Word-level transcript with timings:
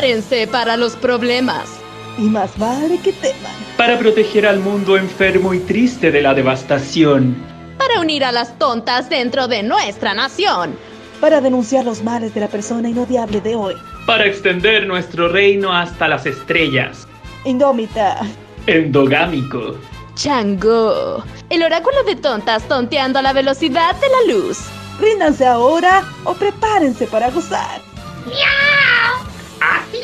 Prepárense 0.00 0.46
para 0.46 0.78
los 0.78 0.96
problemas. 0.96 1.68
Y 2.16 2.22
más 2.22 2.56
vale 2.56 2.98
que 3.00 3.12
teman. 3.12 3.52
Para 3.76 3.98
proteger 3.98 4.46
al 4.46 4.58
mundo 4.58 4.96
enfermo 4.96 5.52
y 5.52 5.58
triste 5.58 6.10
de 6.10 6.22
la 6.22 6.32
devastación. 6.32 7.36
Para 7.76 8.00
unir 8.00 8.24
a 8.24 8.32
las 8.32 8.58
tontas 8.58 9.10
dentro 9.10 9.46
de 9.46 9.62
nuestra 9.62 10.14
nación. 10.14 10.74
Para 11.20 11.42
denunciar 11.42 11.84
los 11.84 12.02
males 12.02 12.32
de 12.32 12.40
la 12.40 12.48
persona 12.48 12.88
inodiable 12.88 13.42
de 13.42 13.54
hoy. 13.54 13.74
Para 14.06 14.24
extender 14.24 14.86
nuestro 14.86 15.28
reino 15.28 15.70
hasta 15.70 16.08
las 16.08 16.24
estrellas. 16.24 17.06
Indómita. 17.44 18.20
Endogámico. 18.66 19.76
Chango. 20.14 21.22
El 21.50 21.62
oráculo 21.62 22.04
de 22.04 22.16
tontas 22.16 22.66
tonteando 22.66 23.18
a 23.18 23.22
la 23.22 23.34
velocidad 23.34 23.94
de 23.96 24.08
la 24.08 24.34
luz. 24.34 24.60
Ríndanse 24.98 25.44
ahora 25.44 26.02
o 26.24 26.32
prepárense 26.32 27.06
para 27.06 27.28
gozar. 27.28 27.82
¡Miau! 28.24 29.29
¡Así! 29.60 29.98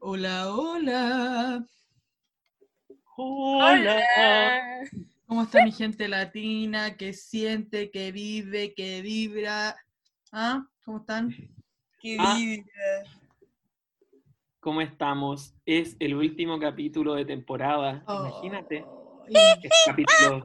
Hola, 0.00 0.48
hola. 0.54 1.66
Hola. 3.16 4.00
¿Cómo 5.26 5.42
está 5.42 5.64
mi 5.64 5.72
gente 5.72 6.08
latina 6.08 6.96
que 6.96 7.12
siente, 7.12 7.90
que 7.90 8.10
vive, 8.12 8.74
que 8.74 9.02
vibra? 9.02 9.76
¿Ah? 10.32 10.66
¿Cómo 10.84 10.98
están? 10.98 11.34
¿Cómo 14.60 14.82
estamos? 14.82 15.54
Es 15.64 15.96
el 16.00 16.14
último 16.14 16.58
capítulo 16.60 17.14
de 17.14 17.24
temporada. 17.24 18.04
Imagínate. 18.06 18.84
Ay, 19.34 19.58
Este 19.62 19.68
capítulo. 19.86 20.44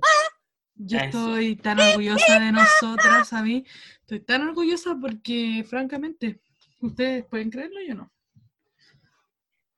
Yo 0.76 0.98
estoy 1.00 1.58
tan 1.58 1.82
orgullosa 1.82 2.40
de 2.40 2.54
nosotras, 2.54 3.34
a 3.34 3.44
mí. 3.44 3.66
Estoy 4.00 4.22
tan 4.22 4.48
orgullosa 4.48 4.98
porque, 5.00 5.66
francamente, 5.70 6.40
ustedes 6.80 7.26
pueden 7.26 7.50
creerlo, 7.50 7.82
yo 7.86 7.96
no. 7.96 8.12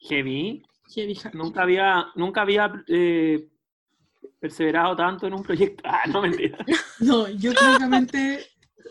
Heavy. 0.02 0.64
Heavy. 0.94 1.20
Nunca 1.34 1.64
había, 1.64 2.06
nunca 2.16 2.42
había 2.42 2.72
eh, 2.88 3.50
perseverado 4.40 4.96
tanto 4.96 5.26
en 5.26 5.34
un 5.34 5.42
proyecto. 5.42 5.84
Ah, 5.88 6.04
no 6.08 6.22
mentira. 6.22 6.64
No, 7.00 7.28
yo 7.28 7.54
francamente 7.54 8.46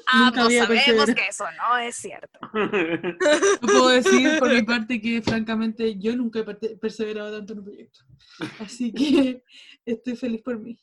Ambos 0.06 0.44
había 0.44 0.64
sabemos 0.66 1.06
que 1.06 1.26
eso 1.28 1.44
no 1.58 1.78
es 1.78 1.96
cierto. 1.96 2.38
No 3.62 3.66
puedo 3.68 3.88
decir 3.88 4.38
por 4.38 4.52
mi 4.52 4.62
parte 4.62 5.00
que 5.00 5.20
francamente 5.22 5.98
yo 5.98 6.14
nunca 6.16 6.40
he 6.40 6.76
perseverado 6.76 7.36
tanto 7.36 7.52
en 7.54 7.58
un 7.60 7.64
proyecto. 7.64 8.00
Así 8.60 8.92
que 8.92 9.42
estoy 9.84 10.16
feliz 10.16 10.42
por 10.42 10.58
mí. 10.58 10.78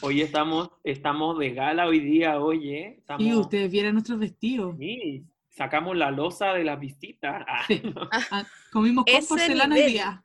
Hoy 0.00 0.22
estamos, 0.22 0.70
estamos 0.82 1.38
de 1.38 1.52
gala 1.54 1.86
hoy 1.86 2.00
día, 2.00 2.40
oye. 2.40 2.96
Estamos, 2.98 3.22
Y 3.24 3.32
ustedes 3.34 3.70
vieran 3.70 3.94
nuestros 3.94 4.18
vestidos. 4.18 4.76
Sí, 4.78 5.24
sacamos 5.50 5.96
la 5.96 6.10
losa 6.10 6.52
de 6.52 6.64
las 6.64 6.78
visitas. 6.80 7.44
Ah, 7.46 7.64
Sí. 7.66 7.82
Ah, 8.30 8.44
comimos 8.72 9.04
con 9.04 9.26
porcelana 9.26 9.74
hoy 9.76 9.82
día. 9.86 10.24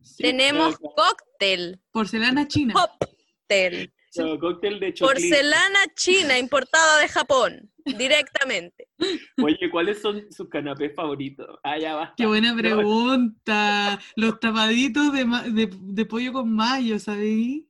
sí, 0.00 0.22
Tenemos 0.22 0.78
cóctel. 0.78 1.80
Porcelana 1.90 2.46
china. 2.46 2.74
Cóctel. 2.74 3.92
Cóctel 4.40 4.80
de. 4.80 4.92
Porcelana 4.92 5.80
china 5.94 6.38
importada 6.38 7.00
de 7.00 7.08
Japón. 7.08 7.70
Directamente. 7.84 8.88
Oye, 9.42 9.70
¿cuáles 9.70 10.02
son 10.02 10.30
sus 10.30 10.48
canapés 10.48 10.94
favoritos? 10.94 11.58
Ah, 11.62 11.78
ya 11.78 11.94
basta. 11.94 12.14
Qué 12.16 12.26
buena 12.26 12.54
pregunta. 12.54 13.98
Los 14.16 14.38
tapaditos 14.40 15.12
de, 15.12 15.24
de, 15.52 15.70
de 15.72 16.04
pollo 16.04 16.32
con 16.32 16.54
mayo, 16.54 16.98
¿sabéis? 16.98 17.64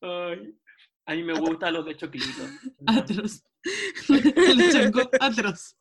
ay, 0.00 0.54
a 1.06 1.14
mí 1.14 1.22
me 1.22 1.34
gustan 1.34 1.74
los 1.74 1.86
de 1.86 1.96
choclito. 1.96 2.42
Atroz. 2.86 3.42
El 4.08 4.72
chango, 4.72 5.10
atroz. 5.20 5.76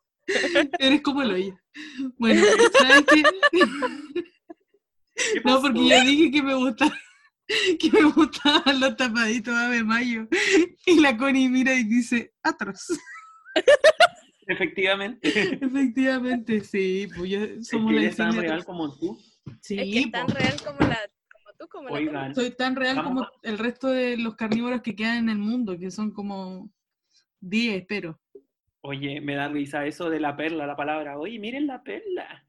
Eres 0.79 1.01
como 1.01 1.21
el 1.21 1.31
hoyo. 1.31 1.59
Bueno, 2.17 2.41
¿sabes 2.79 3.03
qué? 3.11 3.23
¿Qué 3.51 5.41
No, 5.43 5.61
porque 5.61 5.89
yo 5.89 6.01
dije 6.01 6.31
que 6.31 6.41
me 6.41 6.55
gusta 6.55 6.91
que 7.79 7.91
me 7.91 8.03
gustaban 8.11 8.79
los 8.79 8.95
tapaditos 8.95 9.69
de 9.69 9.83
mayo. 9.83 10.27
Y 10.85 10.99
la 10.99 11.15
Connie 11.17 11.49
mira 11.49 11.73
y 11.73 11.83
dice, 11.83 12.33
atroz. 12.43 12.87
Efectivamente. 14.47 15.29
Efectivamente, 15.63 16.61
sí, 16.61 17.07
pues 17.15 17.31
ya 17.31 17.39
Es 17.43 17.67
somos 17.67 17.89
que 17.91 17.95
la 17.95 18.01
eres 18.03 18.17
tan 18.17 18.35
real 18.35 18.65
como 18.65 18.97
tú. 18.97 19.17
Sí, 19.61 19.79
es 19.79 19.85
que 19.93 19.99
es 19.99 20.11
tan 20.11 20.27
po. 20.27 20.33
real 20.33 20.61
como, 20.65 20.79
la, 20.79 20.99
como 21.31 21.45
tú, 21.57 21.67
como 21.69 21.97
la 21.97 22.33
Soy 22.33 22.51
tan 22.51 22.75
real 22.75 22.97
Vamos 22.97 23.09
como 23.09 23.23
a- 23.23 23.31
el 23.43 23.57
resto 23.57 23.87
de 23.87 24.17
los 24.17 24.35
carnívoros 24.35 24.81
que 24.81 24.95
quedan 24.95 25.17
en 25.17 25.29
el 25.29 25.37
mundo, 25.37 25.77
que 25.77 25.91
son 25.91 26.11
como 26.11 26.69
10, 27.39 27.85
pero. 27.87 28.19
oye, 28.81 29.21
me 29.21 29.35
da 29.35 29.47
risa 29.47 29.85
eso 29.85 30.09
de 30.09 30.19
la 30.19 30.35
perla, 30.35 30.67
la 30.67 30.75
palabra. 30.75 31.17
Oye, 31.17 31.39
miren 31.39 31.67
la 31.67 31.81
perla. 31.81 32.45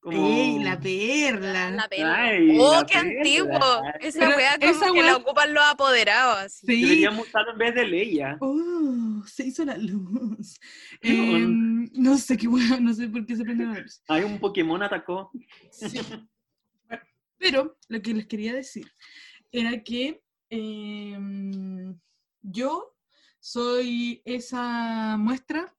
Como... 0.00 0.26
¡Ey, 0.38 0.58
la 0.64 0.80
perla! 0.80 1.70
La 1.72 1.88
perla. 1.88 2.22
Ay, 2.24 2.56
¡Oh, 2.58 2.72
la 2.72 2.86
qué 2.86 2.94
perla. 2.94 3.10
antiguo! 3.18 3.82
Esa 4.00 4.18
Pero 4.20 4.36
weá 4.36 4.58
como 4.58 4.70
esa 4.72 4.92
que 4.92 5.02
la 5.02 5.16
ocupan 5.16 5.52
los 5.54 5.64
apoderados. 5.64 6.52
Sí. 6.54 6.82
Deberíamos 6.82 7.28
usarlo 7.28 7.52
en 7.52 7.58
vez 7.58 7.74
de 7.74 7.86
Leia. 7.86 8.38
¡Oh! 8.40 9.22
Se 9.26 9.44
hizo 9.46 9.64
la 9.64 9.76
luz. 9.76 10.58
¿Qué 11.02 11.20
on- 11.20 11.36
Em, 11.36 11.90
no 11.94 12.16
sé 12.16 12.36
qué 12.38 12.48
weá, 12.48 12.80
no 12.80 12.94
sé 12.94 13.08
por 13.08 13.26
qué 13.26 13.36
se 13.36 13.44
prendió 13.44 13.66
la 13.68 13.80
luz. 13.80 14.02
Hay 14.08 14.22
un 14.24 14.38
Pokémon 14.38 14.82
atacó. 14.82 15.30
Sí. 15.70 16.00
Pero 17.38 17.76
lo 17.88 18.02
que 18.02 18.14
les 18.14 18.26
quería 18.26 18.54
decir 18.54 18.90
era 19.52 19.82
que 19.82 20.22
em, 20.50 21.98
yo 22.42 22.94
soy 23.38 24.22
esa 24.24 25.16
muestra 25.18 25.74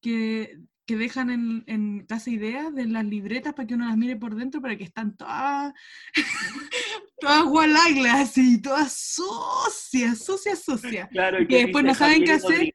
que, 0.00 0.58
que 0.86 0.96
dejan 0.96 1.30
en, 1.30 1.64
en 1.66 2.06
Casa 2.06 2.30
Ideas 2.30 2.72
de 2.74 2.86
las 2.86 3.04
libretas 3.04 3.54
para 3.54 3.66
que 3.66 3.74
uno 3.74 3.86
las 3.86 3.96
mire 3.96 4.16
por 4.16 4.36
dentro, 4.36 4.62
para 4.62 4.76
que 4.76 4.84
están 4.84 5.16
todas, 5.16 5.74
todas 7.20 7.44
gualaglas, 7.44 8.20
así, 8.20 8.62
todas 8.62 8.92
sucias, 8.92 10.24
sucias, 10.24 10.62
sucias. 10.62 11.08
Claro, 11.10 11.42
y 11.42 11.48
Que 11.48 11.64
después 11.64 11.84
no 11.84 11.94
saben 11.94 12.24
qué 12.24 12.32
hacer. 12.32 12.74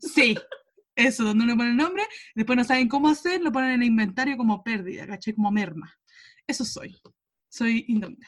Sí, 0.00 0.36
eso, 0.96 1.24
donde 1.24 1.44
uno 1.44 1.56
pone 1.56 1.70
el 1.70 1.76
nombre, 1.76 2.02
después 2.34 2.56
no 2.56 2.64
saben 2.64 2.88
cómo 2.88 3.08
hacer, 3.08 3.40
lo 3.40 3.52
ponen 3.52 3.72
en 3.72 3.82
el 3.82 3.88
inventario 3.88 4.36
como 4.36 4.64
pérdida, 4.64 5.06
¿cachai? 5.06 5.34
Como 5.34 5.52
merma. 5.52 5.94
Eso 6.46 6.64
soy. 6.64 6.96
Soy 7.48 7.84
indómita. 7.86 8.26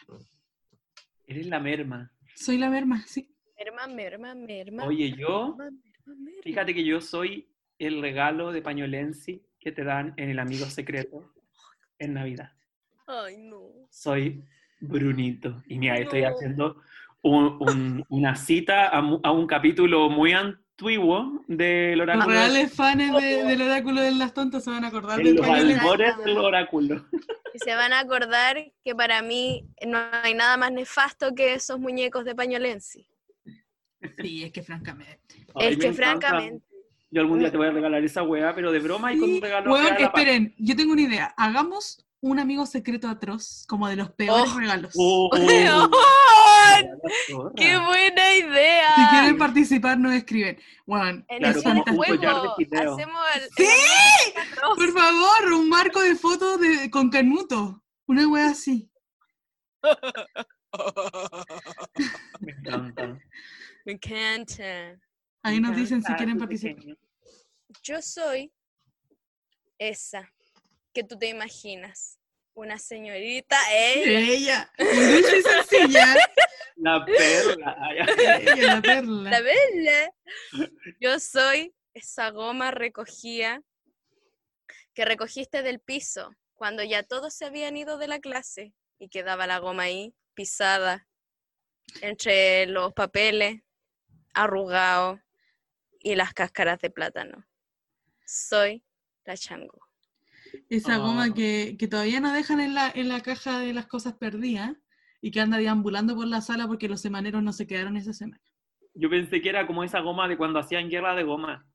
Eres 1.27 1.47
la 1.47 1.59
merma. 1.59 2.13
Soy 2.37 2.57
la 2.57 2.71
merma, 2.71 3.05
sí. 3.07 3.35
Merma, 3.59 3.89
merma, 3.89 4.35
merma. 4.35 4.85
Oye, 4.85 5.11
yo, 5.11 5.57
merma, 5.57 5.71
merma, 5.71 6.23
merma. 6.23 6.43
fíjate 6.45 6.73
que 6.73 6.85
yo 6.85 7.01
soy 7.01 7.49
el 7.79 8.01
regalo 8.01 8.53
de 8.53 8.63
pañolensi 8.63 9.43
que 9.61 9.73
te 9.73 9.85
dan 9.85 10.15
en 10.17 10.31
el 10.31 10.39
amigo 10.39 10.67
secreto 10.67 11.33
en 11.99 12.15
Navidad. 12.15 12.53
Ay, 13.07 13.37
no. 13.39 13.63
Soy 13.91 14.45
Brunito. 14.81 15.63
Y 15.67 15.79
mira, 15.79 15.97
estoy 15.99 16.23
No. 16.23 16.29
haciendo 16.29 16.83
un- 17.23 17.57
un- 17.61 18.05
una 18.09 18.37
cita 18.37 18.89
a, 18.89 18.99
a 18.99 19.33
un 19.33 19.47
capítulo 19.47 20.09
muy 20.09 20.33
antiguo 20.33 21.45
del 21.49 21.99
Los 21.99 22.05
oráculo. 22.05 22.27
de- 22.29 22.35
reales 22.35 22.73
fans 22.75 23.13
de- 23.21 23.45
del 23.45 23.63
oráculo 23.63 24.01
de 24.01 24.13
las 24.13 24.33
tontas 24.35 24.63
se 24.65 24.71
van 24.71 24.85
a 24.85 24.89
acordar 24.89 25.19
del 25.19 25.35
los 25.37 25.47
albores 25.49 26.17
del 26.25 26.39
oráculo. 26.39 27.05
Y 27.55 27.59
se 27.59 27.75
van 27.75 27.93
a 27.93 28.01
acordar 28.01 28.73
que 28.85 28.95
para 28.95 29.21
mí 29.23 29.67
no 29.87 29.99
hay 30.23 30.35
nada 30.35 30.57
más 30.57 30.71
nefasto 30.71 31.35
que 31.35 31.55
esos 31.55 31.81
muñecos 31.81 32.25
de 32.25 32.35
pañolensi. 32.37 33.09
Sí, 34.21 34.45
es 34.45 34.53
que 34.53 34.63
francamente. 34.63 35.47
Ay, 35.57 35.69
es 35.73 35.79
que 35.79 35.87
encanta. 35.89 36.29
francamente. 36.29 36.68
Yo 37.11 37.23
algún 37.23 37.39
día 37.39 37.51
te 37.51 37.57
voy 37.57 37.69
a 37.69 37.71
regalar 37.71 38.05
esa 38.05 38.23
weá, 38.23 38.55
pero 38.55 38.71
de 38.71 38.81
broma 38.81 39.13
y 39.13 39.19
con 39.19 39.33
un 39.33 39.41
regalo. 39.41 39.73
Weón, 39.73 39.97
esperen, 39.97 40.55
yo 40.59 40.77
tengo 40.77 40.93
una 40.93 41.01
idea. 41.03 41.35
Hagamos 41.39 42.05
un 42.21 42.39
amigo 42.39 42.67
secreto 42.67 43.09
atroz, 43.09 43.65
como 43.67 43.89
de 43.89 43.97
los 43.97 44.11
peores 44.11 44.51
Oh. 44.55 44.59
regalos. 44.59 44.93
Oh, 44.97 45.31
la 45.39 45.89
zorra. 47.27 47.51
¡Qué 47.57 47.79
buena 47.79 48.35
idea! 48.37 48.95
Si 48.97 49.07
quieren 49.07 49.39
participar, 49.39 49.99
nos 49.99 50.13
escriben. 50.13 50.59
Weón, 50.87 51.25
En 51.29 51.39
Claro, 51.41 51.61
hacemos 52.95 53.23
el, 53.37 53.43
¡Sí! 53.57 53.65
el. 54.37 54.43
Por 54.77 54.93
favor, 54.93 55.53
un 55.55 55.69
marco 55.69 56.01
de 56.03 56.15
fotos 56.15 56.61
de, 56.61 56.91
con 56.91 57.09
canuto. 57.09 57.83
Una 58.07 58.29
wea 58.29 58.51
así. 58.51 58.91
Me 62.41 62.53
encanta. 62.53 63.19
Me 63.85 63.93
encanta. 63.93 64.99
Ahí 65.43 65.61
nos 65.61 65.77
dicen 65.77 66.03
si 66.03 66.13
quieren 66.15 66.39
participar. 66.39 66.85
Yo 67.83 68.03
soy 68.03 68.53
esa 69.79 70.33
que 70.93 71.05
tú 71.05 71.19
te 71.19 71.29
imaginas. 71.29 72.19
Una 72.55 72.77
señorita, 72.77 73.57
ella, 73.73 74.19
Ella, 74.19 74.73
muy 74.79 75.07
dulce 75.13 75.39
y 75.39 75.43
sencilla. 75.43 76.17
La 76.75 77.05
perla. 77.05 77.77
Ella, 78.41 78.75
la 78.75 78.83
perla. 78.83 79.31
la 79.31 79.41
bella. 79.41 80.13
Yo 81.01 81.21
soy 81.21 81.73
esa 81.95 82.31
goma 82.31 82.73
recogida 82.73 83.63
que 84.93 85.05
recogiste 85.05 85.63
del 85.63 85.79
piso 85.79 86.35
cuando 86.55 86.83
ya 86.83 87.05
todos 87.05 87.33
se 87.33 87.45
habían 87.45 87.77
ido 87.77 87.97
de 87.99 88.09
la 88.09 88.19
clase 88.19 88.75
y 88.99 89.09
quedaba 89.09 89.47
la 89.47 89.59
goma 89.59 89.85
ahí 89.85 90.13
pisada 90.35 91.07
entre 92.01 92.67
los 92.67 92.93
papeles, 92.93 93.63
arrugado 94.35 95.21
y 96.01 96.17
las 96.17 96.35
cáscaras 96.35 96.81
de 96.81 96.91
plátano. 96.91 97.47
Soy 98.31 98.85
la 99.25 99.37
chango. 99.39 99.79
Esa 100.69 100.99
goma 100.99 101.25
Ah. 101.31 101.35
que, 101.35 101.77
que 101.79 101.89
todavía 101.89 102.21
no 102.21 102.33
dejan 102.33 102.61
en 102.61 102.75
la, 102.75 102.91
en 102.95 103.09
la 103.09 103.23
caja 103.23 103.59
de 103.59 103.73
las 103.73 103.87
cosas 103.87 104.15
perdidas 104.15 104.73
y 105.23 105.31
que 105.31 105.41
anda 105.41 105.57
deambulando 105.57 106.15
por 106.15 106.27
la 106.27 106.43
sala 106.43 106.67
porque 106.67 106.89
los 106.89 107.01
semaneros 107.01 107.43
no 107.43 107.53
se 107.55 107.67
quedaron 107.67 107.97
esa 107.97 108.13
semana. 108.13 108.43
Yo 108.95 109.09
pensé 109.09 109.41
que 109.41 109.49
era 109.49 109.67
como 109.67 109.83
esa 109.83 110.01
goma 110.01 110.29
de 110.29 110.37
cuando 110.37 110.59
hacían 110.59 110.91
guerra 110.91 111.15
de 111.15 111.23
goma. 111.23 111.67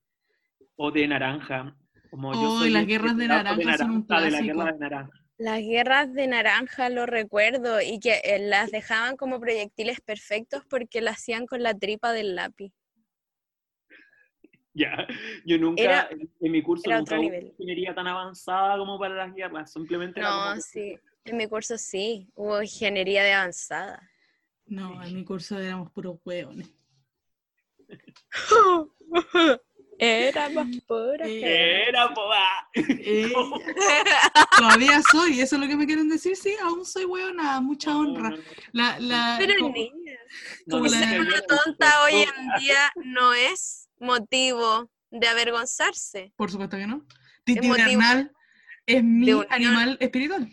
O 0.75 0.91
de 0.91 1.07
naranja. 1.07 1.75
Como 2.11 2.33
yo 2.33 2.51
Oh, 2.53 2.59
soy 2.59 2.69
las 2.69 2.85
guerras 2.85 3.17
de 3.17 3.27
naranja 3.27 3.77
son 3.77 3.91
un 3.91 4.07
de 4.07 4.31
la 4.31 4.41
guerra 4.41 4.65
de 4.73 4.79
naranja. 4.79 5.09
Las 5.39 5.59
guerras 5.61 6.13
de 6.13 6.27
naranja 6.27 6.89
lo 6.89 7.07
recuerdo 7.07 7.81
y 7.81 7.99
que 7.99 8.21
eh, 8.23 8.39
las 8.39 8.69
dejaban 8.69 9.17
como 9.17 9.39
proyectiles 9.39 9.99
perfectos 10.01 10.63
porque 10.69 11.01
las 11.01 11.17
hacían 11.17 11.47
con 11.47 11.63
la 11.63 11.73
tripa 11.73 12.11
del 12.13 12.35
lápiz. 12.35 12.71
Ya, 14.75 15.05
yo 15.45 15.57
nunca, 15.59 15.83
Era- 15.83 16.07
en, 16.11 16.29
en 16.41 16.51
mi 16.51 16.63
curso 16.63 16.83
era 16.89 16.97
nunca 16.97 17.13
otro 17.15 17.21
nivel. 17.23 17.45
ingeniería 17.47 17.93
tan 17.93 18.07
avanzada 18.07 18.77
como 18.77 18.97
para 18.97 19.13
las 19.15 19.33
guerras, 19.35 19.71
simplemente 19.71 20.19
era 20.19 20.29
No, 20.29 20.49
como- 20.49 20.61
sí. 20.61 20.97
En 21.25 21.37
mi 21.37 21.47
curso 21.47 21.77
sí, 21.77 22.27
hubo 22.35 22.61
ingeniería 22.61 23.23
de 23.23 23.33
avanzada. 23.33 24.09
No, 24.65 25.01
en 25.03 25.15
mi 25.15 25.23
curso 25.23 25.59
éramos 25.59 25.91
puros 25.91 26.17
hueones. 26.25 26.69
Éramos 29.99 30.67
puras 30.87 31.27
Eh, 31.27 31.87
Era 31.87 32.07
boba. 32.07 32.45
Eh, 32.73 33.31
todavía 34.57 35.01
soy, 35.11 35.39
eso 35.39 35.55
es 35.55 35.61
lo 35.61 35.67
que 35.67 35.75
me 35.75 35.85
quieren 35.85 36.09
decir, 36.09 36.35
sí, 36.35 36.55
aún 36.61 36.83
soy 36.85 37.05
hueona, 37.05 37.61
mucha 37.61 37.95
honra. 37.95 38.35
La, 38.71 38.99
la, 38.99 39.35
Pero 39.39 39.53
como- 39.61 39.73
niña, 39.75 40.17
como 40.69 40.85
la- 40.85 40.89
ser 40.99 41.21
una 41.21 41.41
tonta 41.43 42.03
hoy 42.03 42.13
en 42.23 42.25
día 42.59 42.91
no 43.05 43.33
es 43.33 43.82
motivo 44.03 44.89
de 45.09 45.27
avergonzarse. 45.27 46.33
Por 46.35 46.51
supuesto 46.51 46.77
que 46.77 46.87
no. 46.87 47.05
Titi 47.43 47.69
Bernal 47.69 48.31
es 48.85 49.03
mi 49.03 49.31
animal 49.49 49.97
espiritual. 49.99 50.49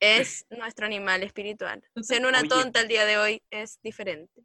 Es 0.00 0.46
nuestro 0.50 0.86
animal 0.86 1.22
espiritual. 1.22 1.82
Ser 2.00 2.26
una 2.26 2.40
Oye. 2.40 2.48
tonta 2.48 2.80
el 2.80 2.88
día 2.88 3.04
de 3.04 3.18
hoy 3.18 3.42
es 3.50 3.78
diferente. 3.82 4.42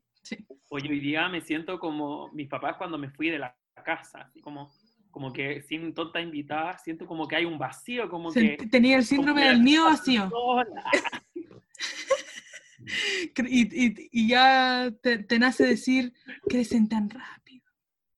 Oye, 0.70 0.90
hoy 0.90 1.00
día 1.00 1.28
me 1.30 1.42
siento 1.42 1.80
como 1.80 2.32
mis 2.34 2.48
papás 2.48 2.76
cuando 2.78 2.98
me 2.98 3.10
fui 3.10 3.30
de 3.30 3.40
la 3.40 3.56
casa, 3.84 4.22
así 4.22 4.42
como, 4.42 4.72
como 5.10 5.32
que 5.32 5.62
sin 5.62 5.94
tonta 5.94 6.20
invitada, 6.20 6.78
siento 6.78 7.08
como 7.08 7.28
que 7.28 7.38
hay 7.38 7.46
un 7.46 7.58
vacío, 7.58 8.10
como 8.10 8.32
que... 8.32 8.58
Tenía 8.70 8.98
el 8.98 9.06
síndrome 9.06 9.48
del 9.48 9.64
nido 9.64 9.86
vacío. 9.86 10.30
y 13.48 14.28
ya 14.28 14.92
te, 15.02 15.20
te 15.20 15.40
nace 15.40 15.66
decir, 15.66 16.14
crecen 16.48 16.90
tan 16.90 17.10
rápido. 17.10 17.47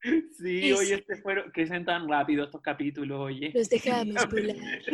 Sí, 0.02 0.72
oye, 0.74 0.86
sí. 0.86 0.94
este 0.94 1.18
fueron, 1.22 1.52
crecen 1.52 1.84
tan 1.86 2.08
rápido 2.08 2.46
estos 2.46 2.62
capítulos, 2.62 3.20
oye. 3.20 3.52
Los 3.54 3.68
dejamos 3.70 4.16
volar. 4.30 4.56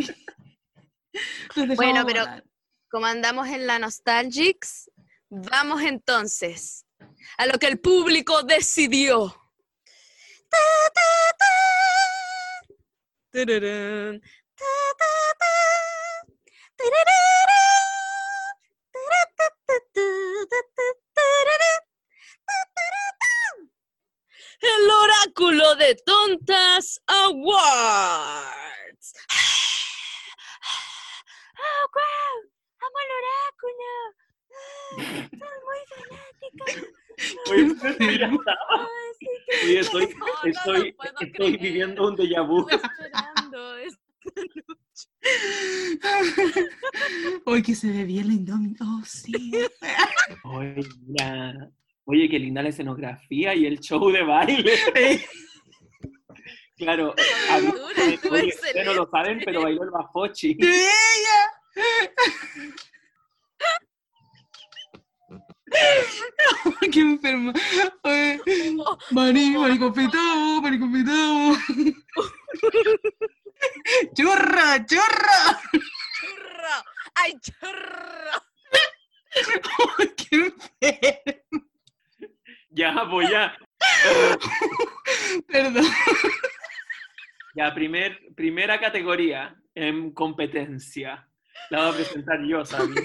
Los 1.56 1.68
dejamos 1.68 1.76
Bueno, 1.76 2.04
pero- 2.06 2.22
volar. 2.22 2.44
Como 2.90 3.06
andamos 3.08 3.48
en 3.50 3.68
la 3.68 3.78
Nostalgics, 3.78 4.90
vamos 5.30 5.82
entonces 5.82 6.86
a 7.38 7.46
lo 7.46 7.60
que 7.60 7.68
el 7.68 7.80
público 7.80 8.44
decidió. 8.44 9.36
Ta, 10.50 10.58
ta, 10.94 11.02
ta. 11.38 11.46
Tururún. 13.32 14.22
Ta, 14.56 14.66
ta, 14.98 15.06
El 24.66 24.90
oráculo 24.90 25.76
de 25.76 25.96
Tontas 26.04 27.00
Awards. 27.06 28.46
¡Oh, 31.58 31.86
wow! 31.94 32.36
¡Amo 32.82 32.98
el 33.06 33.12
oráculo! 33.22 33.86
¡Ah, 34.58 35.30
¡Soy 35.40 35.58
muy 35.66 35.82
fanática! 35.94 36.66
Oye, 37.52 37.64
Ay, 38.80 39.12
sí, 39.20 39.28
oye, 39.66 39.80
estoy. 39.80 40.06
No, 40.16 40.26
no 40.26 40.32
estoy, 41.22 41.58
viviendo 41.58 42.08
un 42.08 42.16
déjà 42.16 42.42
vu. 42.42 42.68
Estoy 47.38 47.62
que 47.64 47.76
se 47.76 47.92
ve 47.92 48.04
bien 48.04 48.28
la 48.28 48.34
Indomie. 48.34 48.76
Oh, 48.82 49.02
sí. 49.06 49.52
Oye, 50.44 50.84
mira. 51.06 51.72
Oye, 52.06 52.30
qué 52.30 52.40
linda 52.40 52.62
la 52.62 52.70
escenografía 52.70 53.54
y 53.56 53.66
el 53.66 53.80
show 53.80 54.10
de 54.12 54.24
baile. 54.24 54.74
Claro, 56.78 57.16
a 57.52 57.58
mí- 57.60 57.72
oye, 58.30 58.48
ustedes 58.54 58.86
no 58.86 58.94
lo 58.96 59.08
saben, 59.10 59.40
pero 59.46 59.62
bailó 59.62 59.84
el 59.84 59.92
bafochi. 59.92 60.58
Qué 66.92 67.00
enfermo. 67.00 67.54
Oye, 68.04 68.40
Oh, 68.80 68.98
Mari, 69.12 69.50
mariconfitado, 69.58 70.62
mariconfitado. 70.62 71.56
Churra, 74.16 74.86
churra. 74.86 75.60
¡Churro! 75.72 76.76
¡Ay, 77.16 77.34
churro! 77.42 78.32
Qué 80.16 80.36
enfermo. 80.36 81.65
Ya, 82.76 83.04
voy 83.04 83.30
ya. 83.32 83.58
Perdón. 85.48 85.86
Ya, 87.56 87.74
primer, 87.74 88.20
primera 88.36 88.78
categoría 88.82 89.56
en 89.74 90.12
competencia. 90.12 91.26
La 91.70 91.86
voy 91.86 91.94
a 91.94 91.96
presentar 91.96 92.44
yo, 92.46 92.66
Sabi. 92.66 92.96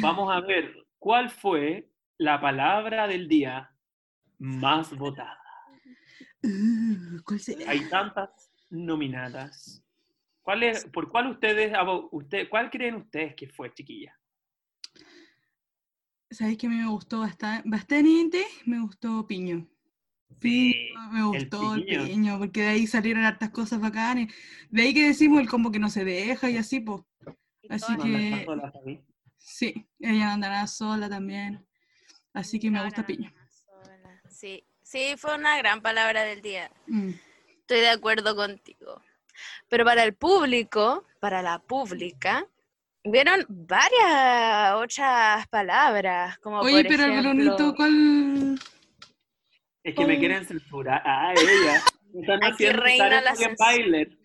Vamos 0.00 0.34
a 0.34 0.40
ver, 0.40 0.74
¿cuál 0.98 1.28
fue 1.28 1.90
la 2.16 2.40
palabra 2.40 3.06
del 3.06 3.28
día 3.28 3.70
más 4.38 4.96
votada? 4.96 5.38
Uh, 6.42 7.22
¿Cuál 7.22 7.40
será? 7.40 7.70
Hay 7.70 7.86
tantas 7.90 8.50
nominadas. 8.70 9.84
¿Cuál 10.40 10.62
es, 10.62 10.86
¿Por 10.86 11.10
cuál 11.10 11.26
ustedes, 11.26 11.70
usted, 12.12 12.48
cuál 12.48 12.70
creen 12.70 12.94
ustedes 12.94 13.34
que 13.34 13.48
fue, 13.48 13.74
chiquilla? 13.74 14.16
¿Sabes 16.30 16.58
que 16.58 16.66
a 16.66 16.70
mí 16.70 16.76
me 16.76 16.88
gustó 16.88 17.20
bastante? 17.20 17.68
Bastante, 17.68 18.44
me 18.64 18.80
gustó 18.80 19.26
Piño. 19.26 19.66
Sí, 20.42 20.90
Me 21.12 21.22
gustó 21.22 21.74
el 21.74 21.84
piño. 21.84 22.04
piño. 22.04 22.38
porque 22.38 22.62
de 22.62 22.68
ahí 22.68 22.86
salieron 22.86 23.24
hartas 23.24 23.50
cosas 23.50 23.80
bacanes. 23.80 24.34
De 24.70 24.82
ahí 24.82 24.92
que 24.94 25.06
decimos 25.06 25.40
el 25.40 25.48
como 25.48 25.70
que 25.72 25.78
no 25.78 25.88
se 25.88 26.04
deja 26.04 26.50
y 26.50 26.56
así, 26.56 26.80
pues. 26.80 27.02
Así 27.68 27.96
que- 27.96 28.44
sola. 28.44 28.72
Sí, 29.38 29.86
ella 30.00 30.32
andará 30.32 30.66
sola 30.66 31.08
también. 31.08 31.64
Así 32.32 32.58
que 32.58 32.70
me 32.70 32.84
gusta 32.84 33.06
Piño. 33.06 33.32
Sí, 34.28 34.66
sí, 34.82 35.14
fue 35.16 35.34
una 35.36 35.56
gran 35.58 35.80
palabra 35.80 36.22
del 36.24 36.42
día. 36.42 36.70
Mm. 36.86 37.10
Estoy 37.60 37.80
de 37.80 37.88
acuerdo 37.88 38.36
contigo. 38.36 39.00
Pero 39.68 39.84
para 39.84 40.02
el 40.04 40.14
público, 40.14 41.04
para 41.20 41.40
la 41.42 41.60
pública, 41.60 42.46
vieron 43.10 43.44
varias 43.48 44.74
otras 44.74 45.46
palabras, 45.48 46.38
como 46.38 46.60
Oye, 46.60 46.82
por 46.82 46.88
pero 46.88 47.04
el 47.04 47.10
ejemplo, 47.10 47.30
Brunito, 47.34 47.74
¿cuál? 47.74 48.58
Es 49.82 49.94
que 49.94 50.06
me 50.06 50.18
quieren 50.18 50.44
censurar. 50.44 51.02
Ah, 51.04 51.32
ella. 51.32 51.82
Me 52.12 52.20
están 52.20 52.42
Aquí 52.44 52.52
haciendo 52.54 52.82
reina 52.82 53.20
la 53.20 53.30
en. 53.32 53.54
Bailer. 53.56 54.18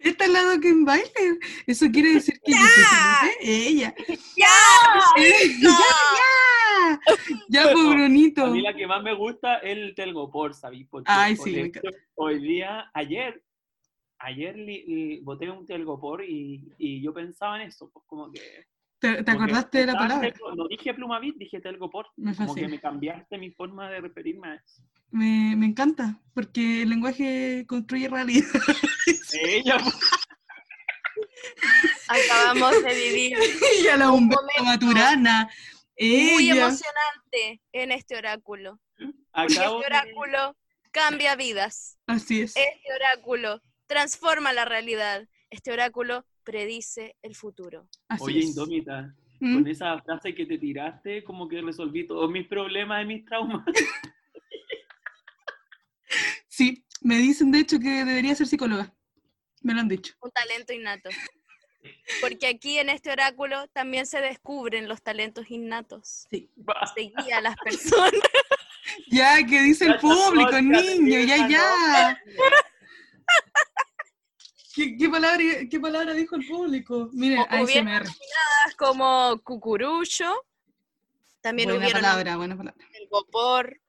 Esta 0.00 0.24
es 0.24 0.30
la 0.30 0.44
de 0.50 0.60
Kim 0.60 0.84
Bailer. 0.84 1.38
Eso 1.66 1.86
quiere 1.90 2.14
decir 2.14 2.40
que 2.44 2.52
Felipe, 2.52 3.38
ella. 3.40 3.94
¡Ya! 4.36 4.46
¡Ya! 5.16 5.28
¡Ya! 5.60 7.00
Ya, 7.48 7.62
pues, 7.72 7.86
A 7.86 7.90
Brunito. 7.90 8.46
mí 8.48 8.60
la 8.60 8.74
que 8.74 8.86
más 8.86 9.02
me 9.02 9.14
gusta 9.14 9.58
es 9.58 9.76
el 9.76 9.94
telgopor, 9.94 10.54
¿sabes? 10.54 10.86
Porque 10.90 11.10
Ay, 11.10 11.34
por 11.34 11.44
sí, 11.48 11.72
hoy 12.14 12.40
día, 12.40 12.90
ayer, 12.94 13.42
ayer 14.24 14.56
li- 14.56 14.84
li- 14.86 15.20
boté 15.20 15.50
un 15.50 15.66
telgopor 15.66 16.24
y, 16.24 16.62
y 16.78 17.02
yo 17.02 17.12
pensaba 17.12 17.60
en 17.60 17.68
eso, 17.68 17.90
pues 17.92 18.04
como 18.06 18.30
que... 18.32 18.40
¿Te, 18.98 19.22
te 19.22 19.24
como 19.24 19.38
que 19.38 19.44
acordaste 19.44 19.78
de 19.78 19.86
la 19.86 19.94
palabra? 19.94 20.32
telgo- 20.32 20.54
No 20.56 20.68
dije 20.68 20.94
plumavit, 20.94 21.36
dije 21.36 21.60
telgopor. 21.60 22.06
Me 22.16 22.34
Como 22.34 22.54
que 22.54 22.68
me 22.68 22.80
cambiaste 22.80 23.36
mi 23.38 23.50
forma 23.50 23.90
de 23.90 24.00
referirme 24.00 24.48
a 24.48 24.54
eso. 24.54 24.82
Me, 25.10 25.54
me 25.56 25.66
encanta, 25.66 26.20
porque 26.32 26.82
el 26.82 26.88
lenguaje 26.90 27.64
construye 27.68 28.08
realidad. 28.08 28.48
Ella, 29.42 29.76
pues, 29.82 29.94
Acabamos 32.08 32.82
de 32.82 32.94
vivir 32.94 33.38
y 33.82 33.88
a 33.88 33.96
la 33.96 34.10
Humberto 34.10 34.42
momento 34.42 34.64
Maturana. 34.64 35.48
muy 35.98 36.50
Ella. 36.50 36.66
emocionante 36.66 37.62
en 37.72 37.92
este 37.92 38.16
oráculo. 38.16 38.80
Acabo 39.32 39.48
este 39.48 39.60
de- 39.60 39.68
oráculo 39.86 40.56
cambia 40.92 41.36
vidas. 41.36 41.98
Así 42.06 42.42
es. 42.42 42.56
Este 42.56 42.92
oráculo 42.94 43.60
transforma 43.94 44.52
la 44.52 44.64
realidad. 44.64 45.28
Este 45.50 45.70
oráculo 45.70 46.26
predice 46.42 47.16
el 47.22 47.36
futuro. 47.36 47.88
Así 48.08 48.24
Oye, 48.24 48.40
es. 48.40 48.46
Indómita, 48.46 49.14
¿Mm? 49.38 49.54
con 49.54 49.68
esa 49.68 50.02
frase 50.02 50.34
que 50.34 50.46
te 50.46 50.58
tiraste, 50.58 51.22
como 51.22 51.46
que 51.46 51.62
resolví 51.62 52.04
todos 52.04 52.28
mis 52.28 52.48
problemas 52.48 53.04
y 53.04 53.06
mis 53.06 53.24
traumas. 53.24 53.64
Sí, 56.46 56.84
me 57.00 57.16
dicen 57.16 57.50
de 57.50 57.58
hecho 57.58 57.80
que 57.80 58.04
debería 58.04 58.32
ser 58.36 58.46
psicóloga. 58.46 58.94
Me 59.62 59.74
lo 59.74 59.80
han 59.80 59.88
dicho. 59.88 60.14
Un 60.20 60.30
talento 60.30 60.72
innato. 60.72 61.10
Porque 62.20 62.46
aquí 62.46 62.78
en 62.78 62.90
este 62.90 63.10
oráculo 63.10 63.66
también 63.72 64.06
se 64.06 64.20
descubren 64.20 64.86
los 64.86 65.02
talentos 65.02 65.50
innatos. 65.50 66.28
Sí. 66.30 66.48
Se 66.94 67.00
guía 67.00 67.38
a 67.38 67.40
las 67.40 67.56
personas. 67.56 68.12
Ya, 69.08 69.44
que 69.44 69.62
dice 69.62 69.86
el 69.86 69.98
público, 69.98 70.60
niño, 70.60 71.18
ya, 71.20 71.48
ya. 71.48 72.22
¿Qué, 74.74 74.96
qué 74.96 75.08
palabra, 75.08 75.44
¿Qué 75.70 75.80
palabra 75.80 76.12
dijo 76.14 76.36
el 76.36 76.46
público? 76.46 77.08
Miren, 77.12 77.40
O- 77.40 77.62
hubieron 77.62 77.88
ASMR. 77.88 78.08
como 78.76 79.40
cucurucho. 79.44 80.32
También 81.40 81.68
Buena 81.68 81.84
hubieron 81.84 82.02
palabra, 82.02 82.36
buena 82.36 82.56
palabra. 82.56 82.86
el 82.94 83.08
gopor. 83.08 83.80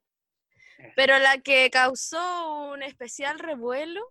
Pero 0.95 1.17
la 1.19 1.39
que 1.39 1.69
causó 1.71 2.69
un 2.71 2.83
especial 2.83 3.39
revuelo 3.39 4.01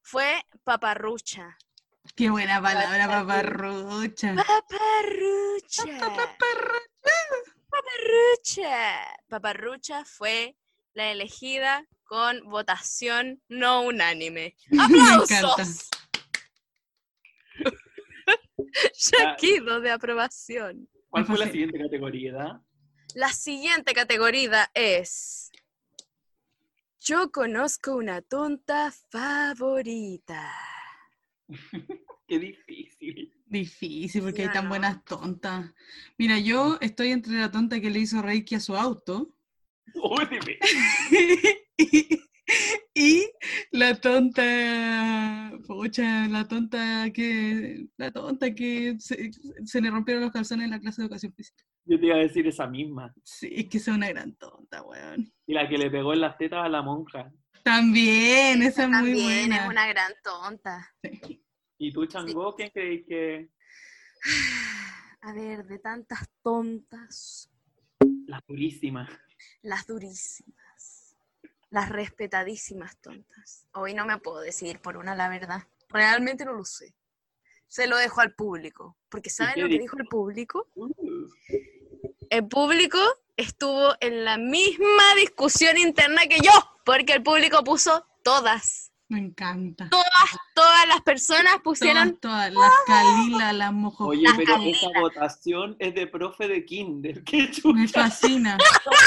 fue 0.00 0.42
paparrucha. 0.64 1.58
Qué 2.16 2.30
buena 2.30 2.62
palabra, 2.62 3.06
paparrucha. 3.08 4.34
Paparrucha. 4.34 5.84
Paparrucha. 7.70 9.06
Paparrucha 9.28 10.04
fue 10.04 10.56
la 10.94 11.10
elegida 11.10 11.84
con 12.04 12.40
votación 12.48 13.42
no 13.48 13.82
unánime. 13.82 14.56
Me 14.70 14.82
¡Aplausos! 14.82 15.88
encanta. 19.12 19.36
Shaquido 19.40 19.80
de 19.80 19.90
aprobación. 19.90 20.88
¿Cuál 21.08 21.24
fue 21.26 21.38
la 21.38 21.50
siguiente 21.50 21.78
categoría? 21.78 22.62
La 23.14 23.28
siguiente 23.28 23.94
categoría 23.94 24.70
es. 24.74 25.50
Yo 27.00 27.30
conozco 27.30 27.96
una 27.96 28.20
tonta 28.20 28.92
favorita. 29.10 30.52
Qué 32.28 32.38
difícil. 32.38 33.34
Difícil 33.46 34.22
porque 34.22 34.42
hay 34.42 34.48
Ya 34.48 34.52
tan 34.52 34.68
buenas 34.68 35.02
tontas. 35.04 35.72
Mira, 36.18 36.38
yo 36.38 36.76
estoy 36.82 37.12
entre 37.12 37.34
la 37.34 37.50
tonta 37.50 37.80
que 37.80 37.88
le 37.88 38.00
hizo 38.00 38.20
Reiki 38.20 38.56
a 38.56 38.60
su 38.60 38.76
auto 38.76 39.34
y, 41.78 42.20
y 42.94 43.28
la 43.70 43.94
tonta, 44.00 45.52
pucha, 45.66 46.26
la 46.28 46.48
tonta 46.48 47.10
que, 47.12 47.86
la 47.96 48.10
tonta 48.10 48.54
que 48.54 48.96
se, 48.98 49.30
se 49.64 49.80
le 49.80 49.90
rompieron 49.90 50.22
los 50.22 50.32
calzones 50.32 50.64
en 50.64 50.70
la 50.70 50.80
clase 50.80 51.02
de 51.02 51.06
educación 51.06 51.32
física. 51.34 51.64
Yo 51.84 51.98
te 51.98 52.06
iba 52.06 52.16
a 52.16 52.20
decir 52.20 52.46
esa 52.46 52.66
misma. 52.66 53.14
Sí, 53.22 53.50
es 53.54 53.66
que 53.68 53.78
es 53.78 53.88
una 53.88 54.08
gran 54.08 54.34
tonta, 54.34 54.82
weón. 54.82 55.32
Y 55.46 55.54
la 55.54 55.68
que 55.68 55.78
le 55.78 55.90
pegó 55.90 56.12
en 56.12 56.20
las 56.20 56.36
tetas 56.36 56.64
a 56.64 56.68
la 56.68 56.82
monja. 56.82 57.32
También, 57.62 58.62
esa 58.62 58.82
es 58.84 58.88
muy 58.88 58.96
También 59.12 59.48
buena. 59.48 59.56
es 59.64 59.68
una 59.70 59.86
gran 59.88 60.12
tonta. 60.22 60.94
Sí. 61.02 61.42
¿Y 61.78 61.92
tú, 61.92 62.06
Chango, 62.06 62.54
quién 62.54 62.70
creéis 62.70 63.06
que 63.06 63.50
A 65.20 65.32
ver, 65.32 65.64
de 65.66 65.78
tantas 65.78 66.28
tontas, 66.42 67.50
las 68.26 68.42
purísimas? 68.42 69.10
las 69.62 69.86
durísimas, 69.86 70.67
las 71.70 71.88
respetadísimas 71.88 72.96
tontas. 72.98 73.66
Hoy 73.72 73.94
no 73.94 74.06
me 74.06 74.18
puedo 74.18 74.40
decidir 74.40 74.80
por 74.80 74.96
una, 74.96 75.14
la 75.14 75.28
verdad. 75.28 75.64
Realmente 75.88 76.44
no 76.44 76.52
lo 76.52 76.64
sé. 76.64 76.94
Se 77.66 77.86
lo 77.86 77.96
dejo 77.96 78.20
al 78.20 78.34
público. 78.34 78.96
Porque 79.08 79.30
¿saben 79.30 79.62
lo 79.62 79.68
que 79.68 79.78
dijo? 79.78 79.98
el 79.98 80.06
público? 80.06 80.68
Uh, 80.74 80.88
El 82.30 82.48
público 82.48 82.98
estuvo 83.36 83.94
en 84.00 84.24
la 84.24 84.38
misma 84.38 85.14
discusión 85.16 85.76
interna 85.76 86.22
que 86.26 86.38
yo. 86.38 86.52
Porque 86.84 87.12
el 87.12 87.22
público 87.22 87.62
puso 87.64 88.06
todas. 88.22 88.92
Me 89.08 89.20
encanta. 89.20 89.88
Todas 90.54 90.88
las 90.88 91.00
personas 91.00 91.60
pusieron 91.64 92.16
Todas, 92.16 92.52
todas, 92.52 92.52
las 92.52 92.72
calilas, 92.86 93.54
las 93.54 93.72
mojo. 93.72 94.08
Oye, 94.08 94.22
Las 94.22 94.36
pero 94.36 94.56
esa 94.62 94.88
votación 95.00 95.76
es 95.78 95.94
de 95.94 96.06
profe 96.06 96.46
de 96.46 96.64
kinder. 96.64 97.24
¡Qué 97.24 97.50
chulo! 97.50 97.74
Me 97.74 97.88
fascina. 97.88 98.58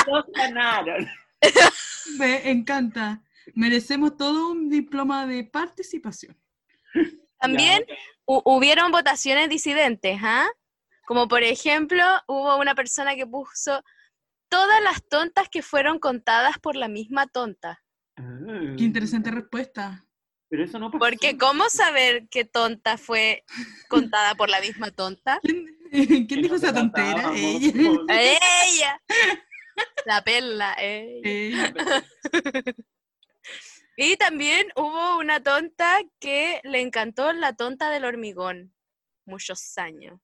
Todos 0.05 0.25
ganaron. 0.33 1.07
Me 2.17 2.49
encanta. 2.49 3.21
Merecemos 3.55 4.15
todo 4.17 4.51
un 4.51 4.69
diploma 4.69 5.25
de 5.25 5.43
participación. 5.43 6.37
También 7.39 7.85
hubieron 8.25 8.91
votaciones 8.91 9.49
disidentes, 9.49 10.19
¿ah? 10.21 10.47
Como 11.05 11.27
por 11.27 11.43
ejemplo, 11.43 12.03
hubo 12.27 12.57
una 12.57 12.75
persona 12.75 13.15
que 13.15 13.25
puso 13.25 13.83
todas 14.49 14.81
las 14.83 15.03
tontas 15.07 15.49
que 15.49 15.61
fueron 15.61 15.99
contadas 15.99 16.59
por 16.59 16.75
la 16.75 16.87
misma 16.87 17.27
tonta. 17.27 17.81
Ah, 18.17 18.39
Qué 18.77 18.83
interesante 18.83 19.31
respuesta. 19.31 20.05
Pero 20.49 20.65
eso 20.65 20.77
no 20.77 20.91
pasó. 20.91 20.99
Porque 20.99 21.37
¿cómo 21.37 21.69
saber 21.69 22.27
qué 22.29 22.45
tonta 22.45 22.97
fue 22.97 23.43
contada 23.89 24.35
por 24.35 24.49
la 24.49 24.59
misma 24.59 24.91
tonta? 24.91 25.39
¿Quién, 25.41 25.67
dijo 26.27 26.55
esa 26.55 26.73
tontera? 26.73 27.31
Ella. 27.33 27.71
¡Ella! 28.09 29.01
La 30.05 30.23
perla. 30.23 30.75
Ella. 30.79 31.73
Y 33.97 34.15
también 34.17 34.67
hubo 34.75 35.17
una 35.19 35.41
tonta 35.43 35.99
que 36.19 36.59
le 36.63 36.81
encantó 36.81 37.31
la 37.33 37.53
tonta 37.53 37.89
del 37.91 38.05
hormigón. 38.05 38.73
Muchos 39.25 39.77
años. 39.77 40.19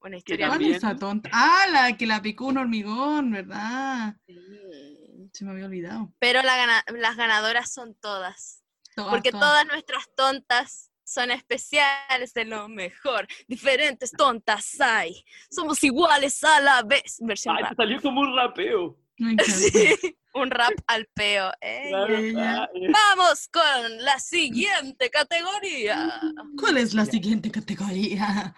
Una 0.00 0.16
historia 0.16 0.48
¿Cuál 0.48 0.58
también- 0.58 0.72
es 0.72 0.78
esa 0.78 0.96
tonta? 0.96 1.30
Ah, 1.32 1.66
la 1.70 1.96
que 1.96 2.06
la 2.06 2.20
picó 2.20 2.46
un 2.46 2.58
hormigón, 2.58 3.30
¿verdad? 3.30 4.16
Sí. 4.26 5.30
Se 5.32 5.44
me 5.44 5.52
había 5.52 5.66
olvidado. 5.66 6.12
Pero 6.18 6.42
la 6.42 6.56
gana- 6.56 6.84
las 6.88 7.16
ganadoras 7.16 7.72
son 7.72 7.94
todas. 7.94 8.64
Todas, 8.96 9.10
Porque 9.12 9.30
todas. 9.30 9.48
todas 9.48 9.66
nuestras 9.66 10.08
tontas 10.16 10.90
son 11.12 11.30
especiales 11.30 12.32
de 12.34 12.44
lo 12.44 12.68
mejor. 12.68 13.26
Diferentes 13.46 14.10
tontas 14.12 14.80
hay. 14.80 15.24
Somos 15.50 15.82
iguales 15.84 16.42
a 16.44 16.60
la 16.60 16.82
vez. 16.82 17.18
Versión 17.20 17.56
Ay, 17.56 17.62
rap. 17.62 17.70
te 17.70 17.76
salió 17.76 18.00
como 18.00 18.22
un 18.22 18.36
rapeo. 18.36 18.98
Me 19.18 19.32
encanta. 19.32 19.52
Sí, 19.52 19.94
un 20.34 20.50
rap 20.50 20.72
al 20.86 21.06
peo. 21.14 21.52
Ey. 21.60 21.90
Claro, 21.90 22.16
eh. 22.16 22.88
Vamos 22.90 23.48
con 23.48 24.04
la 24.04 24.18
siguiente 24.18 25.10
categoría. 25.10 26.20
¿Cuál 26.58 26.78
es 26.78 26.94
la 26.94 27.04
siguiente 27.04 27.50
categoría? 27.50 28.54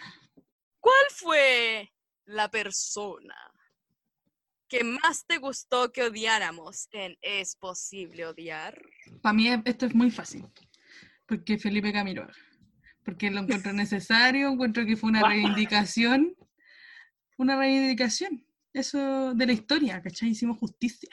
¿Cuál 0.78 1.06
fue 1.10 1.92
la 2.26 2.50
persona 2.50 3.36
que 4.68 4.84
más 4.84 5.26
te 5.26 5.38
gustó 5.38 5.92
que 5.92 6.04
odiáramos 6.04 6.88
en 6.92 7.18
Es 7.20 7.56
posible 7.56 8.26
odiar? 8.26 8.80
Para 9.22 9.32
mí 9.32 9.48
esto 9.64 9.86
es 9.86 9.94
muy 9.94 10.10
fácil. 10.10 10.46
Porque 11.26 11.58
Felipe 11.58 11.92
Camiroaga. 11.92 12.34
Porque 13.04 13.30
lo 13.30 13.40
encuentro 13.40 13.72
necesario, 13.72 14.48
encuentro 14.48 14.86
que 14.86 14.96
fue 14.96 15.10
una 15.10 15.28
reivindicación. 15.28 16.34
Una 17.36 17.56
reivindicación. 17.56 18.44
Eso 18.72 19.34
de 19.34 19.46
la 19.46 19.52
historia, 19.52 20.02
¿cachai? 20.02 20.30
Hicimos 20.30 20.58
justicia. 20.58 21.10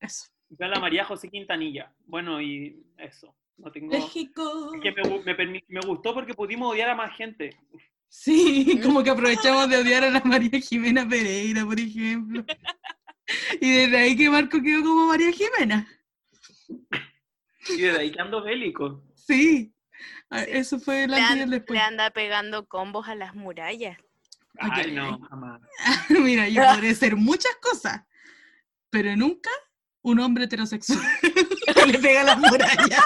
Eso. 0.00 0.26
Fue 0.56 0.66
a 0.66 0.68
la 0.68 0.80
María 0.80 1.04
José 1.04 1.28
Quintanilla. 1.28 1.92
Bueno, 2.06 2.40
y 2.40 2.84
eso. 2.98 3.36
No 3.56 3.72
tengo. 3.72 3.92
México. 3.92 4.74
Es 4.74 4.80
que 4.80 4.92
me, 4.92 5.34
me 5.34 5.62
me 5.66 5.80
gustó 5.80 6.14
porque 6.14 6.34
pudimos 6.34 6.72
odiar 6.72 6.90
a 6.90 6.94
más 6.94 7.16
gente. 7.16 7.50
Sí, 8.08 8.80
como 8.82 9.02
que 9.02 9.10
aprovechamos 9.10 9.68
de 9.68 9.78
odiar 9.78 10.04
a 10.04 10.10
la 10.10 10.20
María 10.20 10.60
Jimena 10.60 11.08
Pereira, 11.08 11.64
por 11.64 11.78
ejemplo. 11.78 12.44
Y 13.60 13.70
desde 13.70 13.96
ahí 13.96 14.16
que 14.16 14.30
Marco 14.30 14.62
quedó 14.62 14.82
como 14.84 15.08
María 15.08 15.32
Jimena. 15.32 15.88
Y 17.68 17.80
desde 17.80 17.98
ahí 17.98 18.12
que 18.12 18.20
ando 18.20 18.42
bélico. 18.42 19.02
Sí. 19.14 19.72
Ah, 20.30 20.40
Sí. 20.44 20.50
Eso 20.52 20.78
fue 20.80 21.04
el 21.04 21.14
antes 21.14 21.30
y 21.30 21.38
el 21.38 21.42
an- 21.44 21.50
después. 21.50 21.78
le 21.78 21.84
anda 21.84 22.10
pegando 22.10 22.66
combos 22.66 23.08
a 23.08 23.14
las 23.14 23.34
murallas. 23.34 23.96
Ay, 24.58 24.92
no, 24.92 25.18
jamás. 25.30 25.60
Mira, 26.08 26.48
yo 26.48 26.62
podré 26.74 26.94
ser 26.94 27.16
muchas 27.16 27.54
cosas, 27.62 28.02
pero 28.90 29.14
nunca 29.16 29.50
un 30.02 30.20
hombre 30.20 30.44
heterosexual 30.44 31.00
que 31.74 31.86
le 31.92 31.98
pega 31.98 32.20
a 32.20 32.24
las 32.24 32.38
murallas. 32.38 33.04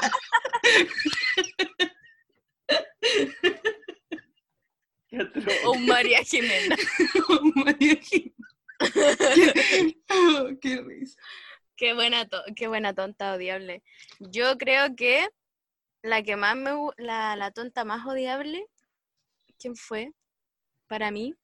O 5.64 5.73
un 5.73 5.87
María 5.87 6.23
Jimena. 6.23 6.76
María 7.54 7.97
Jimena. 8.00 8.37
Qué, 9.35 9.97
oh, 10.11 10.49
qué 10.61 10.80
risa. 10.82 11.18
Qué 11.76 11.94
buena, 11.94 12.26
to- 12.28 12.44
qué 12.54 12.68
buena 12.68 12.94
tonta 12.94 13.35
odiable. 13.35 13.82
Yo 14.20 14.56
creo 14.59 14.94
que 14.94 15.28
la 16.02 16.23
que 16.23 16.37
más 16.37 16.57
me 16.57 16.73
la, 16.99 17.37
la 17.37 17.50
tonta 17.50 17.85
más 17.85 18.07
odiable, 18.07 18.66
¿quién 19.59 19.76
fue? 19.76 20.12
Para 20.87 21.11
mí, 21.11 21.35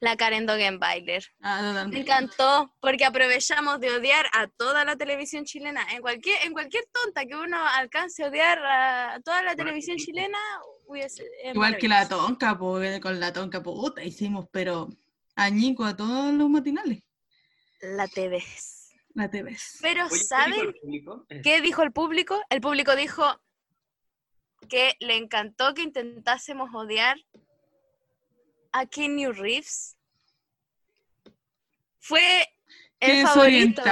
la 0.00 0.16
Karen 0.16 0.46
Dogenbailer. 0.46 1.24
Ah, 1.42 1.60
Me 1.60 1.68
totalmente. 1.68 2.00
encantó 2.00 2.74
porque 2.80 3.04
aprovechamos 3.04 3.80
de 3.80 3.90
odiar 3.90 4.26
a 4.32 4.46
toda 4.48 4.84
la 4.84 4.96
televisión 4.96 5.44
chilena. 5.44 5.86
En 5.92 6.00
cualquier, 6.00 6.38
en 6.44 6.52
cualquier 6.52 6.84
tonta 6.92 7.26
que 7.26 7.34
uno 7.34 7.58
alcance 7.66 8.24
a 8.24 8.28
odiar 8.28 8.58
a 8.64 9.20
toda 9.24 9.42
la 9.42 9.54
televisión 9.54 9.96
chilena, 9.98 10.38
hubiese... 10.86 11.24
es 11.42 11.54
Igual 11.54 11.76
que 11.76 11.88
la 11.88 12.08
tonca, 12.08 12.56
pues 12.58 13.00
con 13.00 13.20
la 13.20 13.32
tonca, 13.32 13.62
puta, 13.62 14.02
hicimos, 14.02 14.46
pero 14.50 14.88
añico 15.34 15.84
a 15.84 15.96
todos 15.96 16.32
los 16.32 16.48
matinales. 16.48 17.02
La 17.80 18.08
TVs. 18.08 18.94
La 19.14 19.30
TVs. 19.30 19.78
Pero, 19.82 20.06
Oye, 20.06 20.10
¿qué 20.10 20.16
dijo 20.90 21.26
¿saben 21.26 21.42
qué 21.42 21.60
dijo 21.60 21.82
el 21.82 21.92
público? 21.92 22.40
El 22.50 22.60
público 22.60 22.96
dijo 22.96 23.24
que 24.68 24.96
le 25.00 25.16
encantó 25.16 25.74
que 25.74 25.82
intentásemos 25.82 26.70
odiar 26.74 27.16
a 28.72 28.86
Keanu 28.86 29.32
Reeves. 29.32 29.96
Fue 31.98 32.46
el 33.00 33.26
favorito. 33.26 33.82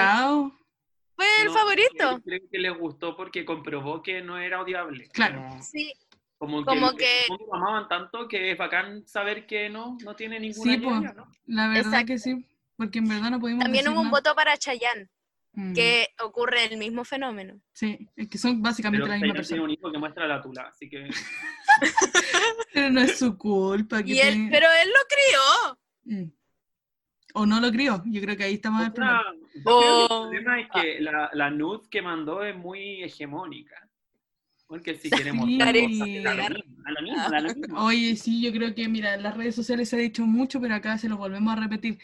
Fue 1.17 1.27
el 1.43 1.47
no, 1.47 1.53
favorito. 1.55 2.23
Creo 2.25 2.41
que 2.51 2.59
les 2.59 2.79
gustó 2.79 3.17
porque 3.17 3.45
comprobó 3.45 4.03
que 4.03 4.21
no 4.23 4.39
era 4.39 4.61
odiable. 4.61 5.09
Claro. 5.09 5.41
Como, 5.43 5.63
Sí, 5.63 5.93
como 6.39 6.59
que, 6.65 6.65
Como 6.67 6.97
que- 6.97 7.21
el 7.23 7.27
fondo 7.27 7.47
lo 7.47 7.55
amaban 7.55 7.89
tanto 7.89 8.29
que 8.29 8.51
es 8.53 8.59
bacán 8.59 9.07
saber 9.07 9.47
que 9.47 9.69
no, 9.71 9.97
no 10.05 10.15
tiene 10.17 10.39
ninguna 10.41 10.73
Sí, 10.75 10.79
idea, 10.79 11.13
¿no? 11.13 11.31
la 11.47 11.69
verdad 11.69 11.87
Exacto. 11.87 12.07
que 12.07 12.19
sí, 12.19 12.47
porque 12.77 12.99
en 12.99 13.09
verdad 13.09 13.31
no 13.31 13.41
pudimos 13.41 13.63
también 13.65 13.85
decir 13.85 13.93
hubo 13.95 14.01
un 14.03 14.11
nada. 14.11 14.19
voto 14.21 14.35
para 14.35 14.57
Chayanne, 14.57 15.09
Mm, 15.57 15.73
que 15.73 16.09
ocurre 16.23 16.65
el 16.65 16.77
mismo 16.79 17.05
fenómeno. 17.05 17.61
Sí, 17.73 18.09
es 18.17 18.29
que 18.29 18.39
son 18.39 18.61
básicamente 18.61 19.05
Pero 19.05 19.09
la 19.09 19.15
misma 19.21 19.27
Chayanne 19.29 19.47
tiene 19.47 19.49
persona. 19.49 19.63
un 19.63 19.71
hijo 19.71 19.93
que 19.93 19.99
muestra 19.99 20.27
la 20.27 20.43
tula, 20.43 20.63
así 20.69 20.89
que 20.89 21.09
Pero 22.75 22.91
no 22.91 23.01
es 23.01 23.19
su 23.19 23.37
culpa. 23.39 24.03
Que 24.03 24.13
Y 24.15 24.19
él, 24.21 24.33
tiene- 24.35 24.51
pero 24.51 24.67
él 24.83 24.89
lo 24.89 25.01
crió. 25.09 26.23
Mm. 26.25 26.31
O 27.37 27.47
no 27.47 27.61
lo 27.61 27.71
crió, 27.73 28.03
yo 28.07 28.21
creo 28.21 28.37
que 28.37 28.45
ahí 28.45 28.55
está 28.55 28.71
más 28.71 28.87
el 28.87 28.93
problema. 28.93 29.21
Otra- 29.21 29.33
creo 29.53 29.63
que 29.63 29.71
Oh. 29.71 30.03
el 30.03 30.09
problema 30.31 30.61
es 30.61 30.69
que 30.73 31.01
la, 31.01 31.31
la 31.33 31.51
nude 31.51 31.89
que 31.91 32.03
mandó 32.03 32.43
es 32.45 32.57
muy 32.57 33.03
hegemónica. 33.03 33.77
Porque 34.67 34.97
si 34.97 35.11
queremos 35.11 35.47
Sí. 35.47 35.61
Oye, 37.77 38.17
sí, 38.17 38.43
yo 38.43 38.53
creo 38.53 38.75
que, 38.75 38.89
mira, 38.89 39.15
en 39.15 39.23
las 39.23 39.37
redes 39.37 39.55
sociales 39.55 39.89
se 39.89 39.97
ha 39.97 39.99
dicho 40.01 40.25
mucho, 40.27 40.61
pero 40.61 40.75
acá 40.75 40.97
se 40.99 41.09
lo 41.09 41.17
volvemos 41.17 41.53
a 41.57 41.61
repetir. 41.61 41.99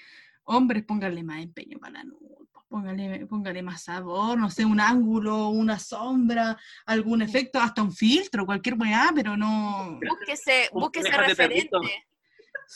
Hombres, 0.45 0.85
pónganle 0.85 1.23
más 1.23 1.42
empeño 1.42 1.78
para 1.78 1.95
la 1.95 2.04
nude, 2.04 2.37
pónganle, 2.71 3.27
pónganle 3.27 3.62
más 3.62 3.83
sabor, 3.83 4.39
no 4.39 4.49
sé, 4.49 4.65
un 4.65 4.81
ángulo, 4.81 5.49
una 5.49 5.79
sombra, 5.79 6.57
algún 6.87 7.21
efecto, 7.21 7.61
hasta 7.61 7.83
un 7.83 7.93
filtro, 7.93 8.47
cualquier 8.47 8.77
weá, 8.79 9.11
pero 9.15 9.37
no... 9.37 9.99
Búsquese, 10.09 10.71
búsquese 10.73 11.11
referente. 11.11 11.77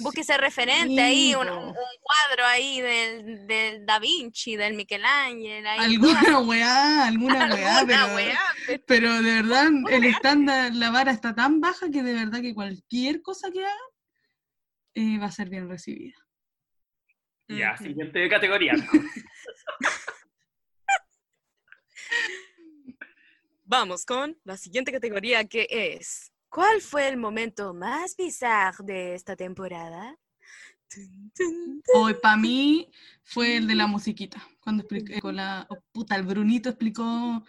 Búsquese 0.01 0.37
referente 0.37 0.89
Sí, 0.89 0.99
ahí, 0.99 1.35
un, 1.37 1.49
un 1.49 1.73
cuadro 1.73 2.45
ahí 2.49 2.81
del, 2.81 3.47
del 3.47 3.87
Da 3.87 4.01
Vinci, 4.01 4.57
del 4.57 4.75
Michelangelo. 4.75 5.69
Ahí, 5.71 5.79
Alguna 5.79 6.41
weá, 6.41 7.07
alguna 7.07 7.47
weá, 7.55 7.79
alguna 7.79 7.87
pero, 7.87 8.15
weá, 8.17 8.39
pero- 8.67 8.83
pero 8.89 9.23
de 9.23 9.43
verdad 9.43 9.69
el 9.91 10.05
estándar, 10.05 10.75
la 10.75 10.91
vara 10.91 11.13
está 11.13 11.33
tan 11.37 11.61
baja 11.61 11.89
que 11.93 12.03
de 12.03 12.13
verdad 12.15 12.41
que 12.41 12.53
cualquier 12.55 13.23
cosa 13.23 13.53
que 13.53 13.65
haga 13.65 13.75
eh, 14.95 15.19
va 15.19 15.27
a 15.27 15.33
ser 15.33 15.49
bien 15.49 15.69
recibida. 15.69 16.17
Ya, 17.47 17.77
siguiente 17.77 18.29
categoría. 18.29 18.73
Vamos 23.77 24.07
con 24.07 24.39
la 24.45 24.57
siguiente 24.57 24.93
categoría 24.93 25.47
que 25.47 25.67
es 25.69 26.33
¿Cuál 26.49 26.81
fue 26.81 27.09
el 27.09 27.17
momento 27.17 27.75
más 27.75 28.17
bizarro 28.17 28.85
de 28.85 29.17
esta 29.17 29.35
temporada? 29.35 30.17
Hoy 31.93 32.15
para 32.23 32.37
mí 32.37 32.89
fue 33.25 33.57
el 33.57 33.67
de 33.67 33.75
la 33.75 33.89
musiquita, 33.89 34.41
cuando 34.61 34.85
explicó 34.85 35.33
la 35.33 35.67
oh, 35.69 35.83
puta, 35.91 36.15
el 36.15 36.23
Brunito 36.23 36.69
explicó 36.69 37.45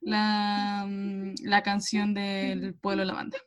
la, 0.00 0.84
mm, 0.84 1.34
la 1.44 1.62
canción 1.62 2.12
del 2.12 2.74
pueblo 2.74 3.02
de 3.02 3.06
la 3.06 3.14
banda. 3.14 3.38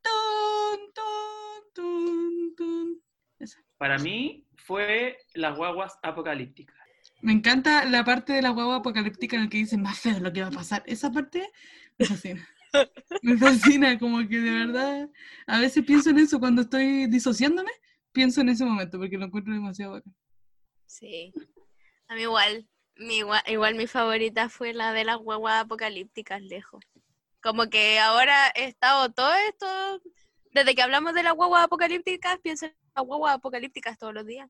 Tun, 0.00 0.80
tun, 0.94 1.74
tun, 1.74 2.54
tun. 2.56 3.02
Esa. 3.38 3.62
Para 3.76 3.98
mí 3.98 4.46
fue 4.56 5.18
las 5.34 5.58
guaguas 5.58 5.98
apocalípticas. 6.02 6.81
Me 7.22 7.32
encanta 7.32 7.84
la 7.84 8.04
parte 8.04 8.32
de 8.34 8.42
la 8.42 8.50
guagua 8.50 8.76
apocalíptica 8.76 9.36
en 9.36 9.44
la 9.44 9.48
que 9.48 9.58
dice 9.58 9.78
más 9.78 9.98
feo 9.98 10.18
lo 10.20 10.32
que 10.32 10.42
va 10.42 10.48
a 10.48 10.52
pasar. 10.52 10.82
Esa 10.86 11.10
parte 11.10 11.48
me 11.98 12.06
fascina. 12.06 12.48
Me 13.22 13.36
fascina, 13.36 13.98
como 13.98 14.26
que 14.26 14.38
de 14.40 14.50
verdad, 14.50 15.10
a 15.46 15.60
veces 15.60 15.84
pienso 15.84 16.08
en 16.08 16.18
eso 16.18 16.40
cuando 16.40 16.62
estoy 16.62 17.06
disociándome, 17.06 17.70
pienso 18.12 18.40
en 18.40 18.48
ese 18.48 18.64
momento 18.64 18.98
porque 18.98 19.18
lo 19.18 19.26
encuentro 19.26 19.52
demasiado 19.52 19.92
bacán. 19.92 20.14
Sí. 20.86 21.34
A 22.08 22.14
mí 22.14 22.22
igual. 22.22 22.66
Mi, 22.96 23.18
igua- 23.22 23.42
igual 23.46 23.74
mi 23.74 23.86
favorita 23.86 24.48
fue 24.48 24.72
la 24.72 24.92
de 24.94 25.04
las 25.04 25.18
guaguas 25.18 25.62
apocalípticas 25.64 26.40
lejos. 26.42 26.82
Como 27.42 27.68
que 27.68 27.98
ahora 28.00 28.48
he 28.54 28.64
estado 28.64 29.12
todo 29.12 29.32
esto, 29.48 30.00
desde 30.52 30.74
que 30.74 30.80
hablamos 30.82 31.12
de 31.12 31.22
las 31.24 31.34
guaguas 31.34 31.64
apocalípticas, 31.64 32.38
pienso 32.40 32.66
en 32.66 32.74
las 32.96 33.04
guaguas 33.04 33.34
apocalípticas 33.34 33.98
todos 33.98 34.14
los 34.14 34.24
días. 34.26 34.48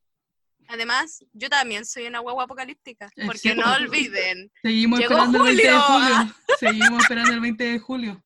Además, 0.68 1.24
yo 1.32 1.48
también 1.48 1.84
soy 1.84 2.06
una 2.06 2.20
guagua 2.20 2.44
apocalíptica, 2.44 3.10
Eh, 3.16 3.26
porque 3.26 3.38
sí, 3.38 3.54
no 3.54 3.62
pues. 3.62 3.76
olviden. 3.80 4.50
Seguimos 4.62 4.98
Llegó 5.00 5.12
esperando 5.14 5.38
el 5.46 5.56
20 5.56 5.62
de 5.70 5.78
Julio. 5.78 6.34
Seguimos 6.60 7.02
esperando 7.02 7.32
el 7.32 7.40
20 7.40 7.64
de 7.64 7.78
julio. 7.78 8.24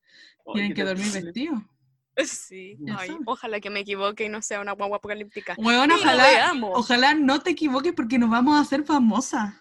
Tienen 0.52 0.74
que 0.74 0.84
dormir 0.84 1.10
vestidos. 1.12 1.62
Sí, 2.24 2.78
ay, 2.96 3.08
sabes. 3.08 3.22
ojalá 3.26 3.60
que 3.60 3.68
me 3.68 3.80
equivoque 3.80 4.24
y 4.24 4.28
no 4.30 4.40
sea 4.40 4.60
una 4.60 4.72
guagua 4.72 4.96
apocalíptica. 4.98 5.54
Lo 5.58 5.94
ojalá, 5.94 6.52
ojalá 6.72 7.14
no 7.14 7.40
te 7.42 7.50
equivoques 7.50 7.92
porque 7.94 8.18
nos 8.18 8.30
vamos 8.30 8.56
a 8.56 8.60
hacer 8.60 8.84
famosas. 8.84 9.54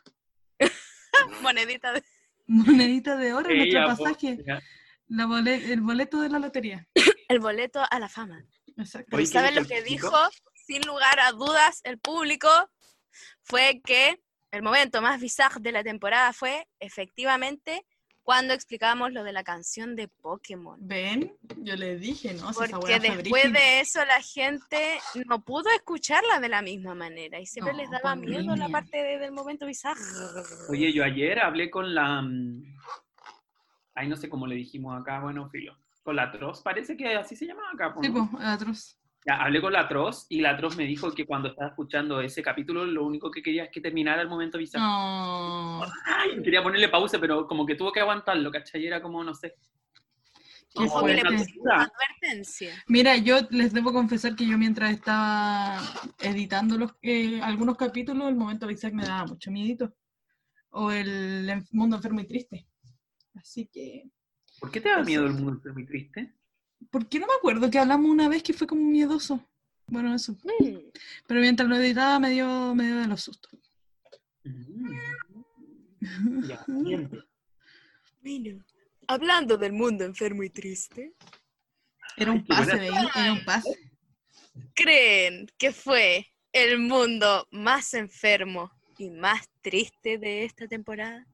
Monedita 1.42 1.92
de... 1.94 2.04
Monedita 2.48 3.18
de 3.18 3.34
oro 3.34 3.50
en 3.50 3.58
nuestro 3.58 3.82
po, 3.82 4.04
pasaje. 4.04 4.38
ya. 4.46 4.62
La 5.08 5.26
bole- 5.26 5.72
el 5.74 5.82
boleto 5.82 6.20
de 6.22 6.30
la 6.30 6.40
lotería. 6.40 6.88
El 7.28 7.40
boleto 7.40 7.82
a 7.90 8.00
la 8.00 8.08
fama. 8.10 8.44
Exacto. 8.78 9.08
Pero 9.10 9.18
Oye, 9.18 9.26
¿qué 9.26 9.32
¿saben 9.34 9.54
dijo 9.54 9.62
lo 9.62 9.68
que 9.68 9.82
dijo? 9.84 10.12
Sin 10.66 10.82
lugar 10.86 11.20
a 11.20 11.32
dudas, 11.32 11.82
el 11.84 12.00
público 12.00 12.50
fue 13.44 13.82
que 13.86 14.20
el 14.52 14.64
momento 14.64 15.02
más 15.02 15.20
bizarro 15.22 15.60
de 15.60 15.72
la 15.72 15.84
temporada 15.84 16.34
fue 16.34 16.68
efectivamente 16.80 17.86
cuando 18.24 18.54
explicábamos 18.56 19.12
lo 19.12 19.24
de 19.24 19.32
la 19.34 19.44
canción 19.44 19.96
de 19.96 20.08
Pokémon. 20.08 20.80
Ven, 20.82 21.38
yo 21.58 21.76
le 21.76 21.98
dije, 21.98 22.34
¿no? 22.34 22.52
Si 22.52 22.60
Porque 22.60 23.00
después 23.00 23.54
de 23.54 23.80
eso 23.82 24.04
la 24.06 24.20
gente 24.22 25.00
no 25.28 25.44
pudo 25.44 25.70
escucharla 25.70 26.40
de 26.40 26.50
la 26.50 26.64
misma 26.64 26.96
manera 26.96 27.40
y 27.40 27.46
siempre 27.46 27.74
No, 27.74 27.80
les 27.82 27.92
daba 27.92 28.16
pues, 28.16 28.28
miedo 28.28 28.56
la 28.56 28.68
parte 28.70 28.98
de- 28.98 29.20
del 29.20 29.32
momento 29.32 29.68
bizarro. 29.68 30.02
Oye, 30.70 30.92
yo 30.92 31.04
ayer 31.04 31.40
hablé 31.40 31.70
con 31.70 31.94
la. 31.94 32.22
mm, 32.24 32.64
Ay, 33.94 34.10
no 34.10 34.16
sé 34.18 34.28
cómo 34.28 34.48
le 34.48 34.56
dijimos 34.56 35.00
acá, 35.00 35.20
bueno, 35.22 35.48
filo. 35.50 35.78
Con 36.04 36.16
la 36.16 36.32
Troz, 36.32 36.62
parece 36.62 36.98
que 36.98 37.16
así 37.16 37.36
se 37.36 37.46
llamaba 37.46 37.70
acá. 37.74 37.94
po, 37.94 38.02
Sí, 38.04 38.10
¿no? 38.10 38.30
po, 38.30 38.38
atroz. 38.40 39.00
Ya, 39.26 39.38
hablé 39.38 39.60
con 39.60 39.74
la 39.74 39.88
Troz 39.88 40.28
y 40.30 40.40
la 40.40 40.56
Troz 40.56 40.78
me 40.78 40.86
dijo 40.86 41.12
que 41.12 41.26
cuando 41.26 41.50
estaba 41.50 41.70
escuchando 41.70 42.22
ese 42.22 42.44
capítulo, 42.44 42.86
lo 42.86 43.04
único 43.06 43.32
que 43.32 43.42
quería 43.42 43.64
es 43.64 43.72
que 43.72 43.82
terminara 43.82 44.22
el 44.22 44.30
momento 44.30 44.60
bizarro. 44.60 44.84
No. 44.86 45.84
Ay, 46.06 46.42
quería 46.44 46.62
ponerle 46.62 46.90
pausa, 46.90 47.20
pero 47.20 47.48
como 47.48 47.66
que 47.66 47.74
tuvo 47.74 47.92
que 47.92 48.02
aguantarlo, 48.02 48.52
¿cachai? 48.52 48.84
Y 48.84 48.88
Era 48.88 49.02
como, 49.02 49.24
no 49.24 49.34
sé. 49.34 49.56
Qué 50.76 50.84
Ojo 50.84 51.06
que 51.06 51.16
le 51.16 51.22
advertencia. 51.22 52.84
Mira, 52.88 53.18
yo 53.18 53.40
les 53.50 53.74
debo 53.74 53.94
confesar 53.94 54.36
que 54.36 54.46
yo 54.46 54.60
mientras 54.60 54.92
estaba 54.92 55.80
editando 56.20 56.78
los, 56.78 56.94
eh, 57.02 57.42
algunos 57.42 57.78
capítulos, 57.78 58.28
el 58.30 58.36
momento 58.36 58.70
Isaac 58.70 58.94
me 58.94 59.06
daba 59.06 59.26
mucho 59.26 59.50
miedito. 59.50 59.96
O 60.70 60.92
el 60.92 61.64
mundo 61.72 61.96
enfermo 61.96 62.20
y 62.20 62.28
triste. 62.28 62.68
Así 63.34 63.68
que, 63.72 64.10
¿Por 64.60 64.72
qué 64.72 64.82
te 64.82 64.90
da 64.90 65.02
miedo 65.02 65.26
el 65.26 65.34
mundo 65.34 65.74
muy 65.74 65.86
triste? 65.86 66.34
¿Por 66.92 67.08
qué 67.08 67.20
no 67.20 67.28
me 67.28 67.34
acuerdo 67.34 67.70
que 67.70 67.80
hablamos 67.80 68.10
una 68.10 68.30
vez 68.30 68.44
que 68.44 68.54
fue 68.54 68.68
como 68.68 68.84
miedoso? 68.84 69.46
Bueno, 69.88 70.16
eso. 70.16 70.34
Mm. 70.34 70.78
Pero 71.28 71.42
mientras 71.42 71.70
lo 71.70 71.76
editaba 71.76 72.20
me 72.20 72.32
dio, 72.32 72.74
me 72.74 72.86
dio 72.86 72.98
de 72.98 73.08
los 73.08 73.22
sustos. 73.22 73.52
Mm. 74.44 74.96
Ya. 76.48 76.64
Bueno, 76.68 78.64
hablando 79.08 79.58
del 79.58 79.74
mundo 79.74 80.04
enfermo 80.04 80.44
y 80.44 80.50
triste, 80.50 81.14
Era 82.18 82.32
un 82.32 82.38
Ay, 82.38 82.46
pase. 82.46 82.88
Era 82.88 83.34
un 83.34 83.44
pase. 83.44 83.86
¿creen 84.74 85.48
que 85.58 85.72
fue 85.72 86.28
el 86.52 86.80
mundo 86.80 87.48
más 87.52 87.94
enfermo 87.94 88.72
y 88.98 89.10
más 89.10 89.50
triste 89.62 90.18
de 90.18 90.46
esta 90.46 90.68
temporada? 90.68 91.26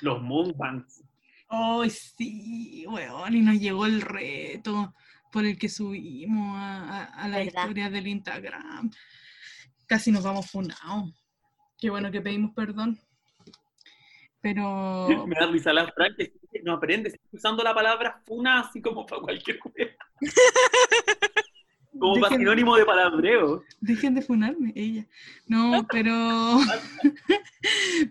Los 0.00 0.22
Moonbanks. 0.22 1.02
Ay, 1.48 1.90
sí, 1.90 2.84
weón, 2.88 3.34
y 3.36 3.40
nos 3.40 3.58
llegó 3.60 3.86
el 3.86 4.00
reto 4.00 4.94
por 5.32 5.44
el 5.44 5.58
que 5.58 5.68
subimos 5.68 6.56
a, 6.58 6.82
a- 6.84 7.04
a 7.24 7.28
la 7.28 7.38
¿Verdad? 7.38 7.62
historia 7.62 7.90
del 7.90 8.06
Instagram. 8.08 8.90
Casi 9.86 10.10
nos 10.10 10.24
vamos 10.24 10.50
funados. 10.50 11.12
Qué 11.78 11.90
bueno 11.90 12.10
que 12.10 12.20
pedimos 12.20 12.52
perdón. 12.54 12.98
Pero 14.40 15.06
Me 15.26 15.34
da 15.38 15.46
risa 15.46 15.72
la 15.72 15.92
que 16.16 16.32
no 16.64 16.74
aprende, 16.74 17.08
está 17.10 17.20
usando 17.32 17.62
la 17.62 17.74
palabra 17.74 18.22
funa 18.26 18.60
así 18.60 18.80
como 18.80 19.04
para 19.06 19.22
cualquier 19.22 19.58
cosa. 19.58 19.74
Como 21.98 22.20
para 22.20 22.34
Dejen- 22.34 22.38
sinónimo 22.38 22.76
de 22.76 22.84
palabreo. 22.84 23.62
dejen 23.80 24.14
de 24.14 24.22
funarme, 24.22 24.72
ella. 24.74 25.06
No, 25.46 25.86
pero. 25.90 26.12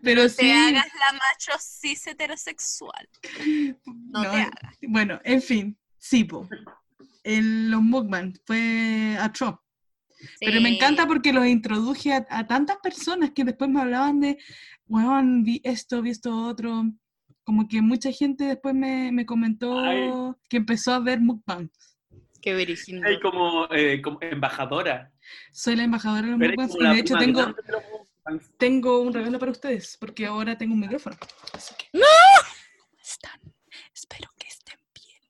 pero 0.04 0.24
No 0.24 0.30
sí. 0.30 0.38
te 0.38 0.54
hagas 0.54 0.86
la 1.00 1.14
macho 1.14 1.52
cis 1.60 2.06
heterosexual. 2.08 3.10
No 3.86 4.22
te 4.22 4.28
no, 4.28 4.34
hagas. 4.34 4.50
Bueno, 4.88 5.20
en 5.24 5.42
fin. 5.42 5.78
Sí, 5.98 6.24
po. 6.24 6.48
En 7.24 7.72
los 7.72 7.82
mukbang 7.82 8.34
fue 8.46 9.18
atroz. 9.20 9.56
Pero 10.40 10.62
me 10.62 10.70
Sí. 10.70 10.76
encanta 10.76 11.08
porque 11.08 11.34
los 11.34 11.46
introduje 11.46 12.14
a, 12.14 12.26
a 12.30 12.48
tantas 12.48 12.78
personas 12.78 13.32
que 13.32 13.44
después 13.44 13.70
me 13.70 13.82
hablaban 13.82 14.20
de, 14.20 14.38
weón, 14.88 15.44
vi 15.44 15.62
esto, 15.64 16.02
vi 16.02 16.12
esto 16.12 16.36
otro. 16.36 16.86
Como 17.44 17.68
que 17.68 17.82
mucha 17.82 18.12
gente 18.12 18.46
después 18.46 18.74
me, 18.74 19.12
me 19.12 19.26
comentó 19.26 19.80
Ay. 19.80 20.10
que 20.50 20.58
empezó 20.58 20.94
a 20.94 21.00
ver 21.00 21.20
mukbang. 21.22 21.70
Qué. 22.54 23.06
Hay 23.06 23.20
como, 23.20 23.68
eh, 23.72 24.02
como 24.02 24.20
embajadora. 24.22 25.12
Soy 25.52 25.76
la 25.76 25.84
embajadora 25.84 26.28
de 26.28 26.48
los 26.48 26.56
como 26.56 26.80
y 26.80 26.94
de 26.94 27.00
hecho 27.00 27.18
tengo, 27.18 27.56
tengo 28.58 29.02
un 29.02 29.14
regalo 29.14 29.40
para 29.40 29.52
ustedes 29.52 29.98
porque 30.00 30.26
ahora 30.26 30.58
tengo 30.58 30.74
un 30.74 30.82
micrófono. 30.82 31.18
Así 31.54 31.74
que... 31.76 31.86
¡No! 31.94 32.06
¿Cómo 32.80 33.02
están? 33.02 33.40
Espero 33.94 34.30
que 34.38 34.48
estén 34.48 34.80
bien. 34.94 35.22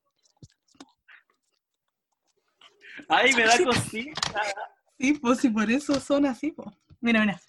Ay, 3.08 3.34
me 3.34 3.44
da 3.44 3.64
cosita. 3.64 4.42
Sí, 5.00 5.14
pues 5.14 5.46
y 5.46 5.50
por 5.50 5.70
eso 5.70 6.00
son 6.00 6.26
así, 6.26 6.52
pues. 6.52 6.70
Mira, 7.00 7.22
mira. 7.22 7.42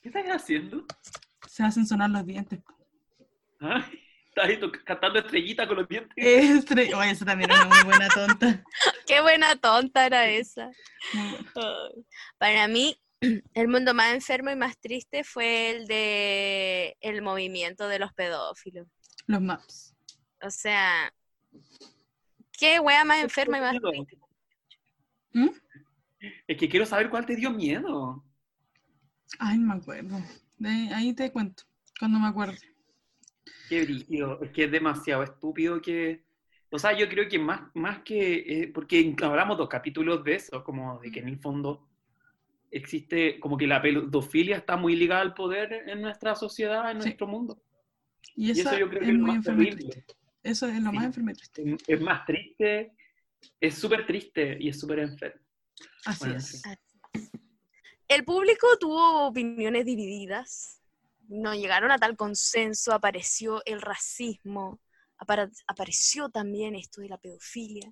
¿Qué 0.00 0.08
estás 0.08 0.26
haciendo? 0.26 0.84
Se 1.46 1.62
hacen 1.62 1.86
sonar 1.86 2.10
los 2.10 2.26
dientes. 2.26 2.60
Ay, 3.60 4.01
estás 4.34 4.48
ahí 4.48 4.58
cantando 4.84 5.18
estrellita 5.18 5.66
con 5.66 5.76
los 5.76 5.88
dientes. 5.88 6.16
Estre- 6.16 6.94
Oye, 6.94 7.10
esa 7.10 7.24
también 7.24 7.50
era 7.50 7.66
una 7.66 7.74
muy 7.74 7.84
buena 7.84 8.08
tonta. 8.08 8.64
Qué 9.06 9.20
buena 9.20 9.56
tonta 9.56 10.06
era 10.06 10.26
esa. 10.26 10.70
Para 12.38 12.66
mí, 12.68 12.96
el 13.54 13.68
mundo 13.68 13.94
más 13.94 14.14
enfermo 14.14 14.50
y 14.50 14.56
más 14.56 14.78
triste 14.78 15.22
fue 15.24 15.70
el 15.70 15.86
de 15.86 16.96
el 17.00 17.22
movimiento 17.22 17.88
de 17.88 17.98
los 17.98 18.12
pedófilos. 18.14 18.86
Los 19.26 19.40
maps. 19.40 19.94
O 20.40 20.50
sea, 20.50 21.12
qué 22.58 22.80
wea 22.80 23.04
más 23.04 23.22
enferma 23.22 23.58
y 23.58 23.60
más 23.60 23.72
miedo? 23.72 23.90
triste. 23.90 24.18
¿Mm? 25.34 25.48
Es 26.46 26.56
que 26.58 26.68
quiero 26.68 26.86
saber 26.86 27.10
cuál 27.10 27.26
te 27.26 27.36
dio 27.36 27.50
miedo. 27.50 28.24
Ay, 29.38 29.58
no 29.58 29.74
me 29.74 29.80
acuerdo. 29.80 30.20
De- 30.58 30.94
ahí 30.94 31.12
te 31.14 31.30
cuento, 31.30 31.64
cuando 31.98 32.18
me 32.18 32.28
acuerde. 32.28 32.58
Qué 33.72 33.84
brígido. 33.84 34.38
Es 34.42 34.50
que 34.50 34.64
es 34.64 34.70
demasiado 34.70 35.22
estúpido 35.22 35.80
que... 35.80 36.24
O 36.70 36.78
sea, 36.78 36.92
yo 36.96 37.08
creo 37.08 37.26
que 37.26 37.38
más, 37.38 37.70
más 37.74 38.02
que... 38.02 38.34
eh, 38.62 38.68
porque 38.68 39.14
hablamos 39.22 39.56
dos 39.56 39.68
capítulos 39.68 40.22
de 40.24 40.34
eso, 40.34 40.62
como 40.62 40.98
de 41.00 41.10
que 41.10 41.20
en 41.20 41.28
el 41.28 41.38
fondo 41.38 41.88
existe... 42.70 43.40
Como 43.40 43.56
que 43.56 43.66
la 43.66 43.80
pedofilia 43.80 44.56
está 44.58 44.76
muy 44.76 44.94
ligada 44.94 45.22
al 45.22 45.32
poder 45.32 45.88
en 45.88 46.02
nuestra 46.02 46.34
sociedad, 46.34 46.90
en 46.90 47.00
Sí. 47.00 47.06
nuestro 47.08 47.26
mundo. 47.26 47.62
Y 48.36 48.48
Y 48.48 48.60
eso, 48.60 48.76
yo 48.78 48.88
creo 48.90 49.00
que 49.00 49.06
es 49.06 49.12
es 49.12 49.14
lo 49.16 49.20
muy 49.20 49.28
más 49.28 49.36
enfermo 49.46 49.62
triste. 49.62 50.04
Eso 50.42 50.66
es 50.66 50.82
lo 50.82 50.92
más 50.92 51.02
Sí. 51.02 51.06
enfermo 51.06 51.30
y 51.30 51.34
triste. 51.34 51.62
Es- 51.74 51.88
Es 51.88 52.00
más 52.02 52.26
triste, 52.26 52.92
es 53.58 53.74
súper 53.74 54.06
triste 54.06 54.58
y 54.60 54.68
es 54.68 54.78
súper 54.78 54.98
enfermo. 54.98 55.40
Así 56.04 56.18
Bueno, 56.24 56.36
es. 56.36 56.60
sí. 56.60 56.70
El 58.08 58.24
público 58.24 58.66
tuvo 58.78 59.28
opiniones 59.28 59.86
divididas. 59.86 60.81
No 61.32 61.54
llegaron 61.54 61.90
a 61.90 61.98
tal 61.98 62.14
consenso. 62.14 62.92
Apareció 62.92 63.62
el 63.64 63.80
racismo. 63.80 64.80
apareció 65.66 66.28
también 66.28 66.74
esto 66.74 67.00
de 67.00 67.08
la 67.08 67.16
pedofilia. 67.16 67.90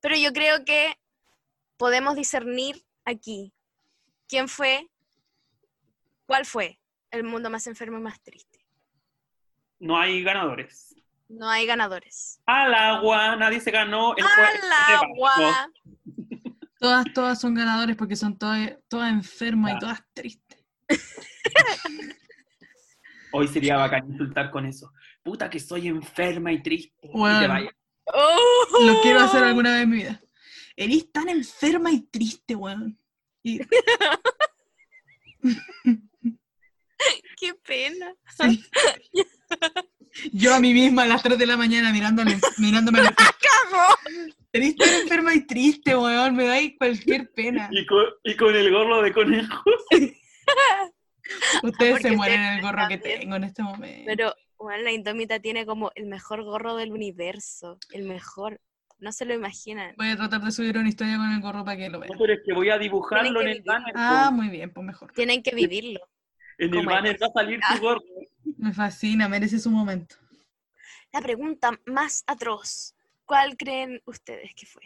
Pero 0.00 0.16
yo 0.16 0.32
creo 0.32 0.64
que 0.64 0.98
podemos 1.76 2.16
discernir 2.16 2.84
aquí 3.04 3.52
quién 4.26 4.48
fue, 4.48 4.90
cuál 6.26 6.46
fue 6.46 6.80
el 7.12 7.22
mundo 7.22 7.48
más 7.48 7.68
enfermo 7.68 7.98
y 7.98 8.02
más 8.02 8.20
triste. 8.22 8.66
No 9.78 9.96
hay 9.96 10.24
ganadores. 10.24 10.96
No 11.28 11.48
hay 11.48 11.64
ganadores. 11.64 12.40
Al 12.44 12.74
agua, 12.74 13.36
nadie 13.36 13.60
se 13.60 13.70
ganó 13.70 14.16
el 14.16 14.24
¡Al 14.24 15.00
agua! 15.00 15.70
Todas, 16.80 17.04
todas 17.14 17.40
son 17.40 17.54
ganadores 17.54 17.94
porque 17.94 18.16
son 18.16 18.36
todas, 18.36 18.76
todas 18.88 19.12
enfermas 19.12 19.76
y 19.76 19.78
todas 19.78 20.02
tristes. 20.12 20.51
Hoy 23.32 23.48
sería 23.48 23.76
bacán 23.76 24.10
insultar 24.10 24.50
con 24.50 24.66
eso. 24.66 24.92
Puta 25.22 25.48
que 25.48 25.58
soy 25.58 25.88
enferma 25.88 26.52
y 26.52 26.62
triste. 26.62 26.92
Y 27.02 27.08
te 27.12 27.16
Bueno. 27.18 27.48
vayas. 27.48 27.74
¡Oh! 28.06 28.84
Lo 28.84 29.00
quiero 29.00 29.20
hacer 29.20 29.42
alguna 29.42 29.72
vez 29.74 29.82
en 29.84 29.90
mi 29.90 29.96
vida. 29.98 30.20
Eres 30.76 31.10
tan 31.12 31.28
enferma 31.28 31.90
y 31.92 32.02
triste, 32.02 32.54
weón. 32.54 32.98
Y, 33.42 33.60
¡Qué 37.40 37.54
pena! 37.66 38.14
sí. 38.38 38.62
Yo 40.32 40.54
a 40.54 40.60
mí 40.60 40.74
misma 40.74 41.02
a 41.04 41.06
las 41.06 41.22
3 41.22 41.38
de 41.38 41.46
la 41.46 41.56
mañana 41.56 41.90
mirándole, 41.90 42.38
mirándome 42.58 43.00
al. 43.00 43.14
Eres 44.52 44.76
tan 44.76 44.92
enferma 45.02 45.34
y 45.34 45.46
triste, 45.46 45.96
weón. 45.96 46.36
Me 46.36 46.44
dais 46.44 46.74
cualquier 46.76 47.30
pena. 47.32 47.68
Y 47.72 47.86
con, 47.86 48.04
y 48.22 48.36
con 48.36 48.54
el 48.54 48.70
gorro 48.70 49.00
de 49.02 49.12
conejo. 49.12 49.62
Ustedes 51.62 52.02
se 52.02 52.12
mueren 52.12 52.40
en 52.40 52.52
el 52.54 52.62
gorro 52.62 52.88
que 52.88 52.98
tengo 52.98 53.36
en 53.36 53.44
este 53.44 53.62
momento. 53.62 54.02
Pero, 54.06 54.34
bueno, 54.58 54.82
la 54.82 54.92
Indómita 54.92 55.40
tiene 55.40 55.64
como 55.66 55.92
el 55.94 56.06
mejor 56.06 56.42
gorro 56.44 56.76
del 56.76 56.92
universo. 56.92 57.78
El 57.92 58.04
mejor. 58.04 58.60
No 58.98 59.10
se 59.12 59.24
lo 59.24 59.34
imaginan. 59.34 59.94
Voy 59.98 60.10
a 60.10 60.16
tratar 60.16 60.40
de 60.42 60.52
subir 60.52 60.78
una 60.78 60.88
historia 60.88 61.16
con 61.16 61.32
el 61.32 61.40
gorro 61.40 61.64
para 61.64 61.76
que 61.76 61.88
lo 61.90 61.98
No, 61.98 62.00
vean. 62.00 62.18
pero 62.18 62.32
es 62.34 62.40
que 62.44 62.52
voy 62.52 62.70
a 62.70 62.78
dibujarlo 62.78 63.40
en 63.40 63.48
el 63.48 63.52
vivir. 63.54 63.64
banner. 63.66 63.92
Ah, 63.96 64.30
muy 64.32 64.48
bien, 64.48 64.72
pues 64.72 64.86
mejor. 64.86 65.12
Tienen 65.12 65.42
que 65.42 65.54
vivirlo. 65.54 66.00
en 66.58 66.72
el 66.74 66.86
banner 66.86 67.18
va 67.20 67.26
a 67.26 67.30
salir 67.32 67.60
tu 67.60 67.80
gorro. 67.80 68.02
Me 68.58 68.72
fascina, 68.72 69.28
merece 69.28 69.58
su 69.58 69.70
momento. 69.70 70.16
La 71.12 71.20
pregunta 71.20 71.70
más 71.86 72.22
atroz. 72.26 72.94
¿Cuál 73.24 73.56
creen 73.56 74.00
ustedes 74.04 74.54
que 74.54 74.66
fue? 74.66 74.82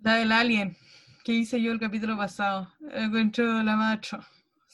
La 0.00 0.16
del 0.16 0.32
alien, 0.32 0.76
que 1.24 1.32
hice 1.32 1.60
yo 1.62 1.72
el 1.72 1.80
capítulo 1.80 2.16
pasado. 2.16 2.70
Encuentro 2.92 3.62
la 3.62 3.74
macho, 3.76 4.18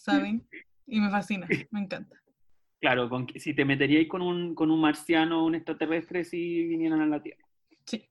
¿saben? 0.02 0.46
Y 0.86 1.00
me 1.00 1.10
fascina, 1.10 1.46
me 1.70 1.80
encanta. 1.80 2.20
Claro, 2.80 3.08
con 3.08 3.28
si 3.36 3.54
te 3.54 3.64
meteríais 3.64 4.08
con 4.08 4.22
un, 4.22 4.54
con 4.54 4.70
un 4.70 4.80
marciano 4.80 5.42
o 5.42 5.46
un 5.46 5.54
extraterrestre 5.54 6.24
si 6.24 6.66
vinieran 6.66 7.00
a 7.00 7.06
la 7.06 7.22
Tierra. 7.22 7.46
Sí. 7.86 8.08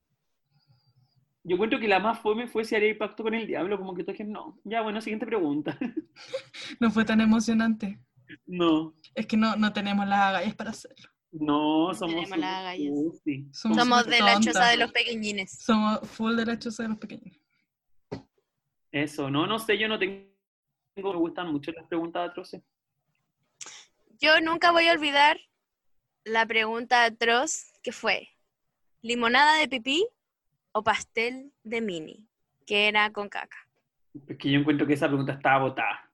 Yo 1.43 1.56
encuentro 1.56 1.80
que 1.80 1.89
la 1.89 1.99
más 1.99 2.19
fome 2.19 2.47
fue 2.47 2.63
si 2.63 2.75
haría 2.75 2.97
pacto 2.97 3.23
con 3.23 3.34
el 3.34 3.45
diablo, 3.47 3.77
como 3.77 3.93
que 3.93 4.06
toques 4.06 4.25
no. 4.25 4.60
Ya, 4.63 4.82
bueno, 4.82 5.01
siguiente 5.01 5.25
pregunta. 5.25 5.77
No 6.80 6.89
fue 6.91 7.04
tan 7.04 7.19
emocionante. 7.19 7.99
no, 8.45 8.93
Es 9.13 9.25
que 9.27 9.36
no, 9.36 9.56
no 9.58 9.73
tenemos 9.73 10.08
las 10.08 10.19
agallas 10.19 10.56
para 10.56 10.69
hacerlo. 10.69 11.10
no, 11.32 11.93
somos. 11.93 12.15
tenemos 12.15 12.38
las 12.38 12.60
agallas. 12.60 12.93
sí. 13.25 13.49
Somos 13.51 14.06
de 14.06 14.19
la 14.19 14.39
choza 14.39 14.67
de 14.69 14.77
los 14.77 14.91
pequeñines. 14.93 15.51
Somos 15.60 15.99
full 16.10 16.36
de 16.36 16.45
la 16.45 16.58
choza 16.58 16.84
de 16.84 16.89
los 16.89 16.97
pequeños. 16.97 17.38
Eso, 18.91 19.30
no, 19.30 19.47
no 19.47 19.60
sé, 19.60 19.77
yo 19.77 19.88
no 19.89 19.99
tengo. 19.99 20.30
Me 21.03 21.15
gustan 21.15 21.51
mucho 21.51 21.71
las 21.71 21.85
preguntas 21.87 22.29
atroces. 22.29 22.61
Yo 24.19 24.39
nunca 24.41 24.71
voy 24.71 24.87
a 24.87 24.93
olvidar 24.93 25.39
la 26.23 26.45
pregunta 26.45 27.03
atroz 27.03 27.71
que 27.81 27.91
fue, 27.91 28.29
¿limonada 29.01 29.57
de 29.57 29.67
pipí 29.67 30.07
o 30.71 30.83
pastel 30.83 31.51
de 31.63 31.81
mini? 31.81 32.27
Que 32.67 32.87
era 32.87 33.11
con 33.11 33.27
caca. 33.29 33.57
Es 34.27 34.37
que 34.37 34.51
yo 34.51 34.59
encuentro 34.59 34.85
que 34.85 34.93
esa 34.93 35.07
pregunta 35.07 35.33
estaba 35.33 35.63
botada. 35.65 36.11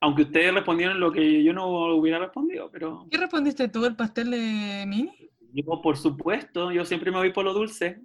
Aunque 0.00 0.22
ustedes 0.22 0.54
respondieron 0.54 0.98
lo 1.00 1.12
que 1.12 1.42
yo 1.42 1.52
no 1.52 1.68
hubiera 1.96 2.18
respondido, 2.18 2.70
pero 2.70 3.06
¿Qué 3.10 3.18
respondiste 3.18 3.68
tú, 3.68 3.84
el 3.84 3.96
pastel 3.96 4.30
de 4.30 4.84
mini? 4.86 5.30
yo, 5.52 5.80
por 5.82 5.96
supuesto, 5.96 6.70
yo 6.72 6.84
siempre 6.84 7.10
me 7.10 7.18
voy 7.18 7.32
por 7.32 7.44
lo 7.44 7.52
dulce. 7.54 8.00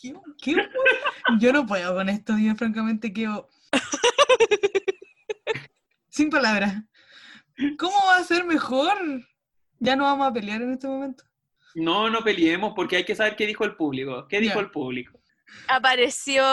¿Qué, 0.00 0.14
qué 0.42 0.52
hue- 0.54 0.70
Yo 1.38 1.52
no 1.52 1.66
puedo 1.66 1.94
con 1.94 2.08
esto, 2.08 2.36
yo 2.38 2.54
francamente 2.54 3.12
quedo... 3.12 3.48
Sin 6.20 6.28
palabras. 6.28 6.74
¿Cómo 7.78 7.96
va 8.06 8.18
a 8.18 8.24
ser 8.24 8.44
mejor? 8.44 8.92
Ya 9.78 9.96
no 9.96 10.04
vamos 10.04 10.26
a 10.28 10.32
pelear 10.34 10.60
en 10.60 10.72
este 10.72 10.86
momento. 10.86 11.24
No, 11.74 12.10
no 12.10 12.22
peleemos 12.22 12.74
porque 12.76 12.96
hay 12.96 13.04
que 13.06 13.16
saber 13.16 13.36
qué 13.36 13.46
dijo 13.46 13.64
el 13.64 13.74
público. 13.74 14.28
¿Qué 14.28 14.38
dijo 14.38 14.60
el 14.60 14.70
público? 14.70 15.18
Apareció 15.66 16.44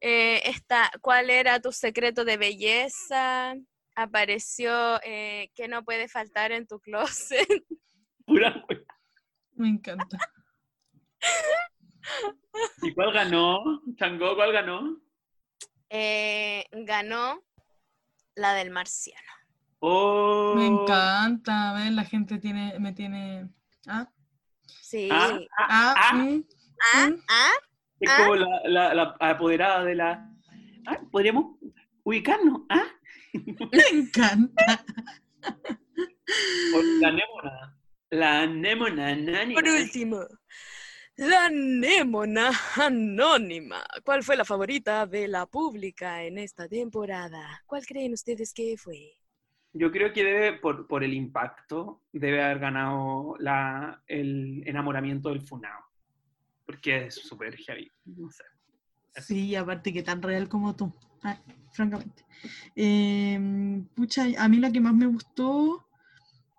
eh, 0.00 0.42
esta, 0.44 0.92
¿cuál 1.00 1.28
era 1.28 1.58
tu 1.58 1.72
secreto 1.72 2.24
de 2.24 2.36
belleza? 2.36 3.56
Apareció 3.96 5.00
eh, 5.02 5.50
¿qué 5.56 5.66
no 5.66 5.82
puede 5.82 6.06
faltar 6.06 6.52
en 6.52 6.68
tu 6.68 6.78
closet? 6.78 7.48
Pura. 8.26 8.64
Me 9.54 9.70
encanta. 9.70 10.18
¿Y 12.80 12.94
cuál 12.94 13.12
ganó? 13.12 13.82
¿Changó 13.96 14.36
cuál 14.36 14.52
ganó? 14.52 15.00
Eh, 15.90 16.64
ganó 16.70 17.42
la 18.36 18.54
del 18.54 18.70
marciano. 18.70 19.20
Oh, 19.80 20.54
Me 20.56 20.66
encanta. 20.66 21.72
ver 21.74 21.92
la 21.92 22.04
gente 22.04 22.38
tiene, 22.38 22.78
me 22.78 22.92
tiene... 22.92 23.48
¿Ah? 23.86 24.08
Sí. 24.80 25.08
Ah, 25.12 25.38
ah, 25.58 25.66
Ah, 25.68 25.94
ah. 25.96 26.14
mm, 26.14 26.44
Ah, 26.94 27.06
mm. 27.10 27.20
ah, 27.28 27.50
es 28.00 28.10
ah. 28.10 28.16
como 28.18 28.34
la, 28.36 28.60
la- 28.64 28.94
la 28.94 29.16
apoderada 29.20 29.84
de 29.84 29.94
la... 29.94 30.30
Ah, 30.86 31.00
podríamos 31.10 31.56
ubicarnos. 32.04 32.62
¿Ah? 32.68 32.84
Me 33.34 33.98
encanta. 33.98 34.84
La 38.10 38.42
anémona 38.42 39.08
anónima. 39.08 39.60
Por 39.60 39.68
último, 39.70 40.20
la 41.16 41.46
anémona 41.46 42.50
anónima. 42.76 43.82
¿Cuál 44.04 44.22
fue 44.22 44.36
la 44.36 44.44
favorita 44.44 45.06
de 45.06 45.28
la 45.28 45.46
pública 45.46 46.22
en 46.22 46.38
esta 46.38 46.68
temporada? 46.68 47.62
¿Cuál 47.66 47.86
creen 47.86 48.12
ustedes 48.12 48.52
que 48.52 48.76
fue? 48.76 49.12
Yo 49.72 49.90
creo 49.90 50.12
que 50.12 50.24
debe, 50.24 50.52
por, 50.54 50.86
por 50.86 51.04
el 51.04 51.12
impacto, 51.12 52.02
debe 52.12 52.42
haber 52.42 52.58
ganado 52.58 53.36
la, 53.38 54.02
el 54.06 54.62
enamoramiento 54.66 55.30
del 55.30 55.42
Funao. 55.42 55.84
Porque 56.64 57.06
es 57.06 57.14
súper 57.14 57.56
heavy. 57.56 57.90
No 58.04 58.30
sé. 58.30 58.44
Sí, 59.16 59.54
aparte 59.54 59.92
que 59.92 60.02
tan 60.02 60.20
real 60.20 60.48
como 60.48 60.76
tú, 60.76 60.92
ah, 61.22 61.38
francamente. 61.72 62.24
Eh, 62.74 63.82
pucha, 63.94 64.26
a 64.38 64.48
mí 64.48 64.58
la 64.58 64.70
que 64.70 64.80
más 64.80 64.94
me 64.94 65.06
gustó 65.06 65.88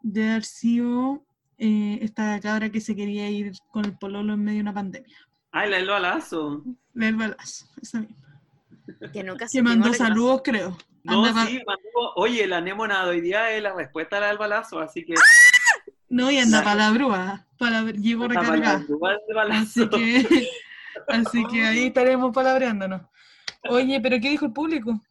de 0.02 0.32
haber 0.32 0.44
sido 0.44 1.27
eh, 1.58 2.00
esta 2.02 2.40
cabra 2.40 2.70
que 2.70 2.80
se 2.82 2.96
quería 2.96 3.30
ir 3.30 3.52
con 3.72 3.86
el 3.86 3.98
pololo 3.98 4.34
en 4.34 4.44
medio 4.44 4.58
de 4.58 4.62
una 4.64 4.74
pandemia. 4.74 5.18
Ay, 5.52 5.70
la 5.70 5.78
del 5.78 5.88
balazo. 5.88 6.64
Leer 6.94 7.16
balazo, 7.16 7.66
esa 7.82 8.02
misma. 8.02 8.42
Que 9.12 9.24
nunca 9.24 9.46
Que 9.46 9.50
supimos 9.50 9.78
mandó 9.78 9.94
saludos, 9.94 10.42
creo. 10.44 10.78
No, 11.04 11.24
Anda 11.26 11.34
pa- 11.42 11.48
sí, 11.48 11.60
mandó- 11.66 12.14
oye, 12.16 12.46
la 12.48 12.58
anémona 12.58 13.04
de 13.06 13.10
hoy 13.12 13.22
día 13.22 13.52
es 13.52 13.64
la 13.64 13.74
respuesta 13.74 14.18
a 14.18 14.22
la 14.22 14.28
del 14.28 14.38
balazo, 14.38 14.80
así 14.80 15.06
que... 15.06 15.14
No, 16.10 16.30
y 16.32 16.38
anda 16.38 16.60
Anda 16.60 18.40
para 18.40 18.44
recargada. 18.52 18.86
lugar 18.88 19.18
del 19.28 19.36
balazo. 19.36 19.84
Así 19.84 19.90
que, 19.90 20.50
así 21.08 21.46
que 21.48 21.66
ahí 21.66 21.88
estaremos 21.88 22.34
palabreándonos. 22.34 23.02
Oye, 23.70 24.00
pero 24.02 24.18
¿qué 24.22 24.30
dijo 24.30 24.46
el 24.46 24.54
público? 24.54 25.02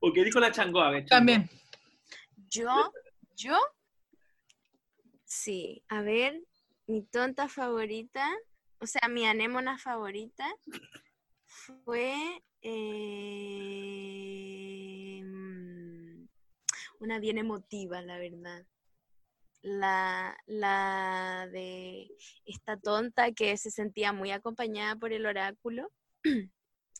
¿O 0.00 0.12
qué 0.12 0.22
dijo 0.24 0.38
la 0.38 0.52
changoa. 0.52 0.92
También. 1.06 1.48
Yo, 2.50 2.92
yo, 3.36 3.56
sí, 5.28 5.84
a 5.88 6.02
ver, 6.02 6.42
mi 6.86 7.02
tonta 7.02 7.48
favorita, 7.48 8.26
o 8.80 8.86
sea, 8.86 9.08
mi 9.08 9.24
anémona 9.26 9.78
favorita 9.78 10.46
fue 11.44 12.42
eh, 12.62 13.60
mm, 15.24 16.26
una 17.00 17.18
bien 17.20 17.38
emotiva, 17.38 18.02
la 18.02 18.18
verdad. 18.18 18.66
La, 19.62 20.36
la 20.46 21.48
de 21.52 22.08
esta 22.44 22.76
tonta 22.76 23.32
que 23.32 23.56
se 23.56 23.70
sentía 23.70 24.12
muy 24.12 24.30
acompañada 24.30 24.96
por 24.96 25.12
el 25.12 25.26
oráculo, 25.26 25.90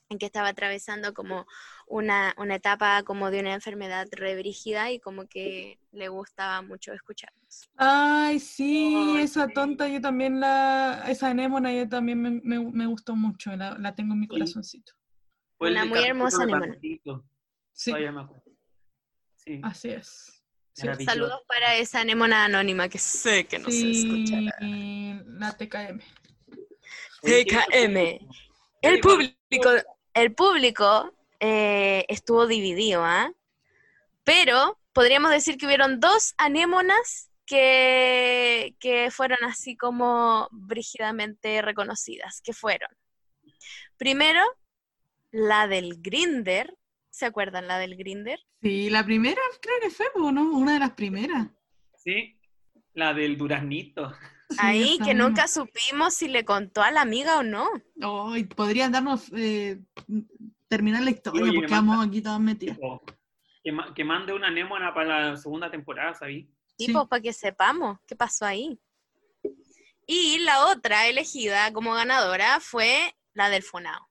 en 0.08 0.18
que 0.18 0.26
estaba 0.26 0.48
atravesando 0.48 1.12
como 1.14 1.46
una, 1.86 2.34
una 2.38 2.56
etapa 2.56 3.02
como 3.02 3.30
de 3.30 3.40
una 3.40 3.54
enfermedad 3.54 4.06
rebrígida 4.12 4.90
y 4.90 5.00
como 5.00 5.26
que 5.26 5.78
le 5.92 6.08
gustaba 6.08 6.62
mucho 6.62 6.92
escucharnos. 6.92 7.68
Ay, 7.76 8.40
sí, 8.40 9.16
esa 9.20 9.46
sí. 9.48 9.52
tonta, 9.54 9.88
yo 9.88 10.00
también 10.00 10.40
la, 10.40 11.04
esa 11.08 11.28
anémona, 11.28 11.72
yo 11.72 11.88
también 11.88 12.20
me, 12.20 12.30
me- 12.42 12.70
me 12.72 12.86
gustó 12.86 13.14
mucho, 13.16 13.54
la, 13.56 13.76
la 13.78 13.94
tengo 13.94 14.14
en 14.14 14.20
mi 14.20 14.26
Sí. 14.26 14.30
corazoncito. 14.30 14.92
Fue 15.58 15.70
Una 15.70 15.84
muy 15.84 16.02
hermosa 16.04 16.42
anémona. 16.42 16.78
Sí, 17.72 17.92
así 19.62 19.90
es. 19.90 20.34
Saludos 20.72 21.40
para 21.48 21.74
esa 21.76 22.02
anémona 22.02 22.44
anónima 22.44 22.88
que 22.88 22.98
sé 22.98 23.46
que 23.46 23.58
no 23.58 23.68
se 23.68 23.90
sí, 23.90 24.06
escuchará. 24.06 24.56
la 25.26 25.56
TKM. 25.56 26.00
Oye, 27.22 27.44
¿qué 27.44 27.56
TKM. 27.56 28.18
El 28.82 29.00
público, 29.00 29.70
el 30.14 30.34
público 30.34 31.12
eh, 31.40 32.04
estuvo 32.08 32.46
dividido, 32.46 33.04
¿ah? 33.04 33.32
Pero 34.24 34.78
podríamos 34.92 35.30
decir 35.30 35.56
que 35.56 35.66
hubieron 35.66 36.00
dos 36.00 36.34
anémonas 36.36 37.30
que, 37.46 38.74
que 38.78 39.10
fueron 39.10 39.38
así 39.44 39.76
como 39.76 40.48
brígidamente 40.50 41.62
reconocidas, 41.62 42.40
que 42.42 42.52
fueron, 42.52 42.90
primero, 43.96 44.40
la 45.30 45.66
del 45.66 46.00
Grinder, 46.00 46.76
¿se 47.10 47.26
acuerdan 47.26 47.66
la 47.66 47.78
del 47.78 47.96
Grinder? 47.96 48.40
Sí, 48.62 48.90
la 48.90 49.04
primera 49.04 49.40
creo 49.60 49.76
que 49.80 49.90
fue, 49.90 50.06
¿o 50.16 50.32
¿no? 50.32 50.50
Una 50.52 50.74
de 50.74 50.80
las 50.80 50.92
primeras. 50.92 51.48
Sí, 51.96 52.38
la 52.94 53.14
del 53.14 53.38
duraznito. 53.38 54.14
Ahí 54.58 54.98
que 55.04 55.12
nunca 55.14 55.46
supimos 55.46 56.14
si 56.14 56.28
le 56.28 56.44
contó 56.44 56.82
a 56.82 56.90
la 56.90 57.02
amiga 57.02 57.38
o 57.38 57.42
no. 57.42 57.68
Podrían 58.56 58.92
darnos, 58.92 59.30
eh, 59.36 59.80
terminar 60.68 61.02
la 61.02 61.10
historia, 61.10 61.42
Oye, 61.42 61.52
porque 61.54 61.70
vamos 61.72 62.06
aquí 62.06 62.22
todas 62.22 62.40
metidas. 62.40 62.76
Tipo, 62.76 63.02
que, 63.62 63.72
ma- 63.72 63.92
que 63.94 64.04
mande 64.04 64.32
una 64.32 64.48
anémona 64.48 64.94
para 64.94 65.30
la 65.32 65.36
segunda 65.36 65.70
temporada, 65.70 66.14
¿sabí? 66.14 66.48
Sí. 66.78 66.86
Tipo, 66.86 67.08
para 67.08 67.20
que 67.22 67.32
sepamos 67.32 67.98
qué 68.06 68.16
pasó 68.16 68.46
ahí. 68.46 68.80
Y 70.06 70.38
la 70.38 70.66
otra 70.66 71.06
elegida 71.08 71.70
como 71.72 71.92
ganadora 71.92 72.60
fue 72.60 73.14
la 73.34 73.50
del 73.50 73.62
Funao. 73.62 74.08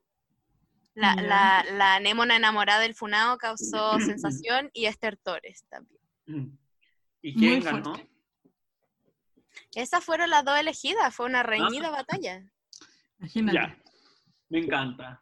La, 0.93 1.15
Ya. 1.15 1.21
la, 1.21 1.65
la 1.73 1.95
anémona 1.95 2.35
enamorada 2.35 2.81
del 2.81 2.93
Funao 2.93 3.37
causó 3.37 3.97
sensación 3.99 4.69
y 4.73 4.85
Esther 4.85 5.17
Torres 5.17 5.65
también. 5.69 6.59
¿Y 7.23 7.31
Muy 7.31 7.39
quién 7.39 7.63
ganó? 7.63 7.95
fuerte. 7.95 8.11
Esas 9.77 10.03
fueron 10.03 10.31
las 10.31 10.43
dos 10.43 10.57
elegidas, 10.59 11.13
fue 11.13 11.27
una 11.27 11.43
reñida 11.43 11.91
batalla. 11.91 12.43
Imagínate. 13.19 13.55
Ya, 13.59 13.77
me 14.49 14.57
encanta. 14.57 15.21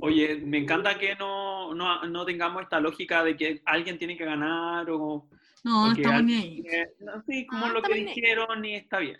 Oye, 0.00 0.36
me 0.36 0.58
encanta 0.58 0.96
que 0.96 1.16
no, 1.16 1.74
no, 1.74 2.04
no 2.04 2.24
tengamos 2.24 2.62
esta 2.62 2.78
lógica 2.78 3.24
de 3.24 3.36
que 3.36 3.60
alguien 3.64 3.98
tiene 3.98 4.16
que 4.16 4.24
ganar 4.24 4.88
o... 4.90 5.28
No, 5.64 5.86
no 5.88 5.92
o 5.92 5.94
que 5.96 6.02
estamos 6.02 6.22
ni 6.22 6.34
ahí. 6.36 6.64
no, 7.00 7.22
sí, 7.26 7.44
como 7.48 7.66
No, 7.66 7.72
lo 7.72 7.82
que 7.82 7.94
dijeron 7.94 8.64
y 8.64 8.76
está 8.76 8.98
bien. 9.00 9.18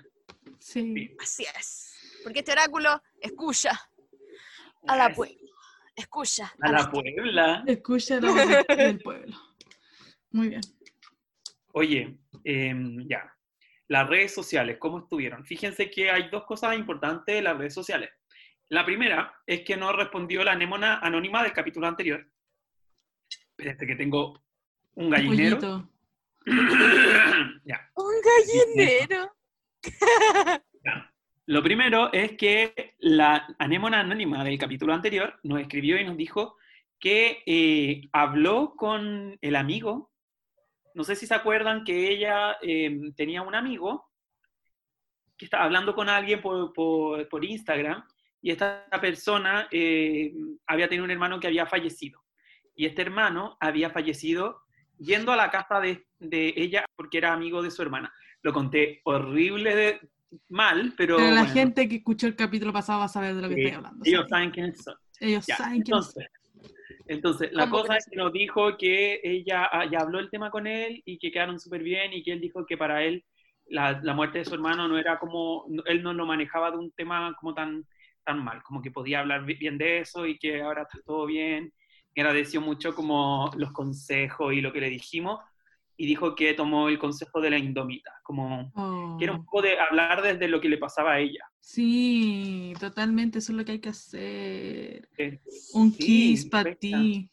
Sí. 0.61 1.13
Así 1.21 1.45
es. 1.59 2.21
Porque 2.23 2.39
este 2.39 2.53
oráculo 2.53 3.03
escucha 3.21 3.73
a 4.87 4.97
la 4.97 5.13
Puebla. 5.13 5.37
Escucha 5.97 6.55
A 6.61 6.71
la 6.71 6.89
Puebla. 6.89 7.65
Escucha 7.67 8.21
la 8.21 8.31
voz 8.31 8.37
del- 8.69 8.77
del 8.77 8.99
pueblo. 9.01 9.37
Muy 10.31 10.51
bien. 10.51 10.61
Oye, 11.73 12.17
em, 12.45 13.09
ya. 13.09 13.37
Las 13.91 14.09
redes 14.09 14.33
sociales, 14.33 14.77
¿cómo 14.79 15.01
estuvieron? 15.01 15.45
Fíjense 15.45 15.91
que 15.91 16.13
hay 16.13 16.29
dos 16.31 16.45
cosas 16.45 16.77
importantes 16.77 17.35
de 17.35 17.43
las 17.43 17.59
redes 17.59 17.75
sociales. 17.75 18.09
La 18.69 18.85
primera 18.85 19.35
es 19.45 19.63
que 19.63 19.77
no 19.77 19.93
respondió 19.93 20.45
la 20.45 20.53
anémona 20.53 21.01
anónima 21.01 21.43
del 21.43 21.53
capítulo 21.53 21.89
anterior. 21.89 22.25
Espérate 23.29 23.89
que 23.89 23.97
tengo 23.97 24.45
un 24.95 25.11
gallinero. 25.11 25.91
Ya. 27.65 27.91
Un 27.97 28.15
gallinero. 28.23 29.33
Ya. 30.85 31.13
Lo 31.47 31.61
primero 31.61 32.13
es 32.13 32.37
que 32.37 32.95
la 33.01 33.57
anémona 33.59 34.01
anónima 34.01 34.45
del 34.45 34.57
capítulo 34.57 34.95
anterior 34.95 35.41
nos 35.43 35.61
escribió 35.61 36.01
y 36.01 36.05
nos 36.05 36.17
dijo 36.17 36.57
que 37.01 37.43
eh, 37.45 38.09
habló 38.13 38.77
con 38.77 39.37
el 39.41 39.57
amigo. 39.57 40.10
No 40.95 41.05
sé 41.05 41.17
si 41.17 41.27
se 41.27 41.35
acuerdan 41.35 41.85
que 41.85 42.11
ella 42.11 42.57
eh, 42.63 43.13
tenía 43.17 43.43
un 43.43 43.55
amigo 43.55 44.11
que 45.37 45.47
estaba 45.47 45.65
hablando 45.65 45.95
con 45.95 46.09
alguien 46.09 46.41
por, 46.41 46.73
por- 46.73 47.29
por 47.29 47.45
Instagram 47.45 48.05
y 48.43 48.51
esta 48.51 48.87
persona 49.01 49.69
eh, 49.71 50.33
había 50.67 50.89
tenido 50.89 51.05
un 51.05 51.11
hermano 51.11 51.41
que 51.41 51.47
había 51.47 51.67
fallecido. 51.67 52.23
Y 52.75 52.87
este 52.87 53.03
hermano 53.03 53.57
había 53.61 53.91
fallecido 53.91 54.63
yendo 54.99 55.33
a 55.33 55.37
la 55.37 55.51
casa 55.51 55.81
de, 55.81 56.07
de 56.19 56.53
ella 56.57 56.85
porque 56.97 57.19
era 57.19 57.33
amigo 57.33 57.63
de 57.63 57.71
su 57.71 57.83
hermana. 57.83 58.13
Lo 58.43 58.53
conté 58.53 59.01
horrible 59.05 59.75
de, 59.77 60.01
mal, 60.49 60.95
pero, 60.97 61.17
Pero 61.17 61.31
la 61.31 61.41
bueno, 61.41 61.47
gente 61.47 61.89
que 61.89 61.97
escuchó 61.97 62.27
el 62.27 62.37
capítulo 62.37 62.73
pasado 62.73 63.01
va 63.01 63.05
a 63.07 63.09
saber 63.09 63.35
de 63.35 63.43
lo 63.43 63.49
que 63.49 63.55
sí, 63.55 63.61
estoy 63.61 63.73
hablando. 63.73 64.05
ellos 64.05 64.21
¿sabes? 64.21 64.31
saben 64.31 64.51
quiénes 64.51 64.83
son. 64.83 64.95
Ellos 65.21 65.47
Ya, 65.47 65.57
saben 65.57 65.83
quién 65.83 65.99
es. 65.99 66.15
entonces, 66.15 66.27
entonces, 67.11 67.51
la 67.53 67.69
¿Cómo 67.69 67.85
cosa 67.85 67.97
es 67.97 68.07
que 68.09 68.17
nos 68.17 68.33
dijo 68.33 68.77
que 68.79 69.21
ella 69.25 69.69
ah, 69.73 69.85
ya 69.91 70.01
habló 70.01 70.19
el 70.21 70.31
tema 70.31 70.51
con 70.51 70.67
él 70.67 71.03
y 71.05 71.19
que 71.19 71.33
quedaron 71.33 71.59
súper 71.61 71.83
bien 71.83 72.13
y 72.13 72.23
que 72.23 72.33
él 72.33 72.41
dijo 72.41 72.65
que 72.67 72.77
para 72.79 73.03
él 73.05 73.25
la, 73.67 74.01
la 74.03 74.15
muerte 74.15 74.39
de 74.39 74.45
su 74.45 74.55
hermano 74.55 74.89
no 74.89 74.99
era 74.99 75.19
como, 75.19 75.67
él 75.87 76.03
no 76.03 76.13
lo 76.15 76.27
manejaba 76.27 76.71
de 76.71 76.79
un 76.79 76.93
tema 76.93 77.35
como 77.41 77.55
tan, 77.55 77.85
tan 78.25 78.43
mal, 78.45 78.63
como 78.63 78.81
que 78.83 78.91
podía 78.93 79.21
hablar 79.21 79.45
bi- 79.45 79.55
bien 79.57 79.79
de 79.79 80.01
eso 80.01 80.27
y 80.27 80.39
que 80.39 80.63
ahora 80.63 80.83
está 80.83 80.99
todo 81.05 81.27
bien. 81.27 81.73
Y 82.15 82.21
agradeció 82.21 82.61
mucho 82.61 82.95
como 82.95 83.51
los 83.57 83.73
consejos 83.73 84.53
y 84.55 84.61
lo 84.61 84.73
que 84.73 84.81
le 84.81 84.91
dijimos 84.91 85.41
y 86.03 86.07
dijo 86.07 86.35
que 86.35 86.55
tomó 86.55 86.89
el 86.89 86.99
consejo 86.99 87.43
de 87.43 87.51
la 87.51 87.59
indomita, 87.59 88.11
como 88.23 88.73
Oh, 88.75 89.17
que 89.19 89.25
era 89.27 89.35
un 89.35 89.45
poco 89.45 89.61
de 89.61 89.79
hablar 89.79 90.23
desde 90.23 90.49
lo 90.49 90.59
que 90.59 90.71
le 90.71 90.79
pasaba 90.79 91.13
a 91.13 91.19
ella. 91.19 91.45
Sí, 91.59 92.73
totalmente, 92.81 93.39
eso 93.41 93.53
es 93.53 93.59
lo 93.59 93.65
que 93.67 93.73
hay 93.73 93.81
que 93.81 93.91
hacer. 93.91 95.09
Eh, 95.19 95.41
Un 95.75 95.93
sí, 95.93 95.99
kiss 95.99 96.47
para 96.47 96.75
ti. 96.75 97.29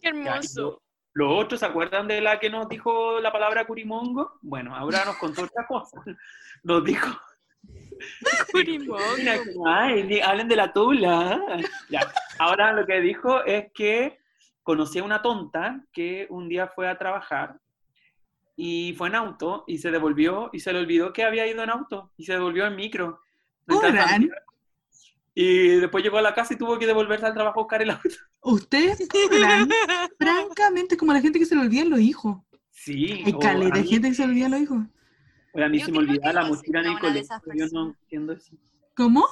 Qué 0.00 0.08
hermoso. 0.10 0.60
lo- 0.62 0.82
Los 1.14 1.44
otros, 1.44 1.58
¿se 1.60 1.66
acuerdan 1.66 2.06
de 2.06 2.20
la 2.20 2.38
que 2.38 2.48
nos 2.48 2.68
dijo 2.68 3.18
la 3.18 3.32
palabra 3.32 3.66
curimongo? 3.66 4.38
Bueno, 4.40 4.76
ahora 4.76 5.04
nos 5.04 5.16
contó 5.16 5.42
otra 5.42 5.66
cosa. 5.66 6.00
Nos 6.62 6.84
dijo, 6.84 7.08
Curimongo. 8.52 9.66
ay, 9.66 10.20
hablen 10.20 10.46
de 10.46 10.56
la 10.56 10.72
tula. 10.72 11.40
Ya. 11.90 12.00
Ahora 12.38 12.72
lo 12.72 12.86
que 12.86 13.00
dijo 13.00 13.42
es 13.44 13.72
que 13.74 14.18
conocía 14.62 15.02
una 15.02 15.22
tonta 15.22 15.80
que 15.92 16.26
un 16.30 16.48
día 16.48 16.68
fue 16.68 16.88
a 16.88 16.96
trabajar 16.98 17.56
y 18.56 18.94
fue 18.96 19.08
en 19.08 19.14
auto 19.16 19.64
y 19.66 19.78
se 19.78 19.90
devolvió 19.90 20.48
y 20.52 20.60
se 20.60 20.72
le 20.72 20.78
olvidó 20.80 21.12
que 21.12 21.24
había 21.24 21.46
ido 21.46 21.62
en 21.62 21.70
auto 21.70 22.12
y 22.16 22.24
se 22.24 22.32
devolvió 22.32 22.66
en 22.66 22.74
micro. 22.76 23.20
Y 25.34 25.66
después 25.80 26.02
llegó 26.02 26.16
a 26.18 26.22
la 26.22 26.34
casa 26.34 26.54
y 26.54 26.56
tuvo 26.56 26.78
que 26.78 26.86
devolverse 26.86 27.26
al 27.26 27.34
trabajo 27.34 27.60
a 27.60 27.62
buscar 27.64 27.82
el 27.82 27.90
auto. 27.90 28.08
Ustedes 28.40 29.06
cobran 29.08 29.68
francamente 30.18 30.96
como 30.96 31.12
la 31.12 31.20
gente 31.20 31.38
que 31.38 31.44
se 31.46 31.54
le 31.54 31.60
olvidan 31.62 31.90
los 31.90 32.00
hijos. 32.00 32.38
Sí. 32.70 33.22
Hay 33.24 33.32
caleta 33.38 33.80
mí- 33.80 33.88
gente 33.88 34.08
que 34.08 34.14
se 34.14 34.22
le 34.26 34.32
olvidan 34.32 34.52
los 34.52 34.60
hijos. 34.60 34.78
a 35.54 35.68
mí 35.68 35.78
Yo 35.78 35.86
se 35.86 35.92
me 35.92 35.98
olvidaba 35.98 36.32
la 36.32 36.46
mochila 36.46 36.80
en 36.80 36.86
el 36.86 36.98
colegio. 36.98 37.36
Yo 37.54 37.66
no 37.72 37.86
entiendo 37.88 38.32
eso. 38.32 38.56
¿Cómo? 38.94 39.26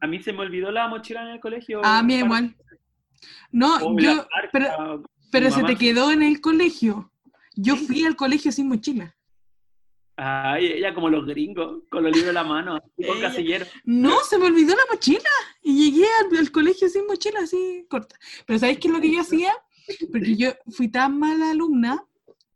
A 0.00 0.06
mí 0.06 0.22
se 0.22 0.32
me 0.32 0.40
olvidó 0.40 0.70
la 0.70 0.86
mochila 0.88 1.22
en 1.22 1.28
el 1.28 1.40
colegio. 1.40 1.84
A 1.84 2.02
mí 2.02 2.14
para- 2.14 2.24
igual. 2.26 2.56
No, 3.52 3.98
yo, 3.98 4.26
pero, 4.52 5.02
pero 5.30 5.50
se 5.50 5.62
te 5.64 5.76
quedó 5.76 6.10
en 6.12 6.22
el 6.22 6.40
colegio. 6.40 7.09
Yo 7.62 7.76
fui 7.76 8.04
al 8.04 8.16
colegio 8.16 8.50
sin 8.52 8.68
mochila. 8.68 9.14
Ay, 10.16 10.66
ella 10.66 10.94
como 10.94 11.08
los 11.08 11.26
gringos, 11.26 11.82
con 11.90 12.02
los 12.02 12.12
libros 12.12 12.28
en 12.28 12.34
la 12.34 12.44
mano, 12.44 12.80
con 13.06 13.20
casillero. 13.20 13.66
No, 13.84 14.22
se 14.24 14.38
me 14.38 14.46
olvidó 14.46 14.74
la 14.74 14.92
mochila. 14.92 15.30
Y 15.62 15.90
llegué 15.90 16.06
al, 16.20 16.38
al 16.38 16.50
colegio 16.50 16.88
sin 16.88 17.06
mochila, 17.06 17.40
así 17.40 17.86
corta. 17.88 18.16
Pero 18.46 18.58
¿sabéis 18.58 18.78
qué 18.78 18.88
es 18.88 18.94
lo 18.94 19.00
que 19.00 19.12
yo 19.12 19.20
hacía? 19.20 19.52
Porque 20.10 20.36
yo 20.36 20.50
fui 20.68 20.88
tan 20.88 21.18
mala 21.18 21.50
alumna 21.50 22.02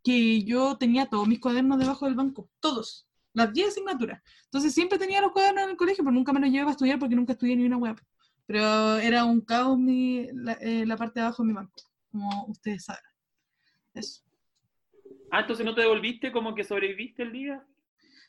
que 0.02 0.42
yo 0.42 0.76
tenía 0.76 1.06
todos 1.06 1.26
mis 1.26 1.40
cuadernos 1.40 1.78
debajo 1.78 2.06
del 2.06 2.14
banco. 2.14 2.48
Todos. 2.60 3.06
Las 3.32 3.52
10 3.52 3.68
asignaturas. 3.68 4.22
Entonces 4.44 4.72
siempre 4.72 4.98
tenía 4.98 5.20
los 5.20 5.32
cuadernos 5.32 5.64
en 5.64 5.70
el 5.70 5.76
colegio, 5.76 6.04
pero 6.04 6.14
nunca 6.14 6.32
me 6.32 6.40
los 6.40 6.50
llevaba 6.50 6.70
a 6.70 6.72
estudiar 6.72 6.98
porque 6.98 7.16
nunca 7.16 7.32
estudié 7.32 7.56
ni 7.56 7.64
una 7.64 7.78
web. 7.78 8.00
Pero 8.46 8.96
era 8.98 9.24
un 9.24 9.40
caos 9.40 9.78
mi, 9.78 10.28
la, 10.32 10.52
eh, 10.54 10.84
la 10.86 10.96
parte 10.96 11.20
de 11.20 11.26
abajo 11.26 11.42
de 11.42 11.48
mi 11.48 11.54
banco, 11.54 11.74
como 12.10 12.46
ustedes 12.46 12.84
saben. 12.84 13.02
Eso. 13.94 14.23
Ah, 15.34 15.40
entonces 15.40 15.66
no 15.66 15.74
te 15.74 15.80
devolviste, 15.80 16.30
como 16.30 16.54
que 16.54 16.62
sobreviviste 16.62 17.24
el 17.24 17.32
día. 17.32 17.66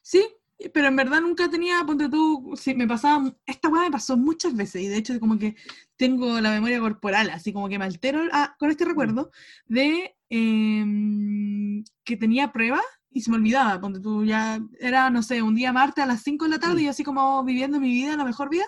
Sí, 0.02 0.26
pero 0.74 0.88
en 0.88 0.96
verdad 0.96 1.22
nunca 1.22 1.48
tenía, 1.48 1.84
ponte 1.86 2.10
tú, 2.10 2.56
sí, 2.56 2.74
me 2.74 2.88
pasaba, 2.88 3.32
esta 3.46 3.70
weá 3.70 3.84
me 3.84 3.92
pasó 3.92 4.18
muchas 4.18 4.56
veces 4.56 4.82
y 4.82 4.88
de 4.88 4.98
hecho 4.98 5.20
como 5.20 5.38
que 5.38 5.56
tengo 5.98 6.42
la 6.42 6.50
memoria 6.50 6.80
corporal, 6.80 7.30
así 7.30 7.54
como 7.54 7.70
que 7.70 7.78
me 7.78 7.86
altero 7.86 8.24
ah, 8.32 8.56
con 8.58 8.72
este 8.72 8.86
recuerdo 8.86 9.30
de 9.68 10.16
em, 10.30 11.84
que 12.04 12.18
tenía 12.18 12.52
prueba 12.52 12.82
y 13.12 13.22
se 13.22 13.30
me 13.30 13.38
olvidaba, 13.38 13.80
ponte 13.80 14.00
tú, 14.00 14.26
ya 14.26 14.60
era, 14.80 15.12
no 15.12 15.22
sé, 15.22 15.44
un 15.44 15.54
día 15.54 15.72
martes 15.72 16.04
a 16.04 16.08
las 16.08 16.24
5 16.24 16.46
de 16.46 16.52
la 16.52 16.60
tarde 16.60 16.82
y 16.82 16.86
yo 16.86 16.90
así 16.90 17.04
como 17.04 17.44
viviendo 17.44 17.80
mi 17.80 17.90
vida, 17.90 18.18
la 18.18 18.26
mejor 18.26 18.50
vida, 18.50 18.66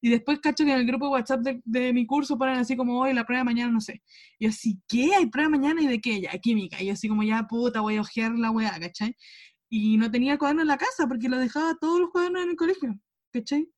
y 0.00 0.10
después 0.10 0.40
cacho 0.40 0.64
que 0.64 0.72
en 0.72 0.78
el 0.80 0.86
grupo 0.86 1.06
de 1.06 1.12
WhatsApp 1.12 1.40
de, 1.40 1.60
de 1.64 1.92
mi 1.92 2.06
curso 2.06 2.38
ponen 2.38 2.56
así 2.58 2.76
como 2.76 3.00
hoy 3.00 3.12
la 3.14 3.24
prueba 3.24 3.40
de 3.40 3.44
mañana, 3.44 3.72
no 3.72 3.80
sé. 3.80 4.02
Y 4.38 4.44
yo 4.44 4.50
así, 4.50 4.80
¿qué? 4.88 5.14
¿Hay 5.16 5.26
prueba 5.26 5.48
mañana 5.50 5.82
y 5.82 5.86
de 5.86 6.00
qué? 6.00 6.20
Ya, 6.20 6.30
química. 6.38 6.80
Y 6.82 6.86
yo 6.86 6.92
así 6.94 7.08
como 7.08 7.22
ya, 7.22 7.46
puta, 7.48 7.80
voy 7.80 7.96
a 7.96 8.00
ojear 8.02 8.32
la 8.38 8.50
weá, 8.50 8.78
¿cachai? 8.80 9.16
y 9.70 9.98
no 9.98 10.10
tenía 10.10 10.38
cuaderno 10.38 10.62
en 10.62 10.68
la 10.68 10.78
casa 10.78 11.06
porque 11.06 11.28
lo 11.28 11.36
dejaba 11.38 11.74
todos 11.74 12.00
los 12.00 12.10
cuadernos 12.10 12.42
en 12.42 12.50
el 12.50 12.56
colegio, 12.56 12.98
¿cachai? 13.32 13.68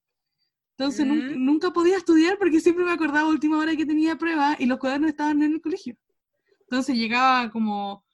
Entonces 0.78 1.06
Mm. 1.06 1.44
nunca 1.44 1.72
podía 1.72 1.96
estudiar 1.96 2.38
porque 2.38 2.61
siempre 2.61 2.85
me 2.85 2.92
acordaba 2.92 3.22
a 3.28 3.30
última 3.30 3.59
hora 3.59 3.76
que 3.76 3.85
tenía 3.87 4.16
prueba 4.16 4.56
y 4.59 4.66
los 4.66 4.78
cuadernos 4.78 5.11
estaban 5.11 5.42
en 5.42 5.52
el 5.54 5.61
colegio. 5.61 5.96
Entonces 6.62 6.96
llegaba 6.96 7.50
como 7.50 8.04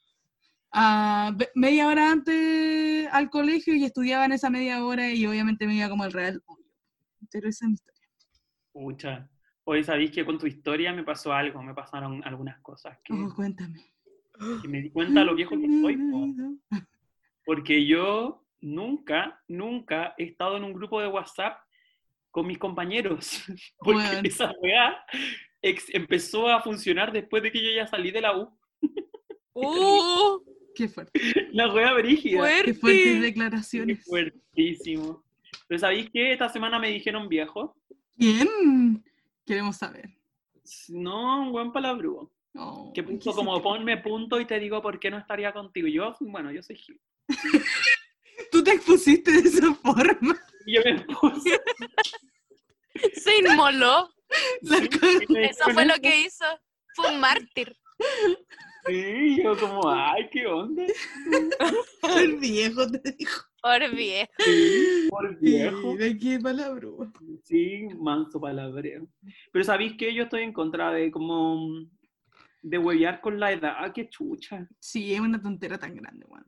a 0.73 1.37
media 1.55 1.87
hora 1.87 2.11
antes 2.13 3.09
al 3.13 3.31
colegio 3.31 3.75
y 3.75 3.85
estudiaba 3.85 4.25
en 4.25 4.33
esa 4.33 4.51
media 4.51 4.85
hora 4.85 5.13
y 5.13 5.27
obviamente 5.27 5.67
me 5.67 5.77
iba 5.77 5.89
como 5.89 6.05
el 6.05 6.13
real. 6.13 6.43
Pero 7.31 7.49
esa. 7.49 7.67
Pucha. 8.81 9.27
Hoy 9.65 9.83
sabéis 9.83 10.11
que 10.11 10.23
con 10.25 10.37
tu 10.39 10.47
historia 10.47 10.93
me 10.93 11.03
pasó 11.03 11.33
algo, 11.33 11.63
me 11.63 11.73
pasaron 11.73 12.23
algunas 12.25 12.61
cosas 12.61 12.99
que, 13.03 13.15
Oh, 13.15 13.35
cuéntame. 13.35 13.81
que 14.61 14.69
me 14.69 14.83
di 14.83 14.91
cuenta 14.91 15.25
lo 15.25 15.35
viejo 15.35 15.59
que 15.59 15.67
soy. 15.81 15.97
po. 15.97 16.29
Porque 17.47 17.87
yo 17.87 18.45
nunca, 18.61 19.43
nunca 19.49 20.15
he 20.19 20.25
estado 20.25 20.59
en 20.59 20.65
un 20.65 20.75
grupo 20.75 21.01
de 21.01 21.09
WhatsApp 21.09 21.59
con 22.31 22.47
mis 22.47 22.59
compañeros. 22.59 23.43
Porque 23.79 23.99
Weón. 24.11 24.27
esa 24.27 24.53
weá 24.61 24.95
empezó 25.63 26.49
a 26.49 26.61
funcionar 26.61 27.13
después 27.13 27.43
de 27.43 27.51
que 27.51 27.65
yo 27.65 27.71
ya 27.75 27.87
salí 27.87 28.11
de 28.11 28.21
la 28.21 28.37
U. 28.37 28.59
¡Uh! 29.55 30.43
Qué 30.77 30.87
fuerte. 30.89 31.19
La 31.53 31.73
weá 31.73 31.95
brígida. 31.95 32.33
Qué 32.63 32.75
fuertes 32.75 32.79
¡Fuerte! 32.81 33.03
Qué 33.05 33.21
declaraciones. 33.21 34.05
fuertísimo. 34.05 35.25
Pero 35.67 35.79
¿sabéis 35.79 36.11
qué? 36.13 36.33
Esta 36.35 36.51
semana 36.51 36.79
me 36.79 36.91
dijeron 36.91 37.27
viejo. 37.31 37.75
¿Quién? 38.17 39.05
Queremos 39.45 39.77
saber. 39.77 40.11
No, 40.89 41.43
un 41.43 41.53
buen 41.53 41.73
palabrúo. 41.73 42.33
Oh, 42.55 42.91
Que 42.95 43.05
¿qué 43.05 43.13
puso 43.15 43.33
como 43.33 43.63
ponme 43.63 43.99
punto 43.99 44.41
y 44.41 44.47
te 44.47 44.59
digo 44.59 44.81
por 44.81 44.99
qué 44.99 45.11
no 45.11 45.19
estaría 45.19 45.53
contigo. 45.53 45.89
Yo, 45.89 46.17
bueno, 46.21 46.51
yo 46.51 46.63
soy 46.63 46.77
Gil. 46.77 47.01
Tú 48.51 48.65
te 48.65 48.73
expusiste 48.73 49.31
de 49.31 49.49
esa 49.49 49.75
forma. 49.75 50.37
Y 50.67 50.75
yo 50.75 50.81
me 50.85 51.01
puse. 51.03 51.61
Se 53.15 53.39
inmoló. 53.39 54.11
Sí, 54.63 54.89
Eso 55.37 55.65
fue 55.73 55.85
lo 55.85 55.95
que 55.97 56.21
hizo. 56.21 56.45
Fue 56.95 57.11
un 57.13 57.21
mártir. 57.21 57.77
Sí, 58.87 59.43
yo 59.43 59.57
como, 59.57 59.89
ay, 59.91 60.29
qué 60.31 60.47
onda. 60.47 60.85
El 62.19 62.37
viejo 62.37 62.91
te 62.91 63.13
dijo. 63.13 63.43
Por 63.61 63.91
viejo. 63.95 64.33
Sí, 64.39 65.07
por 65.11 65.39
viejo. 65.41 65.95
Mira 65.95 66.19
qué 66.21 66.39
palabra. 66.39 66.89
Sí, 67.43 67.89
manso 67.99 68.41
palabreo. 68.41 69.09
Pero 69.53 69.65
¿sabéis 69.65 69.97
que 69.97 70.15
Yo 70.15 70.25
estoy 70.25 70.43
en 70.43 70.53
contra 70.53 70.93
de 70.93 71.11
como 71.11 71.69
de 72.63 72.79
huevear 72.79 73.21
con 73.21 73.39
la 73.41 73.53
edad. 73.53 73.75
Ah, 73.79 73.93
qué 73.93 74.09
chucha. 74.09 74.69
Sí, 74.79 75.15
es 75.15 75.21
una 75.21 75.41
tontera 75.41 75.79
tan 75.79 75.95
grande, 75.95 76.27
weón. 76.27 76.45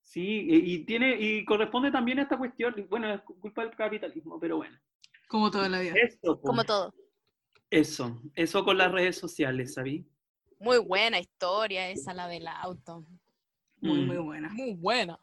Sí, 0.00 0.46
y, 0.48 0.74
y 0.74 0.84
tiene, 0.86 1.16
y 1.20 1.44
corresponde 1.44 1.90
también 1.90 2.18
a 2.18 2.22
esta 2.22 2.38
cuestión. 2.38 2.74
Bueno, 2.88 3.12
es 3.12 3.20
culpa 3.22 3.62
del 3.62 3.74
capitalismo, 3.76 4.38
pero 4.40 4.56
bueno. 4.56 4.78
Como 5.28 5.50
toda 5.50 5.68
la 5.68 5.80
vida. 5.80 5.94
Eso, 5.96 6.40
po. 6.40 6.48
Como 6.48 6.64
todo. 6.64 6.94
eso, 7.70 8.22
eso 8.34 8.64
con 8.64 8.78
las 8.78 8.92
redes 8.92 9.18
sociales, 9.18 9.74
¿sabí? 9.74 10.06
Muy 10.58 10.78
buena 10.78 11.18
historia 11.18 11.88
esa, 11.90 12.14
la 12.14 12.28
del 12.28 12.46
auto. 12.48 13.04
Muy, 13.80 14.00
Mm. 14.00 14.06
muy 14.06 14.16
buena. 14.18 14.48
Muy 14.50 14.74
buena. 14.74 15.20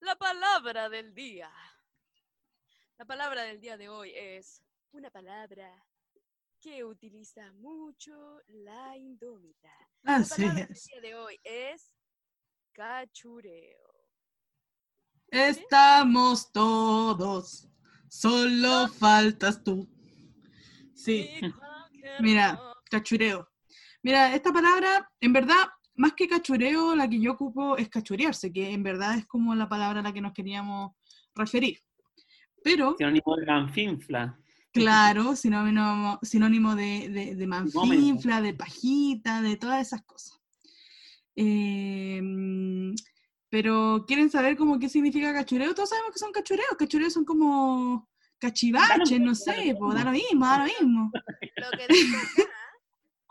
La 0.00 0.16
palabra 0.16 0.88
del 0.88 1.14
día. 1.14 1.50
La 2.98 3.04
palabra 3.04 3.42
del 3.42 3.60
día 3.60 3.76
de 3.76 3.88
hoy 3.88 4.12
es 4.14 4.62
una 4.92 5.10
palabra 5.10 5.84
que 6.60 6.84
utiliza 6.84 7.52
mucho 7.54 8.40
la 8.46 8.96
indómita. 8.96 9.70
La 10.02 10.22
palabra 10.24 10.54
del 10.66 10.74
día 10.74 11.00
de 11.00 11.14
hoy 11.14 11.38
es 11.44 11.94
cachureo. 12.72 13.95
Estamos 15.30 16.52
todos. 16.52 17.68
Solo 18.08 18.88
faltas 18.88 19.62
tú. 19.62 19.88
Sí, 20.94 21.28
Mira. 22.20 22.60
cachureo. 22.90 23.48
Mira, 24.02 24.34
esta 24.34 24.52
palabra, 24.52 25.10
en 25.20 25.32
verdad, 25.32 25.68
más 25.96 26.12
que 26.12 26.28
cachureo, 26.28 26.94
la 26.94 27.08
que 27.08 27.20
yo 27.20 27.32
ocupo 27.32 27.76
es 27.76 27.88
cachurearse, 27.88 28.52
que 28.52 28.72
en 28.72 28.82
verdad 28.82 29.18
es 29.18 29.26
como 29.26 29.54
la 29.54 29.68
palabra 29.68 30.00
a 30.00 30.02
la 30.02 30.12
que 30.12 30.20
nos 30.20 30.32
queríamos 30.32 30.92
referir. 31.34 31.80
Pero, 32.62 32.96
Sinónimo 32.96 33.36
de 33.36 33.50
anfinfla. 33.50 34.38
claro, 34.72 35.36
sinónimo, 35.36 36.18
sinónimo 36.22 36.74
de, 36.74 37.08
de, 37.08 37.34
de 37.34 37.46
manfinfla, 37.46 38.40
de 38.40 38.54
pajita, 38.54 39.42
de 39.42 39.56
todas 39.56 39.86
esas 39.86 40.02
cosas. 40.02 40.40
Em, 41.34 42.94
pero, 43.50 44.04
¿quieren 44.06 44.30
saber 44.30 44.56
cómo 44.56 44.78
qué 44.78 44.88
significa 44.88 45.32
cachureo? 45.32 45.74
Todos 45.74 45.90
sabemos 45.90 46.12
que 46.12 46.18
son 46.18 46.32
cachureos. 46.32 46.76
Cachureos 46.78 47.12
son 47.12 47.24
como 47.24 48.08
cachivaches, 48.38 49.20
no 49.20 49.34
sé, 49.34 49.74
pues 49.78 49.94
da 49.94 50.04
lo 50.04 50.10
mismo, 50.10 50.44
da 50.46 50.58
lo 50.58 50.64
mismo. 50.64 51.10
Lo 51.56 51.70
que 51.70 51.86
dice 51.88 52.16
acá 52.16 52.50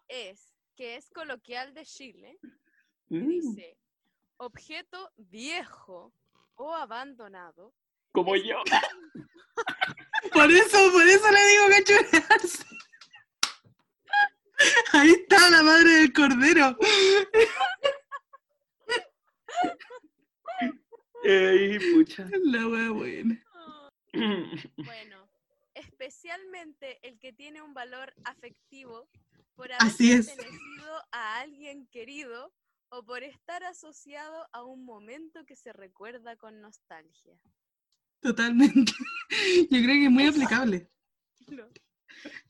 es 0.08 0.54
que 0.76 0.96
es 0.96 1.10
coloquial 1.12 1.74
de 1.74 1.86
Chile 1.86 2.38
y 3.10 3.18
Mm, 3.20 3.28
dice 3.28 3.78
objeto 4.38 5.12
viejo 5.18 6.12
o 6.56 6.74
abandonado. 6.74 7.74
como 8.12 8.34
es 8.36 8.44
yo. 8.44 8.58
Por 10.34 10.52
eso, 10.52 10.92
por 10.92 11.08
eso 11.08 11.32
le 11.32 11.48
digo 11.48 11.66
cachurearse. 11.70 12.66
Ahí 14.94 15.12
está 15.12 15.50
la 15.50 15.62
madre 15.64 15.90
del 15.92 16.14
cordero. 16.14 16.78
Ey, 21.26 21.80
pucha. 21.94 22.30
La 22.44 22.68
wea 22.68 22.92
buena. 22.92 23.42
Bueno, 24.78 25.28
especialmente 25.74 27.00
el 27.02 27.20
que 27.20 27.34
tiene 27.34 27.62
un 27.62 27.74
valor 27.74 28.14
afectivo 28.24 29.10
por 29.56 29.74
haber 29.74 29.86
Así 29.86 30.12
es. 30.12 30.28
pertenecido 30.28 31.04
a 31.12 31.40
alguien 31.40 31.88
querido 31.88 32.54
o 32.90 33.04
por 33.04 33.24
estar 33.24 33.64
asociado 33.66 34.48
a 34.54 34.64
un 34.64 34.86
momento 34.86 35.46
que 35.46 35.56
se 35.58 35.74
recuerda 35.74 36.38
con 36.38 36.62
nostalgia. 36.62 37.38
Totalmente. 38.22 38.94
Yo 39.70 39.80
creo 39.84 39.96
que 39.96 40.06
es 40.06 40.12
muy 40.12 40.28
aplicable. 40.28 40.90
No. 41.48 41.68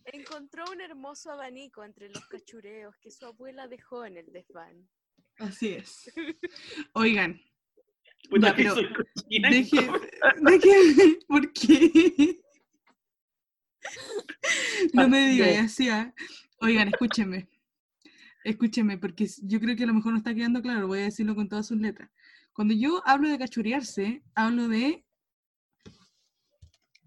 Encontró 0.06 0.66
un 0.72 0.82
hermoso 0.82 1.32
abanico 1.32 1.84
entre 1.84 2.10
los 2.10 2.28
cachureos 2.28 2.96
que 2.98 3.10
su 3.10 3.26
abuela 3.26 3.68
dejó 3.68 4.06
en 4.06 4.18
el 4.18 4.32
desván. 4.32 4.88
Así 5.40 5.74
es. 5.74 6.12
Oigan, 6.94 7.42
Puta 8.30 8.48
Ya, 8.50 8.56
que 8.56 8.64
pero 8.64 8.76
soy 8.76 8.88
cochina. 8.94 9.50
deje, 9.50 9.90
deje, 10.42 11.20
¿por 11.28 11.54
qué? 11.54 12.42
No 14.94 15.08
me 15.10 15.30
digas 15.30 15.54
Ya. 15.54 15.64
así. 15.64 15.90
Oigan, 16.60 16.88
escúchenme. 16.88 17.48
Escúchenme, 18.44 18.98
porque 18.98 19.28
yo 19.44 19.60
creo 19.60 19.76
que 19.76 19.84
a 19.84 19.88
lo 19.88 19.94
mejor 19.94 20.12
no 20.12 20.18
está 20.20 20.34
quedando 20.34 20.62
claro, 20.62 20.88
voy 20.88 21.00
a 21.00 21.04
decirlo 21.04 21.36
con 21.36 21.50
todas 21.50 21.68
sus 21.68 21.78
letras. 21.80 22.10
Cuando 22.54 22.74
yo 22.74 23.02
hablo 23.06 23.28
de 23.28 23.38
cachurearse, 23.38 24.24
hablo 24.36 24.68
de 24.68 25.04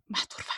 masturbarse. 0.08 0.57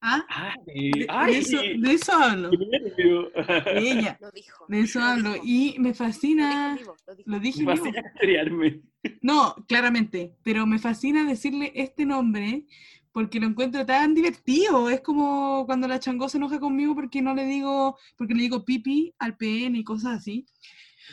¿Ah? 0.00 0.24
Ay, 0.28 0.54
De, 0.92 1.00
de 1.00 1.06
ay, 1.08 1.34
eso, 1.36 1.56
de 1.60 1.92
eso 1.92 2.12
hablo. 2.12 2.50
De 2.50 3.90
ella, 3.90 4.16
Lo 4.20 4.30
dijo. 4.30 4.64
de 4.68 4.80
eso 4.80 5.00
lo 5.00 5.04
hablo. 5.06 5.34
Y 5.42 5.74
me 5.78 5.88
lo 5.88 5.92
dijo 5.92 6.04
fascina. 6.04 6.76
vivo, 6.78 6.96
lo 7.06 7.14
dijo. 7.16 7.30
Lo 7.30 7.38
dije 7.40 7.64
Me 7.64 7.72
vivo. 7.74 7.84
fascina 7.84 8.02
cachurearme. 8.12 8.80
No, 9.22 9.54
claramente, 9.66 10.34
pero 10.44 10.66
me 10.66 10.78
fascina 10.78 11.24
decirle 11.24 11.72
este 11.74 12.04
nombre 12.06 12.64
porque 13.12 13.40
lo 13.40 13.46
encuentro 13.46 13.84
tan 13.86 14.14
divertido. 14.14 14.88
Es 14.90 15.00
como 15.00 15.64
cuando 15.66 15.88
la 15.88 15.98
changó 15.98 16.28
se 16.28 16.36
enoja 16.38 16.60
conmigo 16.60 16.94
porque 16.94 17.20
no 17.20 17.34
le 17.34 17.44
digo, 17.46 17.98
porque 18.16 18.34
le 18.34 18.42
digo 18.42 18.64
pipi 18.64 19.12
al 19.18 19.36
PN 19.36 19.78
y 19.78 19.84
cosas 19.84 20.18
así, 20.18 20.46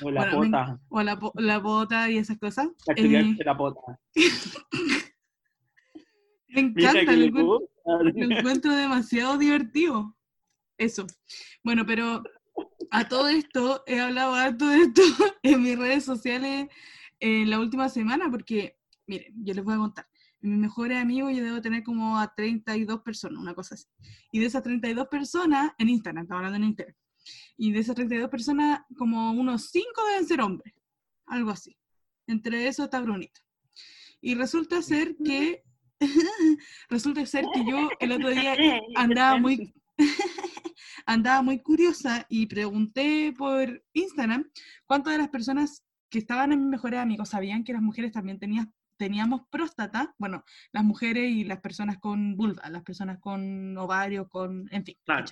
O 0.03 0.11
la 0.11 0.21
Bueno, 0.25 0.39
me- 0.41 0.45
pota. 0.49 0.79
o 0.89 1.01
la, 1.01 1.19
la 1.35 1.57
bota 1.59 2.09
y 2.11 2.17
esas 2.17 2.37
cosas. 2.37 2.67
Cachurearse 2.85 3.41
Eh, 3.41 3.45
la 3.45 3.57
pota. 3.57 3.81
me 6.55 6.61
encanta, 6.61 7.11
lo 7.11 7.23
encuentro, 7.25 7.69
lo 7.85 8.35
encuentro 8.35 8.75
demasiado 8.75 9.37
divertido. 9.37 10.15
Eso. 10.77 11.05
Bueno, 11.63 11.85
pero 11.85 12.23
a 12.91 13.07
todo 13.07 13.27
esto, 13.27 13.83
he 13.85 13.99
hablado 13.99 14.33
harto 14.33 14.67
de 14.67 14.83
esto 14.83 15.01
en 15.43 15.61
mis 15.61 15.77
redes 15.77 16.03
sociales 16.03 16.67
en 17.19 17.49
la 17.49 17.59
última 17.59 17.89
semana, 17.89 18.29
porque, 18.29 18.77
miren, 19.07 19.33
yo 19.43 19.53
les 19.53 19.63
voy 19.63 19.75
a 19.75 19.77
contar. 19.77 20.07
Mis 20.41 20.59
mejores 20.59 20.97
amigos 20.97 21.33
yo 21.35 21.43
debo 21.43 21.61
tener 21.61 21.83
como 21.83 22.19
a 22.19 22.33
32 22.35 23.01
personas, 23.01 23.41
una 23.41 23.55
cosa 23.55 23.75
así. 23.75 23.87
Y 24.31 24.39
de 24.39 24.45
esas 24.45 24.63
32 24.63 25.07
personas, 25.07 25.71
en 25.77 25.89
Instagram, 25.89 26.23
estamos 26.23 26.39
hablando 26.39 26.57
en 26.57 26.69
Instagram. 26.69 26.95
Y 27.57 27.71
de 27.71 27.79
esas 27.79 27.95
32 27.95 28.29
personas, 28.29 28.81
como 28.97 29.31
unos 29.31 29.71
5 29.71 29.87
deben 30.11 30.27
ser 30.27 30.41
hombres, 30.41 30.73
algo 31.25 31.49
así. 31.49 31.75
Entre 32.27 32.67
eso 32.67 32.83
está 32.83 33.01
Brunito. 33.01 33.41
Y 34.21 34.35
resulta 34.35 34.81
ser 34.81 35.15
que, 35.23 35.63
resulta 36.89 37.25
ser 37.25 37.45
que 37.53 37.63
yo 37.65 37.89
el 37.99 38.11
otro 38.11 38.29
día 38.31 38.55
andaba 38.95 39.37
muy 39.37 39.73
andaba 41.05 41.41
muy 41.41 41.59
curiosa 41.59 42.25
y 42.29 42.47
pregunté 42.47 43.33
por 43.37 43.83
Instagram 43.93 44.49
cuántas 44.85 45.13
de 45.13 45.19
las 45.19 45.29
personas 45.29 45.83
que 46.09 46.19
estaban 46.19 46.51
en 46.51 46.59
mis 46.61 46.69
mejores 46.69 46.99
amigos 46.99 47.29
sabían 47.29 47.63
que 47.63 47.73
las 47.73 47.81
mujeres 47.81 48.11
también 48.11 48.39
tenían 48.39 48.73
teníamos 48.97 49.41
próstata, 49.49 50.13
bueno, 50.17 50.43
las 50.71 50.83
mujeres 50.83 51.29
y 51.29 51.43
las 51.43 51.59
personas 51.59 51.97
con 51.99 52.35
vulva, 52.37 52.69
las 52.69 52.83
personas 52.83 53.19
con 53.19 53.77
ovario, 53.77 54.27
con, 54.29 54.67
en 54.71 54.83
fin, 54.85 54.95
Claro. 55.03 55.25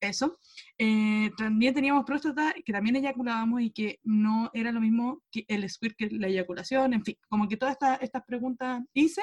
Eso. 0.00 0.38
Eh, 0.78 1.30
también 1.36 1.72
teníamos 1.74 2.04
próstata, 2.04 2.54
que 2.64 2.72
también 2.72 2.96
eyaculábamos 2.96 3.62
y 3.62 3.70
que 3.70 4.00
no 4.02 4.50
era 4.52 4.70
lo 4.72 4.80
mismo 4.80 5.22
que 5.30 5.44
el 5.48 5.68
squirt 5.68 5.96
que 5.96 6.10
la 6.10 6.26
eyaculación, 6.28 6.92
en 6.94 7.04
fin, 7.04 7.16
como 7.28 7.48
que 7.48 7.56
todas 7.56 7.72
esta- 7.72 7.96
estas 7.96 8.24
preguntas 8.24 8.82
hice 8.92 9.22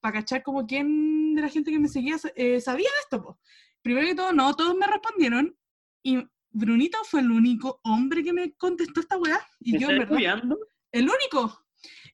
para 0.00 0.14
cachar 0.20 0.42
como 0.42 0.66
quién 0.66 1.34
de 1.34 1.42
la 1.42 1.48
gente 1.48 1.70
que 1.70 1.78
me 1.78 1.88
seguía 1.88 2.16
eh, 2.34 2.60
sabía 2.60 2.88
de 2.88 3.00
esto, 3.02 3.22
po. 3.22 3.38
Primero 3.82 4.06
que 4.06 4.14
todo, 4.14 4.32
no, 4.32 4.54
todos 4.54 4.74
me 4.76 4.86
respondieron 4.86 5.56
y 6.02 6.18
Brunito 6.50 6.98
fue 7.04 7.20
el 7.20 7.30
único 7.30 7.80
hombre 7.84 8.22
que 8.22 8.32
me 8.32 8.52
contestó 8.54 9.00
esta 9.00 9.16
weá. 9.18 9.38
Y 9.60 9.72
¿Me 9.72 9.78
yo, 9.78 9.86
estás 9.90 9.98
verdad, 9.98 10.12
estudiando? 10.18 10.58
el 10.92 11.04
único. 11.04 11.64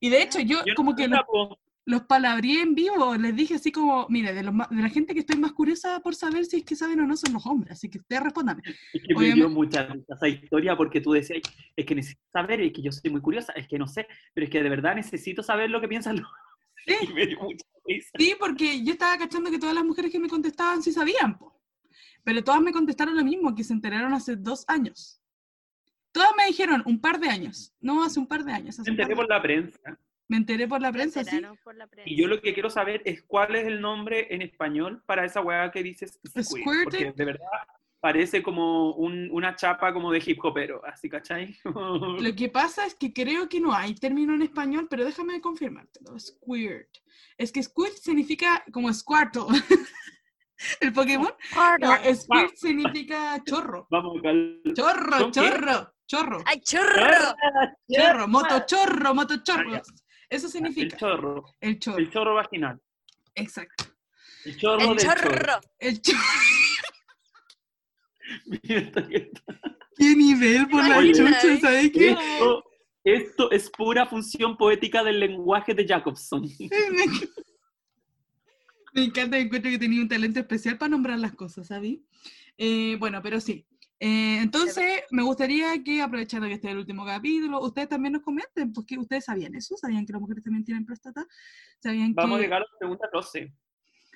Y 0.01 0.11
de 0.11 0.23
hecho, 0.23 0.41
yo, 0.41 0.65
Yo 0.65 0.75
como 0.75 0.91
no 0.91 0.97
que 0.97 1.09
los, 1.09 1.21
los 1.87 2.03
palabreé 2.03 2.63
en 2.63 2.75
vivo, 2.75 3.15
les 3.17 3.37
dije 3.37 3.55
así 3.55 3.71
como, 3.71 4.07
mire, 4.09 4.33
de, 4.33 4.43
los 4.43 4.55
de 4.71 4.83
la 4.83 4.89
gente 4.89 5.13
que 5.13 5.21
estoy 5.21 5.37
más 5.37 5.53
curiosa 5.53 6.01
por 6.01 6.15
saber 6.15 6.47
si 6.47 6.59
es 6.59 6.65
que 6.65 6.77
saben 6.77 7.01
o 7.01 7.07
no 7.07 7.17
son 7.17 7.35
los 7.35 7.47
hombres, 7.47 7.73
así 7.73 7.91
que 7.91 7.99
ustedes 7.99 8.23
respondan. 8.23 8.63
Es 8.93 9.03
que 9.03 9.15
me 9.15 9.33
dio 9.33 9.49
mucha 9.51 9.89
esa 10.09 10.29
historia 10.29 10.77
porque 10.77 11.01
tú 11.01 11.13
decías, 11.13 11.43
es 11.77 11.85
que 11.85 11.95
necesito 11.95 12.23
saber, 12.33 12.61
es 12.63 12.73
que 12.73 12.83
yo 12.83 12.91
soy 12.91 13.11
muy 13.11 13.21
curiosa, 13.21 13.53
es 13.53 13.69
que 13.69 13.79
no 13.79 13.87
sé, 13.87 14.07
pero 14.33 14.47
es 14.47 14.51
que 14.51 14.63
de 14.63 14.71
verdad 14.71 14.95
necesito 14.95 15.43
saber 15.43 15.71
lo 15.71 15.81
que 15.81 15.89
piensan 15.89 16.21
los... 16.21 16.29
Sí. 16.87 16.95
Sí, 18.19 18.35
porque 18.41 18.83
yo 18.83 18.93
estaba 18.93 19.19
cachando 19.19 19.51
que 19.51 19.59
todas 19.59 19.75
las 19.75 19.85
mujeres 19.85 20.11
que 20.11 20.19
me 20.19 20.31
contestaban 20.31 20.83
sí 20.83 20.91
sabían, 20.91 21.37
po. 21.37 21.61
pero 22.23 22.43
todas 22.43 22.63
me 22.63 22.73
contestaron 22.73 23.15
lo 23.15 23.23
mismo, 23.23 23.55
que 23.55 23.63
se 23.63 23.75
enteraron 23.75 24.15
hace 24.15 24.37
dos 24.37 24.65
años. 24.69 25.21
Me 26.45 26.49
dijeron 26.51 26.83
un 26.87 27.01
par 27.01 27.19
de 27.21 27.29
años, 27.29 27.75
no 27.81 28.05
hace 28.05 28.21
un 28.21 28.27
par 28.27 28.45
de 28.45 28.53
años. 28.53 28.79
hace 28.79 28.91
Me 28.91 28.97
enteré 28.97 29.17
por 29.17 29.29
la 29.29 29.41
prensa. 29.41 29.99
Me 30.29 30.37
enteré 30.39 30.69
por 30.69 30.81
la 30.81 30.93
prensa, 30.93 31.23
sí. 31.25 31.31
enteraron 31.31 31.59
por 31.65 31.75
la 31.75 31.87
prensa. 31.87 32.11
Y 32.11 32.17
yo 32.17 32.29
lo 32.29 32.41
que 32.41 32.55
quiero 32.55 32.71
saber 32.71 33.03
es 33.05 33.23
cuál 33.23 33.55
es 33.57 33.67
el 33.67 33.81
nombre 33.81 34.27
en 34.35 34.43
español 34.43 35.03
para 35.07 35.25
esa 35.25 35.41
weá 35.41 35.71
que 35.71 35.83
dices 35.83 36.19
Squirting. 36.43 36.85
Porque 36.85 37.13
de 37.13 37.25
verdad 37.25 37.47
parece 38.01 38.43
como 38.43 38.93
un- 38.93 39.31
una 39.33 39.57
chapa 39.57 39.93
como 39.95 40.13
de 40.13 40.23
hip 40.25 40.39
hopero, 40.45 40.83
así, 40.85 41.09
¿cachai? 41.09 41.57
Lo 42.21 42.35
que 42.35 42.49
pasa 42.51 42.85
es 42.85 42.95
que 42.95 43.13
creo 43.15 43.49
que 43.49 43.61
no 43.61 43.73
hay 43.75 43.95
término 43.95 44.35
en 44.35 44.43
español, 44.43 44.87
pero 44.91 45.05
déjame 45.07 45.41
confirmártelo. 45.41 46.19
Squirt. 46.19 46.89
Es 47.39 47.51
que 47.53 47.63
squirt 47.63 47.95
significa 47.95 48.63
como 48.73 48.93
Squirtle. 48.93 49.45
El 50.81 50.93
Pokémon. 50.93 51.33
Squirt 52.15 52.55
significa 52.57 53.43
chorro. 53.45 53.87
Vamos, 53.91 54.21
cal... 54.23 54.61
Chorro, 54.75 55.31
chorro, 55.31 55.94
chorro. 56.07 56.43
¡Ay, 56.47 56.61
chorro! 56.61 57.35
Chorro, 57.91 58.29
motochorro, 58.29 59.15
motochorro. 59.15 59.75
Ah, 59.77 59.83
Eso 60.29 60.47
El 60.47 60.53
significa 60.53 60.97
chorro, 60.97 61.45
el 61.61 61.79
chorro. 61.79 61.99
el 61.99 62.11
chorro 62.11 62.35
vaginal. 62.35 62.81
Exacto. 63.35 63.85
El 64.45 64.57
chorro 64.59 64.81
¡El 64.81 64.89
del 64.89 64.99
chorro! 64.99 65.61
El 65.79 66.03
chorro. 66.03 66.19
¿Qué 69.97 70.17
nivel 70.17 70.69
por 70.69 70.87
la 70.87 71.01
chucha? 71.13 71.61
¿Sabes 71.61 71.91
qué? 71.93 72.11
Esto, 72.11 72.65
esto 73.05 73.51
es 73.51 73.71
pura 73.71 74.07
función 74.07 74.57
poética 74.57 75.03
del 75.05 75.21
lenguaje 75.21 75.75
de 75.75 75.87
Jacobson. 75.87 76.43
Me, 78.95 79.01
me 79.01 79.05
encanta, 79.07 79.37
encuentro 79.39 79.71
que 79.73 79.79
tenía 79.79 80.01
un 80.01 80.09
talento 80.09 80.39
especial 80.39 80.79
para 80.79 80.91
nombrar 80.91 81.19
las 81.19 81.35
cosas, 81.35 81.67
¿sabes? 81.67 81.99
Eh, 82.57 82.97
bueno, 83.01 83.21
pero 83.23 83.41
sí. 83.41 83.67
Eh, 84.01 84.39
entonces, 84.43 85.03
me 85.11 85.23
gustaría 85.23 85.83
que, 85.83 86.03
aprovechando 86.03 86.47
que 86.49 86.55
este 86.55 86.67
es 86.69 86.73
el 86.73 86.79
último 86.81 87.05
capítulo, 87.07 87.61
ustedes 87.61 87.89
también 87.89 88.13
nos 88.13 88.23
comenten, 88.23 88.73
porque 88.73 88.99
ustedes 88.99 89.25
sabían 89.25 89.55
eso, 89.55 89.77
sabían 89.77 90.05
que 90.05 90.13
las 90.13 90.21
mujeres 90.21 90.43
también 90.43 90.65
tienen 90.65 90.85
próstata, 90.85 91.27
sabían 91.81 92.13
Vamos 92.15 92.39
a 92.39 92.43
llegar 92.43 92.61
a 92.63 92.65
la 92.65 92.79
pregunta 92.79 93.09
12. 93.13 93.53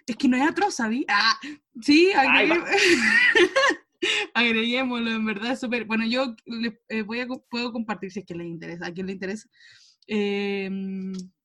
Es 0.07 0.17
que 0.17 0.29
no 0.29 0.37
es 0.37 0.43
atroz, 0.49 0.75
¿sabí? 0.75 1.05
Ah, 1.09 1.39
sí, 1.81 2.11
agregué- 2.15 2.65
agreguémoslo, 4.35 5.11
en 5.11 5.25
verdad, 5.27 5.59
súper. 5.59 5.85
Bueno, 5.85 6.05
yo 6.07 6.35
le- 6.47 6.81
eh, 6.89 7.03
voy 7.03 7.21
a, 7.21 7.27
puedo 7.51 7.73
compartir 7.73 8.11
si 8.11 8.21
es 8.21 8.27
que 8.27 8.35
les 8.35 8.47
interesa, 8.47 8.87
a 8.87 8.93
quien 8.93 9.07
le 9.07 9.13
interesa. 9.13 9.49
eh, 10.11 10.71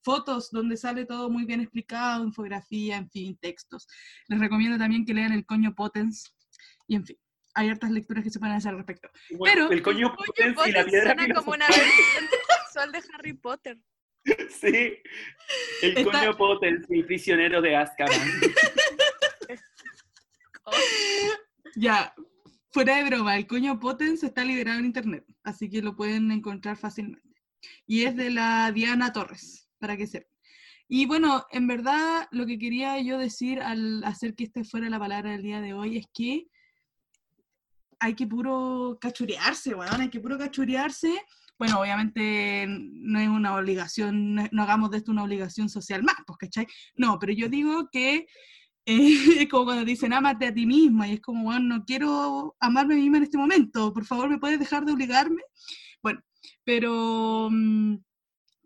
fotos 0.01 0.49
donde 0.51 0.75
sale 0.77 1.05
todo 1.05 1.29
muy 1.29 1.43
bien 1.45 1.59
explicado, 1.61 2.23
infografía, 2.25 2.95
en 2.97 3.09
fin, 3.09 3.37
textos. 3.37 3.87
Les 4.27 4.39
recomiendo 4.39 4.77
también 4.77 5.05
que 5.05 5.13
lean 5.13 5.33
el 5.33 5.45
coño 5.45 5.75
Potens 5.75 6.33
y 6.87 6.95
en 6.95 7.05
fin, 7.05 7.17
hay 7.55 7.69
hartas 7.69 7.91
lecturas 7.91 8.23
que 8.23 8.29
se 8.29 8.39
pueden 8.39 8.55
hacer 8.55 8.71
al 8.71 8.77
respecto. 8.77 9.09
Bueno, 9.31 9.67
Pero- 9.67 9.71
el 9.71 9.81
coño 9.81 10.15
Coño, 10.15 10.15
potens 10.15 10.47
y 10.67 10.71
la 10.71 10.79
Potter 10.79 10.85
piedra 10.85 11.15
suena 11.15 11.35
como 11.35 11.51
una 11.51 11.67
versión 11.67 11.85
sexual 12.65 12.91
de 12.91 13.01
Harry 13.13 13.33
Potter. 13.33 13.77
Sí. 14.49 14.97
El 15.81 15.97
Está- 15.97 16.03
coño 16.19 16.37
potens, 16.37 16.85
el 16.89 17.05
prisionero 17.05 17.61
de 17.61 17.75
Azkaban. 17.75 18.17
Ya, 21.75 22.13
fuera 22.71 22.97
de 22.97 23.03
broma, 23.03 23.35
el 23.35 23.47
coño 23.47 23.79
Potens 23.79 24.23
está 24.23 24.43
liberado 24.43 24.79
en 24.79 24.85
internet, 24.85 25.25
así 25.43 25.69
que 25.69 25.81
lo 25.81 25.95
pueden 25.95 26.31
encontrar 26.31 26.77
fácilmente. 26.77 27.41
Y 27.87 28.03
es 28.03 28.15
de 28.15 28.29
la 28.29 28.71
Diana 28.71 29.11
Torres, 29.11 29.67
para 29.79 29.97
que 29.97 30.05
sepan. 30.07 30.31
Y 30.87 31.05
bueno, 31.07 31.45
en 31.51 31.65
verdad 31.67 32.27
lo 32.31 32.45
que 32.45 32.59
quería 32.59 32.99
yo 33.01 33.17
decir 33.17 33.59
al 33.61 34.03
hacer 34.03 34.35
que 34.35 34.43
este 34.43 34.63
fuera 34.63 34.89
la 34.89 34.99
palabra 34.99 35.31
del 35.31 35.41
día 35.41 35.61
de 35.61 35.73
hoy 35.73 35.97
es 35.97 36.05
que 36.13 36.45
hay 38.03 38.15
que 38.15 38.27
puro 38.27 38.97
cachurearse, 38.99 39.73
weón, 39.73 40.01
hay 40.01 40.09
que 40.09 40.19
puro 40.19 40.37
cachurearse. 40.37 41.21
Bueno, 41.57 41.79
obviamente 41.79 42.65
no 42.67 43.19
es 43.19 43.29
una 43.29 43.55
obligación, 43.55 44.35
no, 44.35 44.63
hagamos 44.63 44.91
de 44.91 44.97
esto 44.97 45.11
una 45.11 45.23
obligación 45.23 45.69
social 45.69 46.03
más, 46.03 46.17
pues, 46.27 46.37
¿cachai? 46.37 46.67
No, 46.97 47.17
pero 47.17 47.31
yo 47.31 47.47
digo 47.47 47.87
que 47.89 48.27
eh, 48.85 49.15
es 49.39 49.49
como 49.49 49.65
cuando 49.65 49.85
dicen, 49.85 50.11
ámate 50.11 50.47
a 50.47 50.53
ti 50.53 50.65
misma, 50.65 51.07
y 51.07 51.13
es 51.13 51.21
como, 51.21 51.45
bueno, 51.45 51.77
no 51.77 51.85
quiero 51.85 52.57
amarme 52.59 52.95
a 52.95 52.97
mí 52.97 53.03
misma 53.03 53.17
en 53.19 53.23
este 53.23 53.37
momento, 53.37 53.93
por 53.93 54.03
favor, 54.03 54.29
¿me 54.29 54.37
puedes 54.37 54.59
dejar 54.59 54.83
de 54.83 54.91
obligarme? 54.91 55.41
Bueno, 56.01 56.19
pero 56.65 57.47
mm, 57.49 57.95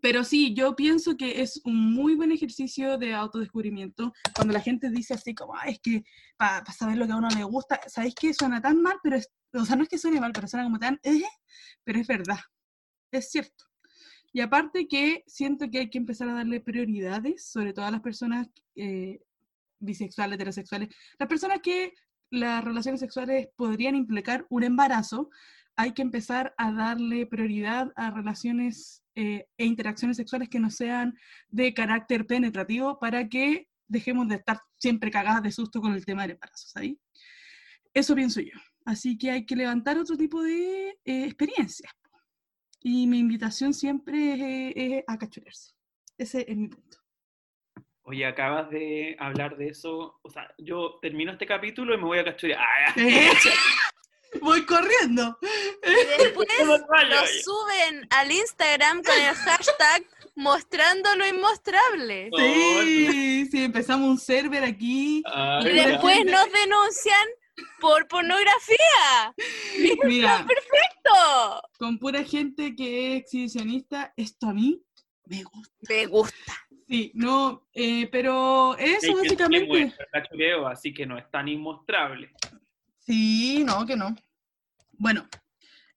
Pero 0.00 0.22
sí, 0.24 0.54
yo 0.54 0.76
pienso 0.76 1.16
que 1.16 1.42
es 1.42 1.60
un 1.64 1.92
muy 1.94 2.14
buen 2.14 2.30
ejercicio 2.30 2.98
de 2.98 3.14
autodescubrimiento 3.14 4.12
cuando 4.34 4.52
la 4.54 4.60
gente 4.60 4.90
dice 4.90 5.14
así 5.14 5.34
como, 5.34 5.54
"Ah, 5.56 5.64
es 5.68 5.80
que 5.80 6.04
para 6.36 6.64
saber 6.72 6.96
lo 6.98 7.06
que 7.06 7.12
a 7.12 7.16
uno 7.16 7.28
le 7.30 7.42
gusta, 7.44 7.80
¿sabéis 7.88 8.14
que 8.14 8.32
suena 8.32 8.60
tan 8.60 8.80
mal? 8.80 8.98
Pero 9.02 9.16
es, 9.16 9.28
o 9.52 9.64
sea, 9.64 9.76
no 9.76 9.82
es 9.82 9.88
que 9.88 9.98
suene 9.98 10.20
mal, 10.20 10.32
pero 10.32 10.46
suena 10.46 10.64
como 10.64 10.78
tan, 10.78 11.00
"Eh", 11.02 11.22
pero 11.84 11.98
es 12.00 12.06
verdad, 12.06 12.38
es 13.12 13.30
cierto. 13.30 13.64
Y 14.32 14.40
aparte 14.40 14.88
que 14.88 15.24
siento 15.26 15.70
que 15.70 15.78
hay 15.80 15.90
que 15.90 15.98
empezar 15.98 16.28
a 16.28 16.34
darle 16.34 16.60
prioridades, 16.60 17.46
sobre 17.50 17.72
todo 17.72 17.86
a 17.86 17.90
las 17.90 18.00
personas 18.02 18.48
eh, 18.76 19.20
bisexuales, 19.80 20.36
heterosexuales, 20.36 20.88
las 21.18 21.28
personas 21.28 21.60
que 21.62 21.94
las 22.30 22.62
relaciones 22.64 23.00
sexuales 23.00 23.48
podrían 23.56 23.96
implicar 23.96 24.46
un 24.50 24.62
embarazo, 24.64 25.30
hay 25.76 25.92
que 25.92 26.02
empezar 26.02 26.54
a 26.58 26.72
darle 26.72 27.26
prioridad 27.26 27.92
a 27.96 28.10
relaciones 28.10 29.04
eh, 29.20 29.48
e 29.56 29.64
interacciones 29.64 30.16
sexuales 30.16 30.48
que 30.48 30.60
no 30.60 30.70
sean 30.70 31.18
de 31.48 31.74
carácter 31.74 32.24
penetrativo 32.24 33.00
para 33.00 33.28
que 33.28 33.66
dejemos 33.88 34.28
de 34.28 34.36
estar 34.36 34.60
siempre 34.78 35.10
cagadas 35.10 35.42
de 35.42 35.50
susto 35.50 35.80
con 35.80 35.92
el 35.92 36.06
tema 36.06 36.22
del 36.22 36.32
embarazo, 36.32 36.68
¿sabes? 36.68 36.94
Eso 37.92 38.14
pienso 38.14 38.40
yo. 38.40 38.52
Así 38.84 39.18
que 39.18 39.32
hay 39.32 39.44
que 39.44 39.56
levantar 39.56 39.98
otro 39.98 40.16
tipo 40.16 40.40
de 40.40 40.90
eh, 41.04 41.24
experiencias. 41.24 41.90
Y 42.80 43.08
mi 43.08 43.18
invitación 43.18 43.74
siempre 43.74 44.34
es, 44.34 44.72
es 44.76 45.04
a 45.08 45.18
cachurearse. 45.18 45.72
Ese 46.16 46.44
es 46.48 46.56
mi 46.56 46.68
punto. 46.68 46.98
Oye, 48.02 48.24
acabas 48.24 48.70
de 48.70 49.16
hablar 49.18 49.56
de 49.56 49.70
eso. 49.70 50.20
O 50.22 50.30
sea, 50.30 50.48
yo 50.58 51.00
termino 51.02 51.32
este 51.32 51.44
capítulo 51.44 51.92
y 51.92 51.96
me 51.96 52.04
voy 52.04 52.18
a 52.20 52.24
cachurear. 52.24 52.94
Voy 54.40 54.64
corriendo. 54.66 55.38
Y 55.42 56.22
después 56.22 56.48
lo 56.66 57.26
suben 57.42 58.06
al 58.10 58.30
Instagram 58.30 59.02
con 59.02 59.14
el 59.14 59.34
hashtag 59.34 60.04
mostrando 60.34 61.14
lo 61.16 61.26
inmostrable. 61.26 62.30
Sí, 62.36 63.48
sí, 63.50 63.64
empezamos 63.64 64.08
un 64.08 64.18
server 64.18 64.64
aquí. 64.64 65.22
Ay, 65.26 65.66
Y 65.66 65.72
después 65.72 66.24
nos 66.24 66.46
denuncian 66.52 67.26
por 67.80 68.06
pornografía. 68.06 69.34
Mira, 70.04 70.46
¡Perfecto! 70.46 71.62
con 71.78 71.98
pura 71.98 72.22
gente 72.22 72.74
que 72.76 73.16
es 73.16 73.22
exhibicionista, 73.22 74.12
esto 74.16 74.48
a 74.48 74.54
mí 74.54 74.82
me 75.26 75.42
gusta. 75.42 75.74
Me 75.88 76.06
gusta. 76.06 76.52
Sí, 76.88 77.12
no, 77.14 77.66
eh, 77.74 78.08
pero 78.10 78.76
eso 78.78 79.00
que 79.00 79.08
no 79.12 79.18
básicamente. 79.18 79.66
muestra 79.66 80.04
el 80.04 80.22
cachureo, 80.22 80.66
así 80.66 80.94
que 80.94 81.04
no 81.04 81.18
es 81.18 81.30
tan 81.30 81.48
inmostrable. 81.48 82.30
Sí, 82.98 83.62
no, 83.64 83.84
que 83.84 83.96
no. 83.96 84.14
Bueno, 84.98 85.26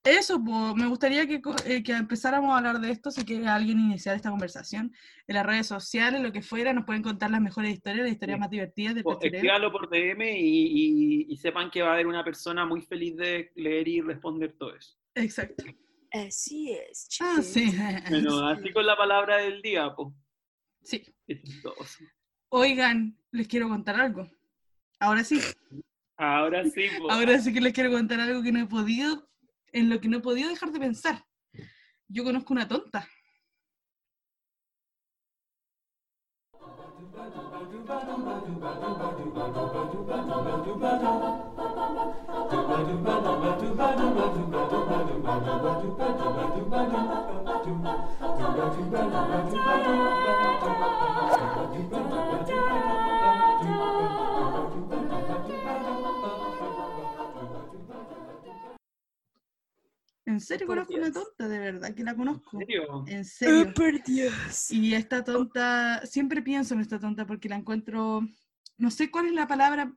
eso, 0.04 0.44
po, 0.44 0.76
me 0.76 0.88
gustaría 0.88 1.28
que, 1.28 1.42
co- 1.42 1.56
eh, 1.66 1.84
que 1.84 1.92
empezáramos 1.94 2.52
a 2.54 2.58
hablar 2.58 2.80
de 2.80 2.92
esto, 2.92 3.12
si 3.12 3.24
quiere 3.26 3.48
alguien 3.48 3.80
iniciar 3.80 4.16
esta 4.16 4.30
conversación 4.30 4.94
en 5.28 5.36
las 5.36 5.46
redes 5.46 5.68
sociales, 5.68 6.22
lo 6.22 6.32
que 6.32 6.42
fuera, 6.42 6.74
nos 6.74 6.86
pueden 6.86 7.02
contar 7.04 7.30
las 7.32 7.42
mejores 7.42 7.72
historias, 7.72 8.04
las 8.06 8.14
historias 8.14 8.38
Sí. 8.38 8.40
más 8.40 8.50
divertidas 8.50 8.96
de 8.96 9.02
Escríbalo 9.02 9.72
por 9.72 9.90
DM 9.90 10.40
y, 10.40 10.66
y- 10.66 11.26
y 11.30 11.38
sepan 11.38 11.70
que 11.70 11.82
va 11.82 11.90
a 11.90 11.94
haber 11.94 12.08
una 12.08 12.24
persona 12.24 12.66
muy 12.66 12.82
feliz 12.82 13.16
de 13.18 13.52
leer 13.56 13.88
y 13.88 14.02
responder 14.02 14.54
todo 14.58 14.76
eso. 14.76 14.98
Exacto. 15.16 15.64
Así 16.14 16.72
es, 16.74 17.08
Ah, 17.22 17.36
chicos. 17.42 17.46
sí. 17.46 17.66
Bueno, 18.10 18.48
así 18.48 18.72
con 18.74 18.86
la 18.86 18.98
palabra 18.98 19.38
del 19.38 19.62
día, 19.62 19.94
pues. 19.96 20.10
Sí. 20.84 21.04
Oigan, 22.50 23.18
les 23.32 23.48
quiero 23.48 23.70
contar 23.70 24.00
algo. 24.02 24.28
Ahora 25.00 25.24
sí, 25.24 25.40
Ahora 26.22 26.64
sí, 26.66 26.84
po. 27.00 27.10
ahora 27.10 27.40
sí 27.40 27.52
que 27.52 27.60
les 27.60 27.74
quiero 27.74 27.90
contar 27.90 28.20
algo 28.20 28.44
que 28.44 28.52
no 28.52 28.60
he 28.60 28.68
podido, 28.68 29.28
en 29.74 29.90
lo 29.90 30.00
que 30.00 30.08
no 30.08 30.18
he 30.18 30.22
podido 30.22 30.50
dejar 30.50 30.72
de 30.72 30.80
pensar. 30.80 31.26
Yo 32.08 32.24
conozco 32.24 32.54
una 32.54 32.68
tonta. 32.68 33.08
En 60.32 60.40
serio 60.40 60.66
Por 60.66 60.78
conozco 60.78 60.94
una 60.96 61.12
tonta, 61.12 61.48
de 61.48 61.60
verdad 61.60 61.94
que 61.94 62.04
la 62.04 62.16
conozco. 62.16 62.60
¿En 62.60 62.66
serio? 62.66 63.06
En 63.08 63.26
serio. 63.26 63.74
por 63.74 64.04
Dios. 64.04 64.72
Y 64.72 64.94
esta 64.94 65.24
tonta, 65.24 66.06
siempre 66.06 66.42
pienso 66.42 66.74
en 66.74 66.80
esta 66.82 67.00
tonta 67.00 67.26
porque 67.26 67.50
la 67.50 67.58
encuentro, 67.58 68.22
no 68.78 68.92
sé 68.92 69.12
cuál 69.12 69.26
es 69.28 69.34
la 69.34 69.48
palabra 69.48 69.94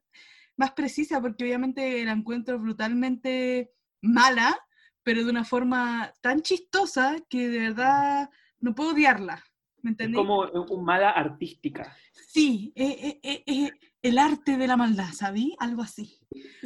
más 0.56 0.72
precisa, 0.72 1.20
porque 1.20 1.44
obviamente 1.44 2.04
la 2.04 2.12
encuentro 2.12 2.58
brutalmente 2.58 3.72
mala, 4.02 4.58
pero 5.02 5.24
de 5.24 5.30
una 5.30 5.44
forma 5.44 6.12
tan 6.20 6.42
chistosa 6.42 7.16
que 7.28 7.48
de 7.48 7.58
verdad 7.60 8.28
no 8.60 8.74
puedo 8.74 8.90
odiarla. 8.90 9.42
¿Me 9.82 9.90
Es 9.90 9.92
entendés? 9.92 10.16
como 10.18 10.40
un 10.40 10.84
mala 10.84 11.10
artística. 11.10 11.94
Sí, 12.26 12.72
eh, 12.74 12.96
eh, 13.02 13.20
eh, 13.22 13.44
eh, 13.46 13.70
el 14.02 14.18
arte 14.18 14.56
de 14.56 14.66
la 14.66 14.76
maldad, 14.76 15.12
¿sabí? 15.12 15.54
Algo 15.60 15.82
así. 15.82 16.18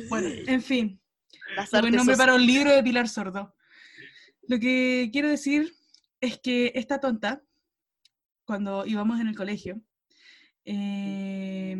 Bueno, 0.09 0.29
en 0.47 0.63
fin. 0.63 1.01
Buen 1.73 1.95
nombre 1.97 2.15
sociales. 2.15 2.19
para 2.19 2.35
un 2.35 2.47
libro 2.47 2.71
de 2.71 2.83
Pilar 2.83 3.09
Sordo. 3.09 3.55
Lo 4.49 4.59
que 4.59 5.11
quiero 5.13 5.29
decir 5.29 5.75
es 6.23 6.41
que 6.41 6.73
esta 6.75 6.99
tonta, 6.99 7.43
cuando 8.47 8.87
íbamos 8.87 9.21
en 9.21 9.29
el 9.29 9.37
colegio, 9.37 9.83
eh, 10.65 11.77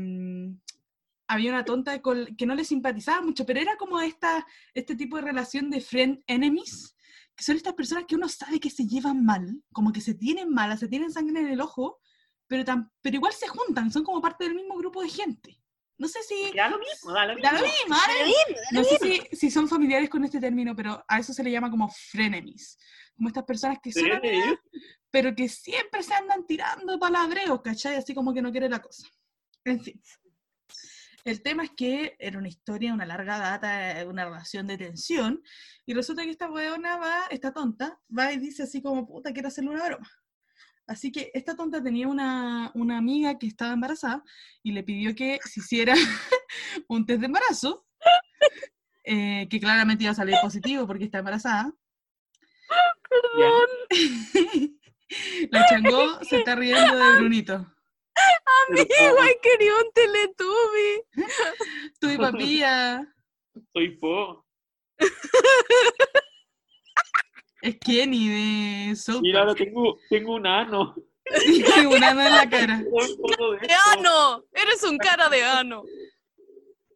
había 1.27 1.51
una 1.51 1.65
tonta 1.65 1.99
que 2.37 2.47
no 2.47 2.55
le 2.55 2.65
simpatizaba 2.65 3.23
mucho, 3.23 3.47
pero 3.47 3.59
era 3.59 3.79
como 3.79 3.99
esta, 4.03 4.47
este 4.75 4.97
tipo 4.97 5.17
de 5.17 5.23
relación 5.23 5.71
de 5.71 5.81
friend 5.81 6.23
enemies, 6.27 6.95
que 7.35 7.43
son 7.43 7.57
estas 7.57 7.73
personas 7.73 8.05
que 8.07 8.17
uno 8.17 8.29
sabe 8.29 8.61
que 8.61 8.69
se 8.69 8.87
llevan 8.87 9.25
mal, 9.25 9.63
como 9.73 9.91
que 9.91 10.03
se 10.03 10.13
tienen 10.13 10.51
malas, 10.51 10.81
se 10.81 10.89
tienen 10.89 11.11
sangre 11.11 11.41
en 11.41 11.49
el 11.49 11.63
ojo, 11.63 12.01
pero, 12.47 12.65
pero 13.01 13.17
igual 13.17 13.33
se 13.33 13.49
juntan, 13.49 13.91
son 13.91 14.05
como 14.05 14.21
parte 14.21 14.45
del 14.45 14.55
mismo 14.55 14.77
grupo 14.77 15.01
de 15.01 15.09
gente. 15.09 15.58
No 15.99 16.07
sé 16.09 16.23
si... 16.23 16.53
Da 16.57 16.69
lo 16.69 16.79
mismo, 16.79 17.13
da 17.13 17.27
lo 17.27 17.35
mismo. 17.35 17.51
Da 17.51 17.59
lo 17.59 17.67
mismo, 17.67 17.97
da 17.97 18.13
lo 18.21 18.27
mismo. 18.27 18.63
No 18.73 18.85
sé 18.85 18.99
si, 18.99 19.37
si 19.37 19.51
son 19.51 19.69
familiares 19.69 20.09
con 20.09 20.25
este 20.25 20.41
término, 20.41 20.75
pero 20.75 21.05
a 21.07 21.19
eso 21.19 21.33
se 21.33 21.43
le 21.43 21.51
llama 21.51 21.71
como 21.71 21.91
frenemies. 21.91 22.79
Como 23.17 23.29
estas 23.29 23.45
personas 23.45 23.79
que 23.83 23.93
son 23.93 24.13
amigas, 24.13 24.55
pero 25.11 25.35
que 25.35 25.49
siempre 25.49 26.05
se 26.05 26.15
andan 26.15 26.47
tirando 26.47 26.99
palabreos, 27.01 27.61
¿cachai? 27.63 27.97
Así 27.97 28.15
como 28.15 28.33
que 28.33 28.41
no 28.41 28.53
quiere 28.53 28.69
la 28.69 28.81
cosa. 28.81 29.09
En 29.65 29.83
fin. 29.83 30.01
El 31.25 31.43
tema 31.43 31.65
es 31.65 31.71
que 31.77 32.17
era 32.19 32.39
una 32.39 32.49
historia, 32.49 32.95
una 32.95 33.05
larga 33.05 33.39
data, 33.39 34.07
una 34.07 34.25
relación 34.25 34.67
de 34.69 34.79
tensión, 34.79 35.43
y 35.85 35.95
resulta 35.95 36.23
que 36.23 36.31
esta 36.31 36.49
weona 36.49 36.97
va, 36.97 37.27
esta 37.29 37.53
tonta, 37.53 38.01
va 38.17 38.33
y 38.33 38.39
dice 38.39 38.63
así 38.63 38.81
como, 38.81 39.07
puta, 39.07 39.33
quiero 39.33 39.49
hacerle 39.49 39.71
una 39.71 39.85
broma. 39.85 40.09
Así 40.89 41.13
que 41.13 41.31
esta 41.35 41.55
tonta 41.55 41.83
tenía 41.83 42.09
una, 42.09 42.73
una 42.75 42.97
amiga 42.97 43.39
que 43.39 43.47
estaba 43.47 43.75
embarazada 43.75 44.25
y 44.63 44.73
le 44.73 44.83
pidió 44.83 45.15
que 45.15 45.39
se 45.45 45.61
hiciera 45.61 45.95
un 46.89 47.05
test 47.05 47.21
de 47.21 47.27
embarazo, 47.27 47.87
eh, 49.05 49.47
que 49.51 49.61
claramente 49.61 50.05
iba 50.05 50.13
a 50.13 50.17
salir 50.17 50.37
positivo 50.43 50.87
porque 50.87 51.05
está 51.05 51.19
embarazada. 51.19 51.71
La 55.51 55.67
changó 55.67 56.25
se 56.25 56.39
está 56.39 56.55
riendo 56.57 56.97
de 56.97 57.19
Brunito. 57.19 57.55
Amigo, 58.69 59.17
ay, 59.21 59.35
quería 59.43 59.75
un 59.75 59.93
Teletubby. 59.93 61.03
Tu 62.01 62.17
papilla 62.17 63.07
Soy 63.73 63.97
po. 63.99 64.47
es 67.63 67.77
Kenny 67.79 68.29
de 68.89 68.97
South 68.97 69.21
Mira, 69.23 69.41
ahora 69.41 69.55
tengo, 69.55 69.99
tengo 70.09 70.35
un 70.35 70.47
ano. 70.47 70.95
Sí, 71.45 71.63
una 71.85 72.15
mano 72.15 72.23
en 72.31 72.37
la 72.37 72.49
cara. 72.49 72.77
Un 72.79 73.61
de 73.61 73.67
¡De 73.67 73.67
esto. 73.67 73.99
ano! 73.99 74.45
Eres 74.51 74.83
un 74.83 74.97
cara 74.97 75.29
de 75.29 75.45
ano. 75.45 75.83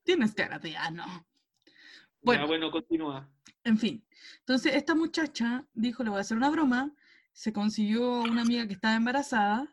Tienes 0.04 0.32
cara 0.34 0.58
de 0.58 0.74
ano. 0.74 1.04
Ya, 1.06 1.74
Bueno, 2.22 2.46
bueno, 2.46 2.70
continúa. 2.70 3.28
en 3.64 3.76
fin. 3.76 4.02
Entonces, 4.38 4.74
esta 4.74 4.94
muchacha 4.94 5.66
dijo, 5.74 6.02
le 6.02 6.08
voy 6.08 6.16
a 6.16 6.22
hacer 6.22 6.38
una 6.38 6.48
broma. 6.48 6.94
Se 7.34 7.52
consiguió 7.52 8.20
una 8.22 8.40
amiga 8.40 8.66
que 8.66 8.72
estaba 8.72 8.94
embarazada. 8.94 9.68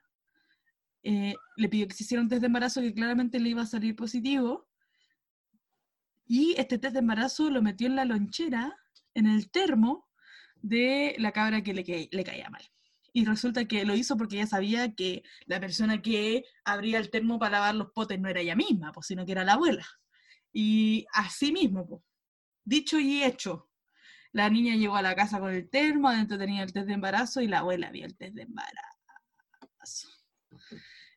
eh, 1.04 1.36
le 1.56 1.70
pidió 1.70 1.88
que 1.88 1.94
se 1.96 2.04
hiciera 2.04 2.22
un 2.22 2.28
test 2.28 2.42
de 2.42 2.48
embarazo 2.48 2.82
que 2.82 2.94
claramente 2.94 3.40
le 3.40 3.48
iba 3.52 3.62
a 3.62 3.66
salir 3.66 3.96
positivo. 3.96 4.68
Y 6.26 6.54
este 6.58 6.78
test 6.78 6.92
de 6.96 7.00
embarazo 7.00 7.50
lo 7.50 7.62
metió 7.62 7.88
en 7.88 7.96
la 7.96 8.04
lonchera, 8.04 8.78
en 9.14 9.26
el 9.26 9.50
termo 9.50 10.09
de 10.62 11.16
la 11.20 11.32
cabra 11.32 11.62
que 11.64 11.74
le, 11.74 11.84
ca- 11.84 12.08
le 12.12 12.24
caía 12.24 12.50
mal. 12.50 12.64
Y 13.12 13.26
resulta 13.26 13.66
que 13.66 13.86
lo 13.86 13.96
hizo 13.96 14.18
porque 14.18 14.36
ella 14.38 14.48
sabía 14.48 14.94
que 14.94 15.24
la 15.46 15.60
persona 15.60 16.02
que 16.02 16.44
abría 16.64 17.00
el 17.00 17.10
termo 17.10 17.40
para 17.40 17.54
lavar 17.54 17.76
los 17.76 17.92
potes 17.92 18.20
no 18.20 18.30
era 18.30 18.40
ella 18.42 18.56
misma, 18.56 18.92
pues, 18.92 19.08
sino 19.08 19.26
que 19.26 19.32
era 19.32 19.44
la 19.44 19.54
abuela. 19.54 19.86
Y 20.54 21.06
así 21.14 21.52
mismo, 21.52 21.88
pues, 21.88 22.02
dicho 22.64 23.00
y 23.00 23.24
hecho. 23.24 23.68
La 24.32 24.48
niña 24.50 24.76
llegó 24.76 24.96
a 24.96 25.02
la 25.02 25.16
casa 25.16 25.40
con 25.40 25.52
el 25.52 25.70
termo, 25.72 26.08
adentro 26.08 26.38
tenía 26.38 26.62
el 26.64 26.72
test 26.72 26.86
de 26.88 26.94
embarazo 26.94 27.42
y 27.42 27.48
la 27.48 27.60
abuela 27.60 27.90
vio 27.92 28.06
el 28.06 28.16
test 28.16 28.36
de 28.36 28.44
embarazo. 28.44 30.08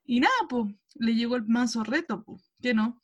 Y 0.05 0.21
nada, 0.21 0.33
pues, 0.49 0.75
le 0.95 1.15
llegó 1.15 1.37
el 1.37 1.45
manso 1.47 1.85
reto, 1.85 2.25
pues, 2.25 2.43
que 2.61 2.75
no. 2.75 3.03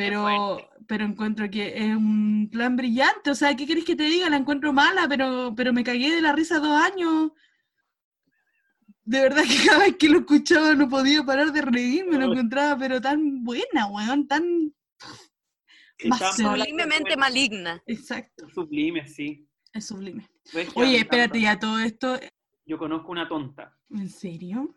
Pero, 0.00 0.70
pero 0.86 1.04
encuentro 1.04 1.50
que 1.50 1.76
es 1.76 1.94
un 1.94 2.48
plan 2.50 2.74
brillante. 2.74 3.30
O 3.30 3.34
sea, 3.34 3.54
¿qué 3.54 3.66
querés 3.66 3.84
que 3.84 3.96
te 3.96 4.04
diga? 4.04 4.30
La 4.30 4.38
encuentro 4.38 4.72
mala, 4.72 5.06
pero, 5.06 5.52
pero 5.54 5.74
me 5.74 5.84
cagué 5.84 6.10
de 6.10 6.22
la 6.22 6.32
risa 6.32 6.58
dos 6.58 6.80
años. 6.80 7.32
De 9.04 9.20
verdad 9.20 9.42
que 9.42 9.66
cada 9.66 9.80
vez 9.80 9.96
que 9.96 10.08
lo 10.08 10.20
escuchaba 10.20 10.74
no 10.74 10.88
podía 10.88 11.22
parar 11.22 11.52
de 11.52 11.60
reírme, 11.60 12.16
lo 12.16 12.32
encontraba, 12.32 12.78
pero 12.78 12.98
tan 12.98 13.44
buena, 13.44 13.88
weón, 13.88 14.26
tan... 14.26 14.72
Sublimemente 16.34 17.14
maligna. 17.14 17.82
Exacto, 17.84 18.48
sublime, 18.48 19.06
sí. 19.06 19.46
es 19.74 19.86
sublime. 19.86 20.26
Oye, 20.76 20.96
espérate, 20.96 21.42
ya 21.42 21.58
todo 21.58 21.78
esto, 21.78 22.18
Yo 22.64 22.78
conozco 22.78 23.12
una 23.12 23.28
tonta. 23.28 23.76
¿en 23.90 24.08
serio? 24.08 24.74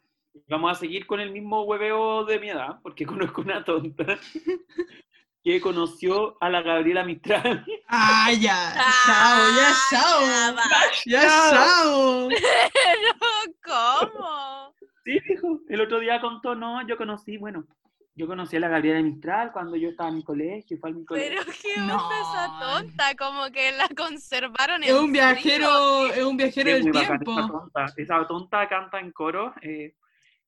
Vamos 0.50 0.72
a 0.72 0.80
seguir 0.82 1.06
con 1.06 1.22
el 1.22 1.32
mismo 1.32 1.64
hueveo 1.64 2.26
de 2.26 2.40
mi 2.40 2.50
edad, 2.50 2.82
porque 2.84 3.06
conozco 3.06 3.40
una 3.40 3.64
tonta 3.64 4.20
que 5.44 5.60
conoció 5.60 6.38
a 6.42 6.50
la 6.50 6.62
Gabriela 6.62 7.04
Mistral. 7.04 7.66
Ah, 7.96 8.32
ya, 8.32 8.74
chao, 9.06 9.40
ya, 9.56 9.72
chao, 9.92 10.58
ya, 11.06 11.22
chao. 11.52 12.28
¿Cómo? 13.64 14.74
Sí, 15.04 15.20
dijo. 15.30 15.60
El 15.70 15.82
otro 15.82 16.00
día 16.00 16.20
contó, 16.20 16.56
no, 16.56 16.88
yo 16.88 16.98
conocí, 16.98 17.38
bueno, 17.38 17.68
yo 18.16 18.26
conocí 18.26 18.56
a 18.56 18.62
la 18.62 18.70
Gabriela 18.70 19.02
Mistral 19.02 19.52
cuando 19.52 19.76
yo 19.76 19.90
estaba 19.90 20.10
en 20.10 20.16
mi 20.16 20.24
colegio, 20.24 20.78
fue 20.80 20.90
a 20.90 20.94
mi 20.94 21.06
colegio. 21.06 21.40
Pero 21.46 21.52
qué 21.62 21.78
No. 21.82 21.98
onda 21.98 22.16
esa 22.20 22.60
tonta, 22.60 23.16
como 23.16 23.52
que 23.52 23.72
la 23.74 23.88
conservaron 23.96 24.84
en 24.84 24.90
Es 24.90 24.96
un 24.96 25.12
viajero, 25.12 26.08
es 26.08 26.24
un 26.24 26.38
viajero 26.38 26.70
Es 26.72 26.84
del 26.84 26.92
tiempo. 26.92 27.32
Esa 27.40 27.48
tonta. 27.48 27.86
Esa 27.98 28.28
tonta 28.28 28.68
canta 28.70 29.00
en 29.00 29.12
coro, 29.12 29.54
eh, 29.62 29.96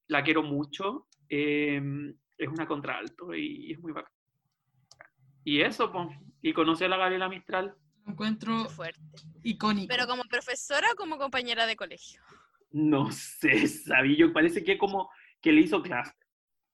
la 0.08 0.24
quiero 0.24 0.42
mucho, 0.42 1.08
eh, 1.30 1.80
es 2.38 2.48
una 2.50 2.66
contralto 2.68 3.36
y 3.36 3.72
es 3.74 3.80
muy 3.80 3.92
bacán. 3.92 4.12
Y 5.46 5.62
eso, 5.62 5.92
pues, 5.92 6.08
y 6.42 6.52
conocí 6.52 6.84
a 6.84 6.90
la 6.90 6.98
Gabriela 6.98 7.30
Mistral. 7.30 7.74
Lo 8.06 8.12
encuentro 8.12 8.66
fuerte. 8.70 9.00
icónico. 9.44 9.88
Pero 9.88 10.08
como 10.08 10.24
profesora 10.24 10.88
o 10.92 10.96
como 10.96 11.18
compañera 11.18 11.66
de 11.68 11.76
colegio. 11.76 12.22
No 12.72 13.10
sé, 13.12 13.68
sabía 13.68 14.18
yo, 14.18 14.34
parece 14.34 14.64
que 14.64 14.78
como 14.78 15.10
que 15.42 15.52
le 15.54 15.62
hizo 15.62 15.82
clase. 15.82 16.14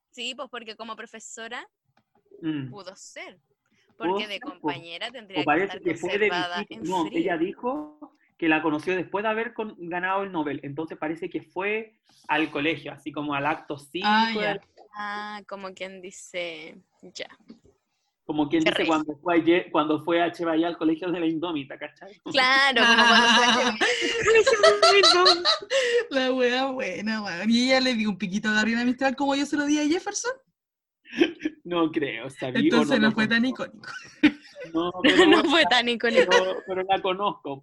Sí, 0.09 0.33
pues 0.35 0.49
porque 0.49 0.75
como 0.75 0.95
profesora 0.95 1.63
Mm. 2.41 2.69
pudo 2.71 2.95
ser. 2.95 3.39
Pudo 3.97 4.09
Porque 4.11 4.25
de 4.27 4.33
ser, 4.35 4.41
po. 4.41 4.49
compañera 4.51 5.11
tendría 5.11 5.39
O 5.39 5.41
que 5.41 5.45
parece 5.45 5.65
estar 5.67 5.81
que 5.81 5.95
fue 5.95 6.17
de 6.17 6.29
visita. 6.29 6.65
No, 6.83 7.05
frío. 7.05 7.19
ella 7.19 7.37
dijo 7.37 8.15
que 8.37 8.47
la 8.49 8.63
conoció 8.63 8.95
después 8.95 9.21
de 9.23 9.29
haber 9.29 9.53
con- 9.53 9.75
ganado 9.77 10.23
el 10.23 10.31
Nobel. 10.31 10.59
Entonces 10.63 10.97
parece 10.97 11.29
que 11.29 11.41
fue 11.43 11.99
al 12.27 12.49
colegio, 12.49 12.91
así 12.93 13.11
como 13.11 13.35
al 13.35 13.45
acto 13.45 13.77
cívico. 13.77 14.07
Ah, 14.09 14.31
ya. 14.33 14.41
del- 14.53 14.61
Ah, 14.97 15.41
como 15.47 15.73
quien 15.73 16.01
dice, 16.01 16.81
ya. 17.03 17.27
Como 18.31 18.47
quien 18.47 18.63
dice 18.63 18.85
cuando 18.87 19.13
fue, 19.17 19.35
ayer- 19.35 19.67
cuando 19.73 20.01
fue 20.05 20.21
a 20.21 20.31
Chevallá 20.31 20.69
al 20.69 20.77
colegio 20.77 21.11
de 21.11 21.19
la 21.19 21.25
Indómita, 21.25 21.77
¿cachai? 21.77 22.17
Claro, 22.31 22.81
como 22.87 22.95
cuando 22.95 23.29
fue 23.33 23.45
a. 23.45 23.77
La 26.11 26.31
wea 26.31 26.65
buena, 26.67 27.21
weón. 27.21 27.49
Y 27.51 27.65
ella 27.65 27.81
le 27.81 27.95
dio 27.95 28.09
un 28.09 28.17
piquito 28.17 28.47
a 28.47 28.53
Gabriela 28.53 28.85
Mistral 28.85 29.17
como 29.17 29.35
yo 29.35 29.45
se 29.45 29.57
lo 29.57 29.65
di 29.65 29.79
a 29.79 29.85
Jefferson. 29.85 30.31
No 31.65 31.91
creo, 31.91 32.29
sabía. 32.29 32.61
o 32.61 32.63
Entonces 32.63 32.99
no, 33.01 33.11
fue 33.11 33.27
tan 33.27 33.43
icónico. 33.43 33.77
No, 34.73 34.93
pero, 35.03 35.25
No 35.25 35.43
fue 35.43 35.63
tan 35.65 35.89
icónico. 35.89 36.29
pero, 36.31 36.55
pero 36.65 36.83
la 36.83 37.01
conozco. 37.01 37.61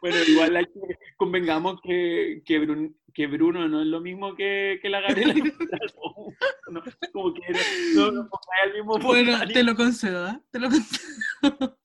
Bueno, 0.00 0.16
igual 0.26 0.56
hay 0.56 0.64
que 0.64 0.80
convengamos 1.16 1.80
que, 1.82 2.42
que, 2.44 2.58
Brun- 2.60 2.96
que 3.12 3.26
Bruno 3.26 3.68
no 3.68 3.80
es 3.80 3.86
lo 3.86 4.00
mismo 4.00 4.34
que, 4.34 4.78
que 4.82 4.88
la 4.88 5.00
Gabriela. 5.00 5.34
No, 6.70 6.80
como 7.12 7.34
que 7.34 7.42
no, 7.94 8.12
no 8.12 8.30
al 8.64 8.72
mismo 8.72 8.96
Bueno, 8.98 9.40
te 9.48 9.64
lo 9.64 9.74
concedo, 9.74 10.24
¿ah? 10.24 10.40
Te 10.52 10.60
lo 10.60 10.68
concedo. 10.70 11.76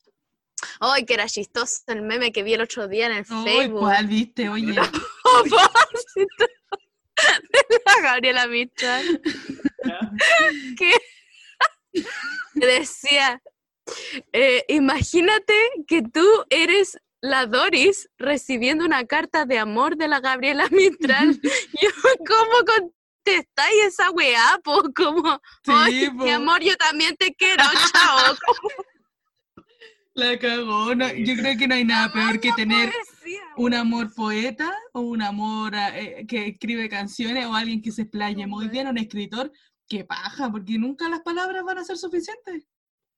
Ay, 0.80 1.04
que 1.04 1.14
era 1.14 1.26
chistoso 1.26 1.82
el 1.88 2.02
meme 2.02 2.32
que 2.32 2.42
vi 2.42 2.54
el 2.54 2.60
otro 2.60 2.86
día 2.86 3.06
en 3.06 3.12
el 3.12 3.24
Ay, 3.28 3.44
Facebook. 3.44 3.80
¿cuál 3.80 4.06
viste? 4.06 4.48
Oye, 4.48 4.74
propósito 5.24 6.46
de 7.70 7.80
la 7.84 8.02
Gabriela 8.02 8.46
Mistral 8.46 9.20
que 10.76 10.92
decía, 12.54 13.42
eh, 14.32 14.64
imagínate 14.68 15.54
que 15.86 16.02
tú 16.02 16.26
eres 16.50 16.98
la 17.26 17.46
Doris 17.46 18.08
recibiendo 18.18 18.84
una 18.84 19.04
carta 19.04 19.44
de 19.46 19.58
amor 19.58 19.96
de 19.96 20.08
la 20.08 20.20
Gabriela 20.20 20.66
Mistral. 20.70 21.40
Yo, 21.82 21.90
¿cómo 22.26 22.64
contestáis 23.24 23.84
esa 23.86 24.10
weá? 24.12 24.60
Po? 24.62 24.82
Como, 24.94 25.40
Sí, 25.64 25.72
"Ay, 25.74 26.10
po. 26.10 26.24
mi 26.24 26.30
amor, 26.30 26.62
yo 26.62 26.76
también 26.76 27.16
te 27.16 27.34
quiero, 27.34 27.64
chao. 27.92 28.36
La 30.14 30.38
cagó. 30.38 30.94
no, 30.94 31.12
yo 31.12 31.34
creo 31.36 31.58
que 31.58 31.68
no 31.68 31.74
hay 31.74 31.84
nada 31.84 32.10
peor 32.10 32.40
que 32.40 32.50
tener 32.52 32.90
poesía, 32.90 33.42
un 33.58 33.74
amor 33.74 34.14
poeta 34.14 34.74
o 34.94 35.00
un 35.00 35.20
amor 35.20 35.74
eh, 35.74 36.24
que 36.26 36.46
escribe 36.46 36.88
canciones 36.88 37.44
o 37.44 37.52
alguien 37.54 37.82
que 37.82 37.92
se 37.92 38.02
explaye 38.02 38.46
muy 38.46 38.68
bien, 38.68 38.86
un 38.88 38.96
escritor. 38.96 39.52
Que 39.88 40.04
paja, 40.04 40.50
porque 40.50 40.78
nunca 40.78 41.08
las 41.10 41.20
palabras 41.20 41.62
van 41.64 41.78
a 41.78 41.84
ser 41.84 41.98
suficientes. 41.98 42.66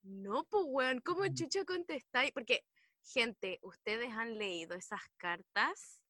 No, 0.03 0.45
pues, 0.51 0.65
weón, 0.67 1.01
¿cómo 1.05 1.25
chucha 1.33 1.65
contestáis? 1.65 2.33
Porque, 2.33 2.65
gente, 3.13 3.59
¿ustedes 3.63 4.11
han 4.13 4.39
leído 4.39 4.75
esas 4.77 5.01
cartas? 5.17 6.01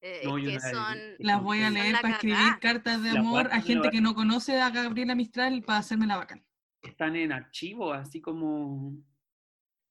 Eh, 0.00 0.22
No, 0.24 0.38
yo 0.38 0.46
que 0.46 0.54
no 0.54 0.60
las 0.60 0.64
he 0.64 0.70
son... 0.70 0.98
Las 1.18 1.42
voy 1.42 1.62
a 1.62 1.70
leer 1.70 1.96
para 2.00 2.14
escribir 2.14 2.58
cartas 2.60 3.02
de 3.02 3.10
amor 3.10 3.48
a 3.52 3.60
gente 3.60 3.90
que 3.90 4.00
no 4.00 4.14
conoce 4.14 4.60
a 4.60 4.70
Gabriela 4.70 5.14
Mistral 5.14 5.62
para 5.62 5.80
hacerme 5.80 6.06
la 6.06 6.16
bacán. 6.16 6.44
Están 6.82 7.16
en 7.16 7.32
archivo, 7.32 7.92
así 7.92 8.20
como 8.20 8.92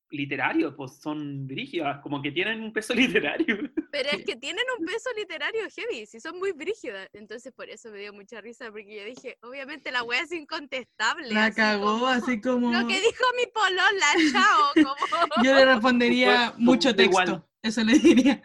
literario, 0.10 0.76
pues 0.76 1.00
son 1.02 1.48
brígidas, 1.48 2.00
como 2.02 2.22
que 2.22 2.32
tienen 2.32 2.62
un 2.62 2.72
peso 2.72 2.94
literario. 2.96 3.58
Pero 3.92 4.10
es 4.10 4.26
que 4.26 4.36
tienen 4.36 4.64
un 4.80 4.86
peso 4.86 5.10
literario 5.16 5.62
heavy, 5.70 6.06
si 6.06 6.20
son 6.20 6.38
muy 6.40 6.52
brígidas. 6.52 7.10
Entonces, 7.14 7.54
por 7.54 7.70
eso 7.70 7.92
me 7.92 8.00
dio 8.00 8.14
mucha 8.14 8.42
risa, 8.42 8.72
porque 8.72 8.96
yo 8.96 9.06
dije, 9.06 9.38
obviamente 9.42 9.92
la 9.92 10.04
wea 10.04 10.22
es 10.22 10.32
incontestable. 10.32 11.34
La 11.34 11.46
así 11.46 11.56
cagó, 11.56 11.94
como, 11.94 12.08
así 12.08 12.42
como... 12.42 12.72
Lo 12.72 12.88
que 12.88 13.00
dijo 13.00 13.24
mi 13.36 13.48
polola, 13.52 14.08
chao, 14.32 14.72
como 14.76 14.96
Yo 15.44 15.54
le 15.54 15.66
respondería 15.66 16.54
mucho 16.58 16.90
igual. 16.90 17.26
texto. 17.26 17.50
Eso 17.64 17.84
le 17.84 18.00
diría. 18.00 18.42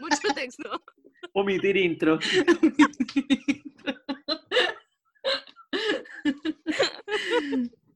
mucho 0.00 0.28
texto. 0.34 0.82
Omitir 1.32 1.76
intro. 1.76 2.18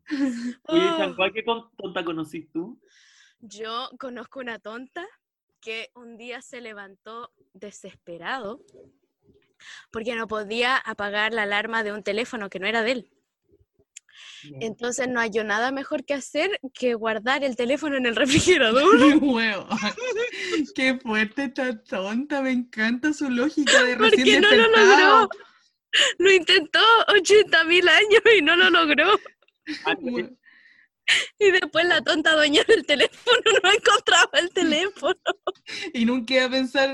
Oye, 0.64 0.80
Ah. 0.80 0.96
Chancuá, 0.98 1.30
¿qué 1.32 1.42
tonta 1.42 2.05
conocís 2.05 2.50
tú? 2.53 2.80
Yo 3.40 3.90
conozco 3.98 4.40
una 4.40 4.59
tonta 4.59 5.07
que 5.61 5.90
un 5.94 6.16
día 6.16 6.42
se 6.42 6.61
levantó 6.61 7.32
desesperado 7.53 8.61
porque 9.92 10.14
no 10.16 10.26
podía 10.26 10.76
apagar 10.76 11.32
la 11.32 11.42
alarma 11.42 11.84
de 11.84 11.92
un 11.92 12.03
teléfono 12.03 12.50
que 12.50 12.59
no 12.59 12.66
era 12.66 12.82
de 12.82 12.92
él. 12.92 13.11
Entonces 14.61 15.09
no 15.09 15.20
halló 15.20 15.44
nada 15.44 15.70
mejor 15.70 16.05
que 16.05 16.14
hacer 16.14 16.59
que 16.74 16.94
guardar 16.94 17.44
el 17.44 17.57
teléfono 17.57 17.96
en 17.96 18.07
el 18.07 18.16
refrigerador. 18.22 18.98
Qué 18.98 19.14
huevo. 19.24 19.68
Qué 20.74 20.98
fuerte 20.98 21.44
esta 21.44 21.80
tonta. 21.82 22.42
Me 22.42 22.50
encanta 22.50 23.12
su 23.12 23.30
lógica 23.30 23.82
de 23.84 23.94
recién 23.96 24.00
Porque 24.00 24.40
no 24.40 24.50
lo 24.50 24.68
logró. 24.68 25.28
Lo 26.18 26.32
intentó 26.32 26.80
80 27.09 27.64
mil 27.64 27.88
años 27.88 28.22
y 28.36 28.42
no 28.42 28.57
lo 28.57 28.70
logró. 28.70 29.12
Y 31.38 31.50
después 31.50 31.84
la 31.86 32.00
tonta 32.00 32.34
dueña 32.34 32.62
del 32.66 32.86
teléfono 32.86 33.42
no 33.62 33.72
encontraba 33.72 34.38
el 34.38 34.50
teléfono. 34.50 35.16
Y 35.92 36.04
nunca 36.04 36.34
iba 36.34 36.44
a 36.44 36.50
pensar 36.50 36.90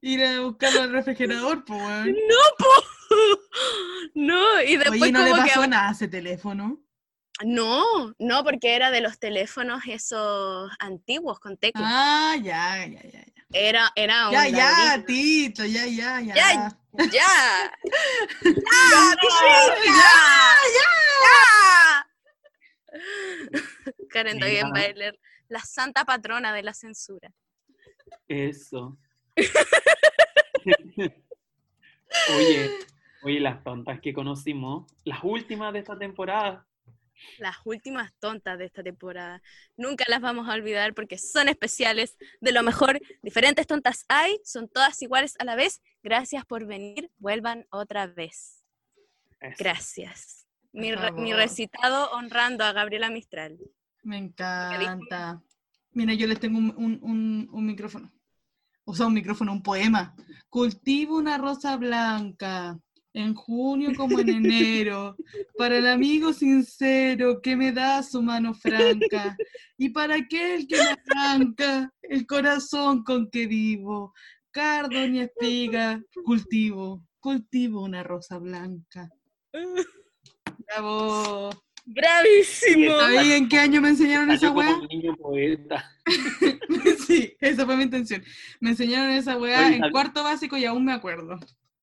ir 0.00 0.24
a 0.24 0.40
buscarlo 0.40 0.82
al 0.82 0.92
refrigerador, 0.92 1.64
pues. 1.64 2.06
No, 2.06 2.42
po. 2.58 2.66
No, 4.14 4.62
y 4.62 4.76
después 4.76 5.02
Oye, 5.02 5.12
¿no 5.12 5.24
le 5.24 5.30
como 5.30 5.42
que 5.44 5.48
pasó 5.48 5.66
nada 5.66 5.88
a 5.88 5.92
ese 5.92 6.08
teléfono? 6.08 6.82
No, 7.44 8.14
no, 8.18 8.44
porque 8.44 8.74
era 8.74 8.90
de 8.90 9.00
los 9.00 9.18
teléfonos 9.18 9.82
esos 9.86 10.70
antiguos 10.78 11.38
con 11.38 11.56
teclas. 11.56 11.84
Ah, 11.86 12.36
ya, 12.42 12.86
ya, 12.86 13.02
ya. 13.02 13.24
Ya, 13.50 13.60
Era, 13.60 13.92
era 13.94 14.26
un 14.28 14.32
ya, 14.34 14.48
ya, 14.48 14.70
ladrillo. 14.98 15.06
Tito, 15.06 15.64
ya, 15.64 15.86
ya, 15.86 16.20
ya. 16.20 16.34
Ya, 16.34 16.78
¡Ya! 17.10 17.72
¡Ya, 18.42 19.16
pichita! 19.20 19.76
¡Ya! 20.74 22.06
Karen 24.10 24.34
Sí, 24.34 24.40
Doyen 24.40 24.66
ya. 24.66 24.72
Bailer, 24.72 25.18
la 25.48 25.60
santa 25.60 26.04
patrona 26.04 26.52
de 26.52 26.62
la 26.62 26.74
censura. 26.74 27.32
Eso. 28.26 28.98
oye, 32.36 32.78
oye, 33.22 33.40
las 33.40 33.62
tontas 33.62 34.00
que 34.00 34.12
conocimos, 34.12 34.90
las 35.04 35.20
últimas 35.22 35.72
de 35.72 35.78
esta 35.78 35.96
temporada, 35.96 36.66
las 37.38 37.56
últimas 37.64 38.12
tontas 38.18 38.58
de 38.58 38.66
esta 38.66 38.82
temporada. 38.82 39.42
Nunca 39.76 40.04
las 40.08 40.20
vamos 40.20 40.48
a 40.48 40.52
olvidar 40.54 40.94
porque 40.94 41.18
son 41.18 41.48
especiales, 41.48 42.16
de 42.40 42.52
lo 42.52 42.62
mejor. 42.62 43.00
Diferentes 43.22 43.66
tontas 43.66 44.04
hay, 44.08 44.38
son 44.44 44.68
todas 44.68 45.00
iguales 45.02 45.34
a 45.38 45.44
la 45.44 45.56
vez. 45.56 45.80
Gracias 46.02 46.44
por 46.44 46.66
venir, 46.66 47.10
vuelvan 47.18 47.66
otra 47.70 48.06
vez. 48.06 48.64
Eso. 49.40 49.56
Gracias. 49.58 50.46
Mi, 50.72 50.94
re- 50.94 51.12
mi 51.12 51.32
recitado 51.32 52.10
honrando 52.12 52.64
a 52.64 52.72
Gabriela 52.72 53.08
Mistral. 53.10 53.58
Me 54.02 54.18
encanta. 54.18 55.42
Mira, 55.92 56.14
yo 56.14 56.26
les 56.26 56.38
tengo 56.38 56.58
un, 56.58 56.74
un- 56.76 56.98
un- 57.02 57.48
un 57.50 57.66
micrófono. 57.66 58.12
O 58.84 58.94
sea, 58.94 59.06
un 59.06 59.14
micrófono, 59.14 59.52
un 59.52 59.62
poema. 59.62 60.14
Cultivo 60.48 61.16
una 61.16 61.36
rosa 61.38 61.76
blanca 61.76 62.78
en 63.12 63.34
junio 63.34 63.92
como 63.96 64.20
en 64.20 64.28
enero, 64.28 65.16
para 65.56 65.78
el 65.78 65.86
amigo 65.86 66.32
sincero 66.32 67.40
que 67.42 67.56
me 67.56 67.72
da 67.72 68.02
su 68.02 68.22
mano 68.22 68.54
franca, 68.54 69.36
y 69.76 69.88
para 69.90 70.16
aquel 70.16 70.66
que 70.66 70.76
me 70.76 70.96
arranca 71.06 71.92
el 72.02 72.26
corazón 72.26 73.02
con 73.02 73.30
que 73.30 73.46
vivo. 73.46 74.12
Cardo 74.50 75.06
ni 75.06 75.20
espiga, 75.20 76.02
cultivo, 76.24 77.04
cultivo 77.20 77.82
una 77.82 78.02
rosa 78.02 78.38
blanca. 78.38 79.08
Bravo. 80.66 81.50
¡Bravísimo! 81.90 82.98
¿Sabéis 82.98 83.32
en 83.32 83.48
qué 83.48 83.58
año 83.58 83.80
me 83.80 83.88
enseñaron 83.88 84.30
esa 84.30 84.50
weá? 84.50 84.76
un 84.76 84.86
niño 84.88 85.16
poeta. 85.16 85.84
Sí, 87.06 87.34
esa 87.40 87.64
fue 87.64 87.74
mi 87.76 87.84
intención. 87.84 88.22
Me 88.60 88.70
enseñaron 88.70 89.10
esa 89.10 89.38
weá 89.38 89.74
en 89.74 89.90
cuarto 89.90 90.22
básico 90.22 90.58
y 90.58 90.66
aún 90.66 90.84
me 90.84 90.92
acuerdo. 90.92 91.38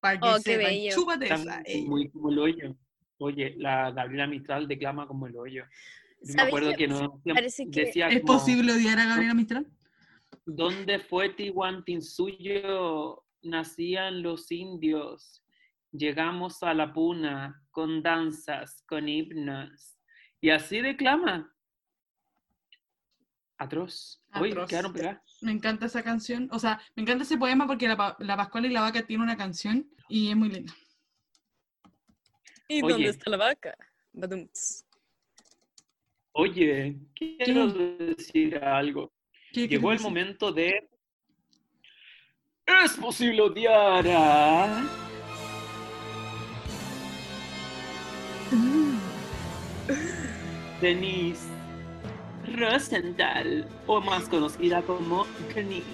Para 0.06 0.20
que 0.20 0.28
Oh, 0.28 0.36
qué 0.44 0.56
bello. 0.56 0.94
Chúpate 0.94 1.26
esa. 1.26 1.62
Ella. 1.64 1.88
muy 1.88 2.08
como 2.10 2.30
el 2.30 2.38
hoyo. 2.38 2.76
Oye, 3.18 3.54
la 3.58 3.90
Gabriela 3.90 4.26
Mistral 4.26 4.68
declama 4.68 5.06
como 5.08 5.26
el 5.26 5.36
hoyo. 5.36 5.64
Yo 5.64 6.26
me 6.28 6.32
¿Sabes 6.32 6.48
acuerdo 6.48 6.74
que 6.76 6.86
no 6.88 7.20
Parece 7.34 7.68
que- 7.70 7.84
decía 7.86 8.08
¿Es 8.08 8.20
como, 8.22 8.34
posible 8.34 8.72
odiar 8.72 8.98
a 8.98 9.06
Gabriela 9.06 9.34
Mistral? 9.34 9.66
¿Dónde 10.44 10.98
fue 11.00 11.30
Tihuantinsuyo? 11.30 13.22
Nacían 13.42 14.22
los 14.22 14.50
indios. 14.50 15.42
Llegamos 15.92 16.62
a 16.62 16.74
la 16.74 16.92
puna 16.92 17.62
con 17.70 18.02
danzas, 18.02 18.82
con 18.88 19.08
himnos. 19.08 19.98
Y 20.40 20.50
así 20.50 20.80
declama. 20.80 21.52
Atroz. 23.58 24.22
Atroz. 24.30 24.68
quedaron 24.68 24.92
pegadas. 24.92 25.38
Me 25.40 25.52
encanta 25.52 25.86
esa 25.86 26.02
canción. 26.02 26.48
O 26.52 26.58
sea, 26.58 26.80
me 26.94 27.02
encanta 27.02 27.24
ese 27.24 27.38
poema 27.38 27.66
porque 27.66 27.88
la, 27.88 28.16
la 28.18 28.36
Pascual 28.36 28.66
y 28.66 28.70
la 28.70 28.82
Vaca 28.82 29.06
tiene 29.06 29.22
una 29.22 29.36
canción 29.36 29.88
y 30.08 30.30
es 30.30 30.36
muy 30.36 30.50
linda. 30.50 30.74
¿Y 32.68 32.82
Oye. 32.82 32.92
dónde 32.92 33.08
está 33.10 33.30
la 33.30 33.36
vaca? 33.36 33.76
Badumts. 34.12 34.84
Oye, 36.32 36.96
quiero 37.14 37.68
decir 37.68 38.58
algo. 38.58 39.12
¿Qué 39.52 39.68
Llegó 39.68 39.92
el 39.92 39.98
decir? 39.98 40.10
momento 40.10 40.52
de. 40.52 40.88
¿Es 42.66 42.94
posible 42.94 43.40
odiar 43.42 44.04
a.? 44.08 44.84
Denise 50.80 51.55
Rosenthal, 52.54 53.66
o 53.86 54.00
más 54.00 54.28
conocida 54.28 54.82
como 54.82 55.26
Denise. 55.54 55.86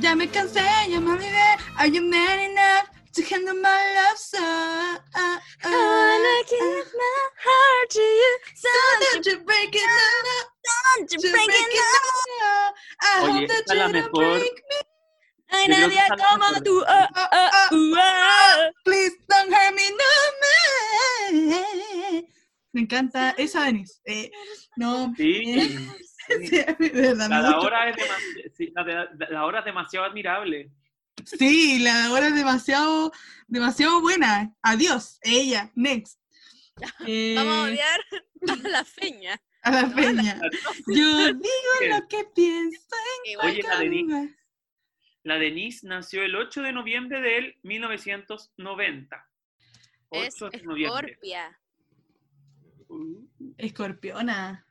Ya 0.00 0.14
me 0.14 0.28
cansé, 0.28 0.60
ya 0.88 1.00
me 1.00 1.12
olvidé. 1.12 1.56
Are 1.78 1.88
you 1.88 2.02
man 2.02 2.38
enough 2.50 2.88
to 3.14 3.22
handle 3.22 3.54
my 3.54 3.94
love 3.94 4.18
so? 4.18 4.38
ah, 4.40 4.98
ah, 5.14 5.40
I 5.62 5.70
wanna 5.70 6.44
give 6.50 6.92
my 6.92 7.28
heart 7.44 7.90
to 7.90 8.00
you, 8.00 8.38
so 8.54 8.68
Don't 9.12 9.26
you 9.26 9.38
break 9.44 9.74
it 9.74 9.80
down, 9.86 10.24
don't 10.98 11.12
you 11.12 11.20
break 11.30 11.48
it 11.48 11.70
down. 11.74 12.72
I 13.00 13.20
Oye, 13.22 13.32
hope 13.32 13.48
that 13.48 13.64
you 13.68 13.78
don't 13.78 13.92
mejor. 13.92 14.38
break 14.38 14.62
me. 14.68 14.78
No 15.52 15.58
hay 15.58 15.68
nadie 15.68 16.02
como 16.18 16.60
tú. 16.64 16.84
ah, 16.88 17.08
Ah, 17.14 17.28
ah, 17.32 17.50
ah, 17.52 17.68
uh, 17.72 17.96
ah. 17.96 18.70
Please 18.84 19.12
don't 19.28 19.52
hurt 19.52 19.74
me 19.74 19.90
no 19.90 20.10
more. 20.42 22.22
Me 22.74 22.80
encanta 22.82 23.30
esa 23.38 23.64
Denise. 23.64 24.00
Eh, 24.04 24.30
no, 24.76 25.14
Sí. 25.16 25.44
sí, 26.42 26.56
de 26.56 26.90
verdad, 26.90 27.28
me 27.28 27.42
La 27.42 27.48
ahora 27.50 27.88
es, 27.88 27.96
demasi- 27.96 28.52
sí, 28.56 28.72
la 28.74 28.84
de- 28.84 29.26
la 29.30 29.38
ahora 29.40 29.60
es 29.60 29.64
demasiado 29.64 30.04
admirable. 30.06 30.70
Sí, 31.24 31.78
la 31.78 31.96
de 31.98 32.02
ahora 32.08 32.26
es 32.26 32.34
demasiado, 32.34 33.12
demasiado 33.46 34.00
buena. 34.00 34.52
Adiós, 34.62 35.18
ella, 35.22 35.70
next. 35.74 36.18
Eh, 37.06 37.34
Vamos 37.36 37.54
a 37.56 37.62
odiar 37.70 38.00
a 38.66 38.68
la 38.68 38.84
feña. 38.84 39.40
a 39.62 39.70
la 39.70 39.94
peña. 39.94 40.40
Yo 40.88 41.26
digo 41.26 41.70
¿Qué? 41.78 41.88
lo 41.88 42.08
que 42.08 42.24
pienso 42.34 42.80
Oye, 43.44 43.62
la 43.62 43.78
Denise, 43.78 44.12
en 44.16 44.36
la 45.22 45.38
Denise 45.38 45.86
nació 45.86 46.24
el 46.24 46.34
8 46.34 46.62
de 46.62 46.72
noviembre 46.72 47.20
del 47.20 47.56
1990. 47.62 49.30
es 50.10 50.42
8 50.42 50.50
de 50.58 50.62
noviembre. 50.64 51.12
Escorpia. 51.12 51.60
Escorpiona. 53.58 54.64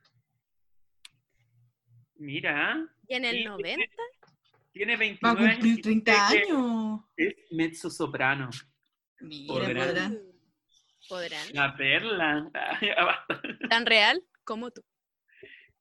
mira, 2.15 2.87
Y 3.07 3.15
en 3.15 3.25
el 3.25 3.37
Sí, 3.37 3.43
90, 3.45 3.83
tiene 4.71 4.93
Va 5.23 5.31
a 5.31 5.35
29 5.35 5.45
años. 5.45 5.53
cumplir 5.55 5.79
y 5.79 5.81
30 5.81 6.11
dice 6.29 6.43
que 6.45 6.51
años. 6.51 7.01
Es 7.17 7.35
mezzo 7.51 7.89
soprano. 7.89 8.49
Mira, 9.21 9.53
Podrán. 9.53 9.75
podrán. 9.87 10.19
podrán. 11.09 11.47
La 11.53 11.75
perla. 11.77 12.51
Basta. 13.05 13.41
Tan 13.69 13.85
real 13.85 14.23
como 14.43 14.71
tú. 14.71 14.81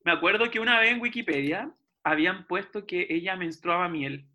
Me 0.05 0.13
acuerdo 0.13 0.51
que 0.51 0.61
una 0.61 0.79
vez 0.81 0.91
en 0.93 1.01
Wikipedia 1.01 1.73
habían 2.03 2.47
puesto 2.47 2.85
que 2.87 3.07
ella 3.09 3.37
menstruaba 3.37 3.89
miel. 3.89 4.27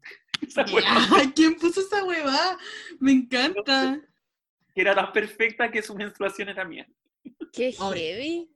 ¿Quién 1.35 1.55
puso 1.55 1.81
esa 1.81 2.03
hueva? 2.03 2.57
Me 2.99 3.11
encanta. 3.11 3.99
que 4.73 4.81
era 4.81 4.95
tan 4.95 5.11
perfecta 5.11 5.69
que 5.71 5.81
su 5.81 5.93
menstruación 5.95 6.49
era 6.49 6.63
miel. 6.63 6.87
Qué 7.51 7.71
heavy. 7.71 8.49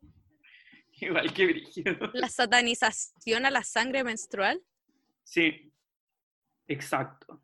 Igual 1.01 1.33
que 1.33 1.45
brígido. 1.47 2.11
La 2.13 2.29
satanización 2.29 3.45
a 3.45 3.51
la 3.51 3.63
sangre 3.63 4.03
menstrual. 4.03 4.61
Sí, 5.23 5.73
exacto. 6.67 7.41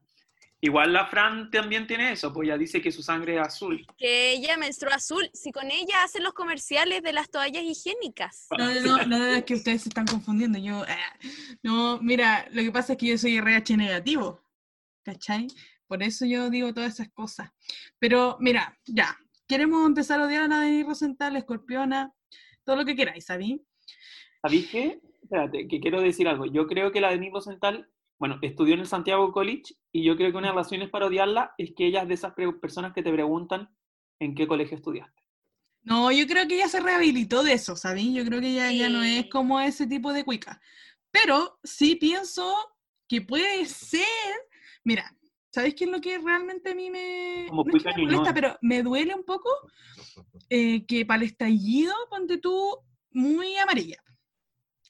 Igual 0.60 0.92
la 0.92 1.06
Fran 1.06 1.52
también 1.52 1.86
tiene 1.86 2.12
eso, 2.12 2.34
pues 2.34 2.48
ella 2.48 2.58
dice 2.58 2.82
que 2.82 2.92
su 2.92 3.04
sangre 3.04 3.36
es 3.36 3.42
azul. 3.42 3.86
Que 3.96 4.32
ella 4.32 4.58
menstrua 4.58 4.96
azul. 4.96 5.30
Si 5.34 5.52
con 5.52 5.70
ella 5.70 6.04
hacen 6.04 6.24
los 6.24 6.34
comerciales 6.34 7.04
de 7.04 7.14
las 7.14 7.30
toallas 7.30 7.64
higiénicas. 7.64 8.48
No, 8.58 8.74
no, 8.74 8.82
no, 8.82 8.98
no, 9.06 9.20
no, 9.20 9.26
es 9.28 9.44
que 9.44 9.54
ustedes 9.54 9.84
se 9.84 9.90
están 9.90 10.08
confundiendo. 10.08 10.58
Yo, 10.58 10.84
eh, 10.86 11.28
no, 11.62 12.00
mira, 12.02 12.48
lo 12.52 12.64
que 12.64 12.72
pasa 12.72 12.94
es 12.94 13.00
que 13.00 13.08
yo 13.08 13.18
soy 13.20 13.38
RH 13.38 13.78
negativo. 13.78 14.42
¿Cachai? 15.04 15.48
Por 15.86 16.02
eso 16.02 16.26
yo 16.26 16.50
digo 16.50 16.74
todas 16.74 16.96
esas 16.96 17.10
cosas. 17.10 17.52
Pero 18.00 18.38
mira, 18.40 18.78
ya, 18.86 19.16
queremos 19.48 19.86
empezar 19.86 20.20
a 20.20 20.26
odiar 20.26 20.44
a 20.44 20.48
la 20.48 20.60
Denise 20.62 20.88
Rosenthal, 20.88 21.36
Escorpiona, 21.36 22.14
todo 22.64 22.76
lo 22.76 22.86
que 22.86 22.96
queráis, 22.96 23.26
¿sabí? 23.26 23.66
¿Sabéis 24.42 24.70
qué? 24.70 25.02
Espérate, 25.24 25.68
que 25.68 25.80
quiero 25.80 26.02
decir 26.02 26.28
algo. 26.28 26.46
Yo 26.46 26.68
creo 26.68 26.92
que 26.92 27.02
la 27.02 27.10
de 27.10 27.20
Nico 27.20 27.42
Central, 27.42 27.90
bueno, 28.20 28.40
estudió 28.42 28.74
en 28.74 28.82
el 28.82 28.88
Santiago 28.88 29.32
College 29.32 29.76
y 29.92 30.04
yo 30.04 30.16
creo 30.16 30.32
que 30.32 30.38
una 30.38 30.50
de 30.50 30.56
las 30.56 30.66
razones 30.66 30.90
para 30.90 31.08
odiarla 31.08 31.54
es 31.58 31.72
que 31.76 31.88
ella 31.88 32.04
es 32.04 32.08
de 32.08 32.14
esas 32.14 32.34
personas 32.62 32.94
que 32.94 33.04
te 33.04 33.12
preguntan 33.12 33.70
en 34.20 34.36
qué 34.36 34.48
colegio 34.48 34.78
estudiaste. 34.78 35.24
No, 35.82 36.12
yo 36.12 36.28
creo 36.28 36.48
que 36.48 36.56
ella 36.56 36.68
se 36.68 36.82
rehabilitó 36.82 37.44
de 37.44 37.54
eso, 37.54 37.76
¿sabí? 37.78 38.14
Yo 38.14 38.26
creo 38.26 38.42
que 38.42 38.50
ella 38.50 38.72
ya 38.72 38.90
no 38.90 39.04
es 39.04 39.30
como 39.30 39.60
ese 39.60 39.88
tipo 39.88 40.12
de 40.12 40.26
cuica. 40.26 40.60
Pero 41.12 41.60
sí 41.64 41.96
pienso 41.96 42.54
que 43.08 43.22
puede 43.22 43.66
ser. 43.66 44.04
Mira, 44.84 45.16
¿sabéis 45.58 45.74
qué 45.74 45.86
es 45.86 45.90
lo 45.90 46.00
que 46.00 46.20
realmente 46.20 46.70
a 46.70 46.76
mí 46.76 46.92
me, 46.92 47.48
no 47.52 47.62
es 47.62 47.66
que 47.66 47.72
cuica 47.72 47.92
me 47.98 48.04
molesta, 48.04 48.32
pero 48.32 48.58
me 48.62 48.84
duele 48.84 49.16
un 49.16 49.24
poco 49.24 49.50
eh, 50.52 50.86
que 50.86 51.04
para 51.04 51.24
el 51.24 51.30
estallido, 51.30 51.96
ponte 52.12 52.38
tú, 52.38 52.78
muy 53.10 53.58
amarilla. 53.58 53.98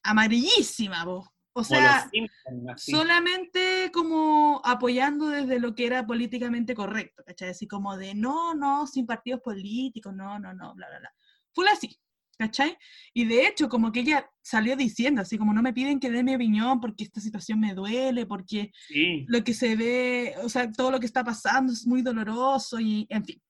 Amarillísima, 0.03 1.05
vos. 1.05 1.25
O 1.53 1.63
sea, 1.63 2.09
Simpsons, 2.09 2.83
solamente 2.83 3.91
como 3.93 4.61
apoyando 4.65 5.29
desde 5.29 5.57
lo 5.57 5.73
que 5.73 5.87
era 5.87 6.05
políticamente 6.05 6.75
correcto, 6.75 7.23
¿cachai? 7.25 7.51
Así 7.51 7.65
como 7.65 7.95
de 7.95 8.13
no, 8.13 8.53
no, 8.53 8.87
sin 8.87 9.05
partidos 9.05 9.39
políticos, 9.39 10.13
no, 10.13 10.37
no, 10.37 10.53
no, 10.53 10.75
bla, 10.75 10.89
bla, 10.89 10.99
bla. 10.99 11.13
Full 11.53 11.67
así, 11.69 11.97
¿cachai? 12.37 12.77
Y 13.13 13.25
de 13.25 13.47
hecho, 13.47 13.67
como 13.67 13.91
que 13.91 14.01
ella 14.01 14.29
salió 14.41 14.75
diciendo, 14.75 15.21
así 15.21 15.37
como 15.37 15.53
no 15.53 15.61
me 15.61 15.73
piden 15.73 15.99
que 15.99 16.11
dé 16.11 16.23
mi 16.23 16.35
opinión 16.35 16.79
porque 16.79 17.03
esta 17.03 17.19
situación 17.19 17.59
me 17.59 17.73
duele, 17.73 18.25
porque 18.25 18.71
Sí, 18.87 19.25
lo 19.27 19.43
que 19.43 19.53
se 19.53 19.75
ve, 19.75 20.35
o 20.43 20.49
sea, 20.49 20.71
todo 20.71 20.91
lo 20.91 20.99
que 20.99 21.05
está 21.05 21.23
pasando 21.23 21.73
es 21.73 21.85
muy 21.87 22.01
doloroso 22.01 22.79
y, 22.79 23.07
en 23.09 23.25
fin. 23.25 23.41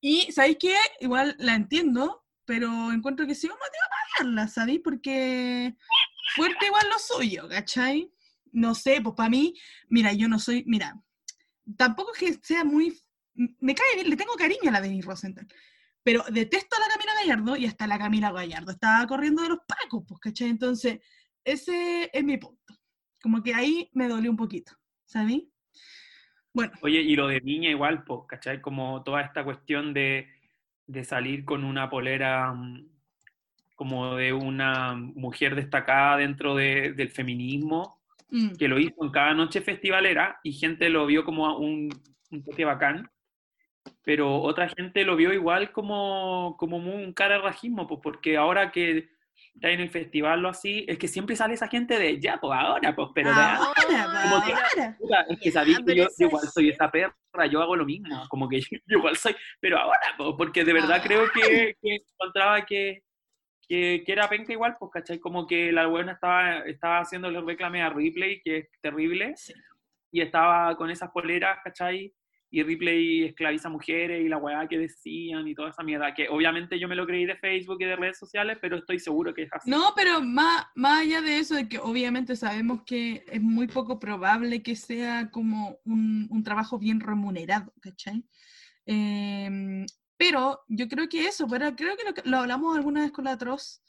Y, 0.00 0.30
¿sabéis 0.32 0.58
qué? 0.60 0.74
Igual 1.00 1.34
la 1.38 1.54
entiendo, 1.54 2.24
pero 2.44 2.92
encuentro 2.92 3.26
que 3.26 3.34
sí 3.34 3.48
vamos 3.48 3.62
a 3.62 4.22
amarla, 4.22 4.48
¿sabéis? 4.48 4.80
Porque 4.84 5.74
fuerte 6.36 6.66
igual 6.66 6.86
lo 6.90 6.98
suyo, 6.98 7.48
¿cachai? 7.48 8.12
No 8.52 8.74
sé, 8.74 9.00
pues 9.02 9.14
para 9.16 9.30
mí, 9.30 9.54
mira, 9.88 10.12
yo 10.12 10.28
no 10.28 10.38
soy, 10.38 10.62
mira, 10.66 11.00
tampoco 11.76 12.12
es 12.12 12.18
que 12.18 12.46
sea 12.46 12.64
muy, 12.64 12.96
me 13.34 13.74
cae 13.74 13.94
bien, 13.94 14.10
le 14.10 14.16
tengo 14.16 14.34
cariño 14.34 14.68
a 14.68 14.72
la 14.72 14.80
Denise 14.80 15.06
Rosenthal, 15.08 15.48
pero 16.04 16.22
detesto 16.30 16.76
a 16.76 16.80
la 16.80 16.86
Camila 16.94 17.12
Gallardo 17.20 17.56
y 17.56 17.66
hasta 17.66 17.86
la 17.88 17.98
Camila 17.98 18.30
Gallardo 18.30 18.70
estaba 18.70 19.04
corriendo 19.06 19.42
de 19.42 19.48
los 19.48 19.58
pacos, 19.66 20.04
pues, 20.06 20.20
¿cachai? 20.20 20.50
Entonces, 20.50 21.00
ese 21.42 22.10
es 22.12 22.22
mi 22.24 22.36
punto. 22.36 22.74
Como 23.22 23.42
que 23.42 23.54
ahí 23.54 23.88
me 23.94 24.06
dolió 24.06 24.30
un 24.30 24.36
poquito, 24.36 24.72
¿sabí? 25.06 25.50
Bueno, 26.52 26.72
Oye, 26.82 27.00
y 27.00 27.16
lo 27.16 27.26
de 27.26 27.40
niña 27.40 27.70
igual, 27.70 28.04
pues, 28.04 28.20
¿cachai? 28.28 28.60
Como 28.60 29.02
toda 29.02 29.22
esta 29.22 29.42
cuestión 29.42 29.92
de, 29.92 30.28
de 30.86 31.04
salir 31.04 31.44
con 31.44 31.64
una 31.64 31.90
polera 31.90 32.52
mm, 32.52 32.86
como 33.74 34.14
de 34.16 34.32
una 34.32 34.94
mujer 34.94 35.56
destacada 35.56 36.18
dentro 36.18 36.54
de- 36.54 36.92
del 36.92 37.10
feminismo, 37.10 37.98
mm, 38.30 38.52
que 38.56 38.68
lo 38.68 38.78
hizo 38.78 39.02
en 39.02 39.10
cada 39.10 39.34
noche 39.34 39.62
festivalera 39.62 40.38
y 40.44 40.52
gente 40.52 40.90
lo 40.90 41.06
vio 41.06 41.24
como 41.24 41.56
un, 41.58 41.88
un 42.30 42.44
toque 42.44 42.64
bacán, 42.64 43.10
pero 44.02 44.40
otra 44.40 44.68
gente 44.68 45.04
lo 45.04 45.16
vio 45.16 45.32
igual 45.32 45.72
como, 45.72 46.56
como 46.58 46.76
un 46.76 47.12
cara 47.12 47.36
de 47.36 47.42
rajismo, 47.42 47.86
pues 47.86 48.00
porque 48.02 48.36
ahora 48.36 48.70
que 48.72 49.08
está 49.54 49.70
en 49.70 49.80
el 49.80 49.90
festival 49.90 50.44
o 50.44 50.48
así, 50.48 50.84
es 50.88 50.98
que 50.98 51.06
siempre 51.08 51.36
sale 51.36 51.54
esa 51.54 51.68
gente 51.68 51.98
de, 51.98 52.20
ya, 52.20 52.38
pues 52.40 52.52
ahora, 52.58 52.94
pues, 52.94 53.08
pero 53.14 53.30
de 53.30 53.40
ahora, 53.40 53.72
como 54.30 54.44
que- 54.44 54.52
ahora. 54.52 55.26
Es 55.28 55.40
que 55.40 55.50
sabéis 55.52 55.78
que 55.86 55.96
yo, 55.96 56.04
yo 56.18 56.26
igual 56.26 56.44
soy 56.48 56.70
esa 56.70 56.90
perra, 56.90 57.14
yo 57.50 57.62
hago 57.62 57.76
lo 57.76 57.84
mismo, 57.84 58.26
como 58.28 58.48
que 58.48 58.60
yo, 58.60 58.66
yo 58.86 58.98
igual 58.98 59.16
soy, 59.16 59.34
pero 59.60 59.78
ahora, 59.78 59.98
po, 60.18 60.36
porque 60.36 60.64
de 60.64 60.72
verdad 60.72 61.00
creo 61.02 61.24
que, 61.32 61.76
que 61.80 61.94
encontraba 61.96 62.64
que, 62.66 63.02
que, 63.68 64.02
que 64.04 64.12
era 64.12 64.28
penca 64.28 64.52
igual, 64.52 64.76
pues, 64.78 64.90
¿cachai? 64.92 65.18
Como 65.20 65.46
que 65.46 65.70
la 65.72 65.86
buena 65.86 66.12
estaba, 66.12 66.58
estaba 66.60 66.98
haciéndole 67.00 67.40
reclame 67.40 67.82
a 67.82 67.90
Ripley, 67.90 68.40
que 68.42 68.58
es 68.58 68.68
terrible, 68.80 69.34
Sí. 69.36 69.52
y 70.10 70.20
estaba 70.20 70.76
con 70.76 70.90
esas 70.90 71.10
poleras, 71.10 71.58
¿cachai? 71.62 72.12
Y 72.54 72.62
Ripley 72.62 73.24
esclaviza 73.24 73.68
mujeres 73.68 74.24
y 74.24 74.28
la 74.28 74.36
weá 74.36 74.68
que 74.68 74.78
decían 74.78 75.48
y 75.48 75.56
toda 75.56 75.70
esa 75.70 75.82
mierda, 75.82 76.14
que 76.14 76.28
obviamente 76.28 76.78
yo 76.78 76.86
me 76.86 76.94
lo 76.94 77.04
creí 77.04 77.26
de 77.26 77.34
Facebook 77.34 77.78
y 77.80 77.84
de 77.84 77.96
redes 77.96 78.16
sociales, 78.16 78.58
pero 78.60 78.76
estoy 78.76 79.00
seguro 79.00 79.34
que 79.34 79.42
es 79.42 79.52
así. 79.52 79.68
No, 79.68 79.92
pero 79.96 80.20
más, 80.20 80.64
más 80.76 81.00
allá 81.00 81.20
de 81.20 81.40
eso, 81.40 81.56
de 81.56 81.68
que 81.68 81.80
obviamente 81.80 82.36
sabemos 82.36 82.82
que 82.86 83.24
es 83.26 83.42
muy 83.42 83.66
poco 83.66 83.98
probable 83.98 84.62
que 84.62 84.76
sea 84.76 85.32
como 85.32 85.80
un, 85.84 86.28
un 86.30 86.44
trabajo 86.44 86.78
bien 86.78 87.00
remunerado, 87.00 87.72
¿cachai? 87.80 88.24
Em, 88.86 89.84
pero 90.16 90.60
yo 90.68 90.86
creo 90.86 91.08
que 91.08 91.26
eso, 91.26 91.48
pero 91.48 91.74
creo 91.74 91.96
que 91.96 92.04
lo, 92.04 92.30
lo 92.30 92.38
hablamos 92.38 92.76
alguna 92.76 93.00
vez 93.00 93.10
con 93.10 93.24
la 93.24 93.36
Troz. 93.36 93.82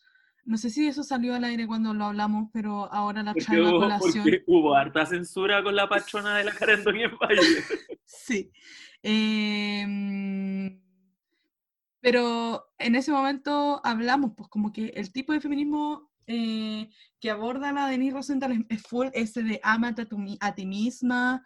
No 0.45 0.57
sé 0.57 0.69
si 0.69 0.87
eso 0.87 1.03
salió 1.03 1.33
al 1.33 1.43
aire 1.43 1.65
cuando 1.65 1.93
lo 1.93 2.05
hablamos, 2.05 2.49
pero 2.53 2.91
ahora 2.93 3.23
la 3.23 3.33
Porque 3.33 3.45
traigo 3.45 3.67
a 3.67 3.71
hubo, 3.71 3.79
colación. 3.79 4.23
porque 4.23 4.43
hubo 4.45 4.75
harta 4.75 5.05
censura 5.07 5.63
con 5.63 5.75
la 5.75 5.89
patrona 5.89 6.37
de 6.37 6.43
la 6.43 6.51
Karen 6.51 6.81
en 6.87 7.17
Valle. 7.17 7.41
Sí. 8.05 8.51
Em, 9.01 10.79
pero 11.99 12.67
en 12.77 12.95
ese 12.95 13.11
momento 13.11 13.81
hablamos, 13.83 14.33
pues 14.37 14.47
como 14.47 14.71
que 14.71 14.85
el 14.95 15.11
tipo 15.11 15.33
de 15.33 15.41
feminismo 15.41 16.11
eh, 16.27 16.89
que 17.19 17.31
aborda 17.31 17.71
la 17.71 17.87
Denise 17.87 18.15
Rosenthal 18.15 18.65
es, 18.69 18.81
full 18.83 19.07
ese 19.13 19.41
de 19.41 19.59
ámate 19.63 20.03
a, 20.03 20.05
tu 20.05 20.17
a 20.39 20.55
ti 20.55 20.65
misma, 20.67 21.43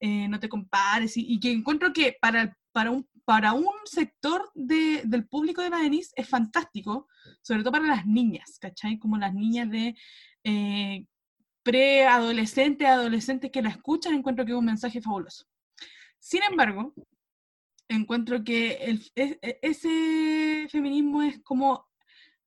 eh, 0.00 0.28
no 0.28 0.40
te 0.40 0.48
compares, 0.48 1.16
y, 1.18 1.26
y 1.34 1.40
que 1.40 1.52
encuentro 1.52 1.92
que 1.92 2.16
para, 2.20 2.56
para, 2.72 2.90
un, 2.90 3.06
para 3.28 3.52
un 3.52 3.74
sector 3.84 4.40
de- 4.54 5.02
del 5.04 5.26
público 5.28 5.60
de 5.60 5.68
la 5.68 5.80
Denise 5.80 6.12
es 6.16 6.26
fantástico, 6.26 7.08
sobre 7.42 7.60
todo 7.62 7.72
para 7.72 7.86
las 7.86 8.06
niñas, 8.06 8.58
¿cachai? 8.58 8.98
Como 8.98 9.18
las 9.18 9.34
niñas 9.34 9.68
de... 9.70 9.94
eh, 10.44 11.04
preadolescentes, 11.62 12.88
adolescentes 12.88 13.50
que 13.50 13.60
la 13.60 13.68
escuchan, 13.68 14.14
encuentro 14.14 14.46
que 14.46 14.52
es 14.52 14.58
un 14.58 14.64
mensaje 14.64 15.02
fabuloso. 15.02 15.44
Sin 16.18 16.42
embargo, 16.42 16.94
encuentro 17.88 18.42
que 18.42 18.72
el- 18.88 19.02
e- 19.14 19.38
e- 19.42 19.58
ese 19.60 20.66
feminismo 20.70 21.22
es 21.22 21.42
como, 21.42 21.86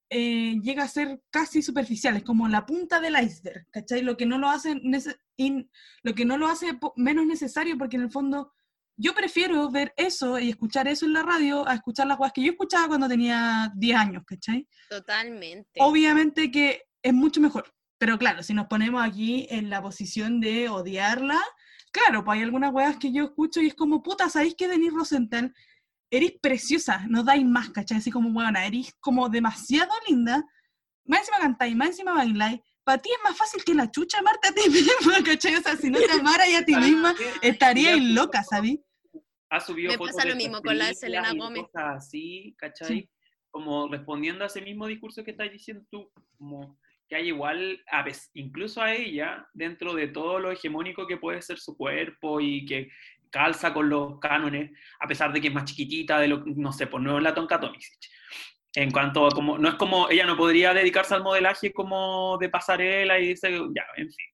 eh, 0.09 0.55
llega 0.63 0.83
a 0.83 0.87
ser 0.87 1.21
casi 1.29 1.61
superficial, 1.61 2.17
es 2.17 2.23
como 2.23 2.47
la 2.47 2.65
punta 2.65 2.99
del 2.99 3.15
iceberg, 3.23 3.67
¿cachai? 3.69 4.01
Lo 4.01 4.17
que 4.17 4.25
no 4.25 4.39
lo 4.39 4.49
hace, 4.49 4.71
in- 5.37 5.69
lo 6.01 6.15
que 6.15 6.25
no 6.25 6.37
lo 6.39 6.47
hace 6.47 6.67
menos 6.95 7.27
necesario, 7.27 7.77
porque 7.77 7.97
en 7.97 8.03
el 8.03 8.11
fondo 8.11 8.51
yo 9.01 9.15
prefiero 9.15 9.69
ver 9.71 9.93
eso 9.97 10.37
y 10.39 10.49
escuchar 10.49 10.87
eso 10.87 11.05
en 11.05 11.13
la 11.13 11.23
radio 11.23 11.67
a 11.67 11.73
escuchar 11.73 12.05
las 12.05 12.17
cosas 12.17 12.33
que 12.33 12.43
yo 12.43 12.51
escuchaba 12.51 12.87
cuando 12.87 13.07
tenía 13.07 13.71
10 13.75 13.97
años, 13.97 14.23
¿cachai? 14.25 14.67
Totalmente. 14.89 15.79
Obviamente 15.79 16.51
que 16.51 16.83
es 17.01 17.13
mucho 17.13 17.41
mejor. 17.41 17.73
Pero 17.97 18.19
claro, 18.19 18.43
si 18.43 18.53
nos 18.53 18.67
ponemos 18.67 19.03
aquí 19.03 19.47
en 19.49 19.69
la 19.69 19.81
posición 19.81 20.39
de 20.39 20.69
odiarla, 20.69 21.41
claro, 21.91 22.23
pues 22.23 22.37
hay 22.37 22.43
algunas 22.43 22.71
weas 22.71 22.97
que 22.97 23.11
yo 23.11 23.23
escucho 23.23 23.59
y 23.59 23.67
es 23.67 23.75
como, 23.75 24.03
puta, 24.03 24.29
¿sabéis 24.29 24.55
que 24.55 24.67
Denise 24.67 24.95
Rosenthal? 24.95 25.53
Eres 26.11 26.33
preciosa, 26.39 27.05
no 27.09 27.23
dais 27.23 27.45
más, 27.45 27.69
¿cachai? 27.71 27.97
Así 27.97 28.11
como, 28.11 28.29
weona, 28.29 28.65
eres 28.65 28.93
como 28.99 29.29
demasiado 29.29 29.91
linda, 30.07 30.43
más 31.05 31.21
encima 31.21 31.39
cantáis, 31.39 31.75
más 31.75 31.89
encima 31.89 32.13
bailáis, 32.13 32.59
para 32.83 33.01
ti 33.01 33.09
es 33.09 33.23
más 33.23 33.37
fácil 33.37 33.63
que 33.63 33.73
la 33.73 33.89
chucha 33.89 34.19
amarte 34.19 34.49
a 34.49 34.51
ti 34.51 34.69
misma, 34.69 35.23
¿cachai? 35.25 35.55
O 35.55 35.61
sea, 35.61 35.75
si 35.75 35.89
no 35.89 35.99
te 35.99 36.11
amaras 36.11 36.47
a 36.55 36.65
ti 36.65 36.75
misma, 36.75 37.15
estaríais 37.41 38.03
loca, 38.03 38.43
¿sabes? 38.43 38.77
Ha 39.51 39.59
subido 39.59 39.91
Me 39.91 39.97
fotos 39.97 40.15
pasa 40.15 40.23
de 40.23 40.29
lo 40.29 40.35
sus 40.35 40.43
mismo 40.43 40.61
con 40.61 40.77
la 40.77 40.87
de 40.87 40.95
Selena 40.95 41.33
Gómez. 41.33 41.63
Cosas 41.63 41.97
así, 41.97 42.55
¿cachai? 42.57 42.87
Sí. 42.87 43.09
Como 43.49 43.87
respondiendo 43.89 44.43
a 44.43 44.47
ese 44.47 44.61
mismo 44.61 44.87
discurso 44.87 45.23
que 45.23 45.31
estás 45.31 45.51
diciendo 45.51 45.83
tú, 45.91 46.09
como 46.37 46.79
que 47.09 47.17
hay 47.17 47.27
igual, 47.27 47.83
a 47.91 48.01
vez- 48.03 48.31
incluso 48.33 48.81
a 48.81 48.93
ella, 48.93 49.45
dentro 49.53 49.93
de 49.93 50.07
todo 50.07 50.39
lo 50.39 50.51
hegemónico 50.51 51.05
que 51.05 51.17
puede 51.17 51.41
ser 51.41 51.59
su 51.59 51.75
cuerpo 51.75 52.39
y 52.39 52.65
que 52.65 52.89
calza 53.29 53.73
con 53.73 53.89
los 53.89 54.19
cánones, 54.19 54.71
a 55.01 55.07
pesar 55.07 55.33
de 55.33 55.41
que 55.41 55.49
es 55.49 55.53
más 55.53 55.65
chiquitita 55.65 56.19
de 56.19 56.29
lo 56.29 56.43
no 56.45 56.71
sé, 56.71 56.87
pues 56.87 57.03
no 57.03 57.17
es 57.17 57.23
la 57.23 57.33
Tonka 57.33 57.59
Tomisic. 57.59 57.99
En 58.73 58.89
cuanto 58.91 59.27
a 59.27 59.31
como, 59.31 59.57
no 59.57 59.67
es 59.67 59.75
como, 59.75 60.09
ella 60.09 60.25
no 60.25 60.37
podría 60.37 60.73
dedicarse 60.73 61.13
al 61.13 61.23
modelaje 61.23 61.73
como 61.73 62.37
de 62.39 62.47
pasarela 62.47 63.19
y 63.19 63.27
dice, 63.27 63.51
ya, 63.75 63.83
en 63.97 64.09
fin. 64.09 64.25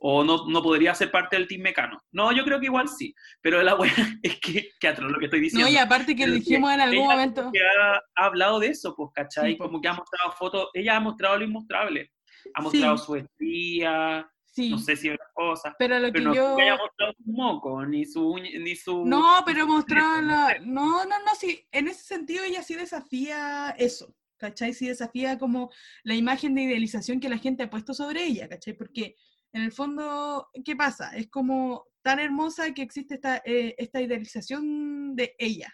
O 0.00 0.22
no, 0.22 0.46
no 0.48 0.62
podría 0.62 0.94
ser 0.94 1.10
parte 1.10 1.36
del 1.36 1.48
team 1.48 1.62
mecano. 1.62 1.98
No, 2.12 2.30
yo 2.32 2.44
creo 2.44 2.60
que 2.60 2.66
igual 2.66 2.88
sí. 2.88 3.14
Pero 3.40 3.62
la 3.62 3.74
buena 3.74 3.94
es 4.22 4.38
que, 4.40 4.70
que 4.78 4.88
atroz 4.88 5.10
lo 5.10 5.18
que 5.18 5.24
estoy 5.26 5.40
diciendo. 5.40 5.66
No, 5.66 5.72
y 5.72 5.76
aparte 5.76 6.14
que 6.14 6.24
Pero 6.24 6.34
dijimos 6.34 6.72
en 6.72 6.80
algún 6.80 7.06
momento... 7.06 7.50
que 7.52 7.60
ha, 7.60 7.96
ha 7.96 8.24
hablado 8.26 8.60
de 8.60 8.68
eso, 8.68 8.94
pues, 8.94 9.10
¿cachai? 9.14 9.52
Sí, 9.52 9.58
como 9.58 9.80
que 9.80 9.88
ha 9.88 9.94
mostrado 9.94 10.32
fotos, 10.32 10.68
ella 10.72 10.96
ha 10.96 11.00
mostrado 11.00 11.38
lo 11.38 11.44
inmostrable. 11.44 12.12
Ha 12.54 12.62
mostrado 12.62 12.96
Sí. 12.96 13.04
su 13.04 13.16
estría, 13.16 14.30
Sí, 14.58 14.70
no 14.70 14.78
sé 14.78 14.96
si 14.96 15.10
otras 15.10 15.28
cosas, 15.34 15.74
pero 15.78 15.98
lo 16.00 16.06
que 16.06 16.12
pero 16.12 16.24
no 16.30 16.34
yo... 16.34 16.56
que 16.56 16.62
haya 16.62 16.76
mostrado 16.76 17.12
su 17.12 17.30
moco, 17.30 17.86
ni 17.86 18.04
su 18.04 18.36
ni 18.38 18.74
su... 18.74 19.04
No, 19.04 19.42
pero 19.46 19.66
teléfono, 19.84 20.20
la... 20.22 20.58
No, 20.62 21.04
no, 21.04 21.18
no, 21.24 21.34
sí. 21.38 21.64
En 21.70 21.86
ese 21.86 22.02
sentido 22.02 22.42
ella 22.44 22.62
sí 22.62 22.74
desafía 22.74 23.70
eso, 23.78 24.14
¿cachai? 24.36 24.74
Sí 24.74 24.88
desafía 24.88 25.38
como 25.38 25.70
la 26.02 26.14
imagen 26.14 26.54
de 26.54 26.62
idealización 26.62 27.20
que 27.20 27.28
la 27.28 27.38
gente 27.38 27.62
ha 27.62 27.70
puesto 27.70 27.94
sobre 27.94 28.24
ella, 28.24 28.48
¿cachai? 28.48 28.74
Porque 28.74 29.14
en 29.52 29.62
el 29.62 29.72
fondo, 29.72 30.48
¿qué 30.64 30.76
pasa? 30.76 31.16
Es 31.16 31.28
como 31.28 31.84
tan 32.02 32.18
hermosa 32.20 32.72
que 32.72 32.82
existe 32.82 33.14
esta, 33.14 33.42
eh, 33.44 33.74
esta 33.78 34.00
idealización 34.00 35.14
de 35.16 35.34
ella. 35.38 35.72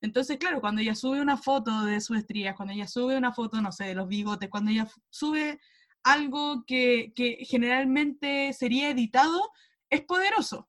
Entonces, 0.00 0.38
claro, 0.38 0.60
cuando 0.60 0.80
ella 0.80 0.94
sube 0.94 1.20
una 1.20 1.36
foto 1.36 1.84
de 1.84 2.00
sus 2.00 2.18
estrías, 2.18 2.54
cuando 2.56 2.74
ella 2.74 2.86
sube 2.86 3.16
una 3.16 3.32
foto, 3.32 3.60
no 3.60 3.72
sé, 3.72 3.84
de 3.84 3.94
los 3.94 4.08
bigotes, 4.08 4.50
cuando 4.50 4.70
ella 4.70 4.86
sube 5.10 5.58
algo 6.04 6.64
que, 6.66 7.12
que 7.14 7.38
generalmente 7.44 8.52
sería 8.52 8.90
editado, 8.90 9.50
es 9.90 10.02
poderoso. 10.02 10.68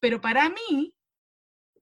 Pero 0.00 0.20
para 0.20 0.48
mí, 0.50 0.94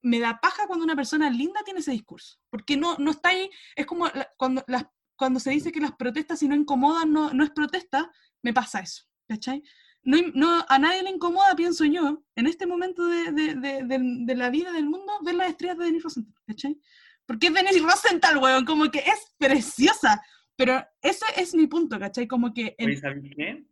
me 0.01 0.19
da 0.19 0.39
paja 0.39 0.67
cuando 0.67 0.85
una 0.85 0.95
persona 0.95 1.29
linda 1.29 1.61
tiene 1.63 1.79
ese 1.79 1.91
discurso. 1.91 2.37
Porque 2.49 2.77
no, 2.77 2.95
no 2.97 3.11
está 3.11 3.29
ahí, 3.29 3.49
es 3.75 3.85
como 3.85 4.07
la- 4.07 4.29
cuando, 4.37 4.63
las, 4.67 4.85
cuando 5.15 5.39
se 5.39 5.51
dice 5.51 5.71
que 5.71 5.79
las 5.81 5.93
protestas 5.95 6.39
si 6.39 6.47
no 6.47 6.55
incomodan 6.55 7.11
no, 7.11 7.33
no 7.33 7.43
es 7.43 7.51
protesta, 7.51 8.11
me 8.43 8.53
pasa 8.53 8.79
eso, 8.81 9.03
¿cachai? 9.27 9.63
No, 10.05 10.17
no, 10.33 10.65
a 10.69 10.79
nadie 10.79 11.03
le 11.03 11.09
incomoda, 11.09 11.55
pienso 11.55 11.83
yo, 11.83 12.23
en 12.35 12.45
este 12.47 12.65
momento 12.65 13.05
de, 13.07 13.31
de- 13.31 13.55
de- 13.55 13.99
de- 13.99 14.35
la 14.35 14.49
vida 14.49 14.71
del 14.71 14.85
mundo, 14.85 15.11
ver 15.23 15.35
las 15.35 15.49
estrellas 15.49 15.77
de 15.79 15.85
Denise 15.85 16.03
Rosenthal, 16.03 16.33
¿cachai? 16.47 16.77
Porque 17.25 17.47
es 17.47 17.53
Denise 17.53 17.79
Rosenthal, 17.81 18.37
weón, 18.37 18.65
como 18.65 18.89
que 18.91 18.99
es 18.99 19.33
preciosa. 19.37 20.21
Pero 20.55 20.81
ese 21.01 21.25
es 21.37 21.53
mi 21.53 21.67
punto, 21.67 21.99
¿cachai? 21.99 22.27
Como 22.27 22.53
que... 22.53 22.75
Oye, 22.79 22.95
¿sabes 22.97 23.23
qué? 23.35 23.65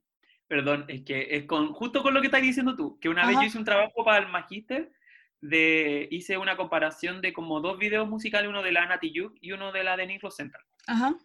Perdón, 0.47 0.85
es 0.87 1.03
que 1.03 1.27
es 1.37 1.45
con, 1.45 1.71
justo 1.71 2.03
con 2.03 2.13
lo 2.13 2.19
que 2.19 2.27
estás 2.27 2.41
diciendo 2.41 2.75
tú, 2.75 2.99
que 2.99 3.09
una 3.09 3.25
vez 3.25 3.35
Ajá. 3.35 3.43
yo 3.43 3.47
hice 3.47 3.57
un 3.59 3.63
trabajo 3.65 4.03
para 4.03 4.25
el 4.25 4.31
Magíster, 4.31 4.91
de, 5.39 6.07
hice 6.11 6.37
una 6.37 6.57
comparación 6.57 7.21
de 7.21 7.31
como 7.31 7.59
dos 7.61 7.77
videos 7.77 8.09
musicales, 8.09 8.49
uno 8.49 8.63
de 8.63 8.71
la 8.71 8.83
Ana 8.83 8.99
Tijoux 8.99 9.33
y 9.39 9.51
uno 9.51 9.71
de 9.71 9.83
la 9.83 9.95
Denise 9.97 10.21
Rosenthal. 10.23 10.61
Ajá, 10.87 11.15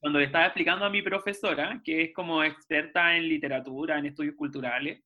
Cuando 0.00 0.18
le 0.20 0.26
estaba 0.26 0.46
explicando 0.46 0.84
a 0.84 0.90
mi 0.90 1.02
profesora, 1.02 1.80
que 1.84 2.02
es 2.04 2.14
como 2.14 2.42
experta 2.44 3.16
en 3.16 3.28
literatura, 3.28 3.98
en 3.98 4.06
estudios 4.06 4.36
culturales, 4.36 5.02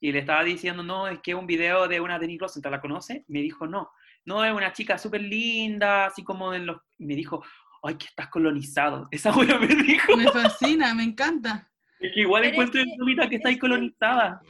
y 0.00 0.12
le 0.12 0.20
estaba 0.20 0.44
diciendo, 0.44 0.82
no, 0.82 1.08
es 1.08 1.18
que 1.20 1.32
es 1.32 1.36
un 1.36 1.46
video 1.46 1.88
de 1.88 2.00
una 2.00 2.18
Denise 2.18 2.40
Rosenthal, 2.42 2.72
¿la 2.72 2.80
conoce? 2.80 3.24
Me 3.28 3.40
dijo, 3.40 3.66
no, 3.66 3.90
no, 4.26 4.44
es 4.44 4.52
una 4.52 4.72
chica 4.72 4.98
súper 4.98 5.22
linda, 5.22 6.06
así 6.06 6.22
como 6.22 6.52
en 6.54 6.66
los... 6.66 6.76
y 6.98 7.06
me 7.06 7.14
dijo, 7.16 7.42
ay, 7.82 7.94
que 7.96 8.06
estás 8.06 8.28
colonizado. 8.28 9.08
Esa 9.10 9.34
wea 9.36 9.58
me 9.58 9.66
dijo. 9.66 10.16
me 10.16 10.30
fascina, 10.30 10.94
me 10.94 11.02
encanta. 11.04 11.70
Es 11.98 12.12
que 12.14 12.20
igual 12.20 12.42
Pero 12.42 12.48
es 12.48 12.52
encuentro 12.52 12.82
que- 12.84 12.90
en 12.90 12.96
Sumita 12.98 13.28
que 13.28 13.36
estáis 13.36 13.54
es 13.54 13.56
que- 13.56 13.60
colonizada. 13.60 14.40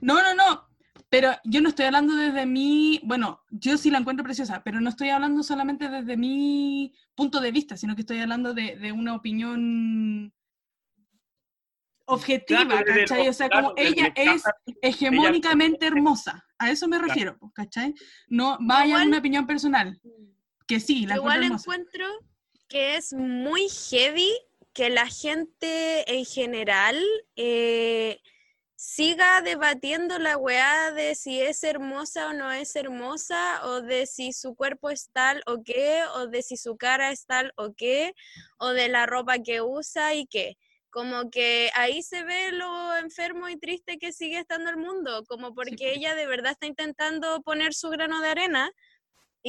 No, 0.00 0.14
no, 0.20 0.34
no. 0.34 0.67
Pero 1.10 1.30
yo 1.44 1.60
no 1.62 1.70
estoy 1.70 1.86
hablando 1.86 2.14
desde 2.16 2.44
mi, 2.44 3.00
bueno, 3.02 3.40
yo 3.50 3.78
sí 3.78 3.90
la 3.90 3.98
encuentro 3.98 4.24
preciosa, 4.24 4.62
pero 4.62 4.80
no 4.80 4.90
estoy 4.90 5.08
hablando 5.08 5.42
solamente 5.42 5.88
desde 5.88 6.16
mi 6.18 6.92
punto 7.14 7.40
de 7.40 7.50
vista, 7.50 7.76
sino 7.76 7.94
que 7.94 8.02
estoy 8.02 8.18
hablando 8.20 8.52
de, 8.52 8.76
de 8.76 8.92
una 8.92 9.14
opinión 9.14 10.32
objetiva, 12.04 12.64
Claro, 12.66 12.84
¿cachai? 12.86 13.28
O 13.28 13.32
sea, 13.32 13.48
como 13.48 13.74
claro, 13.74 13.90
ella 13.90 14.12
el 14.16 14.28
es 14.28 14.42
hegemónicamente 14.82 15.86
hermosa, 15.86 16.44
a 16.58 16.70
eso 16.70 16.88
me 16.88 16.98
refiero, 16.98 17.38
pues, 17.38 17.52
¿cachai? 17.54 17.94
No 18.28 18.56
vaya 18.60 18.86
Igual- 18.96 19.08
una 19.08 19.18
opinión 19.18 19.46
personal, 19.46 20.00
que 20.66 20.80
sí, 20.80 21.06
la 21.06 21.16
Igual 21.16 21.44
encuentro 21.44 22.06
que 22.68 22.96
es 22.96 23.14
muy 23.14 23.66
heavy 23.90 24.28
que 24.74 24.90
la 24.90 25.06
gente 25.06 26.04
en 26.18 26.24
general 26.26 27.02
eh, 27.36 28.20
siga 28.78 29.40
debatiendo 29.40 30.20
la 30.20 30.36
weá 30.36 30.92
de 30.92 31.16
si 31.16 31.40
es 31.40 31.64
hermosa 31.64 32.28
o 32.28 32.32
no 32.32 32.52
es 32.52 32.76
hermosa, 32.76 33.66
o 33.66 33.80
de 33.82 34.06
si 34.06 34.32
su 34.32 34.54
cuerpo 34.54 34.90
es 34.90 35.10
tal 35.12 35.42
o 35.46 35.64
qué, 35.64 36.04
o 36.14 36.28
de 36.28 36.42
si 36.42 36.56
su 36.56 36.76
cara 36.76 37.10
es 37.10 37.26
tal 37.26 37.52
o 37.56 37.74
qué, 37.74 38.14
o 38.56 38.68
de 38.68 38.88
la 38.88 39.04
ropa 39.06 39.40
que 39.40 39.62
usa 39.62 40.14
y 40.14 40.26
qué. 40.26 40.58
Como 40.90 41.28
que 41.28 41.72
ahí 41.74 42.04
se 42.04 42.22
ve 42.22 42.52
lo 42.52 42.96
enfermo 42.96 43.48
y 43.48 43.58
triste 43.58 43.98
que 43.98 44.12
sigue 44.12 44.38
estando 44.38 44.70
el 44.70 44.76
mundo, 44.76 45.24
como 45.26 45.54
porque 45.54 45.76
pues. 45.76 45.96
ella 45.96 46.14
de 46.14 46.28
verdad 46.28 46.52
está 46.52 46.66
intentando 46.66 47.42
poner 47.42 47.74
su 47.74 47.90
grano 47.90 48.20
de 48.20 48.28
arena 48.28 48.70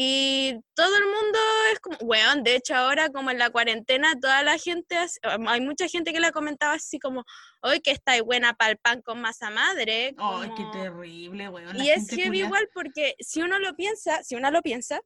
y 0.02 0.54
todo 0.76 0.96
el 0.96 1.04
mundo 1.04 1.40
es 1.74 1.80
como, 1.82 1.98
weón, 2.04 2.42
de 2.44 2.56
hecho 2.56 2.74
ahora 2.74 3.10
como 3.10 3.32
en 3.32 3.38
la 3.38 3.50
cuarentena 3.50 4.18
toda 4.18 4.44
la 4.44 4.58
gente, 4.58 4.96
hace- 4.98 5.20
hay 5.24 5.60
mucha 5.60 5.90
gente 5.90 6.14
que 6.14 6.22
la 6.22 6.32
comentaba 6.32 6.74
así 6.76 7.00
como, 7.00 7.26
hoy 7.62 7.82
que 7.82 7.92
está 7.92 8.22
buena 8.24 8.54
para 8.54 8.72
el 8.72 8.78
pan 8.78 9.02
con 9.02 9.20
masa 9.20 9.50
madre. 9.50 10.16
Ay, 10.18 10.50
qué 10.56 10.64
como- 10.64 10.72
terrible, 10.72 11.50
weón. 11.50 11.78
la 11.78 11.84
y 11.84 11.90
es 11.90 12.08
heavy 12.12 12.40
igual 12.44 12.70
porque 12.74 13.16
si 13.20 13.42
uno 13.42 13.60
lo 13.60 13.76
piensa, 13.76 14.24
si 14.24 14.36
uno 14.38 14.50
lo 14.52 14.62
piensa, 14.62 15.02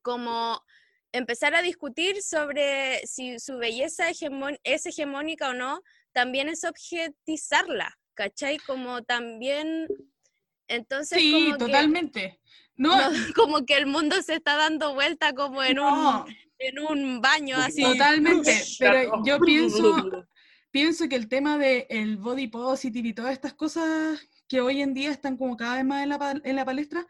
como 0.00 0.62
empezar 1.12 1.54
a 1.54 1.60
discutir 1.60 2.22
sobre 2.22 3.06
si 3.06 3.38
su 3.38 3.58
belleza 3.58 4.08
es 4.08 4.86
hegemónica 4.86 5.50
o 5.50 5.52
no, 5.52 5.82
también 6.12 6.48
es 6.48 6.64
objetizarla, 6.64 7.98
¿cachai? 8.14 8.56
Como 8.56 9.02
también... 9.02 9.86
Entonces, 10.66 11.18
Sí, 11.18 11.32
como 11.32 11.52
que- 11.58 11.64
totalmente. 11.66 12.40
No, 12.40 12.48
no, 12.78 12.96
como 13.36 13.66
que 13.66 13.76
el 13.76 13.86
mundo 13.86 14.22
se 14.22 14.36
está 14.36 14.56
dando 14.56 14.94
vuelta 14.94 15.34
como 15.34 15.62
en, 15.62 15.76
no, 15.76 16.24
un, 16.24 16.36
en 16.58 16.78
un 16.78 17.20
baño 17.20 17.56
así. 17.58 17.82
totalmente. 17.82 18.56
Pero 18.78 19.22
yo 19.24 19.38
pienso, 19.44 20.26
pienso 20.70 21.08
que 21.08 21.16
el 21.16 21.28
tema 21.28 21.58
del 21.58 22.16
body 22.16 22.46
positive 22.46 23.08
y 23.08 23.14
todas 23.14 23.32
estas 23.32 23.52
cosas 23.52 24.20
que 24.48 24.60
hoy 24.62 24.80
en 24.80 24.94
día 24.94 25.10
están 25.10 25.36
como 25.36 25.56
cada 25.56 25.74
vez 25.74 25.84
más 25.84 26.02
en 26.02 26.08
la, 26.08 26.40
en 26.42 26.56
la 26.56 26.64
palestra, 26.64 27.06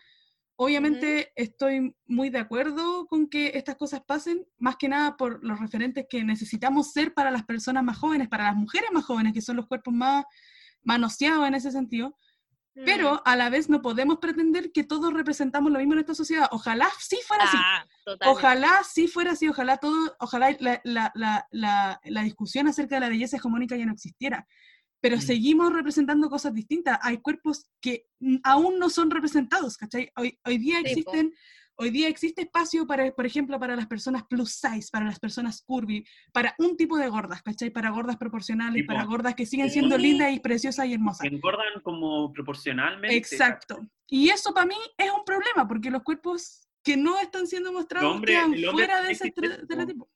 obviamente 0.57 1.33
estoy 1.37 1.95
muy 2.07 2.31
de 2.31 2.39
acuerdo 2.39 3.07
con 3.07 3.29
que 3.29 3.53
estas 3.55 3.77
cosas 3.77 4.01
pasen, 4.05 4.45
más 4.59 4.77
que 4.77 4.89
nada 4.89 5.16
por 5.16 5.45
los 5.45 5.61
referentes 5.61 6.07
que 6.11 6.25
necesitamos 6.25 6.93
ser 6.93 7.14
para 7.14 7.31
las 7.31 7.45
personas 7.45 7.85
más 7.85 7.99
jóvenes, 7.99 8.29
para 8.29 8.45
las 8.45 8.57
mujeres 8.57 8.91
más 8.93 9.05
jóvenes, 9.05 9.35
que 9.35 9.43
son 9.43 9.57
los 9.57 9.69
cuerpos 9.69 9.95
más 9.95 10.25
manoseados 10.83 11.47
en 11.47 11.55
ese 11.55 11.71
sentido. 11.71 12.16
Mm. 12.79 12.85
Pero 12.85 13.22
a 13.24 13.35
la 13.35 13.51
vez 13.51 13.68
no 13.68 13.83
podemos 13.83 14.18
pretender 14.18 14.70
que 14.70 14.85
todos 14.85 15.12
representamos 15.12 15.72
lo 15.72 15.79
mismo 15.81 15.95
en 15.95 15.99
esta 16.01 16.14
sociedad. 16.14 16.49
Ojalá 16.53 16.89
sí 17.01 17.18
fuera 17.26 17.45
así. 17.45 17.57
Ah, 17.59 17.85
totalmente. 18.05 18.26
Ojalá 18.41 18.83
sí 18.85 19.09
fuera 19.09 19.33
así, 19.33 19.49
ojalá 19.49 19.79
todo, 19.79 20.14
ojalá 20.20 20.57
la, 20.61 20.81
la- 20.85 21.12
la- 21.51 22.01
la- 22.05 22.22
discusión 22.22 22.68
acerca 22.68 22.95
de 22.97 23.01
la 23.01 23.09
belleza 23.09 23.37
hegemónica 23.37 23.76
ya 23.76 23.85
no 23.87 23.93
existiera. 23.93 24.47
Pero 25.01 25.16
Mm. 25.16 25.20
seguimos 25.20 25.72
representando 25.72 26.29
cosas 26.31 26.55
distintas. 26.55 26.99
Hay 27.03 27.18
cuerpos 27.18 27.68
que 27.81 28.07
mm, 28.20 28.37
aún 28.45 28.79
no 28.79 28.91
son 28.91 29.11
representados, 29.11 29.76
¿cachai? 29.76 30.11
Hoy, 30.16 30.39
hoy 30.45 30.59
día 30.59 30.79
Sí, 30.81 30.87
existen, 30.91 31.33
hoy 31.81 31.91
día 31.91 32.09
existe 32.09 32.43
espacio 32.43 32.87
para, 32.87 33.11
por 33.12 33.24
ejemplo, 33.24 33.59
para 33.59 33.76
las 33.76 33.87
personas 33.87 34.24
plus 34.24 34.51
size, 34.53 34.89
para 34.93 35.05
las 35.05 35.18
personas 35.20 35.62
curvy, 35.62 36.05
para 36.33 36.55
un 36.59 36.76
tipo 36.76 36.99
de 36.99 37.09
gordas, 37.09 37.41
¿cachai? 37.43 37.70
Para 37.70 37.91
gordas 37.91 38.16
proporcionales, 38.16 38.85
para 38.87 39.05
gordas 39.05 39.35
que 39.35 39.47
siguen 39.47 39.70
siendo 39.70 39.97
Sí. 39.97 40.03
lindas 40.03 40.33
y 40.33 40.41
preciosas 40.41 40.87
y 40.87 40.95
hermosas. 40.95 41.29
Que 41.29 41.35
engordan 41.35 41.81
como 41.83 42.33
proporcionalmente. 42.33 43.16
Exacto. 43.16 43.87
Y 44.09 44.29
eso 44.31 44.53
para 44.53 44.66
mí 44.66 44.74
es 44.97 45.11
un 45.11 45.24
problema, 45.24 45.66
porque 45.68 45.91
los 45.91 46.03
cuerpos 46.03 46.68
que 46.83 46.97
no 46.97 47.18
están 47.20 47.47
siendo 47.47 47.72
mostrados 47.72 48.12
hombre- 48.16 48.33
quedan 48.33 48.55
fuera 48.72 49.03
de 49.03 49.09
también 49.09 49.12
ese 49.12 49.29
estereotipo. 49.29 50.09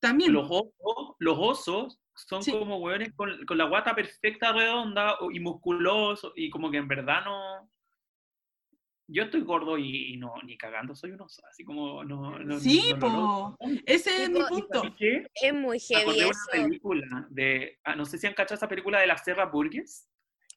También. 0.00 0.32
Los 0.32 0.46
osos, 0.50 1.16
los 1.18 1.38
osos 1.38 2.00
son 2.14 2.42
Sí. 2.42 2.50
como 2.52 2.78
hueones 2.78 3.12
con, 3.14 3.30
con 3.46 3.56
la 3.56 3.64
guata 3.64 3.94
perfecta, 3.94 4.52
redonda 4.52 5.16
y 5.32 5.40
musculoso 5.40 6.32
y 6.36 6.50
como 6.50 6.70
que 6.70 6.78
en 6.78 6.88
verdad 6.88 7.24
no... 7.24 7.70
Yo 9.06 9.24
estoy 9.24 9.42
gordo 9.42 9.76
y, 9.76 10.14
y 10.14 10.16
no, 10.16 10.32
ni 10.44 10.56
cagando 10.56 10.94
soy 10.94 11.10
un 11.10 11.20
oso, 11.20 11.42
así 11.50 11.62
como 11.64 12.02
no... 12.04 12.38
no 12.38 12.58
Sí, 12.58 12.92
no 12.94 12.98
po. 12.98 13.58
Ese 13.84 14.22
es 14.24 14.30
mi 14.30 14.40
punto. 14.40 14.82
Es 15.34 15.54
muy 15.54 15.78
heavy 15.78 16.00
acordé 16.02 16.18
de 16.20 16.24
una 16.24 16.30
eso. 16.30 16.50
película 16.50 17.26
de... 17.30 17.78
ah, 17.84 17.94
no 17.96 18.06
sé 18.06 18.16
si 18.18 18.26
han 18.26 18.34
cachado 18.34 18.56
esa 18.56 18.68
película 18.68 19.00
de 19.00 19.06
la 19.06 19.18
Serra 19.18 19.46
Burgess, 19.46 20.08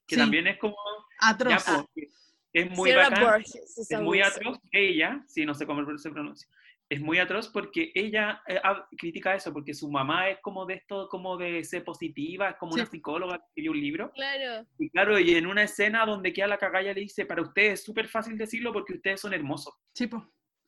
que 0.08 0.16
Sí. 0.16 0.22
también 0.22 0.48
es 0.48 0.58
como... 0.60 0.78
Atroz. 1.20 1.66
Ya, 1.66 1.74
po, 1.78 1.90
que 1.94 2.08
es 2.54 2.72
muy 2.72 2.90
Sarah 2.92 3.10
bacán. 3.10 3.24
Borges, 3.26 3.78
esa 3.78 3.98
es 3.98 4.02
muy 4.02 4.22
atroz 4.22 4.58
ella, 4.72 5.22
sí, 5.28 5.46
no 5.46 5.54
sé 5.54 5.66
cómo 5.68 5.86
se 5.98 6.10
pronuncia, 6.10 6.48
es 6.90 7.02
muy 7.02 7.20
atroz 7.20 7.50
porque 7.50 7.92
ella 7.96 8.42
eh, 8.48 8.60
critica 8.98 9.36
eso, 9.36 9.52
porque 9.52 9.74
su 9.74 9.90
mamá 9.92 10.30
es 10.30 10.40
como 10.42 10.66
de 10.66 10.76
esto, 10.76 11.10
como 11.10 11.36
de 11.38 11.64
ser 11.64 11.84
positiva, 11.84 12.52
es 12.52 12.56
como 12.58 12.74
Sí. 12.74 12.80
una 12.80 12.90
psicóloga 12.90 13.38
que 13.40 13.44
escribió 13.50 13.72
un 13.72 13.82
libro, 13.82 14.12
Claro. 14.14 14.66
y 14.80 14.90
claro, 14.90 15.20
y 15.20 15.36
en 15.36 15.48
una 15.48 15.64
escena 15.64 16.06
donde 16.06 16.32
queda 16.32 16.48
la 16.48 16.58
cagalla 16.58 16.94
le 16.94 17.02
dice, 17.02 17.26
para 17.26 17.42
ustedes 17.42 17.74
es 17.80 17.84
súper 17.84 18.08
fácil 18.08 18.38
decirlo 18.38 18.72
porque 18.72 18.94
ustedes 18.94 19.20
son 19.20 19.34
hermosos, 19.34 19.74
Sí, 19.94 20.08
po. 20.08 20.26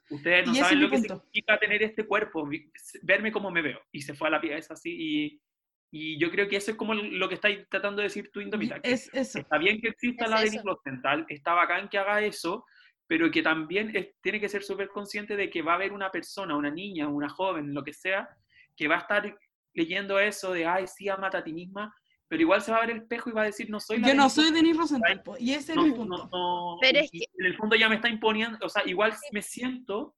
ustedes 0.09 0.45
no 0.47 0.55
saben 0.55 0.81
lo 0.81 0.89
que 0.89 0.97
punto. 0.97 1.15
significa 1.19 1.57
tener 1.57 1.83
este 1.83 2.05
cuerpo, 2.05 2.49
verme 3.03 3.31
como 3.31 3.49
me 3.49 3.61
veo, 3.61 3.79
y 3.91 4.01
se 4.01 4.13
fue 4.13 4.27
a 4.27 4.31
la 4.31 4.41
pieza 4.41 4.73
así, 4.73 4.91
y, 4.99 5.41
y 5.91 6.19
yo 6.19 6.29
creo 6.31 6.49
que 6.49 6.57
eso 6.57 6.71
es 6.71 6.77
como 6.77 6.93
lo 6.95 7.29
que 7.29 7.35
estáis 7.35 7.65
tratando 7.69 8.01
de 8.01 8.09
decir 8.09 8.29
tú, 8.31 8.41
Indomita, 8.41 8.77
Es 8.83 9.09
eso. 9.13 9.39
Está 9.39 9.57
bien 9.57 9.79
que 9.79 9.87
exista 9.87 10.25
Es 10.25 10.53
la 10.53 10.61
Rosenthal, 10.63 11.25
está 11.29 11.53
bacán 11.53 11.87
que 11.87 11.97
haga 11.97 12.21
eso, 12.21 12.65
pero 13.09 13.31
que 13.31 13.41
también 13.41 13.89
es- 13.95 14.09
tiene 14.21 14.39
que 14.39 14.47
ser 14.47 14.61
súper 14.61 14.89
consciente 14.89 15.35
de 15.35 15.49
que 15.49 15.63
va 15.63 15.71
a 15.71 15.75
haber 15.75 15.91
una 15.93 16.11
persona, 16.11 16.55
una 16.55 16.69
niña, 16.69 17.07
una 17.07 17.27
joven, 17.27 17.73
lo 17.73 17.83
que 17.83 17.91
sea, 17.91 18.29
que 18.77 18.87
va 18.87 18.97
a 18.97 18.99
estar 18.99 19.35
leyendo 19.73 20.19
eso 20.19 20.53
de, 20.53 20.67
ay, 20.67 20.85
sí, 20.85 21.09
amate 21.09 21.37
a 21.37 21.43
ti 21.43 21.51
misma, 21.51 21.91
pero 22.27 22.43
igual 22.43 22.61
se 22.61 22.69
va 22.71 22.77
a 22.77 22.81
ver 22.81 22.91
el 22.91 22.97
espejo 22.97 23.31
y 23.31 23.33
va 23.33 23.41
a 23.41 23.45
decir, 23.45 23.67
no 23.71 23.79
soy 23.79 23.97
la 23.97 24.09
Yo 24.09 24.13
no 24.13 24.29
soy 24.29 24.51
Denis 24.51 24.77
Rosenthal, 24.77 25.23
y 25.39 25.53
ese 25.53 25.71
es 25.71 25.75
no, 25.75 25.83
mi 25.85 25.89
no, 25.89 25.95
punto. 25.95 26.29
no", 26.31 26.77
Pero 26.81 26.99
es 26.99 27.09
que- 27.09 27.25
en 27.39 27.45
el 27.47 27.57
fondo 27.57 27.75
ya 27.75 27.89
me 27.89 27.95
está 27.95 28.09
imponiendo, 28.09 28.59
o 28.63 28.69
sea, 28.69 28.83
igual 28.85 29.11
me 29.31 29.41
siento, 29.41 30.15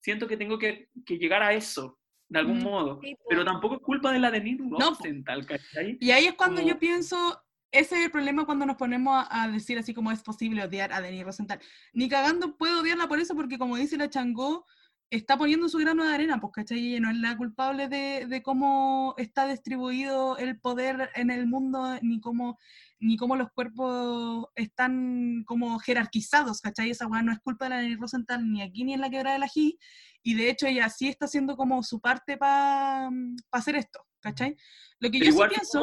siento 0.00 0.28
que 0.28 0.36
tengo 0.36 0.60
que, 0.60 0.90
que 1.04 1.18
llegar 1.18 1.42
a 1.42 1.52
eso, 1.54 1.98
de 2.28 2.38
algún 2.38 2.60
Mm. 2.60 2.62
modo, 2.62 3.00
Sí, 3.02 3.16
po. 3.16 3.24
pero 3.28 3.44
tampoco 3.44 3.74
es 3.74 3.80
culpa 3.80 4.12
de 4.12 4.20
la 4.20 4.30
Denis. 4.30 4.60
Rosenthal, 4.70 5.44
¿cachai? 5.44 5.96
Y 6.00 6.12
ahí 6.12 6.26
es 6.26 6.34
cuando 6.34 6.60
Como- 6.60 6.68
yo 6.72 6.78
pienso, 6.78 7.42
ese 7.70 7.98
es 7.98 8.04
el 8.06 8.10
problema 8.10 8.46
cuando 8.46 8.66
nos 8.66 8.76
ponemos 8.76 9.26
a, 9.28 9.44
a 9.44 9.48
decir 9.48 9.78
así 9.78 9.94
como 9.94 10.10
es 10.10 10.22
posible 10.22 10.64
odiar 10.64 10.92
a 10.92 11.00
Denis 11.00 11.24
Rosenthal. 11.24 11.60
Ni 11.92 12.08
cagando 12.08 12.56
puedo 12.56 12.80
odiarla 12.80 13.08
por 13.08 13.20
eso, 13.20 13.34
porque 13.34 13.58
como 13.58 13.76
dice 13.76 13.96
la 13.96 14.08
Changó, 14.08 14.64
está 15.10 15.38
poniendo 15.38 15.68
su 15.68 15.78
grano 15.78 16.04
de 16.04 16.14
arena, 16.14 16.38
pues, 16.40 16.52
¿cachai? 16.52 16.78
Y 16.78 16.90
ella 16.90 17.00
no 17.00 17.10
es 17.10 17.16
la 17.16 17.36
culpable 17.36 17.88
de, 17.88 18.26
de 18.26 18.42
cómo 18.42 19.14
está 19.16 19.46
distribuido 19.46 20.36
el 20.36 20.60
poder 20.60 21.10
en 21.14 21.30
el 21.30 21.46
mundo, 21.46 21.98
ni 22.02 22.20
cómo, 22.20 22.58
ni 22.98 23.16
cómo 23.16 23.36
los 23.36 23.50
cuerpos 23.52 24.46
están 24.54 25.44
como 25.46 25.78
jerarquizados, 25.78 26.60
¿cachai? 26.60 26.90
Esa 26.90 27.06
weá 27.06 27.22
no 27.22 27.32
es 27.32 27.40
culpa 27.40 27.66
de 27.66 27.70
la 27.70 27.78
Denis 27.78 27.98
Rosenthal 27.98 28.50
ni 28.50 28.60
aquí 28.60 28.84
ni 28.84 28.94
en 28.94 29.00
la 29.00 29.10
quebrada 29.10 29.34
de 29.34 29.40
la 29.40 29.48
G, 29.48 29.78
y 30.22 30.34
de 30.34 30.50
hecho 30.50 30.66
ella 30.66 30.90
sí 30.90 31.08
está 31.08 31.24
haciendo 31.24 31.56
como 31.56 31.82
su 31.82 32.00
parte 32.00 32.36
para 32.36 33.10
hacer 33.50 33.76
esto, 33.76 34.00
¿cachai? 34.20 34.56
Lo 34.98 35.10
que 35.10 35.20
Pero 35.20 35.24
yo 35.24 35.30
sí 35.30 35.36
igual 35.36 35.50
pienso... 35.50 35.80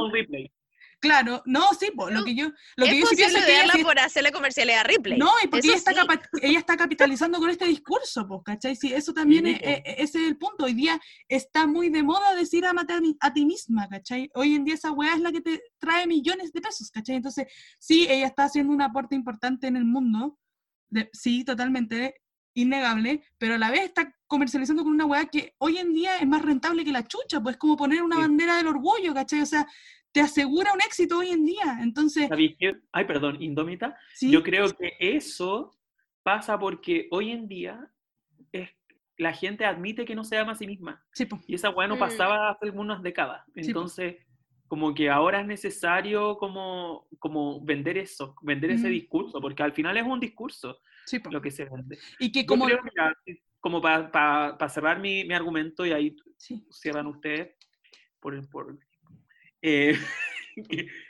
Claro, 1.00 1.44
no, 1.46 1.62
sí, 1.80 1.92
po, 1.96 2.10
lo 2.10 2.24
que 2.24 2.34
yo, 2.36 2.52
lo 2.78 2.86
que 2.86 3.00
yo 3.00 3.06
sí 3.08 3.16
pienso 3.16 3.38
es 3.38 3.46
que 3.46 3.62
ella 3.62 3.74
por 3.84 4.00
hacerle 4.00 4.32
comerciales 4.32 4.76
a 4.78 4.84
Ripley. 4.84 5.20
no, 5.20 5.30
y 5.44 5.48
porque 5.48 5.68
ella 5.68 5.76
está, 5.78 5.92
sí. 5.92 5.98
capa- 5.98 6.22
ella 6.42 6.58
está 6.60 6.78
capitalizando 6.78 7.38
con 7.40 7.50
este 7.50 7.66
discurso, 7.66 8.26
pues, 8.28 8.42
¿cachai? 8.44 8.76
Sí, 8.76 8.92
eso 8.94 9.14
también 9.14 9.46
es, 9.46 9.60
po. 9.60 9.66
ese 9.68 10.04
es 10.04 10.16
el 10.28 10.38
punto. 10.38 10.66
Hoy 10.66 10.74
día 10.74 11.00
está 11.28 11.68
muy 11.68 11.90
de 11.90 12.02
moda 12.02 12.34
decir 12.34 12.66
amate 12.66 12.94
a, 12.94 13.00
a 13.20 13.34
ti 13.34 13.46
misma, 13.46 13.88
¿cachai? 13.88 14.30
Hoy 14.34 14.56
en 14.56 14.66
día 14.66 14.74
esa 14.76 14.92
weá 14.92 15.14
es 15.14 15.22
la 15.22 15.32
que 15.32 15.42
te 15.42 15.62
trae 15.78 16.08
millones 16.08 16.52
de 16.54 16.62
pesos, 16.62 16.90
¿cachai? 16.90 17.18
Entonces, 17.18 17.48
sí, 17.78 18.08
ella 18.10 18.26
está 18.28 18.46
haciendo 18.46 18.74
un 18.74 18.82
aporte 18.82 19.14
importante 19.16 19.68
en 19.68 19.76
el 19.76 19.86
mundo, 19.86 20.40
de- 20.90 21.10
sí, 21.14 21.44
totalmente 21.44 22.16
innegable, 22.56 23.22
pero 23.38 23.56
a 23.56 23.58
la 23.58 23.70
vez 23.70 23.82
está 23.84 24.16
comercializando 24.28 24.84
con 24.84 24.94
una 24.94 25.06
weá 25.06 25.26
que 25.26 25.54
hoy 25.60 25.78
en 25.78 25.94
día 25.94 26.18
es 26.18 26.28
más 26.28 26.42
rentable 26.42 26.84
que 26.86 26.92
la 26.92 27.06
chucha, 27.06 27.42
pues 27.42 27.58
como 27.58 27.76
poner 27.76 28.02
una 28.02 28.16
Sí. 28.16 28.22
bandera 28.24 28.56
del 28.58 28.68
orgullo, 28.68 29.14
¿cachai? 29.14 29.42
O 29.42 29.46
sea, 29.46 29.68
te 30.16 30.22
asegura 30.22 30.72
un 30.72 30.80
éxito 30.80 31.18
hoy 31.18 31.28
en 31.32 31.46
día. 31.46 31.80
Entonces. 31.82 32.30
Ay, 32.94 33.06
perdón, 33.06 33.36
Indómita. 33.42 33.98
sí, 34.14 34.32
Yo 34.32 34.42
creo 34.44 34.74
que 34.74 34.94
eso 34.98 35.78
pasa 36.24 36.58
porque 36.58 37.10
hoy 37.12 37.32
en 37.32 37.50
día 37.50 37.92
es, 38.54 38.70
la 39.18 39.34
gente 39.34 39.66
admite 39.66 40.06
que 40.06 40.16
no 40.16 40.24
se 40.24 40.38
ama 40.38 40.54
a 40.54 40.56
sí 40.56 40.66
misma. 40.68 41.04
sí. 41.12 41.28
Y 41.48 41.56
esa 41.56 41.70
weá 41.70 41.90
no 41.90 41.98
Mm. 41.98 42.00
pasaba 42.00 42.50
hace 42.50 42.66
algunas 42.68 43.04
décadas. 43.04 43.44
Entonces, 43.56 44.16
como 44.70 44.94
que 44.94 45.10
ahora 45.10 45.42
es 45.42 45.48
necesario 45.48 46.38
como, 46.38 47.10
como 47.20 47.60
vender 47.66 47.98
eso, 47.98 48.36
vender 48.42 48.72
ese 48.72 48.88
Mm. 48.88 48.92
discurso, 48.92 49.42
porque 49.42 49.64
al 49.64 49.74
final 49.74 49.98
es 49.98 50.06
un 50.06 50.22
discurso 50.22 50.80
Sí, 51.06 51.20
lo 51.30 51.42
que 51.42 51.52
se 51.52 51.66
vende. 51.66 52.00
Y 52.20 52.32
que 52.32 52.44
Yo 52.44 52.48
como... 52.48 52.66
creo, 52.68 52.80
mira, 52.84 53.14
como 53.60 53.82
para 53.82 54.70
cerrar 54.70 54.98
mi, 55.02 55.26
mi 55.26 55.34
argumento, 55.34 55.86
y 55.86 55.92
ahí 55.92 56.16
Sí. 56.38 56.66
cierran 56.72 57.08
ustedes, 57.08 57.54
por, 58.22 58.50
por 58.50 58.78
eh, 59.68 59.96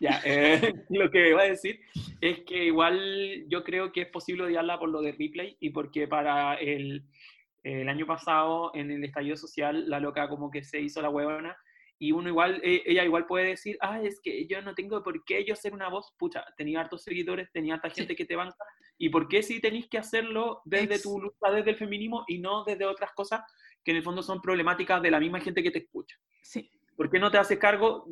ya, 0.00 0.20
eh, 0.24 0.72
lo 0.90 1.10
que 1.10 1.30
iba 1.30 1.42
a 1.42 1.46
decir 1.46 1.80
es 2.20 2.40
que 2.40 2.66
igual 2.66 3.44
yo 3.48 3.64
creo 3.64 3.92
que 3.92 4.02
es 4.02 4.08
posible 4.08 4.44
odiarla 4.44 4.78
por 4.78 4.88
lo 4.88 5.02
de 5.02 5.12
Ripley 5.12 5.56
y 5.60 5.70
porque 5.70 6.06
para 6.08 6.54
el, 6.54 7.04
el 7.62 7.88
año 7.88 8.06
pasado 8.06 8.70
en 8.74 8.90
el 8.90 9.04
estallido 9.04 9.36
social 9.36 9.88
la 9.88 10.00
loca 10.00 10.28
como 10.28 10.50
que 10.50 10.62
se 10.62 10.80
hizo 10.80 11.02
la 11.02 11.10
huevona 11.10 11.56
y 11.98 12.10
uno 12.10 12.28
igual, 12.28 12.60
eh, 12.64 12.82
ella 12.84 13.04
igual 13.04 13.26
puede 13.26 13.46
decir, 13.50 13.76
ah, 13.80 14.00
es 14.02 14.20
que 14.20 14.46
yo 14.48 14.60
no 14.60 14.74
tengo 14.74 15.04
por 15.04 15.24
qué 15.24 15.44
yo 15.44 15.54
ser 15.54 15.72
una 15.72 15.88
voz, 15.88 16.12
pucha, 16.18 16.44
tenía 16.56 16.80
hartos 16.80 17.04
seguidores, 17.04 17.48
tenía 17.52 17.74
harta 17.74 17.90
gente 17.90 18.16
que 18.16 18.24
te 18.24 18.34
banca, 18.34 18.56
y 18.98 19.08
por 19.08 19.28
qué 19.28 19.40
si 19.44 19.60
tenéis 19.60 19.88
que 19.88 19.98
hacerlo 19.98 20.62
desde 20.64 20.94
Ex- 20.94 21.04
tu 21.04 21.20
lucha, 21.20 21.52
desde 21.52 21.70
el 21.70 21.76
feminismo 21.76 22.24
y 22.26 22.38
no 22.40 22.64
desde 22.64 22.86
otras 22.86 23.12
cosas 23.12 23.42
que 23.84 23.90
en 23.90 23.96
el 23.98 24.02
fondo 24.02 24.22
son 24.22 24.40
problemáticas 24.40 25.02
de 25.02 25.10
la 25.10 25.20
misma 25.20 25.40
gente 25.40 25.62
que 25.62 25.70
te 25.70 25.78
escucha. 25.80 26.16
Sí. 26.42 26.70
¿Por 26.96 27.10
qué 27.10 27.18
no 27.18 27.30
te 27.30 27.38
haces 27.38 27.58
cargo? 27.58 28.06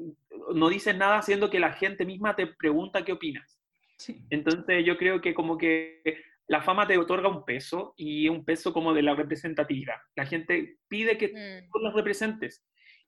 No 0.55 0.68
dices 0.68 0.97
nada 0.97 1.18
haciendo 1.18 1.51
que 1.51 1.61
la 1.61 1.73
gente 1.73 2.05
misma 2.05 2.35
te 2.35 2.47
pregunta 2.47 3.05
qué 3.05 3.12
opinas. 3.12 3.61
Sí. 3.97 4.25
Entonces 4.31 4.85
yo 4.85 4.97
creo 4.97 5.21
que 5.21 5.35
como 5.35 5.59
que 5.59 6.03
la 6.49 6.62
fama 6.62 6.87
te 6.87 6.99
otorga 6.99 7.29
un 7.29 7.45
peso 7.45 7.95
y 7.97 8.29
un 8.29 8.45
peso 8.45 8.73
como 8.73 8.93
de 8.95 9.03
la 9.03 9.14
representatividad. 9.14 9.97
La 10.16 10.27
gente 10.27 10.79
pide 10.89 11.16
que 11.18 11.29
Mm. 11.29 11.71
tú 11.71 11.79
los 11.79 11.95
representes 11.95 12.64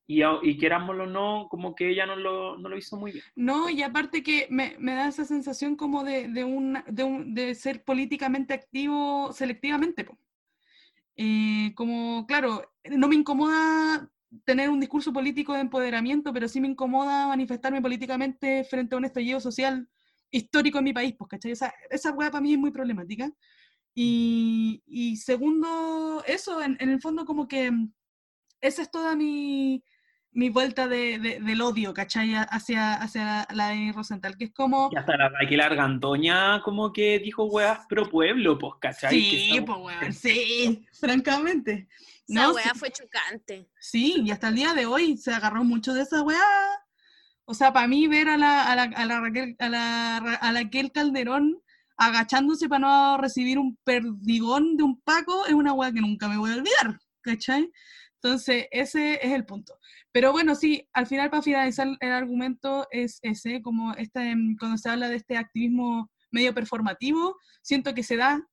y, 0.06 0.22
a- 0.22 0.38
y 0.42 0.58
querámoslo 0.58 1.04
o 1.04 1.06
no, 1.06 1.48
como 1.48 1.74
que 1.74 1.88
ella 1.88 2.06
no 2.06 2.14
lo, 2.16 2.58
no 2.58 2.68
lo 2.68 2.76
hizo 2.76 2.96
muy 2.96 3.12
bien. 3.12 3.24
No, 3.34 3.68
y 3.70 3.82
aparte 3.82 4.22
que 4.22 4.46
me, 4.50 4.76
me 4.78 4.94
da 4.94 5.08
esa 5.08 5.24
sensación 5.24 5.74
como 5.76 6.04
de, 6.04 6.28
de, 6.28 6.44
un, 6.44 6.78
de, 6.86 7.02
un- 7.04 7.34
de 7.34 7.54
ser 7.54 7.82
políticamente 7.82 8.52
activo 8.54 9.32
selectivamente. 9.32 10.04
po. 10.04 10.16
Eh, 11.16 11.72
como, 11.74 12.26
claro, 12.26 12.62
no 12.90 13.08
me 13.08 13.16
incomoda 13.16 14.10
tener 14.44 14.70
un 14.70 14.80
discurso 14.80 15.12
político 15.12 15.52
de 15.54 15.60
empoderamiento, 15.60 16.32
pero 16.32 16.48
sí 16.48 16.60
me 16.60 16.68
incomoda 16.68 17.28
manifestarme 17.28 17.82
políticamente 17.82 18.64
frente 18.64 18.94
a 18.94 18.98
un 18.98 19.04
estallido 19.04 19.40
social 19.40 19.88
histórico 20.30 20.78
en 20.78 20.84
mi 20.84 20.92
país, 20.94 21.14
pues, 21.18 21.28
¿cachai? 21.28 21.52
Esa, 21.52 21.72
esa 21.90 22.16
para 22.16 22.40
mí 22.40 22.54
es 22.54 22.58
muy 22.58 22.70
problemática. 22.70 23.30
Y, 23.94 24.82
y 24.86 25.16
segundo, 25.18 26.24
eso, 26.26 26.62
en, 26.62 26.76
en 26.80 26.90
el 26.90 27.00
fondo 27.00 27.26
como 27.26 27.46
que 27.48 27.70
esa 28.60 28.82
es 28.82 28.90
toda 28.90 29.16
mi, 29.16 29.84
mi 30.32 30.48
vuelta 30.48 30.88
de, 30.88 31.18
de- 31.18 31.40
del 31.40 31.60
odio, 31.60 31.92
¿cachai? 31.92 32.32
Hacia, 32.34 32.94
hacia 32.94 33.46
la 33.52 33.68
de 33.68 33.92
Rosenthal, 33.94 34.36
que 34.36 34.44
es 34.44 34.52
como... 34.52 34.88
Y 34.92 34.96
hasta 34.96 35.16
la 35.16 35.28
Raquel 35.28 35.60
Argandoña 35.60 36.62
como 36.62 36.92
que 36.92 37.18
dijo 37.18 37.44
weas 37.44 37.80
pro 37.88 38.08
pueblo, 38.08 38.58
pues, 38.58 38.74
¿cachai? 38.80 39.10
Que 39.10 39.20
Sí, 39.36 39.60
pues 39.64 39.78
weón, 39.78 40.12
sí, 40.12 40.86
francamente. 40.98 41.88
Esa 42.28 42.42
No, 42.42 42.54
sí. 42.54 42.68
fue 42.76 42.90
chocante. 42.90 43.68
Sí, 43.78 44.22
y 44.24 44.30
hasta 44.30 44.48
el 44.48 44.54
día 44.54 44.72
de 44.74 44.86
hoy 44.86 45.16
se 45.18 45.32
agarró 45.34 45.64
mucho 45.64 45.92
de 45.92 46.02
esa 46.02 46.22
weá. 46.22 46.40
O 47.44 47.54
sea, 47.54 47.72
para 47.72 47.86
mí 47.88 48.06
ver 48.06 48.28
a 48.28 48.36
la, 48.38 48.70
a 48.70 48.76
la, 48.76 48.82
a 48.84 49.04
la 49.04 49.20
Raquel, 49.20 49.56
a 49.58 49.68
la, 49.68 50.16
a 50.16 50.52
la 50.52 50.62
Raquel 50.62 50.92
Calderón 50.92 51.58
agachándose 51.98 52.68
para 52.68 52.78
no 52.80 53.18
recibir 53.18 53.58
un 53.58 53.76
perdigón 53.84 54.76
de 54.76 54.82
un 54.82 55.00
Paco 55.02 55.44
es 55.46 55.52
una 55.52 55.72
weá 55.72 55.92
que 55.92 56.00
nunca 56.00 56.26
me 56.28 56.38
voy 56.38 56.52
a 56.52 56.54
olvidar, 56.54 56.98
¿cachai? 57.20 57.70
Entonces, 58.22 58.66
ese 58.70 59.14
es 59.14 59.32
el 59.32 59.44
punto. 59.44 59.78
Pero 60.12 60.30
bueno, 60.30 60.54
sí, 60.54 60.88
al 60.92 61.06
final 61.08 61.28
para 61.28 61.42
finalizar 61.42 61.88
el 61.98 62.12
argumento 62.12 62.86
es 62.92 63.18
ese, 63.22 63.62
como 63.62 63.94
este, 63.94 64.34
cuando 64.60 64.78
se 64.78 64.88
habla 64.90 65.08
de 65.08 65.16
este 65.16 65.36
activismo 65.36 66.08
medio 66.30 66.54
performativo, 66.54 67.36
siento 67.62 67.94
que 67.94 68.04
se 68.04 68.16
da 68.16 68.46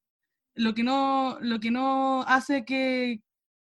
lo 0.55 0.73
que 0.73 0.83
no, 0.83 1.37
lo 1.41 1.59
que 1.59 1.69
no 1.69 2.23
hace 2.23 2.65
que, 2.65 3.21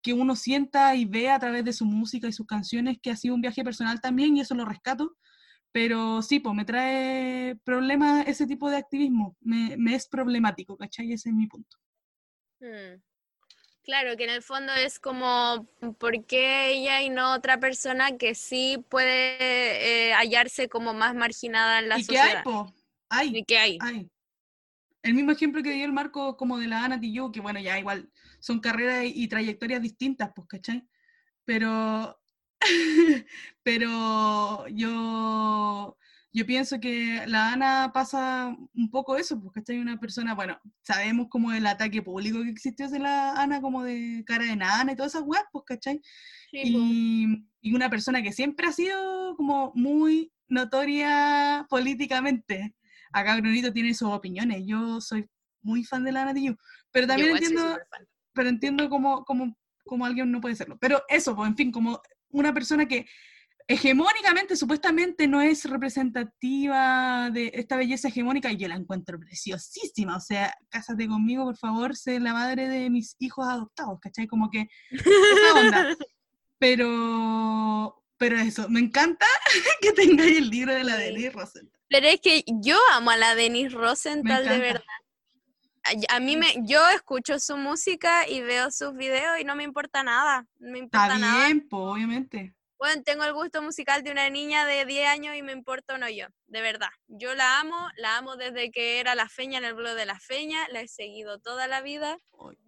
que 0.03 0.13
uno 0.13 0.35
sienta 0.35 0.95
y 0.95 1.05
vea 1.05 1.35
a 1.35 1.39
través 1.39 1.65
de 1.65 1.73
su 1.73 1.85
música 1.85 2.27
y 2.27 2.31
sus 2.31 2.45
canciones 2.45 2.99
que 3.01 3.09
ha 3.09 3.15
sido 3.15 3.33
un 3.33 3.41
viaje 3.41 3.63
personal 3.63 3.99
también 3.99 4.37
y 4.37 4.41
eso 4.41 4.53
lo 4.53 4.65
rescato. 4.65 5.17
Pero 5.71 6.21
sí, 6.21 6.39
pues 6.39 6.55
me 6.55 6.65
trae 6.65 7.55
problemas 7.63 8.27
ese 8.27 8.45
tipo 8.45 8.69
de 8.69 8.77
activismo. 8.77 9.35
Me, 9.41 9.75
me 9.77 9.95
es 9.95 10.07
problemático, 10.07 10.77
¿cachai? 10.77 11.11
Ese 11.11 11.29
es 11.29 11.35
mi 11.35 11.47
punto. 11.47 11.77
Mm. 12.61 13.01
Claro, 13.87 14.17
que 14.17 14.25
en 14.25 14.31
el 14.31 14.41
fondo 14.41 14.73
es 14.73 14.99
como, 14.99 15.65
¿por 15.97 16.25
qué 16.25 16.71
ella 16.71 17.01
y 17.01 17.09
no 17.09 17.33
otra 17.33 17.57
persona 17.57 18.17
que 18.17 18.35
sí 18.35 18.83
puede 18.89 20.09
eh, 20.09 20.13
hallarse 20.13 20.67
como 20.67 20.93
más 20.93 21.15
marginada 21.15 21.79
en 21.79 21.87
la 21.87 21.97
¿Y 21.97 22.05
qué 22.05 22.19
hay, 22.19 22.25
sociedad? 22.25 22.43
po? 22.43 22.73
Hay, 23.07 23.37
¿Y 23.37 23.45
qué 23.45 23.57
hay? 23.57 23.77
hay. 23.79 24.09
El 25.03 25.13
mismo 25.13 25.31
ejemplo 25.31 25.63
que 25.63 25.71
dio 25.71 25.85
el 25.85 25.93
Marco 25.93 26.35
como 26.35 26.57
de 26.57 26.67
la 26.67 26.83
Ana 26.83 26.99
Tijoux, 26.99 27.31
que 27.31 27.39
bueno, 27.39 27.61
ya 27.61 27.79
igual 27.79 28.11
son 28.41 28.59
carreras 28.59 29.05
y, 29.05 29.23
y 29.23 29.27
trayectorias 29.29 29.81
distintas, 29.81 30.31
pues, 30.35 30.49
¿cachai? 30.49 30.85
Pero, 31.45 32.19
pero 33.63 34.67
yo, 34.67 35.97
yo 36.33 36.45
pienso 36.45 36.79
que 36.79 37.23
la 37.27 37.53
Ana 37.53 37.91
pasa 37.93 38.55
un 38.73 38.89
poco 38.91 39.17
eso, 39.17 39.41
porque 39.41 39.59
está 39.59 39.73
una 39.73 39.99
persona, 39.99 40.35
bueno, 40.35 40.59
sabemos 40.81 41.27
como 41.29 41.51
el 41.51 41.65
ataque 41.65 42.01
público 42.01 42.43
que 42.43 42.49
existió 42.49 42.85
hacia 42.85 42.99
la 42.99 43.41
Ana, 43.41 43.61
como 43.61 43.83
de 43.83 44.23
cara 44.25 44.45
de 44.45 44.55
nana 44.55 44.91
y 44.91 44.95
todas 44.95 45.15
esas 45.15 45.25
weas, 45.25 45.45
pues, 45.51 45.65
¿cachai? 45.65 46.01
Sí, 46.51 46.71
po. 46.71 46.79
y, 46.79 47.47
y 47.61 47.75
una 47.75 47.89
persona 47.89 48.21
que 48.21 48.31
siempre 48.31 48.67
ha 48.67 48.71
sido 48.71 49.35
como 49.35 49.71
muy 49.75 50.31
notoria 50.47 51.65
políticamente. 51.69 52.75
Acá 53.11 53.37
Brunito 53.37 53.71
tiene 53.71 53.93
sus 53.93 54.09
opiniones, 54.09 54.63
yo 54.65 55.01
soy 55.01 55.27
muy 55.61 55.83
fan 55.83 56.03
de 56.03 56.11
la 56.11 56.23
Ana 56.23 56.33
Tijoux, 56.33 56.57
pero 56.91 57.07
también 57.07 57.31
entiendo, 57.31 57.77
pero 58.33 58.49
entiendo 58.49 58.89
cómo, 58.89 59.23
cómo, 59.25 59.57
cómo 59.85 60.05
alguien 60.05 60.31
no 60.31 60.41
puede 60.41 60.55
serlo. 60.55 60.77
Pero 60.79 61.01
eso, 61.07 61.35
pues, 61.35 61.49
en 61.49 61.55
fin, 61.55 61.71
como 61.71 62.01
una 62.29 62.53
persona 62.53 62.85
que 62.85 63.05
hegemónicamente, 63.67 64.55
supuestamente, 64.55 65.27
no 65.27 65.41
es 65.41 65.65
representativa 65.65 67.29
de 67.31 67.51
esta 67.53 67.75
belleza 67.77 68.07
hegemónica, 68.07 68.51
y 68.51 68.57
yo 68.57 68.67
la 68.67 68.75
encuentro 68.75 69.19
preciosísima. 69.19 70.15
O 70.17 70.21
sea, 70.21 70.55
cásate 70.69 71.07
conmigo, 71.07 71.43
por 71.45 71.57
favor, 71.57 71.95
sé 71.95 72.19
la 72.19 72.33
madre 72.33 72.67
de 72.69 72.89
mis 72.89 73.15
hijos 73.19 73.47
adoptados, 73.47 73.99
¿cachai? 73.99 74.27
Como 74.27 74.49
que 74.49 74.67
esa 74.91 75.53
onda. 75.59 75.87
Pero, 76.59 78.03
pero 78.17 78.35
eso, 78.39 78.67
me 78.67 78.79
encanta 78.79 79.27
que 79.81 79.91
tengáis 79.91 80.37
el 80.39 80.49
libro 80.49 80.73
de 80.73 80.83
la. 80.83 80.97
Denise 80.97 81.29
Rosenthal. 81.29 81.79
Pero 81.87 82.07
es 82.07 82.19
que 82.19 82.43
yo 82.47 82.75
amo 82.93 83.11
a 83.11 83.17
la 83.17 83.35
Denise 83.35 83.75
Rosenthal 83.75 84.43
de 84.43 84.57
verdad. 84.57 84.83
A- 85.83 86.15
A 86.15 86.19
mí 86.19 86.35
me, 86.35 86.47
yo 86.65 86.81
escucho 86.89 87.39
su 87.39 87.57
música 87.57 88.27
y 88.27 88.41
veo 88.41 88.71
sus 88.71 88.95
videos 88.95 89.39
y 89.39 89.43
no 89.43 89.55
me 89.55 89.63
importa 89.65 90.01
nada. 90.01 90.47
No 90.57 90.71
me 90.71 90.79
importa 90.79 91.05
Está 91.05 91.19
nada. 91.19 91.45
bien, 91.45 91.67
po, 91.69 91.91
obviamente. 91.91 92.55
Bueno, 92.79 93.01
tengo 93.03 93.23
el 93.23 93.33
gusto 93.33 93.61
musical 93.63 94.03
de 94.03 94.11
una 94.11 94.29
niña 94.29 94.65
de 94.65 94.85
10 94.85 95.07
años 95.07 95.35
y 95.35 95.41
me 95.41 95.51
importa 95.51 95.95
o 95.95 95.97
no 95.97 96.07
yo, 96.09 96.27
de 96.45 96.61
verdad. 96.61 96.89
Yo 97.07 97.33
la 97.33 97.59
amo, 97.59 97.75
la 97.97 98.17
amo 98.17 98.35
desde 98.35 98.69
que 98.69 98.99
era 98.99 99.15
la 99.15 99.27
feña 99.27 99.57
en 99.57 99.65
el 99.65 99.73
blog 99.73 99.95
de 99.95 100.05
la 100.05 100.19
feña, 100.19 100.67
la 100.69 100.81
he 100.81 100.87
seguido 100.87 101.39
toda 101.39 101.67
la 101.67 101.81
vida, 101.81 102.19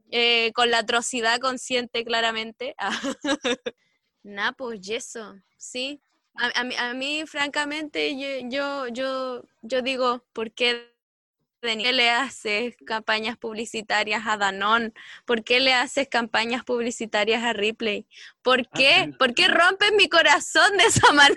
eh, 0.09 0.51
con 0.53 0.71
la 0.71 0.79
atrocidad 0.79 1.39
consciente 1.39 2.03
claramente. 2.03 2.75
nah, 4.23 4.51
pues 4.53 4.89
eso, 4.89 5.35
sí. 5.57 6.01
A, 6.35 6.61
a 6.61 6.63
mí, 6.63 6.75
a 6.75 6.93
mí, 6.95 7.23
francamente, 7.27 8.17
yo, 8.17 8.47
yo, 8.49 8.87
yo, 8.87 9.43
yo 9.61 9.81
digo, 9.83 10.25
¿por 10.33 10.51
qué 10.53 10.91
Denis, 11.61 11.93
le 11.93 12.09
haces 12.09 12.75
campañas 12.85 13.37
publicitarias 13.37 14.25
a 14.25 14.37
Danone? 14.37 14.93
¿Por 15.25 15.43
qué 15.43 15.59
le 15.59 15.73
haces 15.73 16.07
campañas 16.07 16.63
publicitarias 16.63 17.43
a 17.43 17.53
Ripley? 17.53 18.07
¿Por 18.41 18.67
qué? 18.69 19.05
sí. 19.05 19.11
¿Por 19.13 19.33
qué 19.33 19.47
rompes 19.47 19.91
mi 19.93 20.07
corazón 20.07 20.77
de 20.77 20.85
esa 20.85 21.11
manera? 21.13 21.35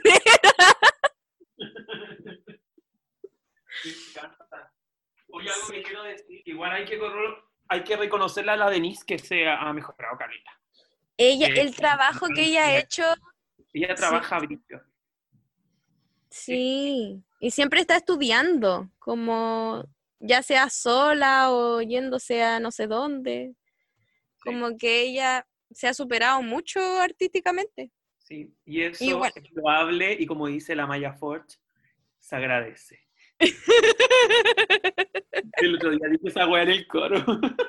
Oye, 5.34 5.48
algo 5.50 5.68
que 5.70 5.82
quiero 5.82 6.02
decir, 6.04 6.42
igual 6.44 6.72
hay 6.72 6.84
que, 6.84 7.00
hay 7.68 7.84
que 7.84 7.96
reconocerle 7.96 8.52
a 8.52 8.56
la 8.56 8.70
Denise 8.70 9.04
que 9.06 9.18
se 9.18 9.48
ha 9.48 9.72
mejorado 9.72 10.16
caleta. 10.18 10.50
Ella, 11.16 11.48
Eh, 11.48 11.60
el 11.60 11.74
trabajo 11.74 12.26
que 12.28 12.44
ella 12.44 12.66
ha 12.66 12.78
hecho, 12.78 13.04
Ella 13.72 13.94
trabaja 13.94 14.38
brillo. 14.38 14.80
sí, 16.28 17.22
y 17.40 17.50
siempre 17.50 17.80
está 17.80 17.96
estudiando, 17.96 18.90
como 18.98 19.84
ya 20.24 20.42
sea 20.42 20.70
sola 20.70 21.50
o 21.50 21.82
yéndose 21.82 22.42
a 22.42 22.60
no 22.60 22.70
sé 22.70 22.86
dónde, 22.86 23.54
como 24.38 24.76
que 24.78 25.02
ella 25.02 25.46
se 25.70 25.88
ha 25.88 25.94
superado 25.94 26.42
mucho 26.42 26.80
artísticamente. 27.00 27.90
Sí, 28.18 28.54
y 28.64 28.82
eso 28.82 29.02
Igual. 29.04 29.32
es 29.34 29.50
loable 29.52 30.16
y 30.18 30.26
como 30.26 30.46
dice 30.46 30.74
la 30.76 30.86
Maya 30.86 31.12
Forge, 31.12 31.56
se 32.18 32.36
agradece. 32.36 33.00
El 35.56 35.74
otro 35.76 35.90
día 35.90 36.08
dije 36.10 36.28
esa 36.28 36.46
weá 36.48 36.62
en 36.62 36.70
el 36.70 36.86
coro. 36.86 37.16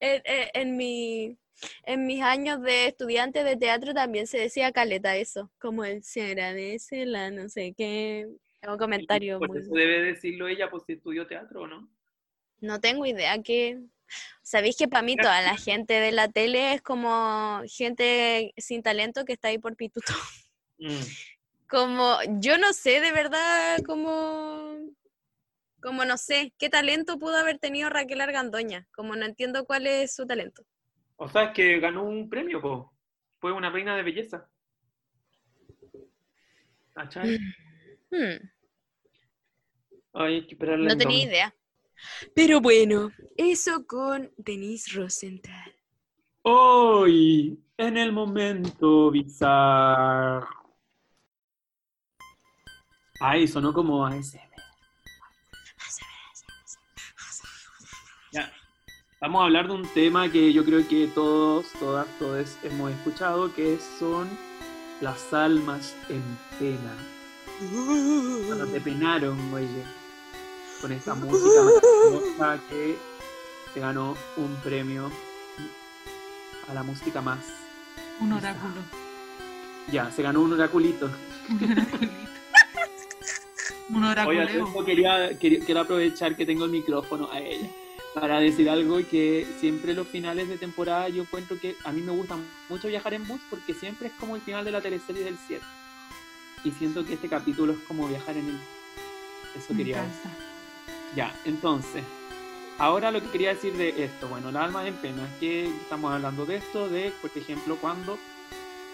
en, 0.00 0.22
en- 0.24 0.48
en 0.54 0.76
mi, 0.76 1.38
en 1.84 2.06
mis 2.06 2.22
años 2.22 2.60
de 2.62 2.88
estudiante 2.88 3.44
de 3.44 3.56
teatro 3.56 3.94
también 3.94 4.26
se 4.26 4.38
decía 4.38 4.72
caleta 4.72 5.16
eso, 5.16 5.50
como 5.60 5.84
el 5.84 6.02
se 6.02 6.22
agradece 6.26 7.06
la 7.06 7.30
no 7.30 7.48
sé 7.48 7.74
qué, 7.76 8.28
es 8.62 8.68
un 8.68 8.78
comentario 8.78 9.38
Por 9.38 9.48
muy... 9.48 9.58
eso 9.58 9.74
debe 9.74 10.02
decirlo 10.02 10.46
ella, 10.46 10.70
pues 10.70 10.84
si 10.86 10.92
estudió 10.92 11.26
teatro, 11.26 11.66
¿no? 11.66 11.90
No 12.60 12.80
tengo 12.80 13.04
idea 13.04 13.42
que... 13.42 13.80
Sabéis 14.42 14.76
que 14.76 14.88
para 14.88 15.02
mí 15.02 15.16
toda 15.16 15.42
la 15.42 15.56
gente 15.56 15.94
de 15.94 16.12
la 16.12 16.28
tele 16.28 16.74
es 16.74 16.82
como 16.82 17.62
gente 17.66 18.52
sin 18.56 18.82
talento 18.82 19.24
que 19.24 19.32
está 19.32 19.48
ahí 19.48 19.58
por 19.58 19.76
pituto. 19.76 20.12
Mm. 20.78 20.88
Como, 21.68 22.18
yo 22.38 22.58
no 22.58 22.74
sé 22.74 23.00
de 23.00 23.12
verdad 23.12 23.78
como... 23.86 24.76
Como 25.80 26.04
no 26.04 26.18
sé, 26.18 26.52
qué 26.58 26.68
talento 26.68 27.18
pudo 27.18 27.38
haber 27.38 27.58
tenido 27.58 27.88
Raquel 27.88 28.20
Argandoña. 28.20 28.86
Como 28.94 29.16
no 29.16 29.24
entiendo 29.24 29.64
cuál 29.64 29.86
es 29.86 30.14
su 30.14 30.26
talento. 30.26 30.64
O 31.16 31.30
sea, 31.30 31.44
es 31.44 31.54
que 31.54 31.80
ganó 31.80 32.04
un 32.04 32.28
premio, 32.28 32.60
po. 32.60 32.92
Fue 33.40 33.52
una 33.52 33.70
reina 33.70 33.96
de 33.96 34.02
belleza. 34.02 34.50
Hmm. 38.12 38.46
Ay, 40.12 40.34
hay 40.34 40.46
que 40.46 40.52
esperarle 40.52 40.86
No 40.86 40.96
tenía 40.98 41.24
idea. 41.24 41.54
Pero 42.34 42.60
bueno, 42.60 43.10
eso 43.36 43.86
con 43.86 44.30
Denise 44.36 44.92
Rosenthal. 44.94 45.74
Hoy, 46.42 47.58
en 47.78 47.96
el 47.96 48.12
momento 48.12 49.10
bizarro. 49.10 50.46
Ay, 53.18 53.48
sonó 53.48 53.72
como 53.72 54.04
ASMR. 54.04 54.40
Ya. 58.32 58.52
Vamos 59.20 59.40
a 59.40 59.44
hablar 59.44 59.68
de 59.68 59.74
un 59.74 59.88
tema 59.94 60.30
que 60.30 60.52
yo 60.52 60.64
creo 60.64 60.86
que 60.86 61.06
todos, 61.06 61.66
todas, 61.78 62.06
todos 62.18 62.58
hemos 62.64 62.90
escuchado, 62.90 63.54
que 63.54 63.78
son 63.98 64.28
las 65.00 65.32
almas 65.32 65.96
en 66.10 66.22
pena. 66.58 67.21
Cuando 68.46 68.66
te 68.66 68.80
penaron, 68.80 69.52
oye, 69.54 69.84
con 70.80 70.92
esta 70.92 71.14
música 71.16 71.62
maravillosa 71.62 72.60
que 72.68 72.96
se 73.74 73.80
ganó 73.80 74.16
un 74.36 74.54
premio 74.56 75.10
a 76.68 76.74
la 76.74 76.82
música 76.82 77.20
más. 77.20 77.38
Un 78.20 78.32
oráculo. 78.32 78.74
Ya, 79.90 80.10
se 80.10 80.22
ganó 80.22 80.40
un 80.42 80.52
oraculito. 80.52 81.10
Un 81.50 81.70
oraculito. 81.72 82.12
Un 83.90 84.04
Oye, 84.04 84.10
oraculeo. 84.12 84.42
Alfonso, 84.42 84.84
quería, 84.84 85.38
quería- 85.38 85.64
quiero 85.64 85.80
aprovechar 85.80 86.36
que 86.36 86.46
tengo 86.46 86.64
el 86.64 86.70
micrófono 86.70 87.28
a 87.30 87.40
ella 87.40 87.68
para 88.14 88.40
decir 88.40 88.68
algo 88.70 88.98
que 89.10 89.46
siempre 89.58 89.94
los 89.94 90.06
finales 90.06 90.48
de 90.48 90.56
temporada 90.58 91.08
yo 91.08 91.22
encuentro 91.22 91.58
que 91.58 91.76
a 91.84 91.92
mí 91.92 92.00
me 92.02 92.12
gusta 92.12 92.36
mucho 92.68 92.88
viajar 92.88 93.14
en 93.14 93.26
bus 93.26 93.40
porque 93.50 93.72
siempre 93.74 94.08
es 94.08 94.12
como 94.20 94.36
el 94.36 94.42
final 94.42 94.64
de 94.64 94.70
la 94.70 94.80
teleserie 94.80 95.24
del 95.24 95.36
7. 95.46 95.64
Y 96.64 96.70
siento 96.70 97.04
que 97.04 97.14
este 97.14 97.28
capítulo 97.28 97.72
es 97.72 97.78
como 97.80 98.06
viajar 98.06 98.36
en 98.36 98.48
el... 98.48 98.60
Eso 99.56 99.72
Me 99.72 99.78
quería 99.78 100.02
decir. 100.02 100.30
Ya, 101.14 101.34
entonces, 101.44 102.04
ahora 102.78 103.10
lo 103.10 103.20
que 103.20 103.28
quería 103.28 103.50
decir 103.50 103.76
de 103.76 104.04
esto, 104.04 104.28
bueno, 104.28 104.50
las 104.50 104.64
almas 104.64 104.86
en 104.86 104.94
pena, 104.94 105.28
que 105.38 105.66
estamos 105.66 106.12
hablando 106.12 106.46
de 106.46 106.56
esto, 106.56 106.88
de, 106.88 107.12
por 107.20 107.30
ejemplo, 107.36 107.76
cuando, 107.76 108.18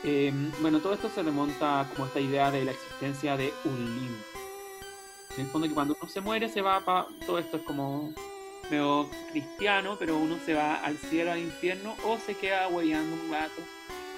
eh, 0.03 0.33
bueno, 0.61 0.81
todo 0.81 0.95
esto 0.95 1.09
se 1.15 1.23
remonta 1.23 1.89
como 1.95 2.07
esta 2.07 2.19
idea 2.19 2.51
de 2.51 2.65
la 2.65 2.73
existencia 2.73 3.37
de 3.37 3.53
un 3.65 3.77
limbo. 3.77 4.25
En 5.37 5.45
el 5.45 5.51
fondo 5.51 5.69
que 5.69 5.75
cuando 5.75 5.97
uno 6.01 6.11
se 6.11 6.21
muere 6.21 6.49
se 6.49 6.61
va 6.61 6.81
para, 6.81 7.07
todo 7.25 7.39
esto 7.39 7.59
es 7.59 7.63
como 7.63 8.13
medio 8.69 9.09
cristiano, 9.31 9.97
pero 9.97 10.19
uno 10.19 10.39
se 10.45 10.55
va 10.55 10.75
al 10.77 10.99
cielo, 10.99 11.31
al 11.31 11.39
infierno, 11.39 11.95
o 12.05 12.19
se 12.19 12.35
queda 12.35 12.67
hueveando 12.69 13.15
un 13.15 13.31
rato 13.31 13.63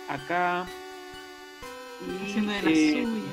acá. 0.08 0.66
Y, 2.06 2.24
Haciendo 2.30 2.52
de 2.52 2.62
la 2.62 2.70
eh, 2.70 2.92
suya. 3.04 3.32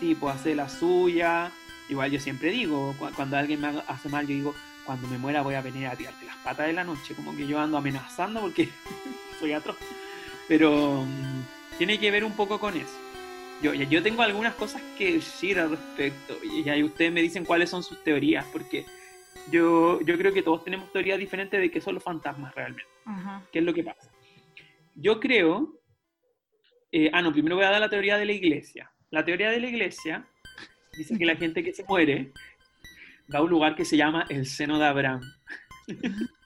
Sí, 0.00 0.14
pues 0.14 0.34
hacer 0.34 0.56
la 0.56 0.68
suya. 0.68 1.50
Igual 1.88 2.10
yo 2.10 2.20
siempre 2.20 2.50
digo, 2.50 2.94
cu- 2.98 3.10
cuando 3.14 3.36
alguien 3.36 3.60
me 3.60 3.68
hace 3.88 4.08
mal, 4.08 4.26
yo 4.26 4.34
digo, 4.34 4.54
cuando 4.84 5.06
me 5.08 5.18
muera 5.18 5.42
voy 5.42 5.54
a 5.54 5.60
venir 5.62 5.86
a 5.86 5.96
tirarte 5.96 6.24
las 6.26 6.36
patas 6.36 6.66
de 6.66 6.72
la 6.72 6.84
noche. 6.84 7.14
Como 7.14 7.36
que 7.36 7.46
yo 7.46 7.58
ando 7.58 7.78
amenazando 7.78 8.40
porque 8.40 8.68
soy 9.40 9.52
atroz. 9.52 9.76
Pero 10.48 11.04
mm, 11.04 11.76
tiene 11.78 11.98
que 11.98 12.10
ver 12.10 12.24
un 12.24 12.32
poco 12.32 12.58
con 12.58 12.76
eso. 12.76 12.96
Yo, 13.62 13.74
yo 13.74 14.02
tengo 14.02 14.22
algunas 14.22 14.54
cosas 14.54 14.80
que 14.96 15.14
decir 15.14 15.58
al 15.58 15.70
respecto. 15.70 16.36
Y 16.44 16.68
ahí 16.68 16.82
ustedes 16.84 17.12
me 17.12 17.22
dicen 17.22 17.44
cuáles 17.44 17.70
son 17.70 17.82
sus 17.82 18.02
teorías. 18.04 18.44
Porque 18.52 18.86
yo, 19.50 20.00
yo 20.02 20.16
creo 20.16 20.32
que 20.32 20.42
todos 20.42 20.64
tenemos 20.64 20.92
teorías 20.92 21.18
diferentes 21.18 21.58
de 21.60 21.70
qué 21.70 21.80
son 21.80 21.94
los 21.94 22.02
fantasmas 22.04 22.54
realmente. 22.54 22.84
Ajá. 23.04 23.42
¿Qué 23.52 23.58
es 23.60 23.64
lo 23.64 23.74
que 23.74 23.82
pasa? 23.84 24.10
Yo 24.94 25.18
creo. 25.20 25.74
Eh, 26.92 27.10
ah, 27.12 27.22
no, 27.22 27.32
primero 27.32 27.56
voy 27.56 27.64
a 27.64 27.70
dar 27.70 27.80
la 27.80 27.90
teoría 27.90 28.16
de 28.16 28.24
la 28.24 28.32
iglesia. 28.32 28.90
La 29.10 29.24
teoría 29.24 29.50
de 29.50 29.60
la 29.60 29.68
iglesia 29.68 30.26
dice 30.96 31.18
que 31.18 31.26
la 31.26 31.36
gente 31.42 31.62
que 31.62 31.72
se 31.72 31.84
muere 31.84 32.32
va 33.32 33.40
a 33.40 33.42
un 33.42 33.50
lugar 33.50 33.74
que 33.74 33.84
se 33.84 33.96
llama 33.96 34.26
el 34.28 34.46
seno 34.46 34.78
de 34.78 34.86
Abraham. 34.86 35.20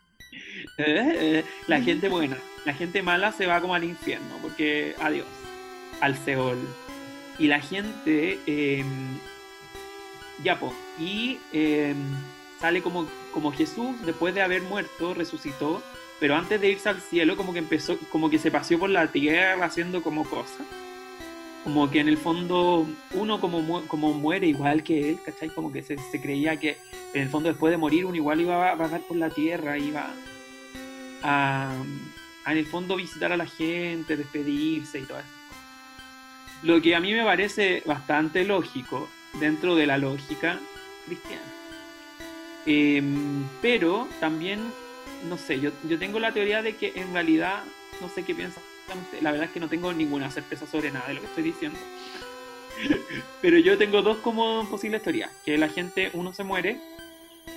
Eh, 0.79 1.45
la 1.67 1.83
gente 1.83 2.09
buena, 2.09 2.39
la 2.65 2.73
gente 2.73 3.03
mala 3.03 3.31
se 3.33 3.47
va 3.47 3.61
como 3.61 3.75
al 3.75 3.85
infierno, 3.85 4.39
porque 4.41 4.95
adiós, 5.01 5.27
al 6.01 6.17
Seol. 6.17 6.57
Y 7.39 7.49
la 7.49 7.61
gente, 7.61 8.39
eh, 8.47 8.85
ya 10.43 10.59
po, 10.59 10.73
y 10.99 11.39
eh, 11.53 11.95
sale 12.59 12.83
como, 12.83 13.07
como 13.33 13.53
Jesús, 13.53 13.97
después 14.07 14.35
de 14.35 14.43
haber 14.43 14.63
muerto, 14.63 15.13
resucitó, 15.13 15.83
pero 16.23 16.37
antes 16.37 16.61
de 16.61 16.71
irse 16.71 16.89
al 16.89 17.01
cielo, 17.01 17.37
como 17.37 17.53
que 17.53 17.59
empezó, 17.59 17.99
como 18.11 18.31
que 18.31 18.39
se 18.39 18.53
paseó 18.53 18.79
por 18.79 18.89
la 18.91 19.09
tierra 19.09 19.65
haciendo 19.67 20.05
como 20.05 20.25
cosas. 20.25 20.65
Como 21.65 21.91
que 21.91 21.99
en 21.99 22.07
el 22.07 22.17
fondo 22.17 22.87
uno 23.15 23.41
como, 23.41 23.61
mu- 23.61 23.85
como 23.89 24.13
muere 24.15 24.47
igual 24.47 24.85
que 24.85 25.11
él, 25.11 25.19
¿cachai? 25.27 25.49
Como 25.49 25.73
que 25.73 25.83
se, 25.83 25.97
se 25.99 26.21
creía 26.21 26.57
que 26.61 26.77
en 27.13 27.23
el 27.23 27.29
fondo 27.29 27.49
después 27.49 27.73
de 27.73 27.77
morir 27.77 28.07
uno 28.07 28.15
igual 28.15 28.41
iba 28.41 28.71
a 28.71 28.77
vagar 28.77 29.01
por 29.01 29.17
la 29.17 29.31
tierra, 29.31 29.77
iba 29.79 30.13
a, 31.25 31.73
a 32.45 32.53
en 32.53 32.59
el 32.59 32.67
fondo 32.67 32.95
visitar 32.95 33.33
a 33.33 33.37
la 33.37 33.47
gente, 33.47 34.17
despedirse 34.17 35.01
y 35.01 35.03
todo 35.03 35.19
eso. 35.19 35.29
Lo 36.63 36.81
que 36.81 36.95
a 36.95 37.01
mí 37.01 37.13
me 37.13 37.25
parece 37.25 37.83
bastante 37.85 38.45
lógico 38.45 39.09
dentro 39.41 39.75
de 39.75 39.87
la 39.89 39.99
lógica 39.99 40.61
cristiana. 41.07 41.43
Em, 42.65 43.45
pero 43.61 44.07
también, 44.21 44.61
no 45.29 45.39
sé, 45.39 45.61
yo, 45.61 45.71
yo 45.89 45.99
tengo 45.99 46.19
la 46.19 46.33
teoría 46.33 46.63
de 46.63 46.77
que 46.77 46.93
en 46.97 47.13
realidad, 47.13 47.65
no 48.01 48.09
sé 48.09 48.25
qué 48.25 48.35
piensan 48.35 48.63
la 49.21 49.31
verdad 49.31 49.47
es 49.47 49.53
que 49.53 49.61
no 49.61 49.69
tengo 49.69 49.93
ninguna 49.93 50.31
certeza 50.31 50.67
sobre 50.67 50.91
nada 50.91 51.09
de 51.09 51.15
lo 51.15 51.21
que 51.21 51.27
estoy 51.27 51.45
diciendo. 51.45 51.79
Pero 53.43 53.59
yo 53.59 53.79
tengo 53.79 54.03
dos 54.03 54.19
como 54.19 54.69
posibles 54.69 55.03
teorías, 55.03 55.31
que 55.45 55.59
la 55.59 55.69
gente, 55.69 56.11
uno 56.15 56.33
se 56.33 56.45
muere 56.45 56.81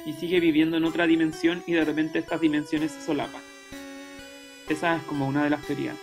y 0.06 0.14
sigue 0.14 0.40
viviendo 0.40 0.78
en 0.78 0.86
otra 0.86 1.08
dimensión 1.08 1.64
y 1.68 1.74
de 1.74 1.86
repente 1.86 2.20
estas 2.20 2.42
dimensiones 2.42 2.92
se 2.92 3.02
solapan. 3.02 3.42
Esa 4.70 4.98
es 4.98 5.04
como 5.04 5.28
una 5.28 5.44
de 5.44 5.50
las 5.50 5.62
teorías. 5.66 5.96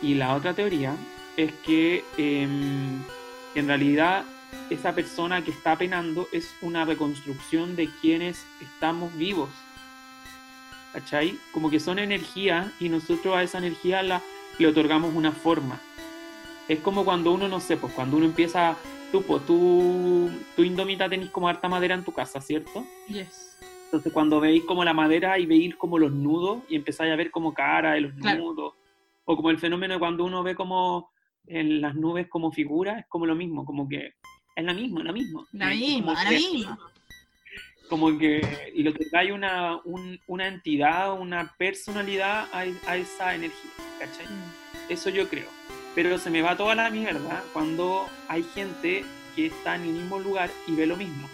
Y 0.00 0.14
la 0.14 0.34
otra 0.34 0.54
teoría 0.54 0.96
es 1.36 1.52
que 1.64 2.04
em, 2.16 3.02
en 3.54 3.66
realidad 3.66 4.24
esa 4.70 4.94
persona 4.94 5.42
que 5.44 5.50
está 5.50 5.76
penando 5.76 6.28
es 6.32 6.54
una 6.60 6.84
reconstrucción 6.84 7.76
de 7.76 7.88
quienes 8.00 8.44
estamos 8.60 9.16
vivos. 9.16 9.50
¿Cachai? 10.92 11.38
Como 11.52 11.70
que 11.70 11.80
son 11.80 11.98
energía 11.98 12.70
y 12.78 12.88
nosotros 12.88 13.34
a 13.34 13.42
esa 13.42 13.58
energía 13.58 14.02
la, 14.02 14.20
le 14.58 14.66
otorgamos 14.66 15.14
una 15.14 15.32
forma. 15.32 15.80
Es 16.68 16.80
como 16.80 17.04
cuando 17.04 17.32
uno, 17.32 17.48
no 17.48 17.60
sé, 17.60 17.76
pues 17.76 17.92
cuando 17.94 18.16
uno 18.18 18.26
empieza, 18.26 18.76
tú, 19.10 19.22
pues, 19.22 19.44
tú, 19.46 20.30
tú 20.54 20.62
Indomita 20.62 21.08
tenés 21.08 21.30
como 21.30 21.48
harta 21.48 21.68
madera 21.68 21.94
en 21.94 22.04
tu 22.04 22.12
casa, 22.12 22.40
¿cierto? 22.40 22.84
Yes. 23.08 23.58
Entonces 23.86 24.12
cuando 24.12 24.40
veis 24.40 24.64
como 24.64 24.84
la 24.84 24.94
madera 24.94 25.38
y 25.38 25.46
veis 25.46 25.74
como 25.76 25.98
los 25.98 26.12
nudos 26.12 26.62
y 26.68 26.76
empezáis 26.76 27.12
a 27.12 27.16
ver 27.16 27.30
como 27.30 27.52
cara 27.52 27.92
de 27.92 28.02
los 28.02 28.12
Claro. 28.14 28.38
nudos, 28.44 28.74
o 29.24 29.36
como 29.36 29.50
el 29.50 29.58
fenómeno 29.58 29.94
de 29.94 30.00
cuando 30.00 30.24
uno 30.24 30.42
ve 30.42 30.54
como 30.54 31.10
en 31.46 31.80
las 31.80 31.94
nubes 31.94 32.28
como 32.28 32.52
figuras, 32.52 33.00
es 33.00 33.06
como 33.08 33.26
lo 33.26 33.34
mismo, 33.34 33.64
como 33.64 33.88
que 33.88 34.14
es 34.54 34.64
la 34.64 34.72
misma, 34.74 35.02
la 35.02 35.12
misma. 35.12 35.44
La 35.52 35.68
misma, 35.70 36.24
la 36.24 36.30
misma. 36.30 36.78
Como 37.92 38.16
que, 38.16 38.72
y 38.74 38.82
lo 38.84 38.94
que 38.94 39.04
trae 39.04 39.32
una, 39.34 39.76
un- 39.84 40.18
una 40.26 40.48
entidad, 40.48 41.12
una 41.12 41.54
personalidad 41.58 42.48
a, 42.50 42.60
a 42.90 42.96
esa 42.96 43.34
energía, 43.34 43.70
¿cachai? 43.98 44.24
Eso 44.88 45.10
yo 45.10 45.28
creo. 45.28 45.44
Pero 45.94 46.16
se 46.16 46.30
me 46.30 46.40
va 46.40 46.56
toda 46.56 46.74
la 46.74 46.88
mierda 46.88 47.44
cuando 47.52 48.08
hay 48.28 48.44
gente 48.54 49.04
que 49.36 49.44
está 49.48 49.76
en 49.76 49.82
el 49.82 49.88
mismo 49.92 50.18
lugar 50.20 50.50
y 50.66 50.72
ve 50.74 50.86
lo 50.86 50.96
mismo. 50.96 51.28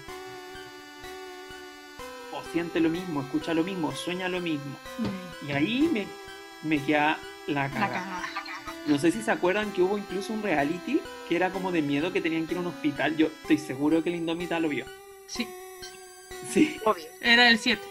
O 2.32 2.42
siente 2.52 2.80
lo 2.80 2.88
mismo, 2.90 3.20
escucha 3.22 3.54
lo 3.54 3.62
mismo, 3.62 3.92
sueña 3.92 4.28
lo 4.28 4.40
mismo. 4.40 4.76
Mm, 4.98 5.48
Y 5.48 5.52
ahí 5.52 5.88
me, 5.92 6.06
me 6.64 6.84
queda 6.84 7.20
la 7.46 7.68
La 7.68 7.70
cara. 7.70 7.86
cagada. 7.86 8.22
No 8.88 8.98
sé 8.98 9.12
si 9.12 9.22
se 9.22 9.30
acuerdan 9.30 9.70
que 9.72 9.82
hubo 9.82 9.96
incluso 9.96 10.32
un 10.32 10.42
reality 10.42 11.00
que 11.28 11.36
era 11.36 11.50
como 11.50 11.70
de 11.70 11.82
miedo 11.82 12.12
que 12.12 12.20
tenían 12.20 12.48
que 12.48 12.54
ir 12.54 12.58
a 12.58 12.62
un 12.62 12.66
hospital. 12.66 13.16
Yo 13.16 13.26
estoy 13.28 13.58
seguro 13.58 14.02
que 14.02 14.08
el 14.10 14.16
Indomita 14.16 14.58
lo 14.58 14.68
vio. 14.68 14.86
Sí, 15.28 15.46
Sí, 16.52 16.78
era 17.20 17.48
el 17.48 17.58
7. 17.58 17.82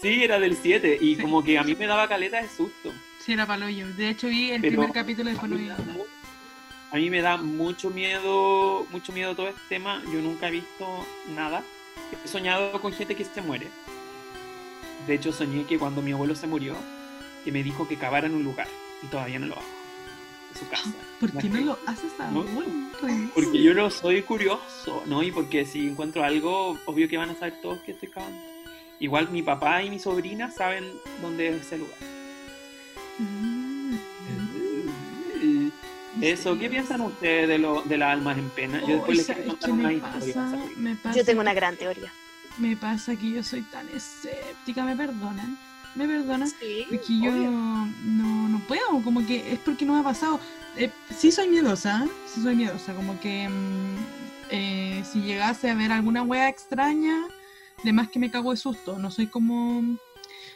Sí, 0.00 0.22
era 0.24 0.38
del 0.40 0.56
7 0.56 0.98
y 1.00 1.16
como 1.16 1.42
que 1.44 1.58
a 1.58 1.62
mí 1.62 1.74
me 1.74 1.86
daba 1.86 2.08
caleta 2.08 2.42
de 2.42 2.48
susto. 2.48 2.92
Sí, 3.24 3.32
era 3.32 3.46
paloyo. 3.46 3.86
De 3.94 4.10
hecho, 4.10 4.28
vi 4.28 4.50
el 4.50 4.60
Pero- 4.60 4.72
primer 4.72 4.92
capítulo 4.92 5.30
vi 5.30 5.64
nada. 5.66 5.84
A 6.90 6.96
mí 6.96 7.08
me 7.08 7.22
da 7.22 7.36
mucho 7.38 7.88
miedo, 7.90 8.86
mucho 8.90 9.12
miedo 9.12 9.34
todo 9.34 9.48
este 9.48 9.60
tema. 9.68 10.02
Yo 10.12 10.20
nunca 10.20 10.48
he 10.48 10.50
visto 10.50 11.06
nada. 11.34 11.62
He 12.24 12.28
soñado 12.28 12.80
con 12.80 12.92
gente 12.92 13.14
que 13.14 13.24
se 13.24 13.40
muere. 13.40 13.68
De 15.06 15.14
hecho, 15.14 15.32
soñé 15.32 15.64
que 15.64 15.78
cuando 15.78 16.02
mi 16.02 16.12
abuelo 16.12 16.34
se 16.34 16.46
murió, 16.46 16.76
que 17.44 17.52
me 17.52 17.62
dijo 17.62 17.88
que 17.88 17.96
cavara 17.96 18.26
en 18.26 18.34
un 18.34 18.44
lugar 18.44 18.68
y 19.02 19.06
todavía 19.06 19.38
no 19.38 19.46
lo 19.46 19.54
hago. 19.54 19.81
Su 20.58 20.68
casa. 20.68 20.90
¿Por 21.20 21.32
qué 21.32 21.48
no 21.48 21.60
lo 21.60 21.78
haces 21.86 22.12
No. 22.18 22.24
aún? 22.40 22.90
Rey? 23.00 23.30
Porque 23.34 23.62
yo 23.62 23.74
no 23.74 23.90
soy 23.90 24.22
curioso, 24.22 25.02
¿no? 25.06 25.22
Y 25.22 25.32
porque 25.32 25.64
si 25.64 25.88
encuentro 25.88 26.22
algo, 26.24 26.78
obvio 26.86 27.08
que 27.08 27.16
van 27.16 27.30
a 27.30 27.34
saber 27.34 27.60
todos 27.62 27.78
que 27.80 27.92
estoy 27.92 28.10
cavando. 28.10 28.38
Igual 29.00 29.30
mi 29.30 29.42
papá 29.42 29.82
y 29.82 29.90
mi 29.90 29.98
sobrina 29.98 30.50
saben 30.50 30.84
dónde 31.20 31.48
es 31.48 31.62
ese 31.62 31.78
lugar. 31.78 31.96
Mm. 33.18 33.96
Eso, 36.20 36.58
¿qué 36.58 36.68
piensan 36.68 37.00
ustedes 37.00 37.48
de, 37.48 37.58
lo, 37.58 37.82
de 37.82 37.96
las 37.98 38.12
almas 38.12 38.36
en 38.38 38.50
pena? 38.50 38.80
Yo 38.82 38.96
después 38.96 39.10
Uy, 39.10 39.16
les 39.16 39.26
quiero 39.26 39.40
¿sabes 39.42 39.60
contar 39.60 39.70
una 39.72 39.92
historia. 39.92 41.12
Yo 41.16 41.24
tengo 41.24 41.40
una 41.40 41.54
gran 41.54 41.76
teoría. 41.76 42.12
Me 42.58 42.76
pasa 42.76 43.16
que 43.16 43.30
yo 43.30 43.42
soy 43.42 43.62
tan 43.62 43.88
escéptica, 43.88 44.84
¿me 44.84 44.94
perdonan? 44.94 45.58
¿Me 45.94 46.06
perdonan? 46.06 46.48
Sí, 46.48 46.86
Porque 46.88 47.20
yo 47.20 47.32
no, 47.32 48.48
no 48.48 48.58
puedo, 48.66 49.02
como 49.04 49.26
que 49.26 49.52
es 49.52 49.58
porque 49.60 49.84
no 49.84 49.94
me 49.94 50.00
ha 50.00 50.04
pasado. 50.04 50.40
Eh, 50.76 50.90
sí 51.16 51.30
soy 51.30 51.48
miedosa, 51.48 52.06
sí 52.26 52.42
soy 52.42 52.56
miedosa, 52.56 52.94
como 52.94 53.20
que 53.20 53.48
mm, 53.48 53.96
eh, 54.50 55.04
si 55.10 55.20
llegase 55.20 55.68
a 55.70 55.74
ver 55.74 55.92
alguna 55.92 56.22
wea 56.22 56.48
extraña, 56.48 57.26
de 57.84 57.92
más 57.92 58.08
que 58.08 58.18
me 58.18 58.30
cago 58.30 58.52
de 58.52 58.56
susto, 58.56 58.98
no 58.98 59.10
soy 59.10 59.26
como, 59.26 59.82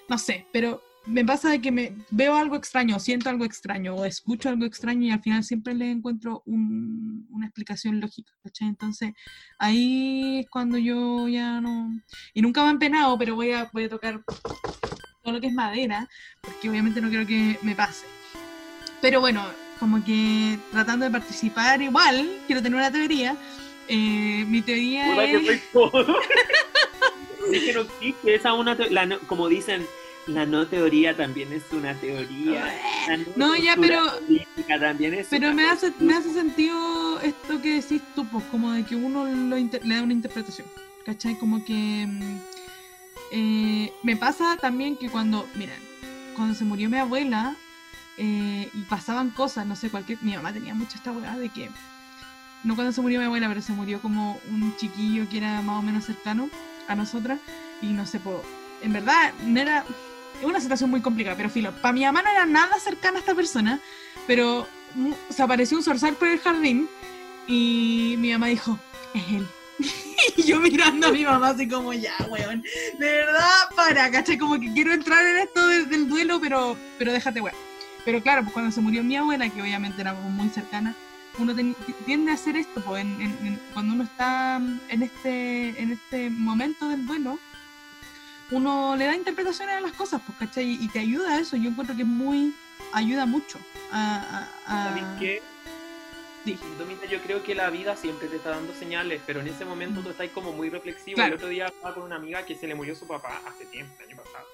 no 0.09 0.19
sé, 0.19 0.47
pero 0.53 0.83
me 1.07 1.25
pasa 1.25 1.51
de 1.51 1.61
que 1.61 1.71
me 1.71 1.93
veo 2.11 2.35
algo 2.35 2.57
extraño, 2.57 2.99
siento 2.99 3.29
algo 3.31 3.45
extraño 3.45 3.95
o 3.95 4.05
escucho 4.07 4.49
algo 4.49 4.65
extraño 4.65 5.07
y 5.07 5.11
al 5.11 5.23
final 5.23 5.45
siempre 5.45 5.75
le 5.75 5.91
encuentro 5.91 6.43
un- 6.47 7.27
una 7.31 7.47
explicación 7.47 8.01
lógica, 8.01 8.33
¿cachai? 8.43 8.69
Entonces 8.69 9.13
ahí 9.59 10.41
es 10.41 10.51
cuando 10.51 10.79
yo 10.79 11.29
ya 11.29 11.61
no... 11.61 11.91
Y 12.35 12.41
nunca 12.43 12.63
me 12.65 12.71
han 12.71 12.79
penado, 12.79 13.17
pero 13.19 13.35
voy 13.37 13.53
a, 13.53 13.69
voy 13.73 13.85
a 13.85 13.89
tocar 13.89 14.21
todo 15.27 15.35
lo 15.35 15.41
que 15.41 15.49
es 15.49 15.53
madera, 15.55 16.09
porque 16.41 16.71
obviamente 16.71 17.01
no 17.01 17.09
quiero 17.09 17.27
que 17.27 17.59
me 17.63 17.75
pase. 17.75 18.07
Pero 19.01 19.21
bueno, 19.21 19.45
como 19.81 20.03
que 20.05 20.57
tratando 20.71 21.05
de 21.05 21.11
participar 21.11 21.83
igual, 21.83 22.39
quiero 22.47 22.63
tener 22.63 22.77
una 22.79 22.93
teoría. 22.93 23.37
Eh, 23.89 24.45
mi 24.47 24.63
teoría 24.63 25.15
que 25.17 25.35
es... 25.37 25.47
soy 25.47 25.61
todo. 25.73 26.17
es 27.53 27.63
que 27.65 27.73
no 27.73 27.81
existe 27.81 28.35
esa 28.37 28.53
una 28.55 28.77
la 28.91 29.05
no- 29.07 29.19
como 29.27 29.49
dicen, 29.49 29.85
la 30.29 30.47
no 30.47 30.69
teoría 30.69 31.17
también 31.17 31.53
es 31.53 31.65
una 31.73 31.93
teoría. 31.95 32.73
La 33.09 33.19
No, 33.35 33.57
ya, 33.57 33.75
pero- 33.77 34.07
también 34.79 35.15
es 35.15 35.27
Pero 35.29 35.53
me 35.53 35.69
hace, 35.69 35.93
me 35.99 36.15
hace 36.15 36.33
sentido 36.33 37.21
esto 37.21 37.61
que 37.61 37.75
decís 37.81 38.01
tú, 38.15 38.25
pues 38.29 38.45
como 38.45 38.71
de 38.73 38.85
que 38.85 38.95
uno 38.95 39.25
lo 39.25 39.59
inter- 39.59 39.85
le 39.85 39.97
da 39.97 40.03
una 40.03 40.13
interpretación. 40.13 40.69
¿Cachai? 41.05 41.37
Como 41.37 41.65
que 41.65 42.05
mm, 42.07 42.39
eh, 43.31 43.93
me 44.03 44.17
pasa 44.17 44.57
también 44.57 44.97
que 44.97 45.11
cuando, 45.11 45.49
miren, 45.55 45.81
cuando 46.35 46.55
se 46.55 46.65
murió 46.65 46.89
mi 46.89 46.99
abuela 46.99 47.57
eh, 48.19 48.71
y 48.73 48.83
pasaban 48.83 49.31
cosas, 49.31 49.67
no 49.67 49.77
sé, 49.77 49.91
cualquier, 49.91 50.19
mi 50.23 50.35
mamá 50.35 50.53
tenía 50.53 50.75
mucho 50.75 50.97
esta 50.97 51.13
weá 51.13 51.37
de 51.37 51.49
que, 51.49 51.71
no 52.65 52.75
cuando 52.75 52.93
se 52.93 53.01
murió 53.01 53.19
mi 53.19 53.27
abuela, 53.27 53.49
pero 53.49 53.63
se 53.63 53.73
murió 53.73 54.01
como 54.01 54.41
un 54.51 54.75
chiquillo 54.77 55.29
que 55.29 55.39
era 55.39 55.61
más 55.63 55.79
o 55.79 55.83
menos 55.83 56.05
cercano 56.05 56.49
a 56.89 56.95
nosotras 56.95 57.41
y 57.83 57.87
no 57.87 58.07
sé, 58.07 58.21
po, 58.21 58.43
en 58.83 58.93
verdad 58.93 59.33
no 59.45 59.61
era, 59.61 59.85
una 60.43 60.61
situación 60.61 60.91
muy 60.91 61.01
complicada, 61.01 61.37
pero 61.37 61.49
filo, 61.49 61.73
para 61.81 61.93
mi 61.93 62.05
mamá 62.05 62.23
no 62.23 62.31
era 62.31 62.47
nada 62.47 62.79
cercana 62.79 63.17
a 63.17 63.21
esta 63.21 63.35
persona, 63.35 63.81
pero 64.27 64.67
mm, 64.95 65.13
se 65.31 65.43
apareció 65.43 65.77
un 65.77 65.83
zorzal 65.83 66.15
por 66.15 66.29
el 66.29 66.39
jardín 66.39 66.89
y 67.47 68.17
mi 68.19 68.33
mamá 68.33 68.49
dijo, 68.49 68.79
es 69.15 69.25
él. 69.29 69.47
y 70.37 70.43
yo 70.43 70.61
mirando 70.61 71.09
a 71.09 71.13
mi 71.13 71.25
mamá 71.25 71.49
así 71.51 71.69
como, 71.69 71.93
ya, 71.93 72.15
weón, 72.29 72.63
de 72.99 73.07
verdad, 73.13 73.69
para, 73.75 74.11
¿cachai? 74.11 74.39
Como 74.39 74.59
que 74.59 74.73
quiero 74.73 74.93
entrar 74.93 75.25
en 75.27 75.37
esto 75.39 75.67
del, 75.67 76.09
duelo, 76.09 76.41
pero, 76.41 76.77
pero 76.99 77.13
déjate, 77.13 77.41
weón. 77.41 77.57
Pero 78.05 78.23
claro, 78.23 78.43
pues 78.43 78.53
cuando 78.53 78.71
se 78.73 78.81
murió 78.81 79.03
mi 79.03 79.17
abuela, 79.17 79.49
que 79.49 79.61
obviamente 79.61 80.01
era 80.01 80.15
muy 80.15 80.49
cercana, 80.49 80.95
uno 81.39 81.55
tiende 82.07 82.31
a 82.31 82.35
hacer 82.35 82.57
esto, 82.57 82.81
pues, 82.83 83.05
en- 83.05 83.61
cuando 83.75 83.95
uno 83.95 84.05
está 84.05 84.57
en 84.89 85.03
este, 85.03 85.81
en 85.81 85.93
este 85.93 86.31
momento 86.31 86.89
del 86.89 87.05
duelo, 87.07 87.39
uno 88.53 88.95
le 88.97 89.07
da 89.07 89.17
interpretaciones 89.17 89.75
a 89.77 89.81
las 89.81 89.93
cosas, 89.93 90.23
pues, 90.25 90.39
¿cachai? 90.39 90.79
Y 90.81 90.89
te 90.89 91.01
ayuda 91.01 91.35
a 91.35 91.41
eso, 91.41 91.57
yo 91.57 91.69
encuentro 91.71 91.97
que 91.97 92.03
es 92.03 92.09
muy, 92.09 92.55
ayuda 92.93 93.27
mucho 93.27 93.59
a... 93.93 94.15
a- 94.15 94.49
a- 94.67 94.85
¿Sabes 94.89 95.05
qué? 95.19 95.43
Sí. 96.47 96.59
Yo 97.11 97.19
creo 97.21 97.43
que 97.43 97.55
la 97.55 97.69
vida 97.71 97.95
siempre 97.97 98.29
te 98.29 98.37
está 98.37 98.51
dando 98.51 98.73
señales, 98.75 99.21
pero 99.27 99.41
en 99.41 99.49
ese 99.49 99.65
momento 99.65 100.01
tú 100.01 100.11
estás 100.11 100.29
como 100.31 100.53
muy 100.53 100.71
reflexivo. 100.71 101.17
Claro. 101.17 101.29
El 101.29 101.35
otro 101.35 101.49
día 101.49 101.67
estaba 101.67 101.95
con 101.95 102.05
una 102.05 102.17
amiga 102.17 102.45
que 102.47 102.55
se 102.55 102.67
le 102.67 102.75
murió 102.75 102.95
su 102.95 103.07
papá 103.07 103.41
hace 103.47 103.67
tiempo, 103.67 103.95
el 104.01 104.09
año 104.09 104.17
pasado. 104.17 104.47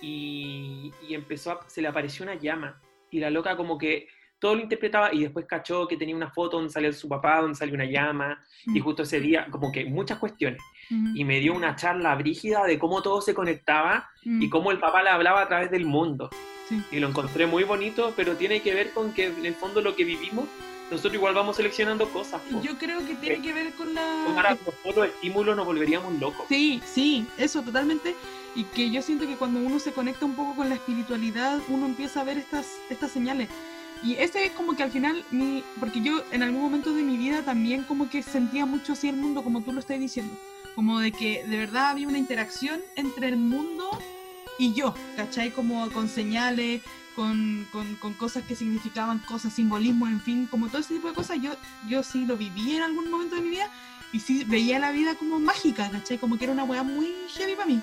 Y, 0.00 0.92
y 1.08 1.14
empezó 1.14 1.52
a, 1.52 1.68
se 1.68 1.80
le 1.82 1.88
apareció 1.88 2.24
una 2.24 2.34
llama. 2.34 2.80
Y 3.10 3.20
la 3.20 3.30
loca 3.30 3.56
como 3.56 3.78
que 3.78 4.08
todo 4.38 4.56
lo 4.56 4.62
interpretaba 4.62 5.12
y 5.14 5.22
después 5.22 5.46
cachó 5.46 5.86
que 5.86 5.96
tenía 5.96 6.16
una 6.16 6.30
foto 6.30 6.56
donde 6.56 6.72
salía 6.72 6.92
su 6.92 7.08
papá, 7.08 7.40
donde 7.40 7.56
salió 7.56 7.74
una 7.74 7.84
llama. 7.84 8.42
Y 8.66 8.80
Mm. 8.80 8.82
justo 8.82 9.02
ese 9.04 9.20
día, 9.20 9.46
como 9.50 9.70
que 9.70 9.84
muchas 9.84 10.18
cuestiones. 10.18 10.60
Mm, 10.90 11.16
Y 11.16 11.24
me 11.24 11.38
dio 11.40 11.52
una 11.54 11.76
charla 11.76 12.14
brígida 12.16 12.64
de 12.64 12.78
cómo 12.78 13.02
todo 13.02 13.20
se 13.20 13.34
conectaba 13.34 14.10
mm, 14.24 14.42
y 14.42 14.48
cómo 14.48 14.72
el 14.72 14.80
papá 14.80 15.02
le 15.02 15.10
hablaba 15.10 15.42
a 15.42 15.48
través 15.48 15.70
del 15.70 15.84
mundo. 15.86 16.30
Sí. 16.68 16.82
Y 16.90 16.98
lo 17.00 17.08
encontré 17.08 17.46
muy 17.46 17.64
bonito, 17.64 18.12
pero 18.16 18.36
tiene 18.36 18.60
que 18.62 18.74
ver 18.74 18.92
con 18.92 19.12
que 19.12 19.26
en 19.26 19.46
el 19.46 19.54
fondo 19.54 19.80
lo 19.80 19.94
que 19.94 20.04
vivimos, 20.04 20.46
nosotros 20.92 21.14
igual 21.14 21.34
vamos 21.34 21.56
seleccionando 21.56 22.08
cosas. 22.10 22.40
Yo 22.62 22.78
creo 22.78 23.04
que 23.04 23.14
tiene 23.14 23.42
que 23.42 23.52
ver 23.52 23.72
con 23.72 23.94
la... 23.94 24.24
Tomara 24.26 24.56
como 24.56 24.76
solo 24.82 25.04
estímulo 25.04 25.54
nos 25.54 25.66
volveríamos 25.66 26.18
locos. 26.20 26.46
Sí, 26.48 26.80
sí, 26.86 27.26
eso 27.38 27.62
totalmente. 27.62 28.14
Y 28.54 28.64
que 28.64 28.90
yo 28.90 29.02
siento 29.02 29.26
que 29.26 29.36
cuando 29.36 29.60
uno 29.60 29.78
se 29.78 29.92
conecta 29.92 30.26
un 30.26 30.34
poco 30.34 30.54
con 30.54 30.68
la 30.68 30.74
espiritualidad, 30.74 31.58
uno 31.68 31.86
empieza 31.86 32.20
a 32.20 32.24
ver 32.24 32.38
estas, 32.38 32.66
estas 32.90 33.10
señales. 33.10 33.48
Y 34.02 34.14
ese 34.14 34.44
es 34.44 34.52
como 34.52 34.76
que 34.76 34.82
al 34.82 34.90
final, 34.90 35.24
mi, 35.30 35.62
porque 35.78 36.00
yo 36.00 36.22
en 36.32 36.42
algún 36.42 36.60
momento 36.60 36.92
de 36.92 37.02
mi 37.02 37.16
vida 37.16 37.42
también 37.42 37.84
como 37.84 38.10
que 38.10 38.22
sentía 38.22 38.66
mucho 38.66 38.92
así 38.94 39.08
el 39.08 39.16
mundo, 39.16 39.42
como 39.42 39.62
tú 39.62 39.72
lo 39.72 39.80
estás 39.80 39.98
diciendo. 39.98 40.36
Como 40.74 41.00
de 41.00 41.12
que 41.12 41.44
de 41.44 41.56
verdad 41.56 41.90
había 41.90 42.08
una 42.08 42.18
interacción 42.18 42.80
entre 42.96 43.28
el 43.28 43.36
mundo 43.36 43.90
y 44.58 44.72
yo, 44.74 44.94
¿cachai? 45.16 45.50
Como 45.50 45.90
con 45.90 46.08
señales, 46.08 46.82
con, 47.14 47.66
con, 47.72 48.14
cosas 48.14 48.44
que 48.44 48.56
significaban 48.56 49.18
cosas, 49.20 49.52
simbolismo, 49.52 50.06
en 50.06 50.20
fin, 50.20 50.46
como 50.50 50.68
todo 50.68 50.78
ese 50.78 50.94
tipo 50.94 51.08
de 51.08 51.14
cosas. 51.14 51.38
Yo, 51.40 51.52
yo 51.88 52.02
sí 52.02 52.24
lo 52.26 52.36
viví 52.36 52.76
en 52.76 52.82
algún 52.82 53.10
momento 53.10 53.36
de 53.36 53.42
mi 53.42 53.50
vida 53.50 53.68
y 54.12 54.20
sí 54.20 54.44
veía 54.44 54.78
la 54.78 54.90
vida 54.90 55.14
como 55.14 55.38
mágica, 55.38 55.90
¿cachai? 55.90 56.18
Como 56.18 56.36
que 56.38 56.44
era 56.44 56.52
una 56.52 56.64
weá 56.64 56.82
muy 56.82 57.14
heavy 57.34 57.54
para 57.54 57.66
mí. 57.68 57.80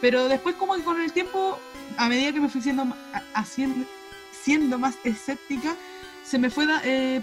Pero 0.00 0.28
después 0.28 0.54
como 0.56 0.74
que 0.74 0.82
con 0.82 1.00
el 1.00 1.12
tiempo, 1.12 1.58
a 1.96 2.08
medida 2.08 2.32
que 2.32 2.40
me 2.40 2.48
fui 2.48 2.60
siendo, 2.60 2.86
haciendo, 3.34 3.86
siendo 4.32 4.78
más 4.78 4.96
escéptica, 5.04 5.76
se 6.24 6.38
me 6.38 6.50
fue, 6.50 6.66
eh, 6.84 7.22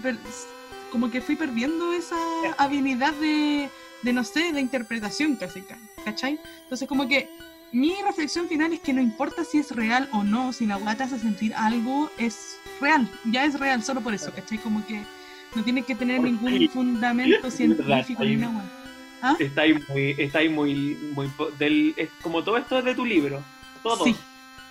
como 0.90 1.10
que 1.10 1.20
fui 1.20 1.36
perdiendo 1.36 1.92
esa 1.92 2.16
habilidad 2.58 3.12
de, 3.14 3.68
de, 4.02 4.12
no 4.12 4.24
sé, 4.24 4.52
de 4.52 4.60
interpretación 4.60 5.36
casi, 5.36 5.62
ca- 5.62 5.78
¿cachai? 6.04 6.38
Entonces 6.64 6.88
como 6.88 7.08
que 7.08 7.28
mi 7.72 7.94
reflexión 8.06 8.48
final 8.48 8.72
es 8.72 8.80
que 8.80 8.92
no 8.92 9.00
importa 9.00 9.44
si 9.44 9.58
es 9.58 9.70
real 9.70 10.08
o 10.12 10.22
no, 10.22 10.52
si 10.52 10.66
la 10.66 10.76
weá 10.76 10.94
te 10.96 11.04
hace 11.04 11.18
sentir 11.18 11.54
algo, 11.54 12.10
es 12.18 12.58
real, 12.80 13.08
ya 13.24 13.44
es 13.44 13.58
real 13.58 13.82
solo 13.82 14.00
por 14.00 14.14
eso, 14.14 14.30
¿cachai? 14.32 14.58
Como 14.58 14.84
que 14.86 15.02
no 15.54 15.62
tiene 15.64 15.82
que 15.82 15.94
tener 15.94 16.20
ningún 16.20 16.68
fundamento 16.68 17.50
científico 17.50 18.24
ni 18.24 18.36
weá. 18.36 18.62
¿Ah? 19.22 19.36
Está 19.38 19.62
ahí 19.62 19.74
muy, 19.88 20.14
está 20.18 20.38
ahí 20.40 20.48
muy, 20.48 20.96
muy 21.14 21.30
del, 21.58 21.94
es 21.96 22.08
como 22.22 22.42
todo 22.42 22.58
esto 22.58 22.78
es 22.78 22.84
de 22.84 22.94
tu 22.94 23.04
libro. 23.04 23.42
Todo. 23.82 24.04
Sí, 24.04 24.16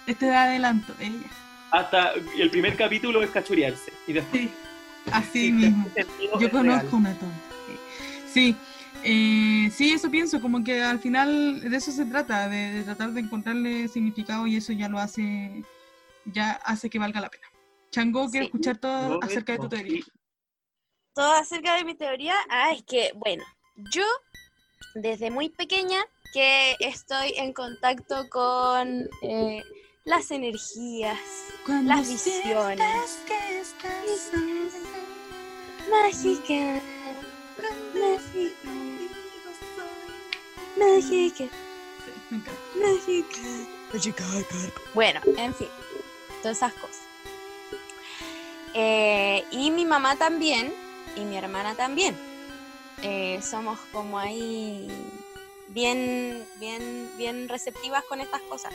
este 0.05 0.25
de 0.25 0.35
adelanto, 0.35 0.93
ella. 0.99 1.27
Hasta 1.71 2.11
el 2.37 2.49
primer 2.49 2.75
capítulo 2.75 3.23
es 3.23 3.29
cachurearse. 3.29 3.93
Y 4.07 4.13
después. 4.13 4.41
Sí, 4.43 4.51
así 5.11 5.45
Sí, 5.45 5.51
mismo. 5.53 5.89
Yo 6.39 6.51
conozco 6.51 6.81
real. 6.81 6.93
una 6.95 7.13
tonta. 7.13 7.35
Sí, 8.33 8.55
eh, 9.03 9.69
sí, 9.75 9.91
eso 9.93 10.09
pienso, 10.11 10.41
como 10.41 10.63
que 10.63 10.81
al 10.81 10.99
final 10.99 11.61
de 11.69 11.75
eso 11.77 11.91
se 11.91 12.05
trata, 12.05 12.47
de, 12.49 12.71
de 12.73 12.83
tratar 12.83 13.11
de 13.11 13.21
encontrarle 13.21 13.87
significado 13.87 14.47
y 14.47 14.55
eso 14.57 14.73
ya 14.73 14.89
lo 14.89 14.99
hace, 14.99 15.63
ya 16.25 16.51
hace 16.65 16.89
que 16.89 16.99
valga 16.99 17.21
la 17.21 17.29
pena. 17.29 17.47
Chango, 17.91 18.29
quiero 18.29 18.45
Sí. 18.45 18.47
escuchar 18.47 18.77
todo 18.77 19.19
acerca 19.21 19.53
de 19.53 19.59
tu 19.59 19.69
teoría. 19.69 20.03
todo 21.13 21.33
acerca 21.33 21.75
de 21.75 21.83
mi 21.83 21.95
teoría. 21.95 22.35
Ah, 22.49 22.71
es 22.71 22.83
que, 22.83 23.11
bueno, 23.15 23.43
yo 23.91 24.05
desde 24.95 25.29
muy 25.29 25.49
pequeña 25.49 25.99
que 26.33 26.75
estoy 26.79 27.33
en 27.37 27.51
contacto 27.53 28.29
con 28.29 29.09
eh, 29.23 29.61
las 30.05 30.31
energías, 30.31 31.19
Cuando 31.65 31.89
las 31.95 32.07
visiones. 32.07 33.19
que 33.27 33.59
estás 33.59 34.29
sola, 34.31 34.71
mágica, 35.89 36.81
Me 42.29 42.37
encanta. 42.37 42.59
Bueno, 44.93 45.19
en 45.37 45.53
fin, 45.53 45.67
todas 46.41 46.57
esas 46.57 46.73
cosas. 46.73 47.01
Eh, 48.73 49.43
y 49.51 49.69
mi 49.71 49.85
mamá 49.85 50.15
también, 50.15 50.73
y 51.15 51.21
mi 51.21 51.37
hermana 51.37 51.75
también. 51.75 52.17
Eh, 53.03 53.39
somos 53.41 53.79
como 53.91 54.17
ahí 54.17 54.87
bien, 55.69 56.45
bien, 56.59 57.09
bien 57.17 57.49
receptivas 57.49 58.03
con 58.05 58.21
estas 58.21 58.41
cosas. 58.43 58.73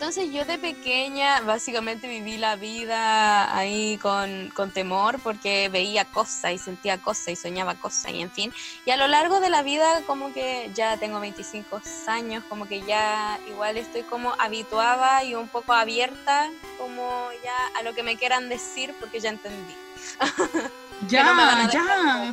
Entonces 0.00 0.32
yo 0.32 0.46
de 0.46 0.56
pequeña 0.56 1.42
básicamente 1.42 2.08
viví 2.08 2.38
la 2.38 2.56
vida 2.56 3.54
ahí 3.54 3.98
con, 3.98 4.48
con 4.48 4.70
temor 4.70 5.20
porque 5.20 5.68
veía 5.68 6.06
cosas 6.06 6.52
y 6.52 6.58
sentía 6.58 6.96
cosas 6.96 7.28
y 7.28 7.36
soñaba 7.36 7.74
cosas 7.74 8.10
y 8.10 8.22
en 8.22 8.30
fin. 8.30 8.50
Y 8.86 8.92
a 8.92 8.96
lo 8.96 9.08
largo 9.08 9.40
de 9.40 9.50
la 9.50 9.62
vida 9.62 10.00
como 10.06 10.32
que 10.32 10.70
ya 10.72 10.96
tengo 10.96 11.20
25 11.20 11.82
años, 12.06 12.42
como 12.48 12.66
que 12.66 12.80
ya 12.80 13.38
igual 13.46 13.76
estoy 13.76 14.00
como 14.04 14.32
habituada 14.38 15.22
y 15.22 15.34
un 15.34 15.48
poco 15.48 15.74
abierta 15.74 16.50
como 16.78 17.28
ya 17.44 17.78
a 17.78 17.82
lo 17.82 17.94
que 17.94 18.02
me 18.02 18.16
quieran 18.16 18.48
decir 18.48 18.94
porque 18.98 19.20
ya 19.20 19.28
entendí. 19.28 19.76
Ya, 21.08 21.24
no 21.24 21.34
me 21.34 21.44
van 21.44 21.66
a 21.66 21.70
ya. 21.70 22.32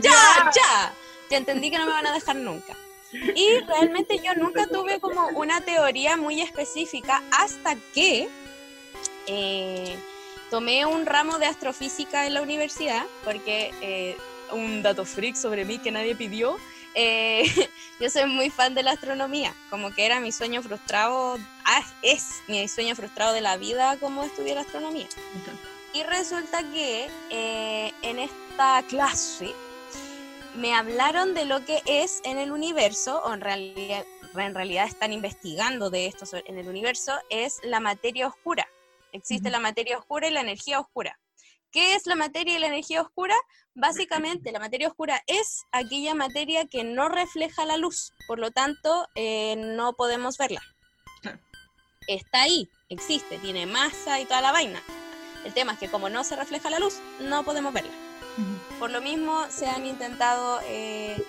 ¡Ya! 0.00 0.50
¡Ya! 0.54 0.94
Ya 1.30 1.36
entendí 1.36 1.70
que 1.70 1.78
no 1.78 1.86
me 1.86 1.92
van 1.92 2.06
a 2.06 2.12
dejar 2.12 2.36
nunca. 2.36 2.74
Y 3.14 3.60
realmente 3.66 4.18
yo 4.18 4.34
nunca 4.34 4.66
tuve 4.66 4.98
como 5.00 5.28
una 5.28 5.60
teoría 5.60 6.16
muy 6.16 6.40
específica 6.40 7.22
hasta 7.30 7.76
que 7.94 8.28
eh, 9.26 9.96
tomé 10.50 10.84
un 10.86 11.06
ramo 11.06 11.38
de 11.38 11.46
astrofísica 11.46 12.26
en 12.26 12.34
la 12.34 12.42
universidad, 12.42 13.04
porque 13.24 13.72
eh, 13.80 14.16
un 14.52 14.82
dato 14.82 15.04
freak 15.04 15.36
sobre 15.36 15.64
mí 15.64 15.78
que 15.78 15.90
nadie 15.90 16.14
pidió. 16.14 16.56
eh, 16.94 17.44
yo 18.00 18.10
soy 18.10 18.26
muy 18.26 18.50
fan 18.50 18.74
de 18.74 18.82
la 18.82 18.92
astronomía, 18.92 19.54
como 19.70 19.92
que 19.92 20.06
era 20.06 20.20
mi 20.20 20.32
sueño 20.32 20.62
frustrado, 20.62 21.38
ah, 21.64 21.82
es 22.02 22.42
mi 22.48 22.66
sueño 22.68 22.94
frustrado 22.94 23.32
de 23.32 23.40
la 23.40 23.56
vida 23.56 23.96
como 23.98 24.24
estudiar 24.24 24.58
astronomía. 24.58 25.06
Y 25.92 26.02
resulta 26.02 26.62
que 26.72 27.08
eh, 27.30 27.92
en 28.02 28.18
esta 28.18 28.82
clase 28.88 29.54
me 30.54 30.74
hablaron 30.74 31.34
de 31.34 31.44
lo 31.44 31.64
que 31.64 31.82
es 31.86 32.20
en 32.24 32.38
el 32.38 32.52
universo, 32.52 33.22
o 33.24 33.32
en 33.32 33.40
realidad, 33.40 34.04
en 34.36 34.54
realidad 34.54 34.86
están 34.86 35.12
investigando 35.12 35.90
de 35.90 36.06
esto 36.06 36.24
en 36.46 36.58
el 36.58 36.68
universo, 36.68 37.12
es 37.30 37.60
la 37.64 37.80
materia 37.80 38.28
oscura. 38.28 38.68
Existe 39.12 39.50
la 39.50 39.60
materia 39.60 39.98
oscura 39.98 40.28
y 40.28 40.32
la 40.32 40.40
energía 40.40 40.80
oscura. 40.80 41.18
¿Qué 41.70 41.94
es 41.94 42.06
la 42.06 42.14
materia 42.14 42.56
y 42.56 42.58
la 42.58 42.68
energía 42.68 43.02
oscura? 43.02 43.36
Básicamente, 43.74 44.52
la 44.52 44.60
materia 44.60 44.88
oscura 44.88 45.22
es 45.26 45.64
aquella 45.72 46.14
materia 46.14 46.66
que 46.66 46.84
no 46.84 47.08
refleja 47.08 47.64
la 47.64 47.76
luz, 47.76 48.12
por 48.28 48.38
lo 48.38 48.52
tanto, 48.52 49.08
eh, 49.16 49.56
no 49.56 49.94
podemos 49.94 50.38
verla. 50.38 50.62
Claro. 51.20 51.40
Está 52.06 52.42
ahí, 52.42 52.68
existe, 52.88 53.38
tiene 53.38 53.66
masa 53.66 54.20
y 54.20 54.24
toda 54.24 54.40
la 54.40 54.52
vaina. 54.52 54.80
El 55.44 55.52
tema 55.52 55.72
es 55.72 55.78
que 55.78 55.90
como 55.90 56.08
no 56.08 56.22
se 56.22 56.36
refleja 56.36 56.70
la 56.70 56.78
luz, 56.78 57.00
no 57.20 57.44
podemos 57.44 57.72
verla. 57.72 57.92
Por 58.78 58.90
lo 58.90 59.00
mismo 59.00 59.44
se 59.50 59.66
han 59.66 59.86
intentado 59.86 60.60
eh, 60.64 61.22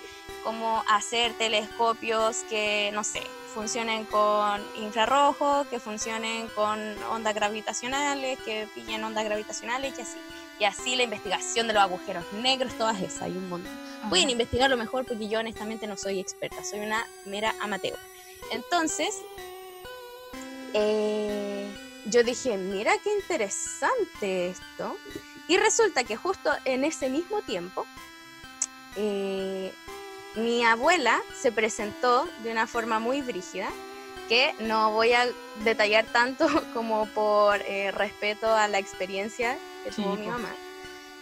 como 0.44 0.82
hacer 0.88 1.32
telescopios 1.34 2.38
que, 2.48 2.90
no 2.92 3.04
sé, 3.04 3.22
funcionen 3.54 4.04
con 4.04 4.62
infrarrojo, 4.76 5.66
que 5.70 5.80
funcionen 5.80 6.48
con 6.48 6.78
ondas 7.10 7.34
gravitacionales, 7.34 8.38
que 8.40 8.68
pillen 8.74 9.02
ondas 9.02 9.24
gravitacionales 9.24 9.98
y 9.98 10.02
así. 10.02 10.18
Y 10.58 10.64
así 10.64 10.96
la 10.96 11.02
investigación 11.02 11.66
de 11.66 11.74
los 11.74 11.82
agujeros 11.82 12.24
negros, 12.32 12.72
todas 12.74 13.00
esas, 13.00 13.22
hay 13.22 13.32
un 13.32 13.48
montón. 13.48 13.72
Pueden 14.08 14.30
investigarlo 14.30 14.76
mejor 14.76 15.04
porque 15.04 15.28
yo 15.28 15.40
honestamente 15.40 15.86
no 15.86 15.96
soy 15.96 16.20
experta, 16.20 16.62
soy 16.64 16.80
una 16.80 17.06
mera 17.24 17.54
amateur. 17.60 17.98
Entonces, 18.52 19.14
eh, 20.74 21.68
yo 22.06 22.22
dije, 22.22 22.56
mira 22.56 22.92
qué 23.02 23.14
interesante 23.14 24.50
esto. 24.50 24.96
Y 25.48 25.56
resulta 25.58 26.04
que 26.04 26.16
justo 26.16 26.50
en 26.64 26.84
ese 26.84 27.08
mismo 27.08 27.42
tiempo, 27.42 27.86
eh, 28.96 29.72
mi 30.34 30.64
abuela 30.64 31.22
se 31.40 31.52
presentó 31.52 32.28
de 32.42 32.50
una 32.50 32.66
forma 32.66 32.98
muy 32.98 33.22
brígida, 33.22 33.68
que 34.28 34.54
no 34.60 34.90
voy 34.92 35.12
a 35.12 35.28
detallar 35.64 36.04
tanto 36.06 36.46
como 36.74 37.06
por 37.06 37.60
eh, 37.62 37.92
respeto 37.92 38.52
a 38.52 38.68
la 38.68 38.78
experiencia 38.78 39.56
que 39.84 39.92
Sí, 39.92 40.02
tuvo 40.02 40.16
mi 40.16 40.26
mamá. 40.26 40.52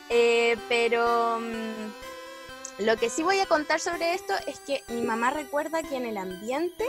Eh, 0.09 0.57
pero 0.69 1.39
mm, 1.41 2.83
lo 2.85 2.97
que 2.97 3.11
sí 3.11 3.23
voy 3.23 3.41
a 3.41 3.47
contar 3.47 3.81
sobre 3.81 4.15
esto 4.15 4.35
es 4.47 4.59
que 4.61 4.83
mi 4.89 5.03
mamá 5.03 5.31
recuerda 5.31 5.83
que 5.83 5.97
en 5.97 6.07
el 6.07 6.17
ambiente 6.17 6.85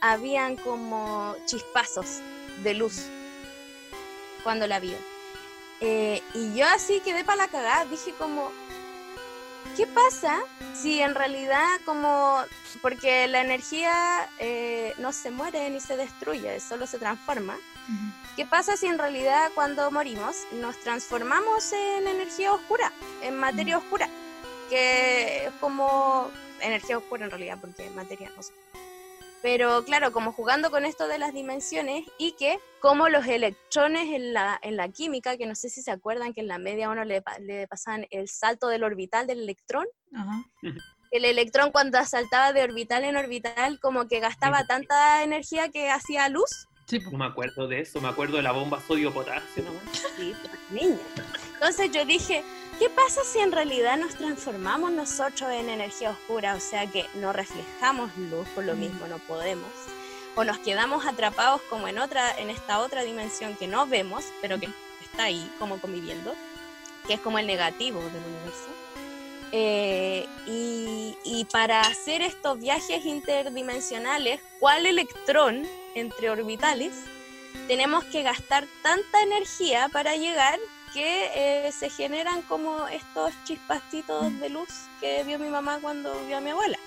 habían 0.00 0.56
como 0.56 1.36
chispazos 1.46 2.20
de 2.62 2.74
luz 2.74 3.06
cuando 4.42 4.66
la 4.66 4.80
vio. 4.80 4.96
Eh, 5.80 6.22
y 6.34 6.54
yo 6.54 6.66
así 6.68 7.00
quedé 7.00 7.24
para 7.24 7.38
la 7.38 7.48
cagada, 7.48 7.84
dije 7.86 8.12
como, 8.18 8.50
¿qué 9.76 9.86
pasa 9.86 10.40
si 10.74 11.00
en 11.00 11.14
realidad 11.14 11.66
como, 11.86 12.42
porque 12.82 13.26
la 13.28 13.40
energía 13.40 14.28
eh, 14.38 14.94
no 14.98 15.12
se 15.12 15.30
muere 15.30 15.70
ni 15.70 15.80
se 15.80 15.96
destruye, 15.96 16.60
solo 16.60 16.86
se 16.86 16.98
transforma? 16.98 17.56
¿Qué 18.36 18.46
pasa 18.46 18.76
si 18.76 18.86
en 18.86 18.98
realidad 18.98 19.50
cuando 19.54 19.90
morimos 19.90 20.36
nos 20.52 20.78
transformamos 20.78 21.72
en 21.72 22.06
energía 22.06 22.52
oscura, 22.52 22.92
en 23.22 23.36
materia 23.36 23.78
oscura? 23.78 24.08
Que 24.68 25.46
es 25.46 25.52
como 25.60 26.30
energía 26.60 26.98
oscura 26.98 27.24
en 27.24 27.30
realidad, 27.30 27.58
porque 27.60 27.90
materia 27.90 28.30
no 28.36 28.42
sé. 28.42 28.52
Pero 29.42 29.84
claro, 29.84 30.12
como 30.12 30.32
jugando 30.32 30.70
con 30.70 30.84
esto 30.84 31.08
de 31.08 31.18
las 31.18 31.32
dimensiones 31.32 32.04
y 32.18 32.32
que 32.32 32.58
como 32.80 33.08
los 33.08 33.26
electrones 33.26 34.08
en 34.10 34.34
la, 34.34 34.58
en 34.62 34.76
la 34.76 34.88
química, 34.88 35.36
que 35.38 35.46
no 35.46 35.54
sé 35.54 35.70
si 35.70 35.82
se 35.82 35.90
acuerdan 35.90 36.34
que 36.34 36.40
en 36.42 36.48
la 36.48 36.58
media 36.58 36.86
a 36.86 36.90
uno 36.90 37.04
le, 37.04 37.22
pa- 37.22 37.38
le 37.38 37.66
pasaban 37.66 38.06
el 38.10 38.28
salto 38.28 38.68
del 38.68 38.84
orbital 38.84 39.26
del 39.26 39.40
electrón, 39.40 39.86
Ajá. 40.14 40.44
el 41.10 41.24
electrón 41.24 41.72
cuando 41.72 42.04
saltaba 42.04 42.52
de 42.52 42.62
orbital 42.62 43.04
en 43.04 43.16
orbital 43.16 43.80
como 43.80 44.08
que 44.08 44.20
gastaba 44.20 44.66
tanta 44.66 45.22
energía 45.22 45.70
que 45.70 45.90
hacía 45.90 46.28
luz 46.28 46.66
Sí, 46.86 46.98
po. 46.98 47.12
No 47.12 47.18
me 47.18 47.26
acuerdo 47.26 47.68
de 47.68 47.80
eso, 47.82 48.00
me 48.00 48.08
acuerdo 48.08 48.36
de 48.38 48.42
la 48.42 48.50
bomba 48.50 48.80
sodio-potasio 48.80 49.62
nomás. 49.62 49.82
Sí, 50.16 50.34
pues, 50.42 50.58
niña. 50.82 50.98
Entonces 51.54 51.92
yo 51.92 52.04
dije, 52.04 52.42
¿qué 52.80 52.88
pasa 52.88 53.20
si 53.24 53.38
en 53.38 53.52
realidad 53.52 53.98
nos 53.98 54.14
transformamos 54.14 54.90
nosotros 54.90 55.52
en 55.52 55.68
energía 55.68 56.12
oscura? 56.12 56.54
O 56.54 56.60
sea 56.60 56.86
que 56.86 57.04
no 57.16 57.30
reflejamos 57.30 58.10
luz, 58.16 58.48
por 58.54 58.64
lo 58.64 58.74
mismo 58.74 59.06
no 59.06 59.18
podemos. 59.18 59.68
O 60.34 60.44
nos 60.44 60.58
quedamos 60.58 61.04
atrapados 61.04 61.60
como 61.68 61.88
en 61.88 61.98
otra, 61.98 62.34
en 62.38 62.48
esta 62.48 62.78
otra 62.80 63.02
dimensión 63.02 63.54
que 63.54 63.68
no 63.68 63.86
vemos, 63.86 64.24
pero 64.40 64.58
que 64.58 64.70
está 65.02 65.24
ahí 65.24 65.52
como 65.58 65.78
conviviendo, 65.78 66.34
que 67.06 67.14
es 67.14 67.20
como 67.20 67.38
el 67.38 67.46
negativo 67.46 68.00
del 68.00 68.24
universo. 68.24 68.68
Eh, 69.52 70.26
y, 70.46 71.18
y 71.22 71.44
para 71.52 71.82
hacer 71.82 72.22
estos 72.22 72.58
viajes 72.58 73.04
interdimensionales, 73.04 74.40
¿cuál 74.58 74.86
electrón 74.86 75.68
entre 75.94 76.30
orbitales 76.30 76.94
tenemos 77.68 78.04
que 78.04 78.22
gastar 78.22 78.66
tanta 78.82 79.20
energía 79.22 79.90
para 79.92 80.16
llegar 80.16 80.58
que 80.92 81.30
eh, 81.66 81.72
se 81.72 81.90
generan 81.90 82.42
como 82.42 82.88
estos 82.88 83.32
chispacitos 83.44 84.38
de 84.40 84.48
luz 84.48 84.68
que 85.00 85.22
vio 85.24 85.38
mi 85.38 85.48
mamá 85.48 85.78
cuando 85.80 86.12
vio 86.26 86.38
a 86.38 86.40
mi 86.40 86.50
abuela. 86.50 86.78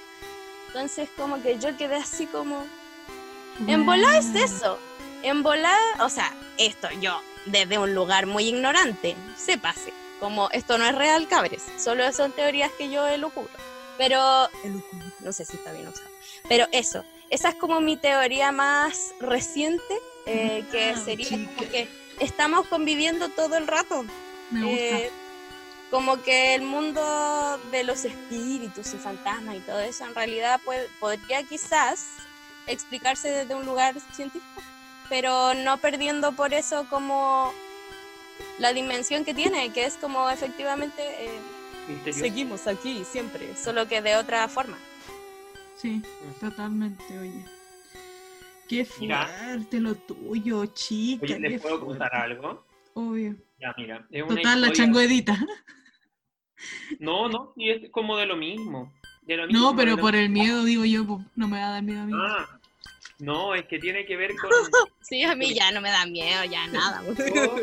Entonces 0.67 1.09
como 1.15 1.41
que 1.41 1.59
yo 1.59 1.75
quedé 1.77 1.95
así 1.95 2.25
como, 2.25 2.65
en 3.67 3.85
volar 3.85 4.15
es 4.15 4.33
eso, 4.35 4.79
en 5.21 5.43
volar, 5.43 5.79
o 6.01 6.09
sea, 6.09 6.33
esto 6.57 6.89
yo 6.99 7.21
desde 7.45 7.77
un 7.77 7.93
lugar 7.93 8.25
muy 8.25 8.47
ignorante, 8.47 9.15
sépase, 9.37 9.93
como 10.19 10.49
esto 10.51 10.77
no 10.77 10.85
es 10.85 10.95
real, 10.95 11.27
cabres, 11.27 11.63
solo 11.77 12.11
son 12.11 12.31
teorías 12.31 12.71
que 12.77 12.89
yo 12.89 13.07
elucubro. 13.07 13.51
Pero, 13.97 14.49
elucubro, 14.63 15.05
no 15.19 15.31
sé 15.31 15.45
si 15.45 15.57
está 15.57 15.71
bien 15.71 15.87
usado, 15.87 16.09
pero 16.49 16.65
eso, 16.71 17.05
esa 17.29 17.49
es 17.49 17.55
como 17.55 17.79
mi 17.79 17.95
teoría 17.95 18.51
más 18.51 19.13
reciente, 19.19 19.99
eh, 20.25 20.65
que 20.71 20.89
Ah, 20.89 20.97
sería 20.97 21.29
como 21.29 21.69
que 21.69 21.87
estamos 22.19 22.67
conviviendo 22.67 23.29
todo 23.29 23.57
el 23.57 23.67
rato. 23.67 24.05
Me 24.51 24.63
gusta. 24.63 24.99
Eh, 24.99 25.11
como 25.91 26.21
que 26.23 26.55
el 26.55 26.63
mundo 26.63 27.59
de 27.71 27.83
los 27.83 28.03
espíritus 28.03 28.93
y 28.95 28.97
fantasmas 28.97 29.55
y 29.57 29.59
todo 29.59 29.79
eso 29.79 30.05
en 30.05 30.15
realidad 30.15 30.59
puede- 30.65 30.87
podría 30.99 31.43
quizás 31.43 32.05
explicarse 32.65 33.29
desde 33.29 33.53
un 33.53 33.65
lugar 33.65 33.93
científico, 34.15 34.61
pero 35.07 35.53
no 35.53 35.77
perdiendo 35.77 36.31
por 36.31 36.53
eso 36.55 36.87
como 36.89 37.53
la 38.57 38.73
dimensión 38.73 39.23
que 39.23 39.35
tiene, 39.35 39.71
que 39.71 39.85
es 39.85 39.93
como 39.95 40.31
efectivamente 40.31 41.03
eh, 41.25 41.39
seguimos 42.11 42.65
aquí 42.65 43.05
siempre, 43.05 43.55
solo 43.55 43.87
que 43.87 44.01
de 44.01 44.15
otra 44.15 44.47
forma. 44.47 44.77
Sí, 45.79 46.01
totalmente, 46.39 47.03
oye. 47.19 47.45
Qué 48.81 48.87
Mira. 48.99 49.57
lo 49.71 49.95
tuyo, 49.95 50.65
chica. 50.67 51.25
Oye, 51.25 51.33
qué 51.35 51.39
¿les 51.49 51.61
puedo 51.61 51.79
fuerte. 51.79 51.99
contar 51.99 52.15
algo? 52.15 52.65
Obvio. 52.95 53.35
Ya, 53.59 53.73
mira. 53.77 54.05
Es 54.09 54.23
una 54.23 54.35
Total, 54.35 54.61
la 54.61 54.71
changuedita. 54.71 55.37
No, 56.99 57.27
no, 57.29 57.53
y 57.55 57.69
es 57.71 57.89
como 57.91 58.17
de 58.17 58.25
lo 58.25 58.35
mismo. 58.35 58.93
Ya 59.27 59.37
lo 59.37 59.47
mismo, 59.47 59.59
No, 59.71 59.75
pero 59.75 59.91
lo- 59.91 59.97
por 60.01 60.15
el 60.15 60.29
miedo, 60.29 60.63
digo 60.63 60.85
yo, 60.85 61.05
pues, 61.05 61.25
no 61.35 61.47
me 61.47 61.59
va 61.59 61.67
a 61.67 61.71
dar 61.71 61.83
miedo 61.83 62.01
a 62.01 62.05
mí. 62.05 62.13
Ah, 62.15 62.59
no, 63.19 63.53
es 63.55 63.65
que 63.67 63.79
tiene 63.79 64.05
que 64.05 64.15
ver 64.17 64.31
con... 64.35 64.49
Sí, 65.01 65.23
a 65.23 65.35
mí 65.35 65.53
ya 65.53 65.71
no 65.71 65.81
me 65.81 65.89
da 65.89 66.05
miedo, 66.05 66.43
ya 66.45 66.65
nada. 66.67 67.01
Yo, 67.33 67.55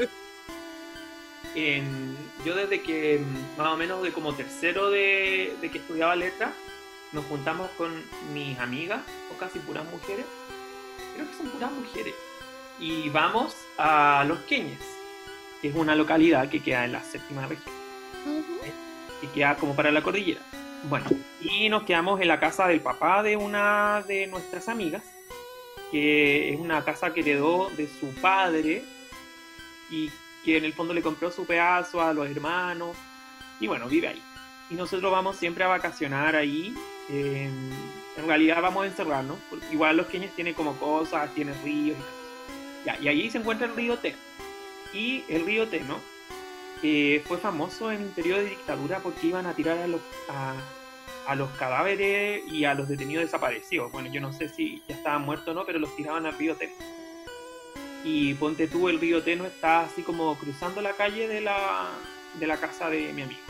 en- 1.54 2.16
yo 2.44 2.54
desde 2.54 2.80
que 2.82 3.20
más 3.58 3.68
o 3.68 3.76
menos 3.76 4.02
de 4.02 4.12
como 4.12 4.34
tercero 4.34 4.90
de, 4.90 5.54
de 5.60 5.70
que 5.70 5.78
estudiaba 5.78 6.14
letras, 6.16 6.52
nos 7.12 7.24
juntamos 7.26 7.68
con 7.72 7.90
mis 8.34 8.58
amigas, 8.58 9.00
o 9.34 9.38
casi 9.38 9.58
puras 9.58 9.84
mujeres, 9.90 10.24
creo 11.14 11.28
que 11.28 11.36
son 11.36 11.48
puras 11.48 11.72
mujeres, 11.72 12.14
y 12.78 13.08
vamos 13.10 13.54
a 13.78 14.24
Los 14.26 14.38
Queñes, 14.40 14.80
que 15.60 15.68
es 15.68 15.74
una 15.74 15.94
localidad 15.94 16.48
que 16.48 16.62
queda 16.62 16.84
en 16.84 16.92
la 16.92 17.02
séptima 17.02 17.46
región, 17.46 17.74
que 19.20 19.28
queda 19.28 19.56
como 19.56 19.76
para 19.76 19.90
la 19.90 20.02
cordillera. 20.02 20.40
Bueno, 20.84 21.06
y 21.42 21.68
nos 21.68 21.82
quedamos 21.82 22.20
en 22.20 22.28
la 22.28 22.40
casa 22.40 22.66
del 22.66 22.80
papá 22.80 23.22
de 23.22 23.36
una 23.36 24.02
de 24.08 24.26
nuestras 24.26 24.68
amigas, 24.68 25.02
que 25.90 26.54
es 26.54 26.58
una 26.58 26.82
casa 26.84 27.12
que 27.12 27.20
heredó 27.20 27.68
de 27.76 27.86
su 27.86 28.14
padre 28.20 28.82
y 29.90 30.10
que 30.44 30.56
en 30.56 30.64
el 30.64 30.72
fondo 30.72 30.94
le 30.94 31.02
compró 31.02 31.30
su 31.30 31.44
pedazo 31.44 32.00
a 32.00 32.14
los 32.14 32.30
hermanos 32.30 32.96
y 33.60 33.66
bueno, 33.66 33.88
vive 33.88 34.08
ahí. 34.08 34.22
Y 34.70 34.74
nosotros 34.74 35.12
vamos 35.12 35.36
siempre 35.36 35.64
a 35.64 35.68
vacacionar 35.68 36.34
ahí. 36.34 36.74
eh, 37.10 37.50
en 38.16 38.26
realidad 38.26 38.60
vamos 38.60 38.84
a 38.84 38.86
encerrarnos, 38.86 39.38
porque 39.48 39.66
igual 39.72 39.96
los 39.96 40.06
queños 40.06 40.34
tienen 40.34 40.54
como 40.54 40.76
cosas, 40.76 41.32
tienen 41.34 41.54
ríos 41.62 41.96
y. 41.98 42.86
Ya, 42.86 42.98
y 42.98 43.08
allí 43.08 43.30
se 43.30 43.38
encuentra 43.38 43.66
el 43.66 43.76
río 43.76 43.98
Teno. 43.98 44.16
Y 44.94 45.24
el 45.28 45.44
río 45.44 45.68
Teno 45.68 45.98
eh, 46.82 47.22
fue 47.26 47.36
famoso 47.38 47.92
en 47.92 48.02
el 48.02 48.08
periodo 48.08 48.38
de 48.40 48.50
dictadura 48.50 49.00
porque 49.00 49.26
iban 49.26 49.46
a 49.46 49.54
tirar 49.54 49.78
a 49.78 49.86
los, 49.86 50.00
a, 50.28 51.34
los 51.34 51.50
cadáveres 51.50 52.42
y 52.50 52.64
a 52.64 52.74
los 52.74 52.88
detenidos 52.88 53.24
desaparecidos. 53.24 53.92
Bueno, 53.92 54.10
yo 54.10 54.20
no 54.20 54.32
sé 54.32 54.48
si 54.48 54.82
ya 54.88 54.96
estaban 54.96 55.22
muertos 55.22 55.48
o 55.48 55.54
no, 55.54 55.66
pero 55.66 55.78
los 55.78 55.94
tiraban 55.94 56.26
al 56.26 56.36
río 56.38 56.56
Teno. 56.56 56.72
Y 58.02 58.32
ponte 58.34 58.66
tú, 58.66 58.88
el 58.88 58.98
río 58.98 59.22
Teno 59.22 59.44
está 59.44 59.82
así 59.82 60.02
como 60.02 60.34
cruzando 60.38 60.80
la 60.80 60.94
calle 60.94 61.28
de 61.28 61.42
la, 61.42 61.90
de 62.38 62.46
la 62.46 62.56
casa 62.56 62.88
de 62.88 63.12
mi 63.12 63.22
amigo. 63.22 63.40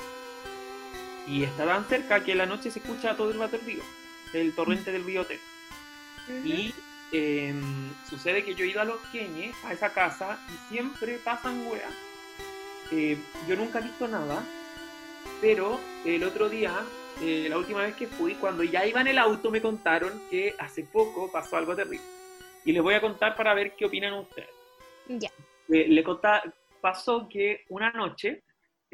Y 1.28 1.44
está 1.44 1.64
tan 1.64 1.84
cerca 1.84 2.24
que 2.24 2.32
en 2.32 2.38
la 2.38 2.46
noche 2.46 2.72
se 2.72 2.80
escucha 2.80 3.16
todo 3.16 3.30
el 3.30 3.40
el 3.40 3.60
río, 3.60 3.82
el 4.32 4.54
torrente 4.54 4.92
del 4.92 5.04
Teno. 5.04 5.40
Y 6.44 6.72
em, 7.12 7.92
sucede 8.08 8.44
que 8.44 8.54
yo 8.54 8.64
he 8.64 8.68
ido 8.68 8.80
a 8.80 8.84
los 8.84 9.00
Queñes, 9.12 9.56
a 9.64 9.72
esa 9.72 9.92
casa, 9.92 10.38
y 10.48 10.72
siempre 10.72 11.18
pasan 11.18 11.66
weas. 11.66 11.92
Eh, 12.92 13.18
yo 13.48 13.56
nunca 13.56 13.78
he 13.78 13.82
visto 13.82 14.06
nada, 14.08 14.44
pero 15.40 15.80
el 16.04 16.22
otro 16.24 16.48
día, 16.48 16.74
eh, 17.20 17.46
la 17.48 17.58
última 17.58 17.82
vez 17.82 17.94
que 17.96 18.06
fui, 18.06 18.34
cuando 18.34 18.62
ya 18.62 18.86
iba 18.86 19.00
en 19.00 19.08
el 19.08 19.18
auto, 19.18 19.50
me 19.50 19.60
contaron 19.60 20.22
que 20.30 20.54
hace 20.58 20.84
poco 20.84 21.30
pasó 21.30 21.56
algo 21.56 21.74
terrible. 21.74 22.04
Y 22.64 22.72
les 22.72 22.82
voy 22.82 22.94
a 22.94 23.00
contar 23.00 23.36
para 23.36 23.54
ver 23.54 23.74
qué 23.74 23.86
opinan 23.86 24.14
ustedes. 24.14 24.50
Ya. 25.08 25.30
Eh, 25.68 25.86
le 25.88 26.04
pasó 26.80 27.28
que 27.28 27.64
una 27.68 27.90
noche 27.90 28.42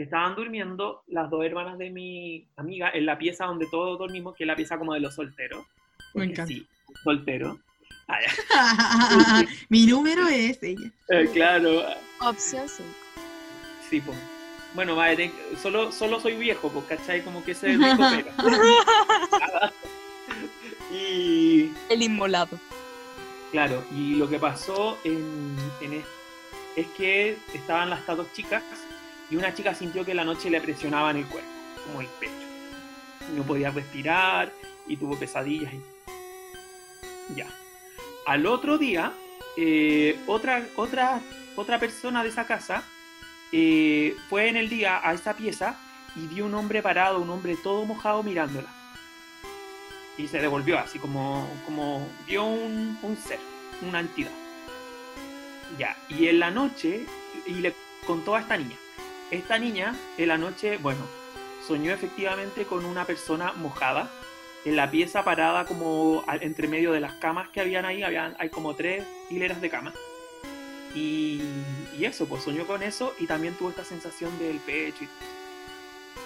estaban 0.03 0.35
durmiendo 0.35 1.03
las 1.09 1.31
dos 1.31 1.45
hermanas 1.45 1.79
de 1.79 1.91
mi 1.91 2.47
amiga 2.57 2.91
en 2.91 3.07
la 3.07 3.17
pieza 3.19 3.47
donde 3.47 3.67
todos 3.71 3.99
dormimos, 3.99 4.35
que 4.37 4.45
es 4.45 4.49
la 4.49 4.57
pieza 4.57 4.79
como 4.79 4.93
de 4.95 5.01
los 5.01 5.15
solteros. 5.15 5.65
Me 6.15 6.25
encanta. 6.25 6.47
Sí, 6.47 6.67
soltero. 7.05 7.59
Ah, 8.09 8.19
ya. 8.21 9.47
Mi 9.69 9.87
número 9.87 10.29
es 10.29 10.63
ella. 10.63 10.91
Eh, 11.09 11.29
claro, 11.33 11.83
Opción 12.21 12.69
5. 12.69 12.89
sí, 13.91 14.01
pues. 14.01 14.17
Bueno, 14.75 14.95
vale, 14.95 15.17
ten- 15.17 15.33
solo, 15.61 15.91
solo 15.91 16.21
soy 16.21 16.37
viejo, 16.37 16.69
pues, 16.71 16.85
¿cachai? 16.85 17.23
Como 17.23 17.43
que 17.45 17.53
ese 17.53 17.69
rico 17.69 17.97
pega. 17.97 18.35
y 20.93 21.71
El 21.89 22.03
inmolado. 22.03 22.59
claro, 23.51 23.83
y 23.95 24.15
lo 24.17 24.29
que 24.29 24.39
pasó 24.39 24.99
en, 25.05 25.57
en 25.81 25.93
es, 25.95 26.05
es 26.77 26.87
que 26.89 27.37
estaban 27.55 27.91
las 27.91 28.07
dos 28.07 28.31
chicas 28.35 28.63
y 29.31 29.37
una 29.37 29.55
chica 29.55 29.75
sintió 29.75 30.05
que 30.05 30.13
en 30.13 30.19
la 30.19 30.25
noche 30.25 30.51
le 30.51 30.61
presionaban 30.61 31.17
el 31.17 31.27
cuerpo, 31.27 31.49
como 31.87 32.01
el 32.01 32.07
pecho. 32.07 32.33
No 33.35 33.43
podía 33.43 33.71
respirar 33.71 34.53
y 34.87 34.97
tuvo 34.97 35.19
pesadillas. 35.19 35.73
y- 35.75 35.83
Ya. 37.35 37.47
Al 38.27 38.47
otro 38.47 38.79
día, 38.79 39.13
eh, 39.57 40.19
otra, 40.27 40.65
otra, 40.77 41.21
otra 41.57 41.79
persona 41.79 42.23
de 42.23 42.29
esa 42.29 42.47
casa 42.47 42.83
eh, 43.53 44.17
fue 44.29 44.49
en 44.49 44.57
el 44.57 44.69
día 44.69 45.01
a 45.03 45.13
esa 45.15 45.35
pieza 45.35 45.77
y 46.17 46.27
vio 46.27 46.47
un 46.47 46.55
hombre 46.55 46.83
parado, 46.83 47.21
un 47.21 47.31
hombre 47.31 47.57
todo 47.63 47.85
mojado 47.85 48.23
mirándola. 48.23 48.69
Y 50.19 50.29
se 50.29 50.39
devolvió 50.41 50.79
así 50.79 50.99
como, 50.99 51.49
como 51.65 52.09
vio 52.27 52.45
un, 52.45 52.99
un 53.03 53.17
ser, 53.17 53.39
una 53.83 54.01
entidad. 54.01 54.31
Ya, 55.79 55.97
y 56.09 56.29
en 56.29 56.39
la 56.39 56.51
noche, 56.51 57.05
y 57.47 57.55
le 57.55 57.75
contó 58.07 58.35
a 58.35 58.41
esta 58.41 58.57
niña. 58.57 58.77
Esta 59.31 59.59
niña, 59.59 59.97
en 60.19 60.29
la 60.29 60.39
noche, 60.39 60.79
bueno, 60.79 61.05
soñó 61.67 61.93
efectivamente 61.93 62.65
con 62.65 62.85
una 62.85 63.05
persona 63.05 63.53
mojada 63.55 64.09
en 64.65 64.77
la 64.77 64.91
pieza 64.91 65.25
parada 65.25 65.65
como 65.65 66.25
entre 66.41 66.69
medio 66.69 66.93
de 66.93 67.01
las 67.01 67.15
camas 67.15 67.49
que 67.49 67.61
habían 67.61 67.85
ahí, 67.85 68.03
habían, 68.03 68.37
hay 68.39 68.51
como 68.51 68.75
tres 68.75 69.05
hileras 69.31 69.61
de 69.61 69.71
camas. 69.71 69.95
Y, 70.95 71.41
y 71.99 72.05
eso, 72.05 72.27
pues 72.27 72.45
soñó 72.45 72.67
con 72.67 72.83
eso 72.83 73.15
y 73.19 73.27
también 73.27 73.55
tuvo 73.55 73.71
esta 73.71 73.85
sensación 73.85 74.39
del 74.39 74.59
pecho. 74.59 75.05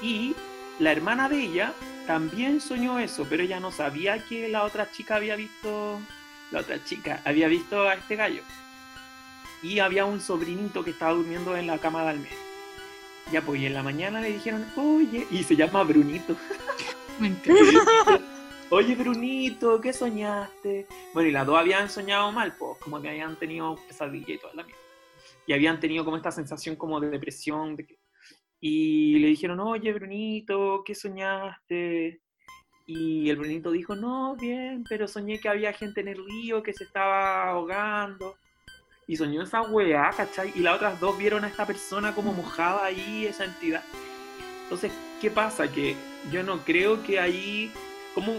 Y, 0.02 0.06
y 0.06 0.36
la 0.78 0.92
hermana 0.92 1.28
de 1.28 1.40
ella 1.40 1.72
también 2.06 2.60
soñó 2.60 2.98
eso, 2.98 3.26
pero 3.28 3.42
ella 3.42 3.60
no 3.60 3.72
sabía 3.72 4.24
que 4.26 4.48
la 4.48 4.64
otra 4.64 4.90
chica 4.90 5.16
había 5.16 5.36
visto, 5.36 6.00
la 6.50 6.60
otra 6.60 6.82
chica 6.84 7.22
había 7.24 7.48
visto 7.48 7.88
a 7.88 7.94
este 7.94 8.16
gallo. 8.16 8.42
Y 9.62 9.78
había 9.78 10.04
un 10.04 10.20
sobrinito 10.20 10.84
que 10.84 10.90
estaba 10.90 11.12
durmiendo 11.12 11.56
en 11.56 11.66
la 11.66 11.78
cama 11.78 12.02
de 12.04 12.08
al. 12.10 12.49
Ya, 13.32 13.42
pues, 13.42 13.60
y 13.60 13.66
en 13.66 13.74
la 13.74 13.82
mañana 13.82 14.20
le 14.20 14.32
dijeron, 14.32 14.66
oye, 14.76 15.26
y 15.30 15.42
se 15.44 15.54
llama 15.56 15.82
Brunito. 15.84 16.36
Me 17.20 17.28
encanta. 17.28 18.20
Oye, 18.72 18.94
Brunito, 18.94 19.80
¿qué 19.80 19.92
soñaste? 19.92 20.86
Bueno, 21.12 21.28
y 21.28 21.32
las 21.32 21.44
dos 21.44 21.58
habían 21.58 21.90
soñado 21.90 22.30
mal, 22.30 22.54
pues, 22.56 22.78
como 22.78 23.02
que 23.02 23.08
habían 23.08 23.34
tenido 23.36 23.74
pesadilla 23.88 24.32
y 24.34 24.38
toda 24.38 24.54
la 24.54 24.62
mierda. 24.62 24.80
Y 25.44 25.52
habían 25.52 25.80
tenido 25.80 26.04
como 26.04 26.16
esta 26.16 26.30
sensación 26.30 26.76
como 26.76 27.00
de 27.00 27.10
depresión. 27.10 27.74
de 27.74 27.84
que- 27.86 27.98
Y 28.60 29.18
le 29.18 29.26
dijeron, 29.26 29.58
oye, 29.58 29.92
Brunito, 29.92 30.84
¿qué 30.86 30.94
soñaste? 30.94 32.20
Y 32.86 33.28
el 33.28 33.36
Brunito 33.36 33.72
dijo, 33.72 33.96
no, 33.96 34.36
bien, 34.36 34.84
pero 34.88 35.08
soñé 35.08 35.40
que 35.40 35.48
había 35.48 35.72
gente 35.72 36.00
en 36.02 36.08
el 36.08 36.24
río 36.24 36.62
que 36.62 36.72
se 36.72 36.84
estaba 36.84 37.48
ahogando. 37.50 38.36
Y 39.10 39.16
soñó 39.16 39.42
esa 39.42 39.62
weá, 39.62 40.08
¿cachai? 40.16 40.52
Y 40.54 40.60
las 40.60 40.76
otras 40.76 41.00
dos 41.00 41.18
vieron 41.18 41.42
a 41.42 41.48
esta 41.48 41.66
persona 41.66 42.14
como 42.14 42.32
mojada 42.32 42.84
ahí, 42.84 43.26
esa 43.26 43.44
entidad. 43.44 43.82
Entonces, 44.62 44.92
¿qué 45.20 45.32
pasa? 45.32 45.66
Que 45.66 45.96
yo 46.30 46.44
no 46.44 46.60
creo 46.60 47.02
que 47.02 47.18
ahí, 47.18 47.72
como 48.14 48.34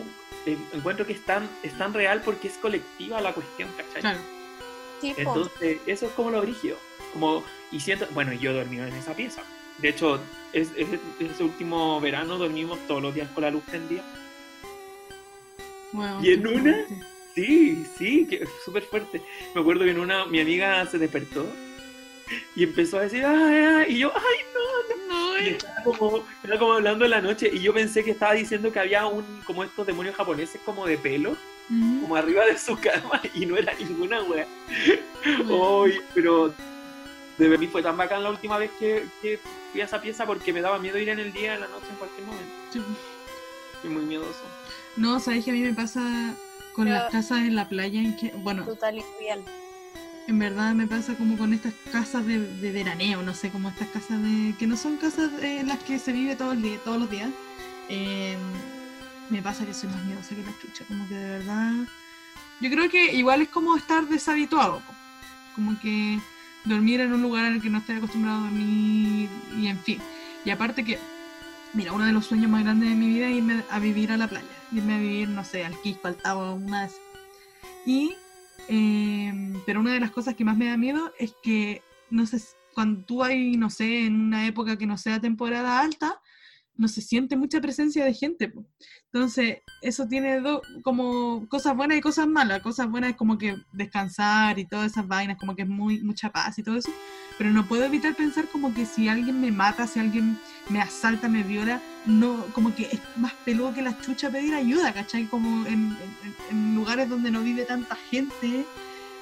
eh, 0.45 0.57
encuentro 0.71 1.05
que 1.05 1.11
es 1.11 1.25
tan, 1.25 1.49
es 1.61 1.77
tan 1.77 1.93
real 1.93 2.21
porque 2.23 2.47
es 2.47 2.53
colectiva 2.53 3.19
la 3.19 3.33
cuestión, 3.33 3.67
¿cachai? 3.75 3.99
Claro. 3.99 4.19
Entonces, 5.17 5.79
eso 5.85 6.05
es 6.05 6.11
como 6.13 6.31
lo 6.31 6.39
brígido. 6.41 6.77
Como, 7.11 7.43
y 7.69 7.81
siento, 7.81 8.07
bueno, 8.11 8.31
yo 8.31 8.51
he 8.51 8.53
dormido 8.53 8.85
en 8.87 8.95
esa 8.95 9.13
pieza. 9.13 9.41
De 9.79 9.89
hecho, 9.89 10.21
es, 10.53 10.69
es- 10.77 10.87
ese 11.19 11.43
último 11.43 11.99
verano 11.99 12.37
dormimos 12.37 12.79
todos 12.87 13.01
los 13.01 13.13
días 13.13 13.27
con 13.31 13.43
la 13.43 13.51
luz 13.51 13.63
prendida. 13.69 14.03
Wow, 15.91 16.23
¿Y 16.23 16.31
en 16.31 16.47
una? 16.47 16.85
Sí, 17.35 17.85
sí, 17.97 18.25
que 18.27 18.47
súper 18.65 18.83
fuerte. 18.83 19.21
Me 19.55 19.61
acuerdo 19.61 19.85
que 19.85 19.91
en 19.91 19.99
una, 19.99 20.25
mi 20.25 20.39
amiga 20.39 20.85
se 20.85 20.97
despertó 20.97 21.45
y 22.55 22.63
empezó 22.63 22.97
a 22.97 23.03
decir, 23.03 23.25
ay, 23.25 23.55
ay", 23.55 23.95
y 23.95 23.99
yo, 23.99 24.11
ay, 24.13 24.37
no, 24.53 25.13
no. 25.13 25.39
Y 25.41 25.49
estaba 25.49 25.83
como, 25.83 26.25
estaba 26.43 26.59
como 26.59 26.73
hablando 26.73 27.05
en 27.05 27.11
la 27.11 27.21
noche 27.21 27.49
y 27.51 27.59
yo 27.59 27.73
pensé 27.73 28.03
que 28.03 28.11
estaba 28.11 28.33
diciendo 28.33 28.71
que 28.71 28.79
había 28.79 29.05
un, 29.05 29.41
como 29.45 29.63
estos 29.63 29.87
demonios 29.87 30.15
japoneses 30.15 30.61
como 30.65 30.85
de 30.85 30.97
pelo, 30.97 31.31
Ujú. 31.69 32.01
como 32.01 32.15
arriba 32.15 32.45
de 32.45 32.57
su 32.57 32.77
cama 32.77 33.21
y 33.33 33.45
no 33.45 33.57
era 33.57 33.73
ninguna 33.73 34.21
wea. 34.23 34.47
Ay, 35.25 35.99
pero 36.13 36.53
de 37.37 37.47
verdad 37.47 37.67
fue 37.71 37.81
tan 37.81 37.97
bacán 37.97 38.23
la 38.23 38.29
última 38.29 38.57
vez 38.57 38.71
que, 38.77 39.05
que 39.21 39.39
fui 39.71 39.81
a 39.81 39.85
esa 39.85 40.01
pieza 40.01 40.25
porque 40.25 40.53
me 40.53 40.61
daba 40.61 40.79
miedo 40.79 40.97
ir 40.97 41.09
en 41.09 41.19
el 41.19 41.31
día, 41.33 41.55
en 41.55 41.61
la 41.61 41.67
noche, 41.67 41.87
en 41.89 41.95
cualquier 41.95 42.27
momento. 42.27 42.53
Sí. 42.71 42.81
Muy 43.87 44.03
miedoso. 44.03 44.43
No, 44.95 45.19
sabes 45.19 45.43
que 45.43 45.49
a 45.51 45.53
mí 45.53 45.61
me 45.61 45.73
pasa 45.73 46.35
con 46.73 46.85
Pero- 46.85 46.97
las 46.97 47.11
casas 47.11 47.39
en 47.39 47.55
la 47.55 47.67
playa, 47.67 47.99
en 48.01 48.15
que, 48.15 48.31
bueno, 48.37 48.63
Total 48.65 49.01
en 50.27 50.39
verdad 50.39 50.73
me 50.73 50.87
pasa 50.87 51.15
como 51.15 51.37
con 51.37 51.51
estas 51.53 51.73
casas 51.91 52.25
de, 52.25 52.39
de 52.39 52.71
veraneo, 52.71 53.21
no 53.23 53.33
sé, 53.33 53.49
como 53.49 53.69
estas 53.69 53.87
casas 53.89 54.21
de 54.21 54.53
que 54.57 54.67
no 54.67 54.77
son 54.77 54.97
casas 54.97 55.29
en 55.41 55.67
las 55.67 55.79
que 55.79 55.99
se 55.99 56.11
vive 56.13 56.35
todo 56.35 56.51
el 56.53 56.61
día, 56.61 56.77
todos 56.85 56.99
los 56.99 57.09
días. 57.09 57.29
Eh, 57.89 58.37
me 59.29 59.41
pasa 59.41 59.65
que 59.65 59.73
soy 59.73 59.89
más 59.89 60.03
miedosa 60.05 60.35
que 60.35 60.43
la 60.43 60.53
chucha, 60.61 60.85
como 60.87 61.07
que 61.07 61.15
de 61.15 61.39
verdad. 61.39 61.73
Yo 62.61 62.69
creo 62.69 62.89
que 62.89 63.13
igual 63.13 63.41
es 63.41 63.49
como 63.49 63.75
estar 63.75 64.07
deshabituado, 64.07 64.81
como 65.55 65.77
que 65.79 66.19
dormir 66.65 67.01
en 67.01 67.13
un 67.13 67.21
lugar 67.21 67.45
en 67.47 67.53
el 67.55 67.61
que 67.61 67.69
no 67.69 67.79
estoy 67.79 67.95
acostumbrado 67.97 68.37
a 68.37 68.41
dormir 68.43 69.27
y 69.57 69.67
en 69.67 69.79
fin. 69.79 69.99
Y 70.45 70.51
aparte 70.51 70.85
que 70.85 70.99
Mira, 71.73 71.93
uno 71.93 72.05
de 72.05 72.11
los 72.11 72.25
sueños 72.25 72.51
más 72.51 72.63
grandes 72.63 72.89
de 72.89 72.95
mi 72.95 73.07
vida 73.07 73.27
es 73.29 73.37
irme 73.37 73.63
a 73.69 73.79
vivir 73.79 74.11
a 74.11 74.17
la 74.17 74.27
playa. 74.27 74.45
Irme 74.71 74.95
a 74.95 74.99
vivir, 74.99 75.29
no 75.29 75.43
sé, 75.43 75.65
al 75.65 75.79
Quisco, 75.81 76.07
al 76.07 76.15
Tabo, 76.15 76.53
una 76.53 76.83
vez. 76.83 76.93
Y, 77.85 78.13
eh, 78.69 79.53
pero 79.65 79.79
una 79.81 79.93
de 79.93 79.99
las 79.99 80.11
cosas 80.11 80.35
que 80.35 80.45
más 80.45 80.57
me 80.57 80.67
da 80.67 80.77
miedo 80.77 81.11
es 81.19 81.33
que, 81.43 81.81
no 82.09 82.25
sé, 82.25 82.41
cuando 82.73 83.03
tú 83.05 83.23
hay, 83.23 83.57
no 83.57 83.69
sé, 83.69 84.05
en 84.05 84.19
una 84.19 84.45
época 84.47 84.77
que 84.77 84.85
no 84.87 84.97
sea 84.97 85.19
temporada 85.19 85.79
alta, 85.81 86.21
no 86.77 86.87
se 86.87 87.01
siente 87.01 87.35
mucha 87.35 87.59
presencia 87.59 88.05
de 88.05 88.13
gente. 88.13 88.47
po. 88.47 88.65
Entonces, 89.11 89.57
eso 89.81 90.07
tiene 90.07 90.39
do- 90.39 90.61
como 90.83 91.47
cosas 91.49 91.75
buenas 91.75 91.97
y 91.97 92.01
cosas 92.01 92.27
malas. 92.27 92.61
Cosas 92.61 92.89
buenas 92.89 93.11
es 93.11 93.15
como 93.17 93.37
que 93.37 93.57
descansar 93.73 94.57
y 94.57 94.65
todas 94.67 94.91
esas 94.91 95.07
vainas, 95.07 95.37
como 95.37 95.55
que 95.55 95.63
es 95.63 95.67
muy 95.67 96.01
mucha 96.01 96.31
paz 96.31 96.57
y 96.59 96.63
todo 96.63 96.77
eso. 96.77 96.91
Pero 97.41 97.53
no 97.53 97.65
puedo 97.65 97.83
evitar 97.85 98.13
pensar 98.13 98.47
como 98.49 98.71
que 98.71 98.85
si 98.85 99.07
alguien 99.09 99.41
me 99.41 99.51
mata, 99.51 99.87
si 99.87 99.99
alguien 99.99 100.37
me 100.69 100.79
asalta, 100.79 101.27
me 101.27 101.41
viola, 101.41 101.81
no, 102.05 102.45
como 102.53 102.75
que 102.75 102.83
es 102.91 102.99
más 103.15 103.33
peludo 103.43 103.73
que 103.73 103.81
la 103.81 103.99
chucha 103.99 104.29
pedir 104.29 104.53
ayuda, 104.53 104.93
¿cachai? 104.93 105.25
Como 105.25 105.65
en, 105.65 105.97
en- 106.23 106.35
en 106.51 106.75
lugares 106.75 107.09
donde 107.09 107.31
no 107.31 107.41
vive 107.41 107.63
tanta 107.65 107.95
gente 107.95 108.63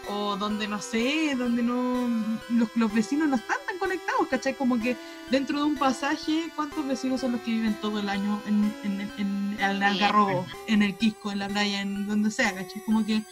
o 0.09 0.35
donde 0.35 0.67
no 0.67 0.81
sé, 0.81 1.33
donde 1.37 1.63
no 1.63 2.09
los, 2.49 2.67
los 2.75 2.93
vecinos 2.93 3.29
no 3.29 3.37
están 3.37 3.55
tan 3.65 3.77
conectados, 3.77 4.27
¿cachai? 4.27 4.53
Como 4.53 4.77
que 4.81 4.97
dentro 5.31 5.57
de 5.59 5.63
un 5.63 5.75
pasaje, 5.77 6.49
¿cuántos 6.57 6.85
vecinos 6.85 7.21
son 7.21 7.31
los 7.31 7.41
que 7.41 7.51
viven 7.51 7.75
todo 7.75 7.99
el 8.01 8.09
año 8.09 8.41
en, 8.47 8.73
en, 8.83 8.99
en, 8.99 9.11
en 9.17 9.57
el 9.61 9.81
Algarrobo, 9.81 10.45
en 10.67 10.81
el 10.83 10.97
Quisco, 10.97 11.31
en 11.31 11.39
la 11.39 11.47
playa, 11.47 11.79
en 11.79 12.05
donde 12.05 12.31
sea, 12.31 12.53
¿cachai? 12.53 12.81
Como 12.85 13.05
que 13.05 13.23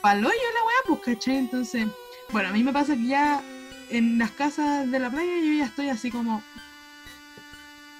palo 0.00 0.28
yo 0.28 0.28
la 0.54 0.64
weá, 0.64 0.76
pues, 0.86 1.00
¿cachai? 1.16 1.38
Entonces, 1.38 1.88
bueno, 2.30 2.50
a 2.50 2.52
mí 2.52 2.62
me 2.62 2.72
pasa 2.72 2.94
que 2.94 3.02
ya 3.06 3.42
en 3.96 4.18
las 4.18 4.30
casas 4.32 4.90
de 4.90 4.98
la 4.98 5.10
playa 5.10 5.32
yo 5.44 5.52
ya 5.52 5.64
estoy 5.66 5.88
así 5.90 6.10
como 6.10 6.42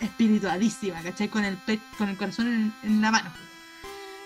espiritualísima, 0.00 1.00
¿cachai? 1.02 1.28
Con 1.28 1.44
el, 1.44 1.56
pe- 1.56 1.78
con 1.96 2.08
el 2.08 2.16
corazón 2.16 2.48
en, 2.48 2.72
en 2.90 3.00
la 3.00 3.10
mano. 3.10 3.30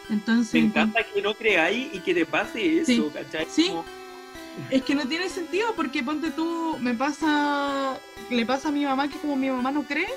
Entonces, 0.09 0.55
Me 0.55 0.61
encanta 0.61 1.01
que 1.03 1.21
no 1.21 1.35
creáis 1.35 1.93
y 1.93 1.99
que 2.01 2.15
te 2.15 2.25
pase 2.27 2.79
eso, 2.81 2.87
Sí. 2.87 3.05
¿cachai? 3.13 3.47
Sí. 3.51 3.69
Como- 3.69 3.85
Es 4.71 4.83
que 4.85 4.95
no 4.95 5.07
tiene 5.07 5.29
sentido 5.29 5.75
porque 5.77 6.03
ponte 6.03 6.31
tú, 6.31 6.79
me 6.81 6.95
pasa, 6.95 7.99
le 8.31 8.47
pasa 8.47 8.69
a 8.69 8.73
mi 8.73 8.87
mamá 8.87 9.07
que 9.09 9.19
como 9.19 9.37
mi 9.37 9.51
mamá 9.51 9.71
no 9.71 9.83
cree, 9.83 10.09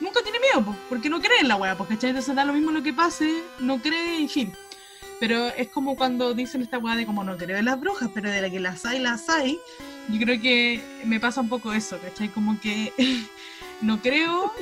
nunca 0.00 0.20
tiene 0.22 0.40
miedo, 0.40 0.64
po, 0.64 0.74
porque 0.88 1.08
no 1.08 1.20
cree 1.20 1.40
en 1.40 1.48
la 1.48 1.54
weá, 1.56 1.76
pues, 1.76 1.88
¿cachai? 1.90 2.10
Entonces 2.10 2.34
da 2.34 2.44
lo 2.44 2.52
mismo 2.54 2.72
lo 2.72 2.82
que 2.82 2.92
pase, 2.92 3.30
no 3.60 3.78
cree 3.78 4.20
y 4.20 4.28
fin. 4.28 4.52
Pero 5.20 5.48
es 5.48 5.68
como 5.68 5.94
cuando 5.96 6.34
dicen 6.34 6.62
esta 6.62 6.78
weá 6.78 6.96
de 6.96 7.06
como 7.06 7.22
no 7.22 7.36
creo 7.36 7.56
en 7.58 7.66
las 7.66 7.78
brujas, 7.78 8.10
pero 8.12 8.30
de 8.30 8.40
la 8.42 8.50
que 8.50 8.58
las 8.58 8.84
hay, 8.84 8.98
las 8.98 9.28
hay. 9.28 9.60
Yo 10.08 10.18
creo 10.24 10.40
que 10.40 10.82
me 11.04 11.20
pasa 11.20 11.40
un 11.40 11.48
poco 11.48 11.72
eso, 11.72 11.98
¿cachai? 12.00 12.28
Como 12.28 12.58
que 12.60 12.92
no 13.82 14.00
creo 14.00 14.52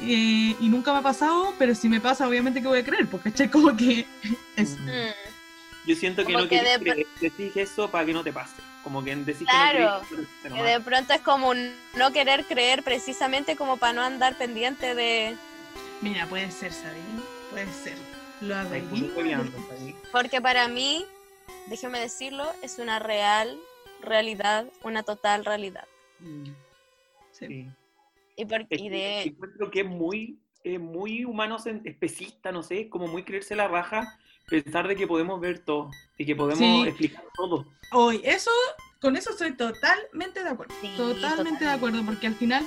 eh, 0.00 0.56
y 0.58 0.68
nunca 0.68 0.92
me 0.92 0.98
ha 0.98 1.02
pasado, 1.02 1.54
pero 1.58 1.74
si 1.74 1.88
me 1.88 2.00
pasa, 2.00 2.26
obviamente 2.26 2.60
que 2.60 2.68
voy 2.68 2.80
a 2.80 2.84
creer, 2.84 3.06
pues, 3.06 3.22
¿cachai? 3.22 3.50
Como 3.50 3.76
que 3.76 4.06
eso. 4.56 4.76
Mm. 4.78 5.12
Yo 5.86 5.94
siento 5.94 6.22
que 6.24 6.32
Como 6.32 6.44
no 6.44 6.48
que 6.48 6.56
querés 6.58 6.80
de- 6.80 6.90
creer, 6.90 7.06
decís 7.20 7.56
eso 7.56 7.90
para 7.90 8.06
que 8.06 8.12
no 8.14 8.24
te 8.24 8.32
pase. 8.32 8.54
Como 8.82 9.04
que 9.04 9.14
decís 9.16 9.46
Claro, 9.46 10.02
que 10.08 10.16
no 10.16 10.24
crees, 10.42 10.54
Que 10.54 10.62
de 10.62 10.80
pronto 10.80 11.12
es 11.12 11.20
como 11.20 11.50
un 11.50 11.74
no 11.94 12.12
querer 12.12 12.44
creer 12.46 12.82
precisamente 12.82 13.56
como 13.56 13.76
para 13.76 13.92
no 13.92 14.02
andar 14.02 14.36
pendiente 14.36 14.94
de... 14.94 15.36
Mira, 16.00 16.26
puede 16.26 16.50
ser, 16.50 16.72
¿sabes? 16.72 16.98
Puede 17.50 17.66
ser. 17.72 17.96
Lo 18.40 18.54
hueveando, 19.16 19.52
¿sabes? 19.68 19.94
Porque 20.12 20.40
para 20.40 20.68
mí, 20.68 21.04
déjeme 21.66 22.00
decirlo, 22.00 22.50
es 22.62 22.78
una 22.78 22.98
real 22.98 23.58
realidad, 24.04 24.66
una 24.82 25.02
total 25.02 25.44
realidad. 25.44 25.84
Mm, 26.20 26.44
Sí. 27.32 27.46
sí. 27.46 27.68
Y, 28.36 28.44
por- 28.46 28.66
Es 28.70 28.80
y 28.80 28.88
de... 28.88 29.22
encuentro 29.22 29.70
que 29.70 29.80
es 29.80 29.86
muy, 29.86 30.38
eh, 30.64 30.78
muy 30.78 31.24
humano, 31.24 31.56
especista, 31.84 32.52
no 32.52 32.62
sé, 32.62 32.82
es 32.82 32.88
como 32.88 33.06
muy 33.08 33.22
creerse 33.24 33.54
la 33.56 33.68
raja, 33.68 34.18
pensar 34.48 34.86
de 34.88 34.96
que 34.96 35.06
podemos 35.06 35.40
ver 35.40 35.60
todo 35.60 35.90
y 36.18 36.24
que 36.26 36.34
podemos 36.36 36.58
Sí. 36.58 36.82
explicar 36.88 37.24
todo. 37.34 37.66
Hoy, 37.92 38.20
eso, 38.24 38.50
con 39.00 39.16
eso 39.16 39.30
estoy 39.30 39.52
totalmente 39.56 40.42
de 40.42 40.48
acuerdo. 40.50 40.74
Sí, 40.80 40.92
totalmente 40.96 41.64
de 41.64 41.70
acuerdo, 41.70 42.04
porque 42.04 42.26
al 42.26 42.34
final 42.34 42.64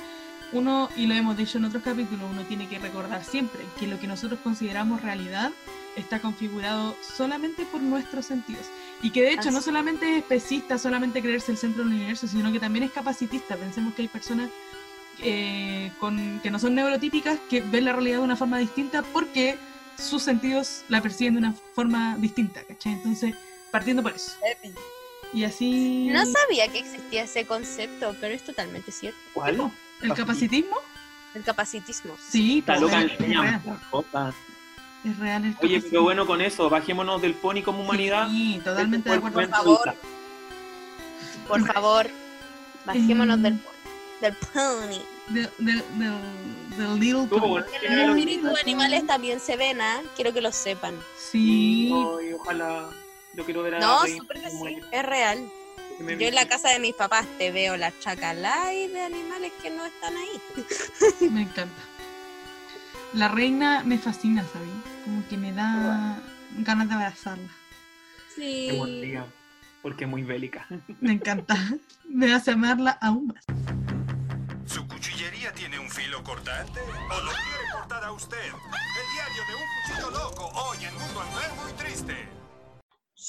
uno, 0.52 0.88
y 0.96 1.06
lo 1.06 1.14
hemos 1.14 1.36
dicho 1.36 1.58
en 1.58 1.66
otros 1.66 1.82
capítulos, 1.82 2.24
uno 2.30 2.42
tiene 2.44 2.68
que 2.68 2.78
recordar 2.78 3.22
siempre 3.24 3.60
que 3.78 3.86
lo 3.86 3.98
que 4.00 4.06
nosotros 4.06 4.40
consideramos 4.40 5.02
realidad 5.02 5.50
está 5.96 6.20
configurado 6.20 6.94
solamente 7.02 7.64
por 7.66 7.80
nuestros 7.82 8.24
sentidos. 8.26 8.66
Y 9.02 9.10
que 9.10 9.22
de 9.22 9.32
hecho 9.32 9.50
no 9.50 9.60
solamente 9.62 10.10
es 10.10 10.18
especista, 10.18 10.76
solamente 10.78 11.22
creerse 11.22 11.52
el 11.52 11.58
centro 11.58 11.84
del 11.84 11.92
universo, 11.92 12.26
sino 12.26 12.50
que 12.52 12.58
también 12.58 12.84
es 12.84 12.90
capacitista. 12.90 13.56
Pensemos 13.56 13.94
que 13.94 14.02
hay 14.02 14.08
personas 14.08 14.50
eh, 15.20 15.92
con, 16.00 16.40
que 16.40 16.50
no 16.50 16.58
son 16.58 16.74
neurotípicas 16.74 17.38
que 17.48 17.60
ven 17.60 17.84
la 17.84 17.92
realidad 17.92 18.18
de 18.18 18.24
una 18.24 18.36
forma 18.36 18.58
distinta 18.58 19.02
porque 19.02 19.56
sus 19.96 20.22
sentidos 20.22 20.84
la 20.88 21.00
perciben 21.00 21.34
de 21.34 21.38
una 21.38 21.54
forma 21.74 22.16
distinta, 22.18 22.62
¿cachai? 22.64 22.92
Entonces, 22.92 23.34
partiendo 23.70 24.02
por 24.02 24.12
eso. 24.12 24.32
Y 25.32 25.44
así... 25.44 26.08
No 26.10 26.24
sabía 26.24 26.68
que 26.68 26.78
existía 26.78 27.24
ese 27.24 27.44
concepto, 27.46 28.16
pero 28.20 28.34
es 28.34 28.42
totalmente 28.42 28.92
cierto. 28.92 29.18
¿Cuál? 29.34 29.70
¿El 30.02 30.14
capacitismo? 30.14 30.76
El 31.34 31.42
capacitismo. 31.42 32.16
Sí, 32.30 32.60
Está 32.60 32.78
loca, 32.78 33.06
es, 35.04 35.18
real, 35.18 35.44
el 35.44 35.56
Oye, 35.62 35.80
pero 35.80 36.02
bueno 36.02 36.26
con 36.26 36.40
eso, 36.40 36.68
bajémonos 36.68 37.22
del 37.22 37.34
pony 37.34 37.62
como 37.62 37.82
humanidad. 37.82 38.28
Sí, 38.28 38.60
totalmente 38.64 39.08
de 39.10 39.16
Este 39.16 39.28
acuerdo. 39.28 39.50
Por 39.50 39.56
favor. 39.56 39.94
Por 41.46 41.72
favor, 41.72 42.06
bajémonos 42.84 43.42
del, 43.42 43.58
del 44.20 44.34
pony. 44.52 45.00
Del, 45.28 45.50
del, 45.58 45.84
del, 46.76 47.00
Little 47.00 47.26
Pony. 47.26 47.58
los 47.58 48.08
espíritus 48.08 48.60
animales 48.60 49.06
también 49.06 49.40
se 49.40 49.56
ven, 49.56 49.80
¿ah? 49.80 50.00
Quiero 50.16 50.32
que 50.32 50.40
lo 50.40 50.52
sepan. 50.52 50.98
Sí, 51.18 51.92
Ay, 51.92 52.32
ojalá. 52.32 52.88
Yo 53.34 53.44
quiero 53.44 53.62
ver 53.62 53.76
a 53.76 53.80
No, 53.80 54.06
súper 54.06 54.40
que 54.40 54.50
sí, 54.50 54.80
es 54.90 55.02
real. 55.04 55.48
Yo 56.00 56.28
en 56.28 56.34
la 56.34 56.46
casa 56.46 56.70
de 56.70 56.78
mis 56.78 56.94
papás 56.94 57.26
te 57.38 57.50
veo 57.50 57.76
las 57.76 57.98
chacalay 57.98 58.88
de 58.88 59.00
animales 59.00 59.52
que 59.60 59.70
no 59.70 59.84
están 59.84 60.14
ahí. 60.16 60.40
me 61.30 61.42
encanta. 61.42 61.82
La 63.14 63.28
reina 63.28 63.82
me 63.84 63.98
fascina, 63.98 64.44
¿sabes? 64.52 64.68
Que 65.28 65.36
me 65.36 65.52
da 65.52 66.18
ganas 66.58 66.88
de 66.88 66.94
abrazarla. 66.94 67.50
Sí. 68.34 68.68
Qué 68.70 68.76
buen 68.78 69.02
día, 69.02 69.26
porque 69.82 70.04
es 70.04 70.10
muy 70.10 70.22
bélica. 70.22 70.66
Me 71.00 71.12
encanta. 71.12 71.54
Me 72.08 72.32
hace 72.32 72.52
amarla 72.52 72.92
aún 73.02 73.26
más. 73.26 73.44
¿Su 74.64 74.86
cuchillería 74.86 75.52
tiene 75.52 75.78
un 75.78 75.90
filo 75.90 76.22
cortante? 76.22 76.80
¿O 76.80 77.20
lo 77.22 77.30
quiere 77.30 77.72
cortar 77.72 78.04
a 78.04 78.12
usted? 78.12 78.36
El 78.38 79.14
diario 79.14 79.42
de 79.48 79.54
un 79.54 79.68
cuchillo 79.82 80.10
loco, 80.10 80.50
hoy 80.54 80.84
en 80.84 80.94
Mundo 80.94 81.22
Enfermo 81.22 81.68
y 81.68 81.72
Triste. 81.74 82.28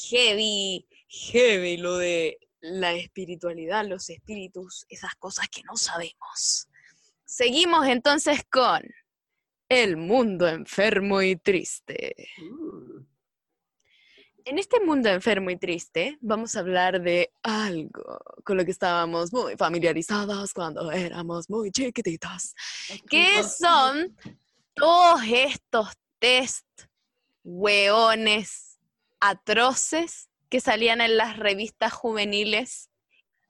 Heavy, 0.10 0.88
heavy 1.08 1.78
lo 1.78 1.98
de 1.98 2.38
la 2.62 2.94
espiritualidad, 2.94 3.86
los 3.86 4.10
espíritus, 4.10 4.86
esas 4.90 5.16
cosas 5.16 5.50
que 5.50 5.64
no 5.64 5.76
sabemos. 5.76 6.68
Seguimos 7.26 7.88
entonces 7.88 8.42
con 8.50 8.82
el 9.70 9.98
mundo 9.98 10.48
enfermo 10.48 11.22
y 11.22 11.36
triste. 11.36 12.16
Uh, 12.42 13.06
En 14.46 14.58
este 14.58 14.80
mundo 14.80 15.10
enfermo 15.10 15.52
y 15.52 15.58
triste 15.58 16.18
vamos 16.22 16.56
a 16.56 16.62
hablar 16.62 17.02
de 17.02 17.32
algo 17.44 18.20
con 18.44 18.58
lo 18.58 18.66
que 18.66 18.72
estábamos 18.72 19.32
muy 19.32 19.56
familiarizados 19.56 20.54
cuando 20.54 20.92
éramos 20.92 21.50
muy 21.50 21.72
chiquititos, 21.72 22.56
que 23.08 23.44
son 23.44 24.18
todos 24.74 25.22
estos 25.28 25.90
test 26.18 26.66
hueones 27.44 28.80
atroces 29.20 30.30
que 30.50 30.62
salían 30.62 31.02
en 31.02 31.16
las 31.16 31.38
revistas 31.38 31.94
juveniles 31.94 32.90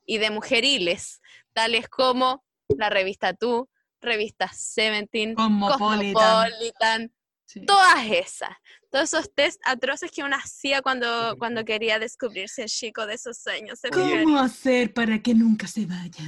y 0.05 0.17
de 0.17 0.31
mujeriles, 0.31 1.21
tales 1.53 1.87
como 1.87 2.43
la 2.67 2.89
revista 2.89 3.33
Tú, 3.33 3.69
revista 4.01 4.47
Seventeen, 4.53 5.35
Cosmopolitan. 5.35 6.13
Cosmopolitan, 6.13 7.11
Sí. 7.45 7.65
todas 7.65 8.05
esas, 8.05 8.51
todos 8.91 9.11
esos 9.11 9.34
test 9.34 9.59
atroces 9.65 10.11
que 10.11 10.23
uno 10.23 10.35
hacía 10.35 10.84
cuando, 10.84 11.35
cuando 11.39 11.65
quería 11.65 11.97
descubrirse 11.97 12.61
el 12.61 12.69
chico 12.69 13.07
de 13.07 13.17
sus 13.17 13.39
sueños. 13.39 13.80
¿Cómo 13.91 14.38
hacer 14.38 14.93
para 14.93 15.19
que 15.19 15.34
nunca 15.34 15.65
se 15.65 15.88
vaya? 15.88 16.23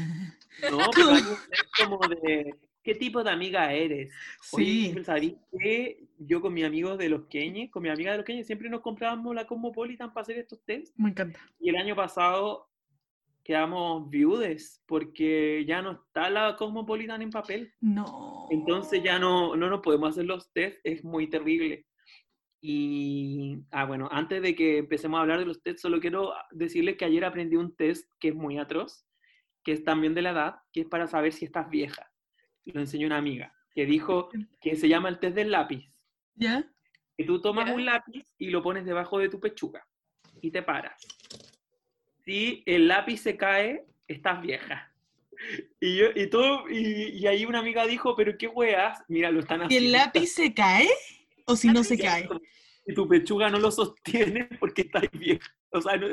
No, 0.72 0.77
pero 0.95 1.11
hay 1.11 1.22
un 1.22 1.38
test 1.49 1.69
como 1.85 1.99
de 2.07 2.56
¿qué 2.81 2.95
tipo 2.95 3.23
de 3.23 3.30
amiga 3.30 3.72
eres? 3.72 4.11
Sí, 4.41 4.91
Oye, 4.95 5.03
¿sabéis 5.03 5.34
qué? 5.60 6.07
Yo 6.18 6.41
con 6.41 6.56
mis 6.56 6.65
amigos 6.65 6.98
de 6.98 7.10
los 7.10 7.27
Queñes, 7.27 7.69
con 7.69 7.84
mi 7.84 7.89
amiga 7.89 8.14
de 8.14 8.18
los 8.18 8.26
Queñes, 8.26 8.48
siempre 8.48 8.68
nos 8.68 8.81
comprábamos 8.81 9.35
la 9.35 9.45
Cosmopolitan 9.45 10.11
para 10.11 10.23
hacer 10.23 10.39
estos 10.39 10.60
tests. 10.65 10.91
me 10.98 11.10
encanta. 11.11 11.39
Y 11.60 11.69
el 11.69 11.76
año 11.76 11.95
pasado 11.95 12.70
quedamos 13.52 14.10
viudes 14.10 14.82
porque 14.88 15.65
ya 15.68 15.82
no 15.82 15.91
está 15.91 16.30
la 16.30 16.56
Cosmopolitan 16.56 17.22
en 17.22 17.30
papel. 17.32 17.73
No. 17.82 18.48
Entonces 18.49 19.03
ya 19.03 19.19
no, 19.19 19.57
no 19.57 19.69
nos 19.69 19.82
podemos 19.82 20.11
hacer 20.11 20.23
los 20.26 20.53
test, 20.53 20.80
es 20.86 21.03
muy 21.03 21.30
terrible. 21.30 21.86
Y, 22.61 23.57
ah, 23.72 23.84
bueno, 23.84 24.07
antes 24.10 24.41
de 24.41 24.56
que 24.56 24.78
empecemos 24.78 25.18
a 25.18 25.22
hablar 25.23 25.40
de 25.40 25.45
los 25.48 25.61
tests, 25.61 25.82
solo 25.82 25.99
quiero 25.99 26.34
decirles 26.52 26.95
que 26.95 27.03
ayer 27.03 27.26
aprendí 27.26 27.57
un 27.57 27.76
test 27.76 28.10
que 28.22 28.30
es 28.30 28.36
muy 28.36 28.57
atroz, 28.57 29.06
que 29.65 29.73
es 29.73 29.84
también 29.84 30.14
de 30.14 30.22
la 30.22 30.30
edad, 30.32 30.56
que 30.72 30.82
es 30.82 30.88
para 30.88 31.07
saber 31.07 31.34
si 31.34 31.44
estás 31.44 31.69
vieja. 31.69 32.10
Lo 32.65 32.80
enseñó 32.80 33.07
una 33.07 33.18
amiga. 33.18 33.53
que 33.73 33.86
dijo 33.86 34.30
que 34.61 34.76
se 34.76 34.88
llama 34.90 35.07
el 35.10 35.18
test 35.19 35.34
del 35.36 35.49
lápiz. 35.52 35.90
¿Ya? 36.36 36.69
Que 37.18 37.23
tú 37.26 37.41
tomas 37.41 37.68
Ya. 37.68 37.73
un 37.73 37.86
lápiz 37.86 38.26
y 38.38 38.49
lo 38.49 38.61
pones 38.61 38.86
debajo 38.86 39.18
de 39.19 39.30
tu 39.30 39.40
pechuga 39.40 39.86
y 40.41 40.52
te 40.52 40.61
paras. 40.61 41.02
Si 42.32 42.64
el 42.66 42.88
lápiz 42.88 43.18
se 43.18 43.36
cae, 43.36 43.86
estás 44.08 44.41
vieja. 44.41 44.90
Y, 45.82 45.98
yo, 45.98 46.06
y, 46.16 46.28
todo, 46.30 46.70
y, 46.70 47.10
y 47.20 47.28
ahí 47.28 47.45
una 47.45 47.60
amiga 47.60 47.86
dijo, 47.86 48.16
pero 48.16 48.38
qué 48.38 48.48
weas, 48.48 49.03
mira, 49.10 49.30
lo 49.32 49.41
están 49.41 49.60
¿Y 49.60 49.66
haciendo. 49.66 49.86
el 49.86 49.91
lápiz 49.91 50.28
se 50.28 50.53
cae 50.53 50.88
o 51.45 51.58
si 51.58 51.68
no 51.68 51.84
se 51.84 51.98
cae? 51.98 52.30
Y 52.88 52.94
tu 52.94 53.06
pechuga 53.06 53.49
no 53.49 53.60
lo 53.60 53.70
sostiene 53.70 54.45
porque 54.62 54.84
estás 54.84 55.03
vieja. 55.12 55.45
O 55.72 55.82
sea, 55.82 55.98
no- 55.98 56.08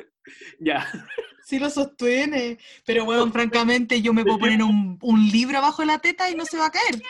ya. 0.59 0.91
Sí 1.45 1.61
lo 1.61 1.71
sostiene. 1.71 2.59
Pero 2.85 3.05
bueno, 3.05 3.31
francamente, 3.31 4.03
yo 4.03 4.13
me 4.13 4.25
puedo 4.25 4.39
poner 4.41 4.61
un, 4.65 4.99
un 5.01 5.29
libro 5.31 5.59
abajo 5.59 5.83
de 5.83 5.87
la 5.87 6.01
teta 6.01 6.29
y 6.29 6.35
no 6.35 6.45
se 6.47 6.57
va 6.59 6.67
a 6.67 6.71
caer. 6.73 7.01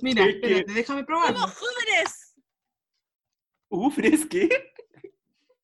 Mira, 0.00 0.24
espérate, 0.24 0.72
déjame 0.72 1.04
probarlo. 1.04 1.38
¡Somos 1.40 1.56
jóvenes! 1.58 2.34
Uf, 3.68 3.98
¿es 3.98 4.24
que? 4.24 4.48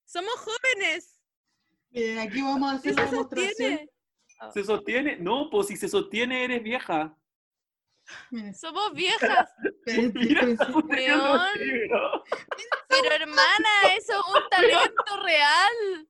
¡Somos 0.05 0.35
jóvenes! 0.35 1.20
Eh, 1.93 2.21
aquí 2.21 2.41
vamos 2.43 2.73
a 2.73 2.79
¿Sí 2.79 2.89
hacer 2.91 3.05
la 3.05 3.11
demostración. 3.11 3.51
sostiene? 3.57 3.91
¿Se 4.55 4.65
sostiene? 4.65 5.17
No, 5.17 5.49
pues 5.51 5.67
si 5.69 5.77
se 5.77 5.89
sostiene 5.89 6.45
eres 6.45 6.63
vieja. 6.63 7.17
Miren, 8.31 8.55
¡Somos 8.55 8.93
viejas! 8.95 9.49
Mira, 9.87 10.43
negro. 10.47 12.25
Pero 12.89 13.13
hermana, 13.15 13.69
eso 13.97 14.13
es 14.13 14.35
un 14.35 14.49
talento 14.51 15.23
real. 15.25 16.09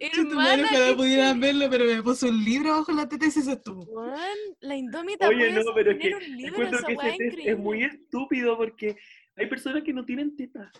Si 0.00 0.10
tu 0.28 0.34
madre 0.36 0.52
Hermana, 0.62 0.68
ojalá 0.70 0.86
¿qué 0.86 0.94
pudieran 0.94 1.40
verlo, 1.40 1.66
pero 1.68 1.84
me 1.84 2.02
puso 2.02 2.28
un 2.28 2.44
libro 2.44 2.72
abajo 2.74 2.92
la 2.92 3.08
teta 3.08 3.26
y 3.26 3.30
se 3.32 3.42
sostuvo. 3.42 3.82
Weón, 3.84 4.38
la 4.60 4.76
indómita 4.76 5.26
Oye, 5.28 5.50
puede 5.50 5.64
no, 5.64 5.74
pero 5.74 5.90
es 5.90 5.98
que 5.98 6.14
un 6.14 6.36
libro, 6.36 6.62
encuentro 6.62 6.78
esa 6.78 6.86
que 6.86 6.92
ese 6.92 7.06
increíble. 7.24 7.50
es 7.50 7.58
muy 7.58 7.82
estúpido 7.82 8.56
porque 8.56 8.96
hay 9.36 9.46
personas 9.46 9.82
que 9.82 9.92
no 9.92 10.04
tienen 10.04 10.36
tetas. 10.36 10.70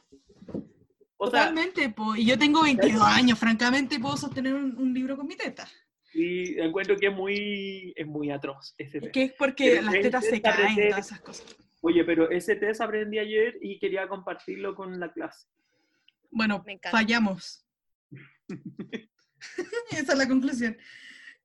O 1.20 1.28
sea, 1.30 1.48
Totalmente, 1.48 1.90
po. 1.90 2.14
y 2.14 2.24
yo 2.24 2.38
tengo 2.38 2.62
22 2.62 3.02
años, 3.02 3.38
francamente 3.38 3.98
puedo 3.98 4.16
sostener 4.16 4.54
un, 4.54 4.76
un 4.78 4.94
libro 4.94 5.16
con 5.16 5.26
mi 5.26 5.36
teta. 5.36 5.68
y 6.14 6.58
encuentro 6.60 6.96
que 6.96 7.08
es 7.08 7.12
muy, 7.14 7.92
es 7.96 8.06
muy 8.06 8.30
atroz 8.30 8.74
ese 8.78 8.98
Es 8.98 9.02
test. 9.02 9.14
que 9.14 9.22
es 9.24 9.32
porque 9.32 9.70
Pero 9.70 9.82
las 9.82 9.92
tetas 9.94 10.24
se 10.24 10.40
caen, 10.40 10.76
receta- 10.76 10.88
todas 10.90 11.06
esas 11.06 11.20
cosas. 11.20 11.56
Oye, 11.80 12.04
pero 12.04 12.30
ese 12.30 12.56
test 12.56 12.80
aprendí 12.80 13.18
ayer 13.18 13.58
y 13.60 13.78
quería 13.78 14.08
compartirlo 14.08 14.74
con 14.74 14.98
la 14.98 15.12
clase. 15.12 15.46
Bueno, 16.30 16.64
fallamos. 16.90 17.64
Esa 19.90 20.12
es 20.12 20.18
la 20.18 20.26
conclusión. 20.28 20.76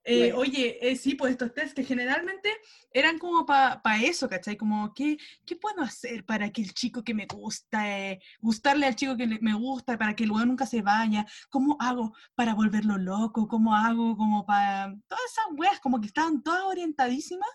Eh, 0.06 0.32
Bueno. 0.34 0.38
Oye, 0.40 0.78
eh, 0.82 0.96
sí, 0.98 1.16
pues 1.16 1.32
estos 1.32 1.54
test 1.54 1.74
que 1.76 1.84
generalmente 1.84 2.50
eran 2.92 3.18
como 3.18 3.46
para 3.46 4.04
eso, 4.04 4.28
¿cachai? 4.28 4.58
Como, 4.58 4.94
¿qué, 4.94 5.18
¿qué 5.46 5.56
puedo 5.56 5.82
hacer 5.82 6.26
para 6.26 6.50
que 6.52 6.62
el 6.62 6.74
chico 6.74 7.04
que 7.04 7.14
me 7.14 7.26
gusta, 7.26 7.90
eh, 8.12 8.20
gustarle 8.42 8.86
al 8.86 8.96
chico 8.96 9.16
que 9.16 9.28
le- 9.28 9.40
me 9.40 9.54
gusta, 9.54 9.98
para 9.98 10.14
que 10.16 10.26
luego 10.26 10.46
nunca 10.46 10.66
se 10.66 10.82
vaya? 10.82 11.26
¿Cómo 11.50 11.78
hago 11.80 12.14
para 12.36 12.54
volverlo 12.54 12.98
loco? 12.98 13.48
¿Cómo 13.48 13.74
hago 13.76 14.18
como 14.18 14.46
para... 14.46 14.94
Todas 15.08 15.24
esas 15.32 15.46
weas 15.58 15.80
como 15.80 16.02
que 16.02 16.08
estaban 16.08 16.44
todas 16.44 16.64
orientadísimas 16.64 17.50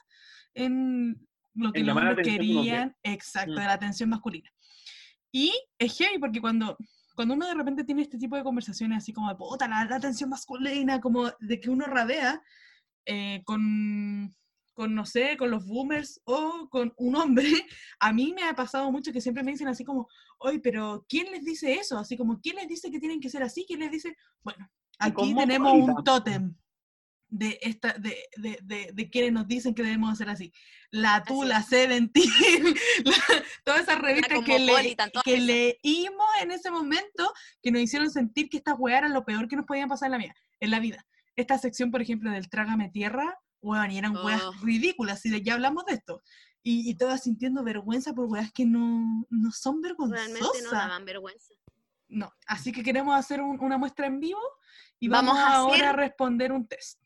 en 0.54 1.16
lo 1.54 1.72
que 1.72 1.80
los 1.80 1.96
hombres 1.96 2.26
querían, 2.26 2.96
exacto, 3.02 3.52
Mm. 3.52 3.56
de 3.56 3.64
la 3.64 3.72
atención 3.72 4.08
masculina. 4.08 4.50
Y 5.30 5.52
es 5.78 5.98
heavy 5.98 6.18
porque 6.18 6.40
cuando, 6.40 6.78
cuando 7.18 7.34
uno 7.34 7.48
de 7.48 7.54
repente 7.54 7.82
tiene 7.82 8.02
este 8.02 8.16
tipo 8.16 8.36
de 8.36 8.44
conversaciones 8.44 8.98
así 8.98 9.12
como 9.12 9.28
de 9.28 9.34
puta, 9.34 9.66
la, 9.66 9.84
la 9.86 9.96
atención 9.96 10.30
masculina, 10.30 11.00
como 11.00 11.28
de 11.40 11.58
que 11.58 11.68
uno 11.68 11.84
radea 11.84 12.40
eh, 13.04 13.42
con, 13.44 14.32
con, 14.72 14.94
no 14.94 15.04
sé, 15.04 15.36
con 15.36 15.50
los 15.50 15.66
boomers 15.66 16.20
o 16.22 16.68
con 16.70 16.94
un 16.96 17.16
hombre, 17.16 17.48
a 17.98 18.12
mí 18.12 18.32
me 18.36 18.44
ha 18.44 18.54
pasado 18.54 18.92
mucho 18.92 19.12
que 19.12 19.20
siempre 19.20 19.42
me 19.42 19.50
dicen 19.50 19.66
así 19.66 19.82
como, 19.82 20.06
oye, 20.38 20.60
pero 20.60 21.04
¿quién 21.08 21.32
les 21.32 21.44
dice 21.44 21.74
eso? 21.74 21.98
Así 21.98 22.16
como, 22.16 22.38
¿quién 22.40 22.54
les 22.54 22.68
dice 22.68 22.88
que 22.88 23.00
tienen 23.00 23.18
que 23.18 23.30
ser 23.30 23.42
así? 23.42 23.64
¿Quién 23.66 23.80
les 23.80 23.90
dice? 23.90 24.16
Bueno, 24.44 24.70
aquí 25.00 25.34
tenemos 25.34 25.72
un 25.72 26.04
tótem 26.04 26.54
de, 27.28 27.58
esta, 27.62 27.92
de, 27.94 28.16
de, 28.36 28.58
de, 28.62 28.90
de 28.92 29.10
quienes 29.10 29.32
nos 29.32 29.46
dicen 29.46 29.74
que 29.74 29.82
debemos 29.82 30.12
hacer 30.12 30.28
así. 30.30 30.52
La 30.90 31.22
tú, 31.22 31.42
Así 31.42 31.48
la 31.50 31.62
Seventeen, 31.62 32.74
todas 33.64 33.82
esas 33.82 33.98
revistas 34.00 34.40
que, 34.44 34.58
le, 34.58 34.94
que 35.24 35.38
leímos 35.38 36.26
en 36.40 36.50
ese 36.50 36.70
momento 36.70 37.32
que 37.62 37.70
nos 37.70 37.82
hicieron 37.82 38.10
sentir 38.10 38.48
que 38.48 38.56
estas 38.56 38.76
weas 38.78 38.98
eran 38.98 39.12
lo 39.12 39.24
peor 39.24 39.48
que 39.48 39.56
nos 39.56 39.66
podían 39.66 39.88
pasar 39.88 40.06
en 40.06 40.12
la, 40.12 40.18
vida, 40.18 40.34
en 40.60 40.70
la 40.70 40.80
vida. 40.80 41.06
Esta 41.36 41.58
sección, 41.58 41.90
por 41.90 42.00
ejemplo, 42.02 42.30
del 42.30 42.48
Trágame 42.48 42.88
Tierra, 42.88 43.38
weón, 43.60 43.90
y 43.90 43.98
eran 43.98 44.16
weas 44.16 44.42
Oh. 44.42 44.52
ridículas, 44.62 45.24
y 45.26 45.30
de 45.30 45.42
ya 45.42 45.54
hablamos 45.54 45.84
de 45.84 45.94
esto. 45.94 46.22
Y, 46.62 46.90
y 46.90 46.94
todas 46.96 47.22
sintiendo 47.22 47.62
vergüenza 47.62 48.14
por 48.14 48.26
weas 48.26 48.50
que 48.52 48.64
no, 48.64 49.26
no 49.30 49.52
son 49.52 49.80
vergonzosas. 49.80 50.26
Realmente 50.26 50.62
no 50.64 50.70
daban 50.70 51.04
vergüenza. 51.04 51.54
No, 52.08 52.32
así 52.46 52.72
que 52.72 52.82
queremos 52.82 53.14
hacer 53.14 53.40
un- 53.42 53.60
una 53.60 53.76
muestra 53.76 54.06
en 54.06 54.18
vivo 54.18 54.40
y 54.98 55.08
Vamos 55.08 55.34
vamos, 55.34 55.52
a 55.52 55.56
ahora 55.56 55.90
a 55.90 55.92
responder 55.92 56.52
un 56.52 56.66
test. 56.66 56.98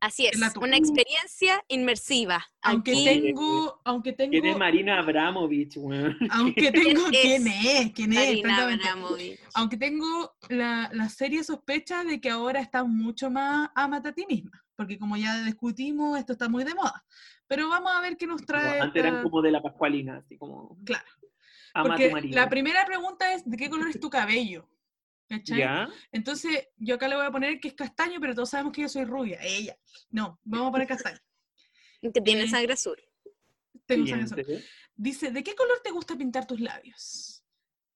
Así 0.00 0.26
es, 0.26 0.40
una 0.60 0.76
experiencia 0.76 1.62
inmersiva. 1.66 2.46
Aunque 2.62 2.92
Aquí, 2.92 3.04
tengo, 3.04 3.80
aunque 3.84 4.14
¿Quién 4.14 4.32
es 4.34 4.42
tengo, 4.42 4.58
Marina 4.58 4.98
Abramovich, 5.00 5.76
aunque 6.30 6.70
tengo, 6.72 7.02
¿Quién 7.10 7.42
¿quién 7.42 7.46
es? 7.48 7.92
¿Quién 7.92 8.12
es? 8.12 8.44
Abramovich. 8.44 9.40
Aunque 9.54 9.76
tengo 9.76 10.34
la, 10.48 10.88
la 10.92 11.08
seria 11.08 11.42
sospecha 11.42 12.04
de 12.04 12.20
que 12.20 12.30
ahora 12.30 12.60
está 12.60 12.84
mucho 12.84 13.28
más 13.30 13.70
ámate 13.74 14.10
a 14.10 14.12
ti 14.12 14.24
misma, 14.28 14.64
porque 14.76 14.98
como 14.98 15.16
ya 15.16 15.42
discutimos, 15.42 16.16
esto 16.18 16.32
está 16.34 16.48
muy 16.48 16.62
de 16.62 16.74
moda. 16.74 17.04
Pero 17.48 17.68
vamos 17.68 17.90
a 17.92 18.00
ver 18.00 18.16
qué 18.16 18.26
nos 18.26 18.44
trae. 18.44 18.80
Antes 18.80 19.00
eran 19.00 19.14
esta- 19.16 19.24
como 19.24 19.42
de 19.42 19.50
la 19.50 19.62
Pascualina, 19.62 20.18
así 20.18 20.36
como. 20.36 20.78
Claro. 20.84 21.06
Ama 21.74 21.94
a 21.94 21.96
tu 21.96 22.02
Porque 22.02 22.10
marido. 22.10 22.34
la 22.36 22.48
primera 22.48 22.84
pregunta 22.86 23.32
es, 23.32 23.44
¿de 23.48 23.56
qué 23.56 23.68
color 23.68 23.88
es 23.88 23.98
tu 23.98 24.10
cabello? 24.10 24.68
¿Cachai? 25.28 25.58
¿Ya? 25.58 25.88
Entonces, 26.10 26.68
yo 26.76 26.94
acá 26.94 27.06
le 27.08 27.16
voy 27.16 27.26
a 27.26 27.30
poner 27.30 27.60
que 27.60 27.68
es 27.68 27.74
castaño, 27.74 28.18
pero 28.20 28.34
todos 28.34 28.50
sabemos 28.50 28.72
que 28.72 28.82
yo 28.82 28.88
soy 28.88 29.04
rubia. 29.04 29.38
Ella. 29.42 29.76
No, 30.10 30.40
vamos 30.44 30.68
a 30.68 30.72
poner 30.72 30.88
castaño. 30.88 31.18
Que 32.14 32.20
tiene 32.20 32.42
Eh, 32.44 32.48
sangre 32.48 32.72
azul. 32.74 32.96
Tengo 33.86 34.06
sangre 34.06 34.24
azul. 34.24 34.64
Dice, 34.94 35.30
¿de 35.32 35.42
qué 35.42 35.54
color 35.56 35.80
te 35.82 35.90
gusta 35.90 36.16
pintar 36.16 36.46
tus 36.46 36.60
labios? 36.60 37.44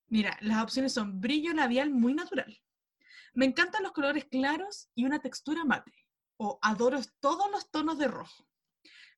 Mira, 0.09 0.37
las 0.41 0.63
opciones 0.63 0.93
son 0.93 1.21
brillo 1.21 1.53
labial 1.55 1.91
muy 1.91 2.13
natural. 2.13 2.61
Me 3.35 3.47
encantan 3.47 3.83
los 3.85 3.93
colores 3.93 4.25
claros 4.27 4.89
y 4.95 5.05
una 5.05 5.21
textura 5.21 5.65
mate. 5.65 5.93
O 6.37 6.59
adoro 6.63 7.01
todos 7.21 7.51
los 7.51 7.71
tonos 7.71 7.97
de 7.99 8.09
rojo. 8.09 8.47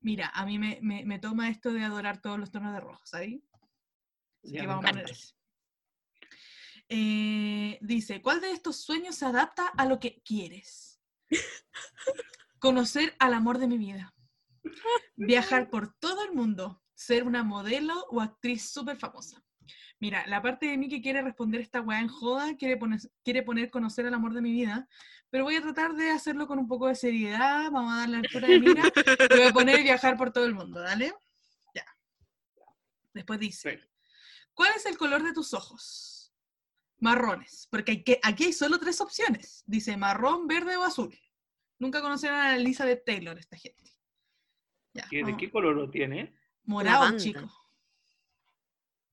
Mira, 0.00 0.28
a 0.34 0.44
mí 0.44 0.58
me, 0.58 0.78
me- 0.82 1.04
me 1.06 1.18
toma 1.18 1.48
esto 1.48 1.72
de 1.72 1.82
adorar 1.82 2.20
todos 2.20 2.38
los 2.38 2.50
tonos 2.50 2.74
de 2.74 2.80
rojo, 2.80 3.00
¿sabes? 3.06 3.40
Así 4.42 4.52
Ya, 4.52 4.60
que 4.60 4.66
vamos 4.66 4.84
a 4.84 4.88
poner 4.90 5.10
ese. 5.10 5.34
Eh, 6.88 7.78
dice, 7.80 8.20
¿cuál 8.20 8.40
de 8.40 8.50
estos 8.52 8.76
sueños 8.76 9.16
se 9.16 9.26
adapta 9.26 9.68
a 9.68 9.86
lo 9.86 9.98
que 9.98 10.22
quieres? 10.22 11.00
Conocer 12.58 13.14
al 13.18 13.34
amor 13.34 13.58
de 13.58 13.68
mi 13.68 13.78
vida. 13.78 14.14
Viajar 15.16 15.70
por 15.70 15.94
todo 15.94 16.24
el 16.24 16.32
mundo. 16.32 16.82
Ser 16.94 17.24
una 17.24 17.42
modelo 17.42 18.06
o 18.10 18.20
actriz 18.20 18.70
súper 18.70 18.96
famosa. 18.96 19.42
Mira, 20.00 20.26
la 20.26 20.42
parte 20.42 20.66
de 20.66 20.76
mí 20.76 20.88
que 20.88 21.00
quiere 21.00 21.22
responder 21.22 21.60
esta 21.60 21.80
weá 21.80 22.00
en 22.00 22.08
joda 22.08 22.56
quiere 22.56 22.76
poner, 22.76 23.00
quiere 23.22 23.42
poner 23.42 23.70
conocer 23.70 24.06
al 24.06 24.14
amor 24.14 24.34
de 24.34 24.42
mi 24.42 24.52
vida, 24.52 24.88
pero 25.30 25.44
voy 25.44 25.56
a 25.56 25.62
tratar 25.62 25.94
de 25.94 26.10
hacerlo 26.10 26.46
con 26.46 26.58
un 26.58 26.68
poco 26.68 26.88
de 26.88 26.94
seriedad. 26.94 27.70
Vamos 27.70 27.92
a 27.92 27.98
darle 27.98 28.18
altura 28.18 28.48
de 28.48 28.60
mira. 28.60 28.82
y 29.30 29.36
voy 29.36 29.46
a 29.46 29.52
poner 29.52 29.82
viajar 29.82 30.16
por 30.16 30.32
todo 30.32 30.44
el 30.44 30.54
mundo, 30.54 30.80
¿dale? 30.80 31.12
Ya. 31.74 31.86
Después 33.12 33.40
dice. 33.40 33.80
¿cuál 34.54 34.72
es 34.76 34.86
el 34.86 34.96
color 34.96 35.22
de 35.22 35.32
tus 35.32 35.52
ojos? 35.54 36.13
Marrones, 37.00 37.68
porque 37.70 37.92
hay 37.92 38.02
que, 38.04 38.20
aquí 38.22 38.44
hay 38.44 38.52
solo 38.52 38.78
tres 38.78 39.00
opciones. 39.00 39.62
Dice 39.66 39.96
marrón, 39.96 40.46
verde 40.46 40.76
o 40.76 40.84
azul. 40.84 41.16
Nunca 41.78 42.00
conocieron 42.00 42.38
a 42.38 42.56
Elizabeth 42.56 43.04
Taylor, 43.04 43.38
esta 43.38 43.56
gente. 43.56 43.82
Ya, 44.94 45.06
¿Qué- 45.10 45.16
¿De 45.18 45.22
vamos. 45.24 45.38
qué 45.40 45.50
color 45.50 45.74
lo 45.74 45.90
tiene? 45.90 46.34
Morado, 46.64 47.16
chico. 47.18 47.40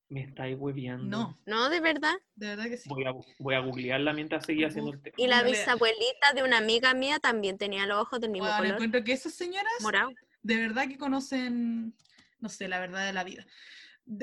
Me 0.10 0.24
estáis 0.24 0.58
hueviando. 0.60 1.06
No, 1.06 1.40
No, 1.46 1.70
de 1.70 1.80
verdad. 1.80 2.14
de 2.36 2.48
verdad 2.48 2.66
que 2.66 2.78
sí. 2.78 2.90
Voy 2.90 3.06
a, 3.06 3.14
voy 3.40 3.56
a 3.56 3.60
googlearla 3.60 4.12
mientras 4.14 4.46
seguía 4.46 4.68
haciendo 4.68 4.92
el 4.92 5.02
tema. 5.02 5.16
Y 5.18 5.28
la 5.28 5.42
bisabuelita 5.42 6.34
de 6.36 6.44
una 6.44 6.58
amiga 6.58 6.94
mía 6.94 7.20
también 7.20 7.58
tenía 7.58 7.86
los 7.86 7.98
ojos 8.02 8.20
del 8.20 8.30
mismo 8.32 8.46
Bueno, 8.48 8.58
color. 8.62 8.74
encuentro 8.74 9.04
que 9.06 9.14
esas 9.14 9.34
señoras 9.34 9.72
Morado. 9.82 10.12
de 10.44 10.58
verdad 10.58 10.88
que 10.90 10.98
conocen, 10.98 11.96
no 12.40 12.50
sé, 12.50 12.68
la 12.68 12.80
verdad 12.82 13.06
de 13.06 13.14
la 13.14 13.24
vida. 13.24 13.46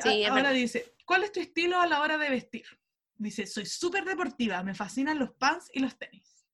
Sí, 0.02 0.24
Ahora 0.26 0.50
dice, 0.50 0.94
¿cuál 1.06 1.24
es 1.24 1.32
tu 1.32 1.40
estilo 1.40 1.80
a 1.80 1.86
la 1.86 2.02
hora 2.02 2.18
de 2.18 2.28
vestir? 2.30 2.66
Dice, 3.18 3.46
soy 3.46 3.66
súper 3.66 4.04
deportiva, 4.04 4.62
me 4.62 4.74
fascinan 4.74 5.18
los 5.18 5.32
pants 5.32 5.68
y 5.72 5.80
los 5.80 5.98
tenis. 5.98 6.46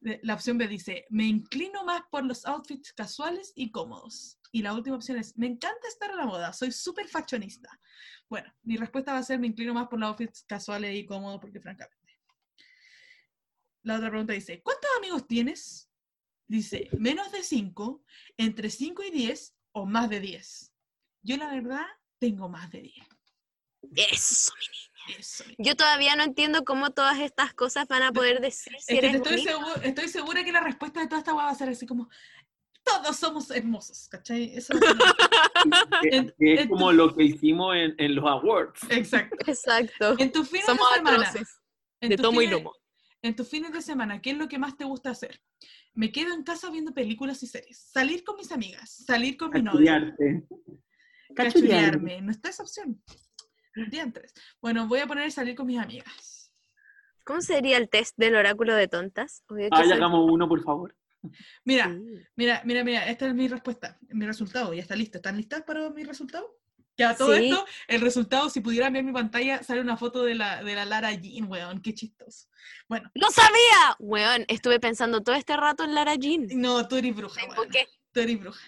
La 0.00 0.34
opción 0.34 0.58
B 0.58 0.68
dice, 0.68 1.06
me 1.10 1.24
inclino 1.24 1.84
más 1.84 2.02
por 2.10 2.24
los 2.24 2.44
outfits 2.44 2.92
casuales 2.92 3.52
y 3.56 3.70
cómodos. 3.70 4.38
Y 4.52 4.62
la 4.62 4.74
última 4.74 4.96
opción 4.96 5.18
es, 5.18 5.36
me 5.36 5.46
encanta 5.46 5.88
estar 5.88 6.10
a 6.10 6.16
la 6.16 6.26
moda, 6.26 6.52
soy 6.52 6.70
súper 6.70 7.08
fashionista. 7.08 7.68
Bueno, 8.28 8.52
mi 8.62 8.76
respuesta 8.76 9.12
va 9.12 9.18
a 9.18 9.22
ser, 9.22 9.38
me 9.38 9.48
inclino 9.48 9.74
más 9.74 9.88
por 9.88 9.98
los 9.98 10.08
outfits 10.10 10.44
casuales 10.44 10.94
y 10.94 11.06
cómodos 11.06 11.40
porque 11.40 11.60
francamente. 11.60 12.20
La 13.82 13.96
otra 13.96 14.10
pregunta 14.10 14.32
dice, 14.32 14.60
¿cuántos 14.62 14.90
amigos 14.98 15.26
tienes? 15.26 15.90
Dice, 16.46 16.88
menos 16.98 17.32
de 17.32 17.42
5, 17.42 18.04
entre 18.36 18.70
5 18.70 19.02
y 19.04 19.10
10 19.10 19.56
o 19.72 19.86
más 19.86 20.10
de 20.10 20.20
10. 20.20 20.72
Yo 21.22 21.36
la 21.36 21.52
verdad 21.52 21.86
tengo 22.18 22.48
más 22.48 22.70
de 22.70 22.82
10. 22.82 23.06
Eso, 24.12 24.52
mi 24.58 24.66
niña. 24.66 24.95
Eso. 25.18 25.44
Yo 25.58 25.74
todavía 25.76 26.16
no 26.16 26.24
entiendo 26.24 26.64
cómo 26.64 26.90
todas 26.90 27.18
estas 27.20 27.54
cosas 27.54 27.86
van 27.88 28.02
a 28.02 28.12
poder 28.12 28.40
decir 28.40 28.72
si 28.80 28.94
Es 28.94 28.98
eres 28.98 29.14
estoy, 29.16 29.42
segura, 29.42 29.72
estoy 29.84 30.08
segura 30.08 30.44
que 30.44 30.52
la 30.52 30.60
respuesta 30.60 31.00
de 31.00 31.06
toda 31.06 31.18
esta 31.20 31.34
hueá 31.34 31.44
va 31.46 31.50
a 31.50 31.54
ser 31.54 31.68
así 31.68 31.86
como, 31.86 32.08
todos 32.82 33.16
somos 33.16 33.50
hermosos, 33.50 34.08
¿cachai? 34.08 34.54
Eso 34.56 34.72
Que- 36.02 36.16
En- 36.16 36.34
que 36.38 36.54
es 36.54 36.60
en- 36.62 36.68
como 36.68 36.92
lo 36.92 37.14
que 37.14 37.24
hicimos 37.24 37.74
en, 37.76 37.94
en 37.98 38.14
los 38.14 38.24
awards. 38.24 38.80
Exacto. 38.90 39.36
Exacto. 39.46 40.14
En 40.18 40.30
tus 40.32 40.48
fines 40.48 40.66
Somos 40.66 40.88
de 40.90 40.96
semana. 40.96 41.32
De 42.00 42.16
tus 42.16 42.22
tomo 42.22 42.40
y 42.42 42.46
fines- 42.46 42.58
lomo. 42.58 42.72
En 43.22 43.34
tus 43.34 43.48
fines 43.48 43.72
de 43.72 43.82
semana, 43.82 44.20
¿qué 44.20 44.30
es 44.30 44.36
lo 44.36 44.46
que 44.48 44.58
más 44.58 44.76
te 44.76 44.84
gusta 44.84 45.10
hacer? 45.10 45.40
Me 45.94 46.12
quedo 46.12 46.32
en 46.34 46.44
casa 46.44 46.70
viendo 46.70 46.92
películas 46.94 47.42
y 47.42 47.46
series. 47.48 47.88
Salir 47.92 48.22
con 48.22 48.36
mis 48.36 48.52
amigas. 48.52 48.88
Salir 49.04 49.36
con 49.36 49.50
mi 49.50 49.62
novio. 49.62 49.78
Cachurearte. 49.86 50.44
Cachurearme. 51.34 52.20
No 52.20 52.30
está 52.30 52.50
esa 52.50 52.62
opción. 52.62 53.02
Diantres. 53.90 54.32
Bueno, 54.60 54.86
voy 54.88 55.00
a 55.00 55.06
poner 55.06 55.30
salir 55.30 55.54
con 55.54 55.66
mis 55.66 55.78
amigas. 55.78 56.50
¿Cómo 57.24 57.40
sería 57.40 57.76
el 57.76 57.88
test 57.88 58.14
del 58.16 58.36
oráculo 58.36 58.74
de 58.74 58.88
tontas? 58.88 59.42
Obvio 59.48 59.68
que 59.68 59.76
Ay, 59.76 59.84
soy- 59.84 59.92
hagamos 59.92 60.30
uno, 60.30 60.48
por 60.48 60.62
favor. 60.62 60.96
Mira, 61.64 61.86
Sí. 61.86 62.22
mira, 62.36 62.62
mira, 62.64 62.84
mira. 62.84 63.06
Esta 63.08 63.26
es 63.26 63.34
mi 63.34 63.48
respuesta. 63.48 63.98
Mi 64.10 64.26
resultado. 64.26 64.72
Ya 64.72 64.82
está 64.82 64.94
listo. 64.94 65.18
¿Están 65.18 65.36
listas 65.36 65.62
para 65.62 65.90
mi 65.90 66.04
resultado? 66.04 66.56
Ya, 66.98 67.14
todo 67.14 67.36
Sí. 67.36 67.50
esto, 67.50 67.66
el 67.88 68.00
resultado, 68.00 68.48
si 68.48 68.60
pudieran 68.60 68.92
ver 68.92 69.04
mi 69.04 69.12
pantalla, 69.12 69.62
sale 69.62 69.82
una 69.82 69.98
foto 69.98 70.22
de 70.24 70.34
la, 70.34 70.62
de 70.64 70.74
la 70.74 70.86
Lara 70.86 71.12
Jean, 71.12 71.44
weón. 71.50 71.82
Qué 71.82 71.92
chistoso. 71.92 72.48
Bueno, 72.88 73.10
¡Lo 73.14 73.28
sabía! 73.30 73.96
Weón, 73.98 74.44
estuve 74.48 74.80
pensando 74.80 75.20
todo 75.22 75.34
este 75.34 75.56
rato 75.58 75.84
en 75.84 75.94
Lara 75.94 76.14
Jean. 76.14 76.46
no, 76.54 76.88
tú 76.88 76.96
eres 76.96 77.14
bruja, 77.14 77.42
weón. 77.42 77.50
enfoqué. 77.58 77.86
Tú 78.12 78.20
eres 78.20 78.40
bruja. 78.40 78.64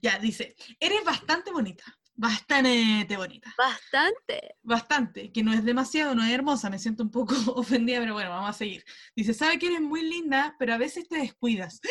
Ya, 0.00 0.16
dice, 0.20 0.54
eres 0.78 1.02
bastante 1.04 1.50
bonita. 1.50 1.82
Bastante 2.14 3.16
bonita. 3.16 3.52
Bastante. 3.58 4.54
Bastante. 4.62 5.32
Que 5.32 5.42
no 5.42 5.52
es 5.52 5.64
demasiado, 5.64 6.14
no 6.14 6.22
es 6.24 6.30
hermosa. 6.32 6.70
Me 6.70 6.78
siento 6.78 7.02
un 7.02 7.10
poco 7.10 7.34
ofendida, 7.56 8.00
pero 8.00 8.14
bueno, 8.14 8.30
vamos 8.30 8.50
a 8.50 8.52
seguir. 8.52 8.84
Dice, 9.16 9.34
sabe 9.34 9.58
que 9.58 9.66
eres 9.66 9.80
muy 9.80 10.02
linda, 10.02 10.54
pero 10.58 10.74
a 10.74 10.78
veces 10.78 11.08
te 11.08 11.18
descuidas. 11.18 11.80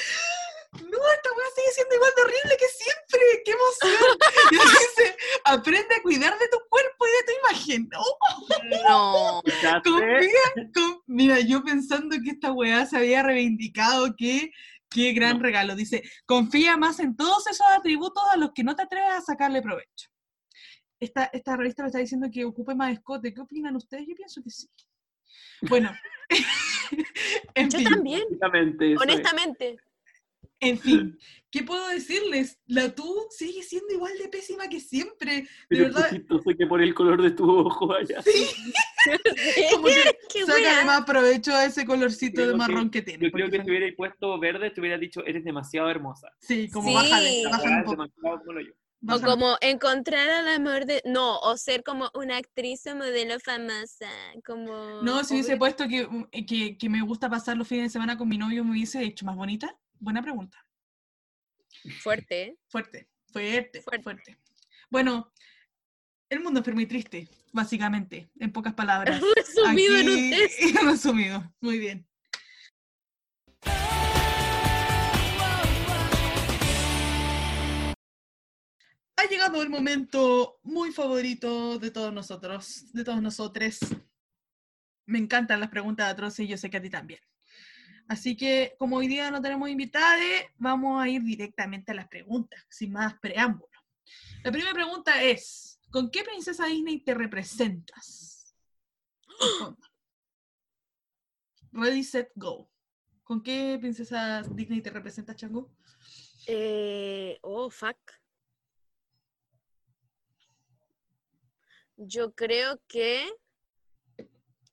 No, 0.73 0.79
esta 0.79 1.29
weá 1.35 1.47
sigue 1.53 1.71
siendo 1.75 1.95
igual 1.95 2.11
de 2.15 2.21
horrible 2.21 2.57
que 2.57 2.65
siempre. 2.69 3.19
¡Qué 3.43 3.51
emoción! 3.51 4.17
Y 4.51 4.55
dice, 4.55 5.17
aprende 5.43 5.95
a 5.95 6.01
cuidar 6.01 6.39
de 6.39 6.47
tu 6.47 6.57
cuerpo 6.69 7.05
y 7.07 7.09
de 7.09 7.23
tu 7.25 7.39
imagen. 7.41 7.89
¡Oh! 7.97 9.41
No. 9.43 9.81
Confía, 9.83 10.71
con- 10.73 11.01
Mira, 11.07 11.41
yo 11.41 11.61
pensando 11.65 12.15
que 12.23 12.29
esta 12.29 12.53
weá 12.53 12.85
se 12.85 12.95
había 12.95 13.21
reivindicado, 13.21 14.15
qué, 14.17 14.51
qué 14.89 15.11
gran 15.11 15.39
No. 15.39 15.43
regalo. 15.43 15.75
Dice, 15.75 16.03
confía 16.25 16.77
más 16.77 17.01
en 17.01 17.17
todos 17.17 17.47
esos 17.47 17.67
atributos 17.77 18.23
a 18.31 18.37
los 18.37 18.51
que 18.55 18.63
no 18.63 18.73
te 18.73 18.83
atreves 18.83 19.11
a 19.11 19.19
sacarle 19.21 19.61
provecho. 19.61 20.07
Esta, 21.01 21.25
esta 21.33 21.57
revista 21.57 21.81
me 21.83 21.87
está 21.87 21.99
diciendo 21.99 22.29
que 22.31 22.45
ocupe 22.45 22.75
más 22.75 22.93
escote. 22.93 23.33
¿Qué 23.33 23.41
opinan 23.41 23.75
ustedes? 23.75 24.05
Yo 24.07 24.15
pienso 24.15 24.41
que 24.43 24.51
sí. 24.51 24.67
Bueno, 25.67 25.91
en 27.55 27.69
Yo 27.69 27.79
fin, 27.79 27.87
también. 27.89 28.23
Honestamente, 28.99 29.77
en 30.59 30.77
fin, 30.77 31.17
¿qué 31.49 31.63
puedo 31.63 31.87
decirles? 31.87 32.59
La 32.67 32.93
tú 32.93 33.25
sigue 33.31 33.63
siendo 33.63 33.91
igual 33.93 34.15
de 34.19 34.27
pésima 34.29 34.67
que 34.69 34.79
siempre. 34.79 35.41
De 35.41 35.47
Pero 35.69 35.83
verdad, 35.85 36.09
chistoso 36.11 36.51
que 36.55 36.67
por 36.67 36.81
el 36.83 36.93
color 36.93 37.19
de 37.21 37.31
tu 37.31 37.49
ojo 37.49 37.93
allá. 37.93 38.21
como 39.71 39.87
que 40.29 40.43
wea. 40.43 40.85
más 40.85 41.03
provecho 41.05 41.51
a 41.53 41.65
ese 41.65 41.83
colorcito 41.85 42.41
de 42.41 42.47
Creo 42.47 42.51
que- 42.51 42.57
marrón 42.57 42.91
que 42.91 43.01
tiene. 43.01 43.25
Yo 43.25 43.31
creo 43.31 43.49
que 43.49 43.63
si 43.63 43.69
hubierais 43.71 43.95
puesto 43.95 44.37
verde, 44.39 44.69
te 44.69 44.81
hubiera 44.81 44.99
dicho, 44.99 45.25
eres 45.25 45.43
demasiado 45.43 45.89
hermosa. 45.89 46.29
Sí, 46.39 46.69
como 46.69 46.89
Sí. 46.89 46.93
bájale, 46.95 47.43
verdad 47.45 47.61
un 47.63 47.83
poco. 47.83 47.91
demasiado 47.91 48.41
como 48.45 48.59
yo. 48.59 48.71
O 49.07 49.19
como 49.19 49.57
encontrar 49.61 50.29
al 50.29 50.47
amor 50.47 50.85
de... 50.85 51.01
No, 51.05 51.39
o 51.39 51.57
ser 51.57 51.83
como 51.83 52.11
una 52.13 52.37
actriz 52.37 52.85
o 52.85 52.95
modelo 52.95 53.39
famosa. 53.39 54.09
Como... 54.45 55.01
No, 55.01 55.23
si 55.23 55.33
hubiese 55.33 55.57
puesto 55.57 55.87
que, 55.87 56.05
mm, 56.07 56.29
que, 56.47 56.77
que 56.77 56.89
me 56.89 57.01
gusta 57.01 57.29
pasar 57.29 57.57
los 57.57 57.67
fines 57.67 57.85
de 57.85 57.89
semana 57.89 58.15
con 58.17 58.29
mi 58.29 58.37
novio, 58.37 58.63
me 58.63 58.71
hubiese 58.71 59.03
hecho 59.03 59.25
más 59.25 59.35
bonita. 59.35 59.75
Buena 59.99 60.21
pregunta. 60.21 60.63
Fuerte. 62.01 62.57
Fuerte, 62.67 63.07
fuerte, 63.31 63.81
Fuerte. 63.81 64.03
fuerte. 64.03 64.37
Bueno, 64.89 65.31
el 66.29 66.41
mundo 66.41 66.61
es 66.65 66.73
muy 66.73 66.85
triste, 66.85 67.27
básicamente, 67.51 68.29
en 68.39 68.51
pocas 68.51 68.73
palabras. 68.73 69.19
Resumido 69.35 69.95
en 69.95 70.09
un 70.09 70.15
Aquí- 70.17 70.29
test. 70.69 70.83
Resumido, 70.83 71.53
muy 71.59 71.79
bien. 71.79 72.07
Ha 79.21 79.27
llegado 79.27 79.61
el 79.61 79.69
momento 79.69 80.59
muy 80.63 80.91
favorito 80.91 81.77
de 81.77 81.91
todos 81.91 82.11
nosotros, 82.11 82.91
de 82.91 83.03
todos 83.03 83.21
nosotros. 83.21 83.77
Me 85.05 85.19
encantan 85.19 85.59
las 85.59 85.69
preguntas 85.69 86.11
atroces 86.11 86.45
y 86.45 86.47
yo 86.47 86.57
sé 86.57 86.71
que 86.71 86.77
a 86.77 86.81
ti 86.81 86.89
también. 86.89 87.19
Así 88.07 88.35
que, 88.35 88.73
como 88.79 88.95
hoy 88.97 89.07
día 89.07 89.29
no 89.29 89.39
tenemos 89.39 89.69
invitados, 89.69 90.25
vamos 90.57 91.03
a 91.03 91.07
ir 91.07 91.21
directamente 91.21 91.91
a 91.91 91.95
las 91.95 92.07
preguntas, 92.07 92.65
sin 92.67 92.93
más 92.93 93.13
preámbulo. 93.19 93.69
La 94.43 94.51
primera 94.51 94.73
pregunta 94.73 95.21
es, 95.21 95.79
¿con 95.91 96.09
qué 96.09 96.23
princesa 96.23 96.65
Disney 96.65 97.03
te 97.03 97.13
representas? 97.13 98.55
Responda. 99.39 99.87
Ready, 101.73 102.03
set, 102.03 102.31
go. 102.33 102.71
¿Con 103.23 103.43
qué 103.43 103.77
princesa 103.79 104.41
Disney 104.41 104.81
te 104.81 104.89
representas, 104.89 105.35
Chango? 105.35 105.71
Eh, 106.47 107.37
oh, 107.43 107.69
fuck. 107.69 108.20
Yo 112.03 112.33
creo 112.33 112.81
que 112.87 113.29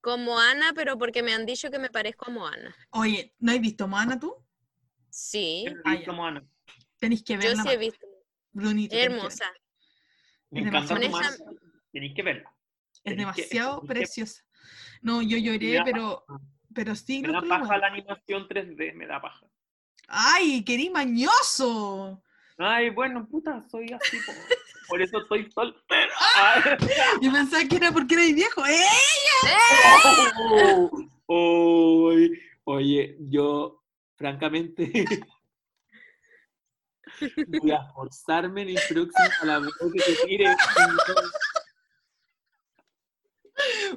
como 0.01 0.39
Ana, 0.39 0.73
pero 0.75 0.97
porque 0.97 1.23
me 1.23 1.35
han 1.35 1.45
dicho 1.45 1.71
que 1.71 1.79
me 1.79 1.91
parezco 1.91 2.25
como 2.27 2.47
Ana. 2.47 2.75
Oye, 2.91 3.35
¿no 3.39 3.53
has 3.53 3.61
visto 3.61 3.87
Moana 3.87 4.19
tú? 4.19 4.35
Sí, 5.11 5.65
Yo 5.67 5.73
Ah, 5.85 5.97
visto 5.97 6.13
Moana. 6.15 6.47
Tenéis 6.99 7.23
que 7.23 7.35
yo 7.35 7.41
verla. 7.41 7.63
sí 7.63 7.69
he 7.69 7.77
visto. 7.77 8.07
Brunito. 8.53 8.97
Hermosa. 8.97 9.45
Me 10.51 10.61
encanta 10.61 10.95
Moana. 11.09 11.37
Tenéis 11.93 12.15
que 12.15 12.23
verla. 12.23 12.55
Es 12.95 13.01
que- 13.03 13.15
demasiado 13.15 13.81
que- 13.83 13.87
preciosa. 13.89 14.43
No, 15.03 15.21
yo 15.23 15.37
lloré, 15.37 15.83
pero, 15.85 16.25
paja. 16.27 16.41
pero 16.75 16.95
sí. 16.97 17.21
Me 17.23 17.33
da 17.33 17.43
paja 17.43 17.77
la 17.79 17.87
animación 17.89 18.49
3D, 18.49 18.95
me 18.95 19.07
da 19.07 19.21
paja. 19.21 19.47
¡Ay, 20.09 20.65
querí 20.65 20.89
mañoso! 20.89 22.23
Ay, 22.59 22.91
bueno, 22.91 23.27
puta, 23.29 23.65
soy 23.71 23.93
así. 23.93 24.19
po. 24.27 24.33
Por 24.89 25.03
eso 25.03 25.19
estoy 25.21 25.51
soltero. 25.53 26.13
Ay. 26.37 26.63
Yo 27.23 27.33
pensaba 27.33 27.65
que 27.65 27.77
era 27.77 27.93
porque 27.93 28.15
eres 28.15 28.35
viejo. 28.35 28.63
¡Eh! 28.67 28.85
Oh, 31.31 32.05
oy, 32.09 32.41
oye, 32.65 33.19
yo, 33.29 33.85
francamente, 34.17 34.91
voy 37.49 37.71
a 37.71 37.85
forzarme 37.93 38.63
en 38.63 38.69
el 38.71 38.79
próximo 38.89 39.29
a 39.43 39.45
la 39.45 39.59
vez 39.59 39.71
que 39.93 40.01
te 40.01 40.27
tire. 40.27 40.57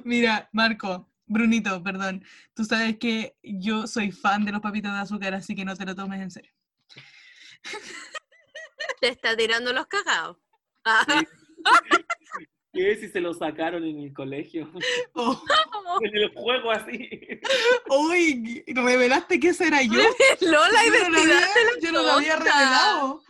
Mira, 0.04 0.46
Marco, 0.52 1.10
Brunito, 1.24 1.82
perdón. 1.82 2.22
Tú 2.52 2.66
sabes 2.66 2.98
que 2.98 3.34
yo 3.42 3.86
soy 3.86 4.12
fan 4.12 4.44
de 4.44 4.52
los 4.52 4.60
papitos 4.60 4.92
de 4.92 4.98
azúcar, 4.98 5.32
así 5.32 5.54
que 5.54 5.64
no 5.64 5.74
te 5.74 5.86
lo 5.86 5.94
tomes 5.94 6.20
en 6.20 6.30
serio. 6.30 6.52
Te 9.00 9.08
está 9.08 9.36
tirando 9.36 9.72
los 9.72 9.86
cagados. 9.86 10.38
Ah, 10.84 11.04
¿Qué 12.74 12.96
si 12.96 13.08
se 13.10 13.20
lo 13.20 13.34
sacaron 13.34 13.84
en 13.84 13.98
el 13.98 14.12
colegio? 14.14 14.70
Oh, 15.14 15.42
En 16.00 16.16
el 16.16 16.32
juego 16.34 16.70
así. 16.70 17.08
uy, 17.88 18.64
revelaste 18.66 19.38
que 19.38 19.48
esa 19.50 19.66
era 19.66 19.82
yo. 19.82 19.92
Lola, 20.40 20.80
Yo 20.84 20.90
no 21.02 21.08
lo 21.10 21.18
identidad 21.20 21.42
había- 21.42 21.64
la 21.74 21.80
yo 21.82 21.92
no 21.92 22.02
lo 22.02 22.10
había 22.12 22.36
revelado. 22.36 23.22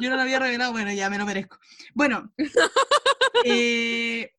Yo 0.00 0.10
no 0.10 0.16
lo 0.16 0.22
había 0.22 0.38
revelado. 0.38 0.72
Bueno, 0.72 0.92
ya 0.92 1.08
me 1.10 1.18
lo 1.18 1.24
merezco. 1.26 1.58
Bueno, 1.94 2.32
eh, 3.44 4.34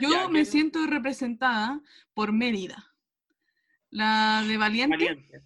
yo 0.00 0.28
me 0.28 0.44
siento 0.44 0.86
representada 0.86 1.80
por 2.14 2.32
Mérida, 2.32 2.94
la 3.90 4.44
de 4.46 4.56
Valiente. 4.58 4.96
Valiente. 4.96 5.42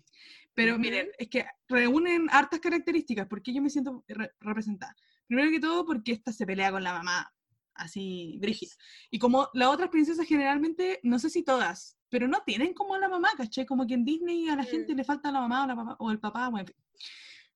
Pero 0.54 0.78
miren, 0.78 1.08
es 1.18 1.28
que 1.28 1.46
reúnen 1.68 2.28
hartas 2.30 2.60
características. 2.60 3.26
porque 3.26 3.54
yo 3.54 3.62
me 3.62 3.70
siento 3.70 4.04
re- 4.08 4.32
representada? 4.40 4.94
Primero 5.26 5.50
que 5.50 5.60
todo, 5.60 5.84
porque 5.86 6.12
esta 6.12 6.32
se 6.32 6.44
pelea 6.46 6.70
con 6.70 6.82
la 6.82 6.92
mamá, 6.92 7.32
así, 7.74 8.36
brígida. 8.40 8.72
Y 9.10 9.18
como 9.18 9.48
las 9.54 9.68
otras 9.68 9.88
princesas 9.88 10.26
generalmente, 10.26 11.00
no 11.04 11.18
sé 11.18 11.30
si 11.30 11.42
todas, 11.42 11.96
pero 12.10 12.28
no 12.28 12.42
tienen 12.44 12.74
como 12.74 12.94
a 12.94 12.98
la 12.98 13.08
mamá, 13.08 13.30
¿cachai? 13.36 13.64
Como 13.64 13.86
que 13.86 13.94
en 13.94 14.04
Disney 14.04 14.48
a 14.50 14.56
la 14.56 14.62
Mm. 14.62 14.66
gente 14.66 14.94
le 14.94 15.04
falta 15.04 15.32
la 15.32 15.40
mamá 15.40 15.64
o, 15.64 15.66
la 15.66 15.76
papá, 15.76 15.96
o 15.98 16.10
el 16.10 16.20
papá, 16.20 16.48
bueno, 16.50 16.60
en 16.60 16.66
fin. 16.66 16.76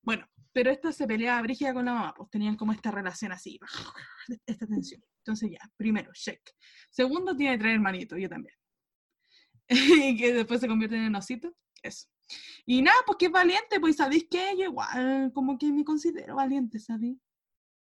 Bueno, 0.01 0.27
pero 0.53 0.71
esta 0.71 0.91
se 0.91 1.05
pelea 1.05 1.39
brígida 1.41 1.73
con 1.73 1.85
la 1.85 1.93
mamá, 1.93 2.13
pues 2.15 2.29
tenían 2.31 2.55
como 2.55 2.71
esta 2.71 2.89
relación 2.89 3.31
así, 3.31 3.59
esta 4.47 4.65
tensión. 4.65 5.03
Entonces 5.19 5.51
ya, 5.51 5.59
primero, 5.75 6.11
check. 6.13 6.41
Segundo, 6.89 7.35
tiene 7.35 7.57
tres 7.59 7.73
hermanitos, 7.75 8.17
yo 8.19 8.27
también. 8.27 8.55
y 9.69 10.17
que 10.17 10.33
después 10.33 10.61
se 10.61 10.67
convierten 10.67 11.03
en 11.03 11.15
ositos, 11.15 11.53
eso. 11.83 12.07
Y 12.65 12.81
nada, 12.81 12.97
pues 13.05 13.17
que 13.17 13.25
es 13.27 13.31
valiente, 13.31 13.79
pues 13.79 13.95
sabéis 13.95 14.27
que 14.29 14.55
yo 14.57 14.65
igual 14.65 15.31
como 15.33 15.57
que 15.57 15.71
me 15.71 15.83
considero 15.85 16.35
valiente, 16.35 16.79
¿sabéis? 16.79 17.17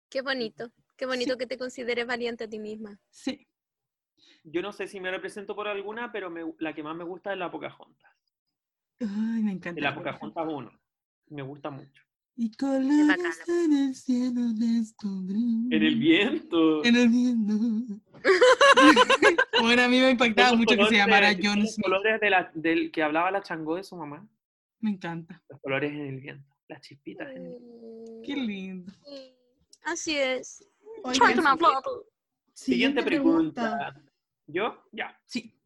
Qué 0.10 0.22
bonito. 0.22 0.72
Qué 0.96 1.06
bonito 1.06 1.38
que 1.38 1.48
te 1.48 1.58
consideres 1.58 2.06
valiente 2.06 2.44
a 2.46 2.50
ti 2.50 2.60
misma. 2.60 3.00
Sí. 3.10 3.48
Yo 4.44 4.62
no 4.62 4.72
sé 4.74 4.88
si 4.88 5.00
me 5.00 5.12
represento 5.12 5.56
por 5.56 5.68
alguna, 5.68 6.12
pero 6.12 6.30
me- 6.30 6.54
la 6.60 6.74
que 6.74 6.84
más 6.84 6.96
me 6.96 7.04
gusta 7.04 7.32
es 7.34 7.40
la 7.40 7.52
Pocahontas. 7.52 8.12
Ay, 9.02 9.44
me 9.44 9.52
encanta. 9.52 9.76
De 9.76 9.82
la 9.82 9.96
Pocahontas 9.96 10.46
1. 10.48 10.72
Me 11.28 11.42
gusta 11.42 11.70
mucho. 11.70 12.04
Y 12.42 12.52
colores 12.56 13.42
en 13.50 13.74
el 13.74 13.94
cielo 13.96 14.40
descubrí. 14.54 15.68
En 15.72 15.84
el 15.84 16.00
viento. 16.00 16.86
En 16.86 16.96
el 16.96 17.10
viento. 17.10 18.02
bueno, 19.62 19.82
a 19.84 19.88
mí 19.90 20.00
me 20.00 20.12
impactaba 20.12 20.56
mucho 20.56 20.78
que 20.78 20.86
se 20.86 20.96
llamara 20.96 21.34
de- 21.34 21.42
John 21.46 21.60
los 21.60 21.76
colores 21.76 22.22
de 22.22 22.30
la- 22.30 22.50
del 22.54 22.92
que 22.94 23.04
hablaba 23.04 23.30
la 23.30 23.42
changó 23.44 23.76
de 23.76 23.84
su 23.84 23.98
mamá. 23.98 24.26
Me 24.80 24.92
encanta. 24.92 25.44
Los 25.50 25.60
colores 25.60 25.92
en 25.92 26.00
el 26.00 26.20
viento. 26.22 26.56
Las 26.70 26.80
chispitas 26.80 27.28
en 27.36 27.46
el 27.46 27.58
viento. 27.60 28.22
Qué 28.24 28.36
lindo. 28.38 28.94
Así 29.84 30.16
es. 30.16 30.66
Oigan, 31.04 31.44
Siguiente 32.54 33.04
pregunta. 33.04 34.02
¿Yo? 34.48 34.82
Ya. 34.94 35.20
Sí. 35.26 35.59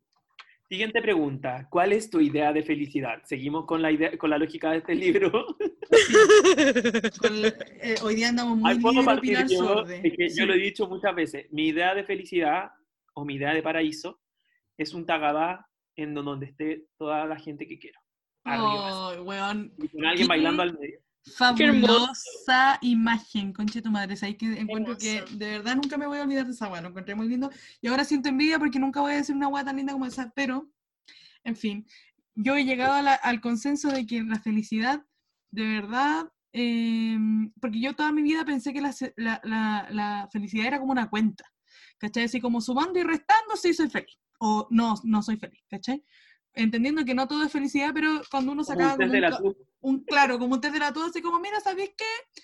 Siguiente 0.73 1.03
pregunta. 1.03 1.67
¿Cuál 1.69 1.93
es 1.93 2.09
tu 2.09 2.19
idea 2.19 2.51
de 2.51 2.63
felicidad? 2.63 3.21
Seguimos 3.25 3.67
con 3.67 3.83
la, 3.83 3.91
idea, 3.91 4.17
con 4.17 4.31
la 4.31 4.39
lógica 4.39 4.71
de 4.71 4.77
este 4.79 4.95
libro. 4.95 5.29
Con 7.21 7.45
eh, 7.45 7.95
hoy 8.01 8.15
día 8.15 8.29
andamos 8.29 8.57
muy 8.57 9.19
Pilar 9.21 9.47
yo, 9.47 9.83
es 9.83 10.13
que 10.17 10.29
Sí. 10.31 10.39
yo 10.39 10.47
lo 10.47 10.55
he 10.55 10.57
dicho 10.57 10.87
muchas 10.87 11.13
veces. 11.13 11.45
Mi 11.51 11.67
idea 11.67 11.93
de 11.93 12.03
felicidad 12.03 12.71
o 13.13 13.23
mi 13.23 13.35
idea 13.35 13.53
de 13.53 13.61
paraíso 13.61 14.19
es 14.75 14.95
un 14.95 15.05
tagadá 15.05 15.69
en 15.95 16.15
donde 16.15 16.47
esté 16.47 16.87
toda 16.97 17.27
la 17.27 17.37
gente 17.37 17.67
que 17.67 17.77
quiero. 17.77 17.99
Arriba. 18.43 19.21
Weón. 19.21 19.75
Y 19.77 19.89
con 19.89 20.05
alguien 20.07 20.27
bailando 20.27 20.63
al 20.63 20.73
medio. 20.79 21.02
Fabulosa 21.25 22.77
imagen, 22.81 23.53
conche 23.53 23.81
tu 23.81 23.89
madre. 23.89 24.15
Sabes 24.15 24.35
que 24.37 24.45
encuentro 24.59 24.97
que 24.97 25.23
de 25.35 25.45
verdad 25.51 25.75
nunca 25.75 25.97
me 25.97 26.05
voy 26.07 26.19
a 26.19 26.23
olvidar 26.23 26.45
de 26.45 26.51
esa 26.51 26.67
weá. 26.67 26.81
Lo 26.81 26.89
encontré 26.89 27.15
muy 27.15 27.27
lindo. 27.27 27.49
Y 27.81 27.87
ahora 27.87 28.03
siento 28.03 28.29
envidia 28.29 28.59
porque 28.59 28.79
nunca 28.79 29.01
voy 29.01 29.13
a 29.13 29.17
decir 29.17 29.35
una 29.35 29.47
weá 29.47 29.63
tan 29.63 29.77
linda 29.77 29.93
como 29.93 30.05
esa. 30.05 30.31
Pero, 30.35 30.69
en 31.43 31.55
fin, 31.55 31.87
yo 32.35 32.55
he 32.55 32.65
llegado 32.65 33.01
la- 33.01 33.13
al 33.15 33.41
consenso 33.41 33.89
de 33.89 34.05
que 34.05 34.21
la 34.23 34.39
felicidad, 34.39 35.05
de 35.51 35.63
verdad, 35.67 36.29
eh, 36.51 37.17
porque 37.59 37.79
yo 37.79 37.95
toda 37.95 38.11
mi 38.11 38.21
vida 38.21 38.45
pensé 38.45 38.73
que 38.73 38.81
la- 38.81 38.93
la- 39.43 39.87
la 39.89 40.29
felicidad 40.31 40.67
era 40.67 40.79
como 40.79 40.91
una 40.91 41.09
cuenta. 41.09 41.45
¿Cachai? 41.97 42.25
Así 42.25 42.41
como 42.41 42.59
sumando 42.59 42.99
y 42.99 43.03
restando, 43.03 43.55
sí 43.55 43.73
soy 43.73 43.89
feliz. 43.89 44.17
O 44.39 44.67
no, 44.71 44.95
no 45.03 45.23
soy 45.23 45.37
feliz. 45.37 45.63
¿Cachai? 45.69 46.03
Entendiendo 46.55 47.03
que 47.03 47.15
no 47.15 47.27
todo 47.27 47.43
es 47.43 47.51
felicidad, 47.51 47.91
pero 47.93 48.21
cuando 48.29 48.51
uno 48.51 48.63
sacaba 48.63 48.95
un 48.95 49.11
un 49.45 49.55
un 49.81 50.03
claro, 50.03 50.39
como 50.39 50.55
un 50.55 50.61
test 50.61 50.73
de 50.73 50.79
la 50.79 50.93
tuya, 50.93 51.07
así 51.07 51.21
como, 51.21 51.39
mira, 51.39 51.59
¿sabéis 51.59 51.91
qué? 51.97 52.41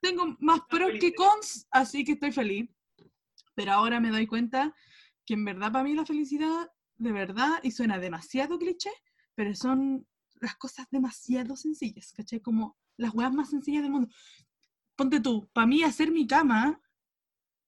Tengo 0.00 0.36
más 0.40 0.60
pros 0.68 0.90
que 1.00 1.14
cons, 1.14 1.66
así 1.70 2.04
que 2.04 2.12
estoy 2.12 2.32
feliz. 2.32 2.68
Pero 3.54 3.72
ahora 3.72 4.00
me 4.00 4.10
doy 4.10 4.26
cuenta 4.26 4.74
que 5.24 5.34
en 5.34 5.44
verdad 5.44 5.70
para 5.70 5.84
mí 5.84 5.94
la 5.94 6.04
felicidad, 6.04 6.70
de 6.96 7.12
verdad, 7.12 7.60
y 7.62 7.70
suena 7.70 7.98
demasiado 7.98 8.58
cliché, 8.58 8.90
pero 9.34 9.54
son 9.54 10.06
las 10.40 10.56
cosas 10.56 10.86
demasiado 10.90 11.56
sencillas, 11.56 12.12
¿cachai? 12.12 12.40
Como 12.40 12.76
las 12.96 13.14
weas 13.14 13.32
más 13.32 13.50
sencillas 13.50 13.82
del 13.82 13.92
mundo. 13.92 14.12
Ponte 14.96 15.20
tú, 15.20 15.48
para 15.52 15.66
mí 15.66 15.82
hacer 15.82 16.10
mi 16.10 16.26
cama 16.26 16.80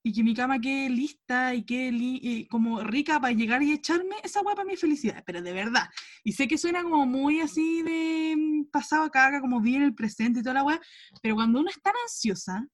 y 0.06 0.12
que 0.12 0.22
mi 0.22 0.34
cama 0.34 0.60
quede 0.60 0.90
lista 0.90 1.54
y 1.54 1.64
quede 1.64 1.90
li- 1.90 2.20
y 2.22 2.46
como 2.46 2.82
rica 2.82 3.18
para 3.18 3.32
llegar 3.32 3.62
y 3.62 3.72
echarme, 3.72 4.16
esa 4.22 4.42
mí 4.42 4.74
es 4.74 4.80
felicidad, 4.80 5.24
pero 5.26 5.40
de 5.40 5.52
verdad. 5.52 5.88
Y 6.22 6.32
sé 6.32 6.46
que 6.46 6.58
suena 6.58 6.82
como 6.82 7.06
muy 7.06 7.40
así 7.40 7.82
de 7.82 8.36
pasado 8.70 9.04
a 9.04 9.10
caga, 9.10 9.40
como 9.40 9.60
bien 9.62 9.82
el 9.82 9.94
presente 9.94 10.40
y 10.40 10.42
toda 10.42 10.54
la 10.56 10.64
wea, 10.64 10.80
pero 11.22 11.34
cuando 11.36 11.60
uno 11.60 11.70
es 11.70 11.80
tan 11.82 11.94
ansiosa, 12.04 12.66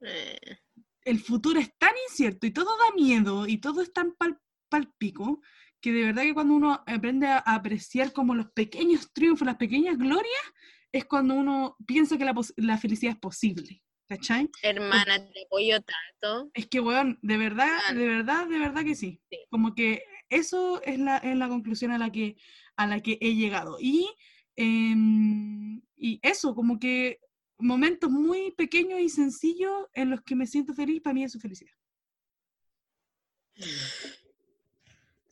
Eh, 0.00 0.58
el 1.04 1.18
futuro 1.20 1.60
es 1.60 1.70
tan 1.78 1.92
incierto 2.08 2.46
y 2.46 2.50
todo 2.50 2.76
da 2.78 2.94
miedo 2.94 3.46
y 3.46 3.58
todo 3.58 3.80
es 3.82 3.92
tan 3.92 4.12
pal, 4.16 4.38
palpico 4.68 5.40
que 5.80 5.92
de 5.92 6.02
verdad 6.02 6.22
que 6.22 6.34
cuando 6.34 6.54
uno 6.54 6.82
aprende 6.86 7.26
a, 7.28 7.38
apreciar 7.38 8.12
como 8.12 8.34
los 8.34 8.50
pequeños 8.52 9.12
triunfos, 9.12 9.46
las 9.46 9.56
pequeñas 9.56 9.96
glorias, 9.98 10.44
es 10.92 11.04
cuando 11.04 11.34
uno 11.34 11.76
piensa 11.86 12.16
que 12.18 12.24
la, 12.24 12.34
la 12.56 12.78
felicidad 12.78 13.14
es 13.14 13.20
posible. 13.20 13.83
¿Cachai? 14.08 14.50
hermana, 14.62 15.18
te 15.32 15.44
apoyo 15.46 15.78
tanto. 15.82 16.50
Es 16.54 16.66
que, 16.66 16.80
weón, 16.80 17.18
de 17.22 17.36
verdad, 17.38 17.78
Ah. 17.88 17.94
de 17.94 18.06
verdad, 18.06 18.46
de 18.48 18.58
verdad 18.58 18.84
que 18.84 18.94
sí. 18.94 19.20
Sí. 19.30 19.38
Como 19.50 19.74
que 19.74 20.04
eso 20.28 20.82
es 20.82 20.98
la, 20.98 21.18
es 21.18 21.36
la 21.36 21.48
conclusión 21.48 21.90
a 21.90 21.98
la 21.98 22.10
que, 22.12 22.36
a 22.76 22.86
la 22.86 23.00
que 23.00 23.18
he 23.20 23.34
llegado. 23.34 23.78
Y, 23.80 24.08
em, 24.56 25.80
y 25.96 26.20
eso, 26.22 26.54
como 26.54 26.78
que 26.78 27.20
momentos 27.58 28.10
muy 28.10 28.50
pequeños 28.52 29.00
y 29.00 29.08
sencillos 29.08 29.86
en 29.94 30.10
los 30.10 30.20
que 30.22 30.36
me 30.36 30.46
siento 30.46 30.74
feliz, 30.74 31.00
para 31.00 31.14
mí 31.14 31.24
es 31.24 31.40
felicidad. 31.40 31.72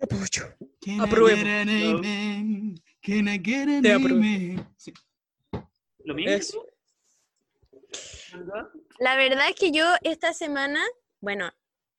Apoyo. 0.00 0.44
Apruebo. 1.00 1.36
No. 1.36 2.02
get 3.02 3.68
an 3.68 3.82
Te 3.82 3.92
apruebo. 3.92 4.16
amen? 4.18 4.66
Sí. 4.76 4.92
¿Lo 6.04 6.14
mismo? 6.14 6.30
Eso. 6.32 6.66
La 8.98 9.16
verdad 9.16 9.48
es 9.48 9.56
que 9.56 9.70
yo 9.70 9.86
esta 10.02 10.32
semana, 10.32 10.80
bueno, 11.20 11.50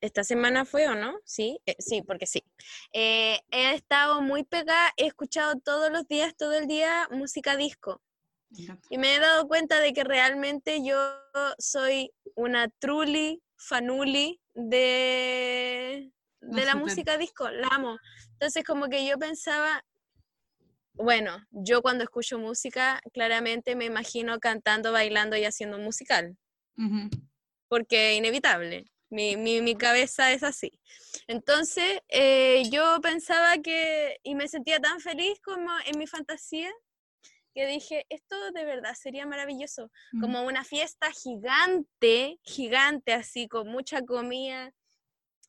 esta 0.01 0.23
semana 0.23 0.65
fue 0.65 0.87
o 0.87 0.95
no, 0.95 1.19
sí, 1.23 1.59
eh, 1.65 1.75
sí, 1.79 2.01
porque 2.01 2.25
sí. 2.25 2.43
Eh, 2.91 3.39
he 3.51 3.73
estado 3.73 4.21
muy 4.21 4.43
pegada, 4.43 4.91
he 4.97 5.07
escuchado 5.07 5.59
todos 5.59 5.91
los 5.91 6.07
días, 6.07 6.35
todo 6.35 6.53
el 6.53 6.67
día 6.67 7.07
música 7.11 7.55
disco. 7.55 8.01
Y 8.89 8.97
me 8.97 9.15
he 9.15 9.19
dado 9.19 9.47
cuenta 9.47 9.79
de 9.79 9.93
que 9.93 10.03
realmente 10.03 10.83
yo 10.85 10.97
soy 11.57 12.13
una 12.35 12.69
truly 12.79 13.41
fanuli 13.57 14.39
de, 14.53 16.11
de 16.41 16.65
la 16.65 16.73
70. 16.73 16.75
música 16.75 17.17
disco, 17.17 17.49
la 17.49 17.67
amo. 17.69 17.97
Entonces 18.33 18.63
como 18.63 18.89
que 18.89 19.07
yo 19.07 19.17
pensaba, 19.17 19.83
bueno, 20.93 21.45
yo 21.51 21.81
cuando 21.81 22.03
escucho 22.03 22.37
música, 22.39 23.01
claramente 23.13 23.75
me 23.75 23.85
imagino 23.85 24.39
cantando, 24.39 24.91
bailando 24.91 25.35
y 25.35 25.45
haciendo 25.45 25.77
un 25.77 25.83
musical, 25.83 26.37
Ujú. 26.77 27.09
porque 27.67 28.11
es 28.11 28.17
inevitable. 28.17 28.85
Mi, 29.09 29.37
mi, 29.37 29.61
mi 29.61 29.75
cabeza 29.75 30.31
es 30.31 30.41
así. 30.41 30.79
Entonces, 31.27 31.99
eh, 32.07 32.63
yo 32.71 32.99
pensaba 33.01 33.59
que, 33.59 34.17
y 34.23 34.33
me 34.33 34.47
sentía 34.47 34.79
tan 34.79 34.99
feliz 34.99 35.39
como 35.41 35.69
en 35.85 35.99
mi 35.99 36.07
fantasía, 36.07 36.71
que 37.53 37.67
dije, 37.67 38.07
esto 38.09 38.51
de 38.51 38.65
verdad 38.65 38.95
sería 38.95 39.27
maravilloso, 39.27 39.91
como 40.19 40.41
una 40.43 40.63
fiesta 40.63 41.11
gigante, 41.11 42.39
gigante 42.41 43.13
así, 43.13 43.47
con 43.47 43.67
mucha 43.67 44.01
comida, 44.01 44.73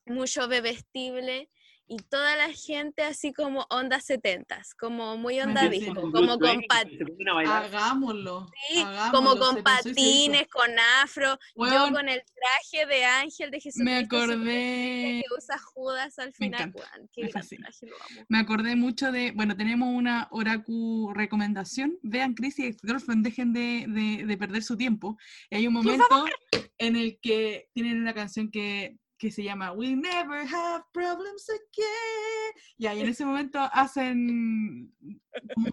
mucho 0.05 0.47
bebestible, 0.47 1.49
y 1.87 1.97
toda 1.97 2.35
la 2.35 2.51
gente 2.51 3.03
así 3.03 3.31
como 3.31 3.65
onda 3.69 3.99
setentas, 3.99 4.73
como 4.73 5.17
muy 5.17 5.39
onda 5.39 5.69
disco, 5.69 5.93
como 6.11 6.39
con 6.39 6.41
Wayne, 6.41 6.65
pat- 6.67 6.89
se 6.89 7.05
ponen 7.05 7.29
a 7.29 7.33
bailar. 7.33 7.65
Hagámoslo. 7.65 8.47
sí, 8.69 8.79
hagámoslo, 8.79 9.11
como 9.17 9.33
se 9.33 9.39
con 9.39 9.63
patines, 9.63 10.47
afro, 11.03 11.37
yo 11.55 11.91
con 11.93 12.09
el 12.09 12.21
traje 12.23 12.85
de 12.87 13.05
ángel 13.05 13.51
de 13.51 13.59
Jesucristo. 13.61 13.83
me 13.83 13.97
acordé, 13.97 15.23
que 15.23 15.35
usa 15.37 15.57
Judas 15.59 16.17
al 16.19 16.27
Me 16.27 16.33
final. 16.33 16.61
encanta, 16.61 16.79
me 17.17 17.23
amo. 17.25 18.25
me 18.29 18.37
acordé 18.39 18.75
mucho 18.75 19.11
de, 19.11 19.31
bueno, 19.31 19.55
tenemos 19.55 19.89
una 19.93 20.27
Oracu 20.31 21.11
recomendación, 21.13 21.97
vean 22.01 22.33
Chris 22.33 22.57
y 22.59 22.65
Ex-Girlfriend, 22.65 23.23
dejen 23.23 23.53
de, 23.53 23.85
de- 23.87 24.25
de 24.25 24.37
perder 24.37 24.63
su 24.63 24.75
tiempo. 24.75 25.17
Y 25.49 25.57
hay 25.57 25.67
un 25.67 25.73
momento 25.73 26.25
en 26.77 26.95
el 26.95 27.19
que 27.21 27.69
tienen 27.73 27.99
una 28.01 28.13
canción 28.13 28.49
que, 28.49 28.97
que 29.17 29.31
se 29.31 29.43
llama 29.43 29.71
We 29.71 29.95
Never 29.95 30.45
Have 30.53 30.83
Problems 30.91 31.49
Again. 31.49 32.63
Y 32.77 32.87
ahí 32.87 33.01
en 33.01 33.09
ese 33.09 33.25
momento 33.25 33.59
hacen 33.73 34.93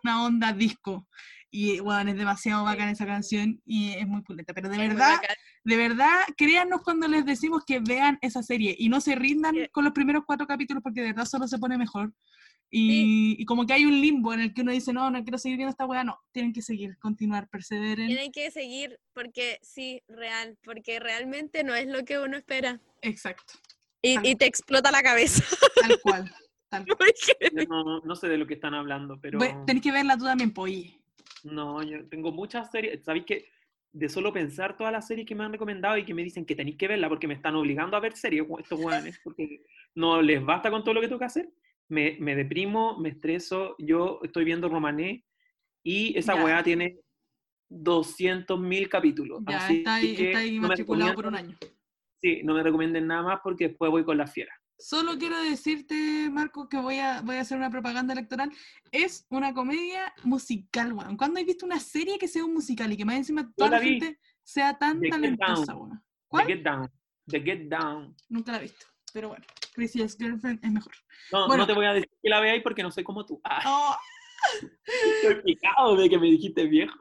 una 0.04 0.24
onda 0.24 0.52
disco. 0.52 1.08
Y 1.50 1.80
bueno, 1.80 2.10
es 2.10 2.16
demasiado 2.16 2.64
bacán 2.64 2.88
esa 2.88 3.04
canción 3.04 3.60
y 3.66 3.90
es 3.92 4.06
muy 4.06 4.22
pulenta. 4.22 4.54
Pero 4.54 4.68
de 4.70 4.76
Es 4.76 4.88
verdad, 4.88 5.20
de 5.64 5.76
verdad, 5.76 6.20
créanos 6.36 6.80
cuando 6.82 7.06
les 7.08 7.26
decimos 7.26 7.62
que 7.66 7.80
vean 7.80 8.18
esa 8.22 8.42
serie 8.42 8.74
y 8.78 8.88
no 8.88 9.00
se 9.02 9.14
rindan 9.16 9.54
Sí. 9.54 9.68
con 9.70 9.84
los 9.84 9.92
primeros 9.92 10.24
cuatro 10.26 10.46
capítulos 10.46 10.82
porque 10.82 11.02
de 11.02 11.08
verdad 11.08 11.26
solo 11.26 11.46
se 11.46 11.58
pone 11.58 11.76
mejor. 11.76 12.12
Y, 12.74 13.36
y 13.38 13.44
como 13.44 13.66
que 13.66 13.74
hay 13.74 13.84
un 13.84 14.00
limbo 14.00 14.32
en 14.32 14.40
el 14.40 14.54
que 14.54 14.62
uno 14.62 14.72
dice, 14.72 14.94
no, 14.94 15.10
no 15.10 15.22
quiero 15.22 15.36
seguir 15.36 15.58
viendo 15.58 15.70
esta 15.70 15.84
weá, 15.84 16.04
no, 16.04 16.18
tienen 16.32 16.54
que 16.54 16.62
seguir, 16.62 16.96
continuar, 16.98 17.46
perseveren. 17.50 18.06
Tienen 18.06 18.32
que 18.32 18.50
seguir 18.50 18.98
porque 19.12 19.58
sí, 19.60 20.00
real, 20.08 20.56
porque 20.64 20.98
realmente 20.98 21.64
no 21.64 21.74
es 21.74 21.86
lo 21.86 22.02
que 22.06 22.18
uno 22.18 22.38
espera. 22.38 22.80
Exacto, 23.02 23.52
Y, 24.00 24.14
Tal- 24.14 24.26
y 24.26 24.36
te 24.36 24.46
explota 24.46 24.90
la 24.90 25.02
cabeza. 25.02 25.44
tal 25.80 26.00
cual. 26.02 26.34
Tal 26.70 26.86
cual. 26.96 27.10
no, 27.68 28.00
no 28.00 28.16
sé 28.16 28.28
de 28.28 28.38
lo 28.38 28.46
que 28.46 28.54
están 28.54 28.72
hablando, 28.72 29.18
pero 29.20 29.38
Ve- 29.38 29.54
Tenés 29.66 29.82
que 29.82 29.92
verla 29.92 30.16
tú 30.16 30.24
también, 30.24 30.50
oye. 30.56 30.98
no, 31.44 31.82
yo 31.82 32.08
tengo 32.08 32.32
muchas 32.32 32.70
series. 32.70 33.04
¿Sabéis 33.04 33.26
que 33.26 33.44
de 33.92 34.08
solo 34.08 34.32
pensar 34.32 34.78
todas 34.78 34.94
las 34.94 35.06
series 35.06 35.26
que 35.26 35.34
me 35.34 35.44
han 35.44 35.52
recomendado 35.52 35.98
y 35.98 36.06
que 36.06 36.14
me 36.14 36.22
dicen 36.24 36.46
que 36.46 36.54
tenéis 36.56 36.78
que 36.78 36.88
verla 36.88 37.10
porque 37.10 37.28
me 37.28 37.34
están 37.34 37.54
obligando 37.54 37.98
a 37.98 38.00
ver 38.00 38.16
series, 38.16 38.46
estos 38.60 38.80
weones, 38.80 39.20
porque 39.22 39.62
no 39.94 40.22
les 40.22 40.42
basta 40.42 40.70
con 40.70 40.82
todo 40.82 40.94
lo 40.94 41.02
que 41.02 41.08
tengo 41.08 41.18
que 41.18 41.26
hacer? 41.26 41.50
Me, 41.92 42.16
me 42.20 42.34
deprimo, 42.34 42.98
me 42.98 43.10
estreso. 43.10 43.74
Yo 43.78 44.18
estoy 44.22 44.44
viendo 44.46 44.66
Romané 44.70 45.26
y 45.84 46.16
esa 46.16 46.34
Ya. 46.34 46.42
weá 46.42 46.62
tiene 46.62 46.98
200.000 47.70 48.88
capítulos. 48.88 49.42
Ya 49.46 49.58
así 49.58 49.78
está 49.78 49.96
ahí, 49.96 50.16
que 50.16 50.26
está 50.28 50.38
ahí 50.38 50.58
no 50.58 50.68
matriculado 50.68 51.14
por 51.14 51.26
un 51.26 51.34
año. 51.34 51.54
Sí, 52.18 52.40
no 52.44 52.54
me 52.54 52.62
recomienden 52.62 53.06
nada 53.06 53.22
más 53.22 53.40
porque 53.42 53.68
después 53.68 53.90
voy 53.90 54.04
con 54.04 54.16
la 54.16 54.26
fiera. 54.26 54.52
Solo 54.78 55.18
quiero 55.18 55.38
decirte, 55.42 56.30
Marco, 56.30 56.66
que 56.66 56.78
voy 56.78 56.98
a, 56.98 57.20
voy 57.20 57.36
a 57.36 57.42
hacer 57.42 57.58
una 57.58 57.68
propaganda 57.68 58.14
electoral. 58.14 58.50
Es 58.90 59.26
una 59.28 59.52
comedia 59.52 60.14
musical, 60.24 60.94
weón. 60.94 61.18
¿Cuándo 61.18 61.40
has 61.40 61.46
visto 61.46 61.66
una 61.66 61.78
serie 61.78 62.18
que 62.18 62.26
sea 62.26 62.42
un 62.42 62.54
musical 62.54 62.90
y 62.90 62.96
que 62.96 63.04
más 63.04 63.16
encima 63.16 63.52
toda 63.54 63.70
la 63.70 63.76
la 63.78 63.84
gente 63.84 64.18
sea 64.42 64.78
tan 64.78 64.98
The 64.98 65.10
talentosa, 65.10 65.76
weón? 65.76 65.90
The 65.98 66.04
¿Cuál? 66.26 66.46
Get 66.46 66.62
Down. 66.62 66.90
The 67.26 67.40
Get 67.42 67.68
Down. 67.68 68.16
Nunca 68.30 68.52
la 68.52 68.58
he 68.58 68.62
visto. 68.62 68.86
Pero 69.12 69.28
bueno, 69.28 69.44
Crazy's 69.74 70.16
Girlfriend 70.18 70.64
es 70.64 70.70
mejor. 70.70 70.92
No, 71.32 71.46
Bueno. 71.46 71.62
no 71.62 71.66
te 71.66 71.72
voy 71.74 71.86
a 71.86 71.92
decir 71.92 72.10
que 72.22 72.28
la 72.30 72.40
veáis 72.40 72.62
porque 72.62 72.82
no 72.82 72.90
soy 72.90 73.04
como 73.04 73.24
tú. 73.26 73.40
Ah, 73.44 73.62
Oh, 73.66 73.96
estoy 75.22 75.42
picado 75.42 75.96
de 75.96 76.08
que 76.10 76.18
me 76.18 76.26
dijiste 76.26 76.64
viejo. 76.66 76.98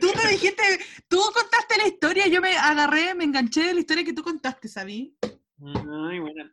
Tú 0.00 0.12
me 0.16 0.30
dijiste, 0.30 0.62
tú 1.08 1.20
contaste 1.32 1.76
la 1.78 1.86
historia, 1.86 2.26
yo 2.26 2.40
me 2.40 2.56
agarré, 2.56 3.14
me 3.14 3.24
enganché 3.24 3.62
de 3.64 3.74
la 3.74 3.80
historia 3.80 4.04
que 4.04 4.12
tú 4.12 4.22
contaste, 4.22 4.68
¿sabí? 4.68 5.16
Ay, 5.22 6.18
bueno. 6.18 6.50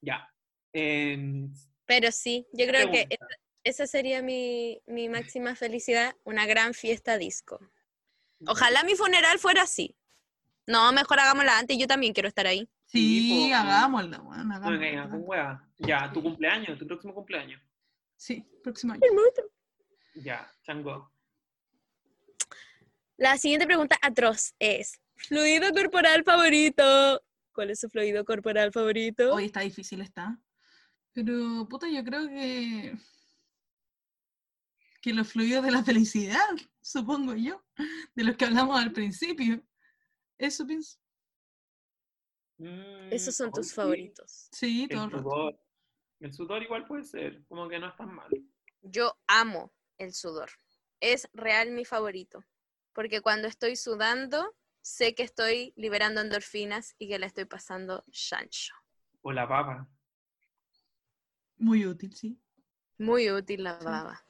Ya. 0.00 0.26
Em, 0.72 1.52
Pero 1.86 2.10
sí, 2.12 2.46
yo 2.52 2.66
creo 2.66 2.90
que 2.90 3.06
pregunta. 3.08 3.36
esa 3.64 3.86
sería 3.86 4.22
mi, 4.22 4.80
mi 4.86 5.08
máxima 5.08 5.54
felicidad, 5.54 6.14
una 6.24 6.46
gran 6.46 6.72
fiesta 6.74 7.18
disco. 7.18 7.58
Ojalá 8.46 8.84
mi 8.84 8.94
funeral 8.94 9.38
fuera 9.38 9.62
así. 9.62 9.96
No, 10.66 10.92
mejor 10.92 11.18
hagámosla 11.20 11.58
antes, 11.58 11.76
yo 11.78 11.86
también 11.86 12.12
quiero 12.12 12.28
estar 12.28 12.46
ahí. 12.46 12.68
Sí, 12.88 13.48
po. 13.50 13.54
hagámosla, 13.54 14.20
weón, 14.22 14.48
No 14.48 14.60
con. 14.60 15.62
Ya, 15.78 16.10
tu 16.12 16.22
cumpleaños, 16.22 16.78
tu 16.78 16.86
próximo 16.86 17.14
cumpleaños. 17.14 17.60
Sí, 18.16 18.44
próximo 18.62 18.94
año. 18.94 19.02
Ya, 20.14 20.50
chango. 20.62 21.12
La 23.18 23.36
siguiente 23.36 23.66
pregunta 23.66 23.96
atroz 24.00 24.54
es, 24.58 25.00
¿fluido 25.16 25.70
corporal 25.72 26.24
favorito? 26.24 27.22
¿Cuál 27.52 27.70
es 27.70 27.80
su 27.80 27.90
fluido 27.90 28.24
corporal 28.24 28.72
favorito? 28.72 29.34
Hoy 29.34 29.46
está 29.46 29.60
difícil, 29.60 30.00
está. 30.00 30.40
Pero, 31.12 31.68
puta, 31.68 31.88
yo 31.90 32.02
creo 32.04 32.26
que. 32.28 32.96
que 35.02 35.12
los 35.12 35.30
fluidos 35.30 35.64
de 35.64 35.72
la 35.72 35.84
felicidad, 35.84 36.48
supongo 36.80 37.34
yo, 37.34 37.62
de 38.14 38.24
los 38.24 38.36
que 38.36 38.46
hablamos 38.46 38.80
al 38.80 38.92
principio. 38.92 39.62
Eso 40.38 40.66
pienso. 40.66 40.98
Mm, 42.58 43.10
Esos 43.10 43.36
son 43.36 43.52
tus 43.52 43.68
sí, 43.68 43.74
favoritos. 43.74 44.48
Sí, 44.52 44.88
todo 44.88 45.04
El 45.04 45.06
el 45.06 45.10
rato. 45.12 45.24
sudor. 45.24 45.60
El 46.20 46.32
sudor 46.32 46.62
igual 46.62 46.86
puede 46.86 47.04
ser, 47.04 47.44
como 47.48 47.68
que 47.68 47.78
no 47.78 47.88
es 47.88 47.96
tan 47.96 48.14
malo. 48.14 48.36
Yo 48.82 49.16
amo 49.28 49.72
el 49.98 50.12
sudor. 50.14 50.50
Es 51.00 51.28
real 51.32 51.70
mi 51.70 51.84
favorito. 51.84 52.44
Porque 52.92 53.20
cuando 53.20 53.46
estoy 53.46 53.76
sudando, 53.76 54.56
sé 54.82 55.14
que 55.14 55.22
estoy 55.22 55.72
liberando 55.76 56.20
endorfinas 56.20 56.94
y 56.98 57.08
que 57.08 57.18
la 57.20 57.26
estoy 57.26 57.44
pasando 57.44 58.04
chancho. 58.10 58.74
O 59.22 59.30
la 59.32 59.46
baba. 59.46 59.88
Muy 61.58 61.86
útil, 61.86 62.14
sí. 62.16 62.40
Muy 62.98 63.30
útil 63.30 63.64
la 63.64 63.78
Sí. 63.78 63.84
baba. 63.84 64.22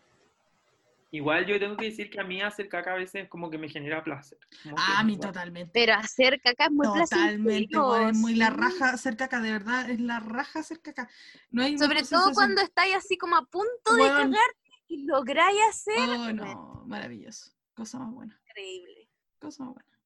Igual 1.10 1.46
yo 1.46 1.58
tengo 1.58 1.74
que 1.76 1.86
decir 1.86 2.10
que 2.10 2.20
a 2.20 2.24
mí 2.24 2.42
hacer 2.42 2.68
caca 2.68 2.92
a 2.92 2.96
veces 2.96 3.28
como 3.30 3.48
que 3.50 3.56
me 3.56 3.68
genera 3.70 4.04
placer. 4.04 4.38
Ah, 4.76 4.98
a 5.00 5.04
mí 5.04 5.14
igual. 5.14 5.28
totalmente. 5.30 5.70
Pero 5.72 5.94
hacer 5.94 6.38
caca 6.42 6.66
es 6.66 6.70
muy 6.70 6.86
Totalmente, 6.86 7.44
placentero, 7.44 7.90
weón, 7.92 8.10
es 8.10 8.16
muy 8.18 8.34
la 8.34 8.50
raja 8.50 8.90
hacer 8.90 9.16
caca, 9.16 9.40
de 9.40 9.52
verdad, 9.52 9.88
es 9.88 10.00
la 10.00 10.20
raja 10.20 10.58
hacer 10.58 10.82
caca. 10.82 11.08
No 11.50 11.62
hay 11.62 11.78
Sobre 11.78 12.00
todo 12.00 12.04
sensación. 12.08 12.34
cuando 12.34 12.60
estáis 12.60 12.96
así 12.96 13.16
como 13.16 13.36
a 13.36 13.46
punto 13.46 13.94
de 13.94 14.02
cagarte 14.02 14.70
y 14.88 15.06
lográis 15.06 15.58
hacer. 15.70 16.10
Oh, 16.10 16.32
no, 16.32 16.84
maravilloso. 16.86 17.52
Cosa 17.72 17.98
más 18.00 18.12
buena, 18.12 18.38
Increíble. 18.48 19.08
cosa 19.38 19.64
más 19.64 19.74
buena. 19.74 19.98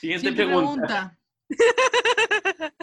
Siguiente, 0.00 0.28
Siguiente 0.30 0.46
pregunta. 0.46 1.18
pregunta. 1.48 2.74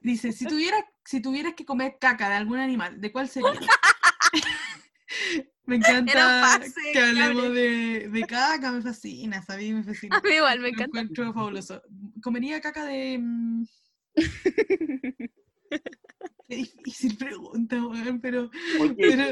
Dice, 0.00 0.32
si 0.32 0.46
tuvieras, 0.46 0.84
si 1.04 1.20
tuvieras 1.20 1.54
que 1.54 1.64
comer 1.64 1.96
caca 2.00 2.28
de 2.28 2.36
algún 2.36 2.58
animal, 2.58 3.00
¿de 3.00 3.10
cuál 3.10 3.28
sería? 3.28 3.50
me 5.64 5.76
encanta 5.76 6.58
fácil, 6.58 6.92
que 6.92 6.98
hablemos 6.98 7.54
de, 7.54 8.08
de 8.08 8.22
caca, 8.26 8.72
me 8.72 8.82
fascina, 8.82 9.42
¿sabí? 9.42 9.72
Me 9.72 9.82
fascina. 9.82 10.16
A 10.16 10.20
mí 10.20 10.34
igual 10.34 10.60
me 10.60 10.68
encanta. 10.68 11.00
encuentro 11.00 11.32
fabuloso. 11.32 11.82
Comería 12.22 12.60
caca 12.60 12.84
de... 12.84 13.18
mm, 13.18 13.64
Qué 16.48 16.56
difícil 16.56 17.16
pregunta, 17.16 17.76
weón, 17.86 18.20
pero, 18.20 18.50
Oye, 18.78 18.94
pero 18.98 19.24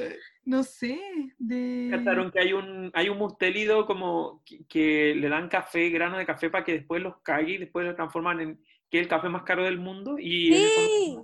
no 0.46 0.62
sé, 0.62 0.98
de... 1.36 1.88
¿cacharon 1.90 2.30
que 2.30 2.40
hay 2.40 2.54
un, 2.54 2.90
hay 2.94 3.10
un 3.10 3.18
mustelido 3.18 3.84
como 3.84 4.42
que, 4.46 4.64
que 4.66 5.14
le 5.14 5.28
dan 5.28 5.48
café, 5.50 5.90
grano 5.90 6.16
de 6.16 6.24
café 6.24 6.48
para 6.48 6.64
que 6.64 6.72
después 6.72 7.02
los 7.02 7.20
cague 7.20 7.52
y 7.52 7.58
después 7.58 7.84
lo 7.84 7.94
transforman 7.94 8.40
en 8.40 8.64
que 8.90 8.98
es 8.98 9.02
el 9.02 9.08
café 9.08 9.28
más 9.28 9.42
caro 9.42 9.64
del 9.64 9.78
mundo? 9.78 10.16
Y 10.18 10.54
Sí. 10.54 11.18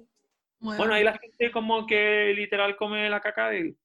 Weón, 0.61 0.79
bueno, 0.79 0.95
ahí 0.95 1.05
la 1.05 1.19
gente 1.19 1.51
como 1.51 1.87
que 1.87 2.33
literal 2.35 2.77
come 2.77 3.09
la 3.11 3.21
caca 3.21 3.49
de 3.51 3.59
él. 3.59 3.77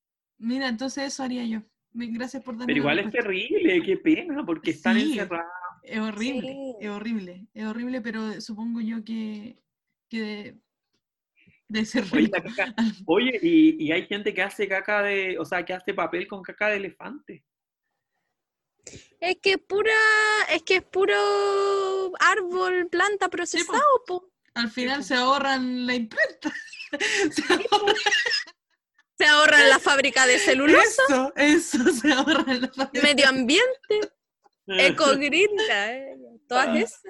Mira, 0.42 0.68
entonces 0.68 1.06
eso 1.06 1.24
haría 1.24 1.46
yo. 1.46 1.62
Gracias 1.94 2.42
por 2.44 2.56
darme 2.56 2.68
Pero 2.68 2.80
igual 2.80 3.00
es 3.00 3.06
respuesta. 3.06 3.28
terrible, 3.30 3.84
qué 3.84 3.98
pena, 3.98 4.46
porque 4.46 4.72
están 4.72 5.00
Sí. 5.00 5.12
encerrados. 5.12 5.46
Es 5.84 6.00
horrible, 6.00 6.48
Sí. 6.52 6.76
es 6.80 6.90
horrible, 6.90 7.48
es 7.54 7.66
horrible, 7.66 8.02
pero 8.02 8.40
supongo 8.42 8.82
yo 8.82 9.04
que, 9.04 9.58
que 10.10 10.20
de, 10.22 10.56
de 11.68 11.86
ser 11.86 12.06
Oye, 12.14 12.30
caca- 12.30 12.74
Oye, 13.08 13.40
y, 13.42 13.84
y 13.84 13.92
hay 13.92 14.06
gente 14.08 14.34
que 14.34 14.42
hace 14.42 14.68
caca 14.68 15.02
de, 15.04 15.38
o 15.40 15.46
sea, 15.46 15.64
que 15.66 15.74
hace 15.74 15.94
papel 15.94 16.28
con 16.28 16.42
caca 16.44 16.68
de 16.70 16.78
elefante. 16.78 17.44
Es 19.20 19.38
que 19.42 19.52
es 19.52 19.58
pura, 19.60 19.92
es 20.54 20.64
que 20.64 20.78
es 20.78 20.84
puro 20.84 21.14
árbol, 22.20 22.88
planta 22.90 23.30
procesado, 23.30 23.80
po. 24.08 24.32
Al 24.56 24.70
final 24.70 24.98
pues. 24.98 25.08
se 25.08 25.16
ahorran 25.16 25.86
la 25.86 25.96
imprenta. 25.96 26.52
Se 27.32 27.42
ahorran 27.72 27.96
Se 29.22 29.27
ahorran 29.27 29.69
la 29.69 29.80
fábrica 29.80 30.26
de 30.26 30.39
celulosa, 30.39 31.03
eso, 31.07 31.34
eso, 31.35 31.77
se 32.02 32.11
ahorran 32.11 32.61
la 32.61 32.68
fábrica. 32.69 33.06
medio 33.07 33.27
ambiente, 33.30 33.99
ecogrinta, 34.68 35.93
eh, 35.93 36.15
todas 36.48 36.68
Ah. 36.69 36.80
esas. 36.80 37.02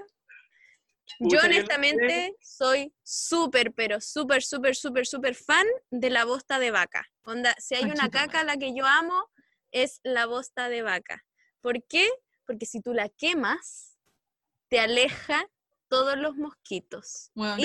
Yo 1.19 1.39
honestamente 1.43 2.35
soy 2.41 2.93
súper, 3.03 3.73
pero 3.73 4.01
súper, 4.01 4.41
súper, 4.43 4.75
súper, 4.75 5.05
súper 5.05 5.35
fan 5.35 5.67
de 5.91 6.09
la 6.09 6.25
bosta 6.25 6.57
de 6.57 6.71
vaca. 6.71 7.05
Onda, 7.23 7.53
si 7.59 7.75
hay 7.75 7.83
una 7.85 8.09
caca 8.09 8.43
la 8.43 8.57
que 8.57 8.73
yo 8.75 8.85
amo, 8.85 9.29
es 9.71 9.99
la 10.03 10.25
bosta 10.25 10.67
de 10.69 10.81
vaca. 10.81 11.23
¿Por 11.59 11.83
qué? 11.85 12.09
Porque 12.47 12.65
si 12.65 12.81
tú 12.81 12.93
la 12.93 13.07
quemas, 13.09 13.97
te 14.69 14.79
aleja 14.79 15.45
todos 15.89 16.17
los 16.17 16.35
mosquitos. 16.37 17.29
Weón, 17.35 17.59
Y 17.59 17.63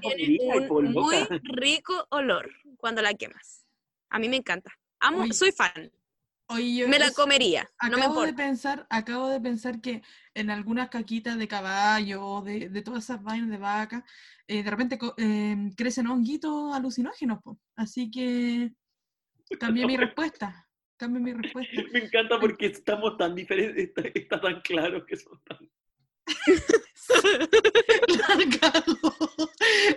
Tiene 0.00 0.58
un 0.68 0.92
muy 0.92 1.26
rico 1.44 2.06
olor 2.10 2.50
cuando 2.76 3.00
la 3.00 3.14
quemas. 3.14 3.64
A 4.10 4.18
mí 4.18 4.28
me 4.28 4.36
encanta. 4.36 4.70
Amo, 5.00 5.32
soy 5.32 5.52
fan. 5.52 5.90
Oye, 6.50 6.76
yo 6.76 6.88
Me 6.88 6.98
la 6.98 7.10
comería. 7.12 7.68
No 7.90 7.98
me 7.98 8.04
Acabo 8.04 8.22
de 8.22 8.32
pensar, 8.32 8.86
acabo 8.88 9.28
de 9.28 9.40
pensar 9.40 9.80
que 9.82 10.02
en 10.32 10.50
algunas 10.50 10.88
caquitas 10.88 11.36
de 11.38 11.46
caballo 11.46 12.24
o 12.24 12.42
de, 12.42 12.70
de 12.70 12.82
todas 12.82 13.04
esas 13.04 13.22
vainas 13.22 13.50
de 13.50 13.58
vaca, 13.58 14.04
eh, 14.46 14.62
de 14.62 14.70
repente 14.70 14.98
em, 15.18 15.70
crecen 15.72 16.06
honguitos 16.06 16.74
alucinógenos, 16.74 17.42
po. 17.42 17.60
así 17.76 18.10
que 18.10 18.72
cambié 19.60 19.86
mi 19.86 19.98
respuesta, 19.98 20.66
cambié 20.96 21.20
mi 21.20 21.32
respuesta. 21.34 21.72
Me 21.92 21.98
encanta 21.98 22.40
porque 22.40 22.66
estamos 22.66 23.18
tan 23.18 23.34
diferentes, 23.34 23.84
está, 23.84 24.02
está 24.14 24.40
tan 24.40 24.62
claro 24.62 25.04
que 25.04 25.16
son 25.16 25.38
tan... 25.44 25.58
La 28.08 28.58
cago. 28.60 28.96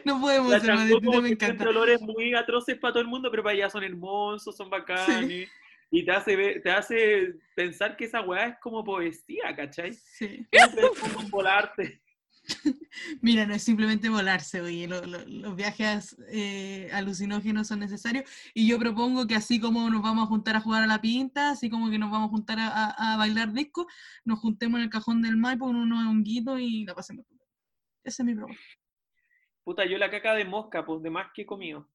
No 0.06 0.20
podemos 0.22 0.52
La 0.52 0.60
ser 0.60 0.74
más 0.74 0.88
distintos, 0.88 1.06
como 1.10 1.22
me 1.22 1.30
que 1.30 1.46
encanta. 1.46 1.70
olores 1.70 2.02
muy 2.02 2.34
atroces 2.34 2.78
para 2.78 2.94
todo 2.94 3.02
el 3.02 3.08
mundo, 3.10 3.30
pero 3.32 3.44
para 3.44 3.54
allá 3.54 3.70
son 3.70 3.84
hermosos, 3.84 4.56
son 4.56 4.70
bacanes. 4.70 5.50
Y 5.94 6.06
te 6.06 6.12
hace, 6.12 6.36
ver- 6.38 6.62
te 6.62 6.72
hace 6.72 7.34
pensar 7.54 7.98
que 7.98 8.06
esa 8.06 8.22
weá 8.22 8.48
es 8.48 8.58
como 8.60 8.84
poesía, 8.84 9.54
¿cachai? 9.56 9.94
Sí. 9.94 10.46
Es 10.52 10.70
como 11.00 11.28
volarte. 11.30 12.02
Mira, 13.22 13.46
no 13.46 13.54
es 13.54 13.64
simplemente 13.64 14.10
volarse, 14.10 14.62
oye, 14.62 14.88
lo- 14.88 15.06
lo- 15.06 15.26
los 15.26 15.56
viajes 15.56 16.16
eh, 16.30 16.90
alucinógenos 16.94 17.68
son 17.68 17.80
necesarios 17.80 18.30
y 18.54 18.68
yo 18.68 18.78
propongo 18.80 19.28
que 19.28 19.36
así 19.36 19.60
como 19.60 19.90
nos 19.90 20.02
vamos 20.02 20.24
a 20.26 20.28
juntar 20.28 20.56
a 20.56 20.62
jugar 20.62 20.84
a 20.84 20.88
la 20.88 21.02
pinta, 21.02 21.52
así 21.52 21.70
como 21.70 21.90
que 21.90 21.98
nos 22.00 22.12
vamos 22.12 22.28
a 22.28 22.32
juntar 22.32 22.60
a, 22.60 22.68
a- 22.68 23.14
a 23.14 23.18
bailar 23.18 23.54
disco, 23.54 23.88
nos 24.26 24.40
juntemos 24.40 24.78
en 24.80 24.84
el 24.86 24.90
cajón 24.90 25.22
del 25.22 25.38
Maipo 25.38 25.66
con 25.66 25.76
unos 25.76 26.06
honguitos 26.08 26.60
y 26.60 26.86
la 26.86 26.96
pasemos. 26.96 27.26
Esa 28.04 28.24
es 28.24 28.26
mi 28.28 28.36
propuesta. 28.36 28.64
Puta, 29.64 29.86
yo 29.86 29.98
la 29.98 30.10
caca 30.10 30.34
de 30.34 30.46
mosca, 30.46 30.86
pues 30.86 31.02
de 31.04 31.10
más 31.12 31.28
que 31.34 31.44
he 31.44 31.46
comido. 31.46 31.88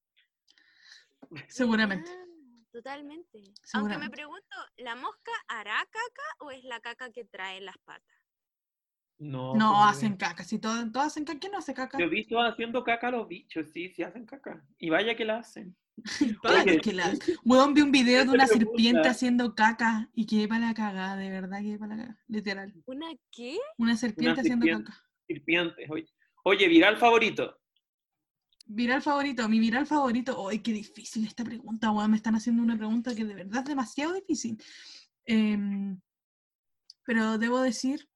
Seguramente. 1.47 2.09
Ah, 2.09 2.23
Totalmente. 2.71 3.37
Aunque 3.39 3.53
me 3.53 3.63
Seguramente. 3.63 4.15
pregunto, 4.15 4.55
¿la 4.77 4.95
mosca 4.95 5.31
hará 5.47 5.77
caca 5.79 6.23
o 6.39 6.51
es 6.51 6.63
la 6.63 6.79
caca 6.79 7.11
que 7.11 7.25
trae 7.25 7.59
las 7.59 7.77
patas? 7.79 8.16
No, 9.19 9.55
No, 9.55 9.73
pues, 9.73 9.97
hacen 9.97 10.15
caca. 10.15 10.43
Si 10.43 10.59
todas, 10.59 10.91
todas 10.91 11.07
hacen 11.07 11.25
caca, 11.25 11.39
¿quién 11.39 11.51
no 11.51 11.57
hace 11.57 11.73
caca? 11.73 11.97
Yo 11.97 12.05
he 12.05 12.09
visto 12.09 12.39
haciendo 12.39 12.83
caca 12.83 13.07
a 13.07 13.11
los 13.11 13.27
bichos, 13.27 13.67
sí, 13.71 13.89
sí 13.89 14.03
hacen 14.03 14.25
caca. 14.25 14.63
Y 14.77 14.89
vaya 14.89 15.15
que 15.15 15.25
la 15.25 15.39
hacen. 15.39 15.75
Ay, 16.43 16.69
Oye, 16.69 16.81
que 16.81 16.93
la... 16.93 17.11
Weón, 17.45 17.73
vi 17.73 17.81
un 17.81 17.91
video 17.91 18.25
de 18.25 18.31
una 18.31 18.45
serpiente 18.45 18.99
gusta. 18.99 19.11
haciendo 19.11 19.55
caca 19.55 20.09
y 20.13 20.25
quedé 20.27 20.47
para 20.47 20.67
la 20.67 20.73
cagada, 20.73 21.15
de 21.15 21.29
verdad, 21.31 21.61
quedé 21.61 21.79
para 21.79 21.95
la 21.95 22.01
cagada, 22.03 22.23
literal. 22.27 22.73
¿Una 22.85 23.07
qué? 23.31 23.57
Una 23.77 23.97
serpiente 23.97 24.41
haciendo 24.41 24.65
serpiente. 24.65 24.91
caca. 24.91 25.03
serpientes. 25.27 25.89
Oye, 25.89 26.07
Oye, 26.49 26.65
viral 26.69 26.95
favorito. 26.95 27.59
Viral 28.67 29.01
favorito, 29.01 29.49
mi 29.49 29.59
viral 29.59 29.85
favorito. 29.85 30.47
¡Ay, 30.47 30.59
qué 30.59 30.71
difícil 30.71 31.25
esta 31.25 31.43
pregunta, 31.43 31.91
weón! 31.91 32.11
Me 32.11 32.15
están 32.15 32.35
haciendo 32.35 32.63
una 32.63 32.77
pregunta 32.77 33.13
que 33.13 33.25
de 33.25 33.33
verdad 33.33 33.63
es 33.63 33.65
demasiado 33.65 34.13
difícil. 34.13 34.57
Em, 35.25 35.99
pero 37.03 37.37
debo 37.37 37.59
decir 37.61 38.07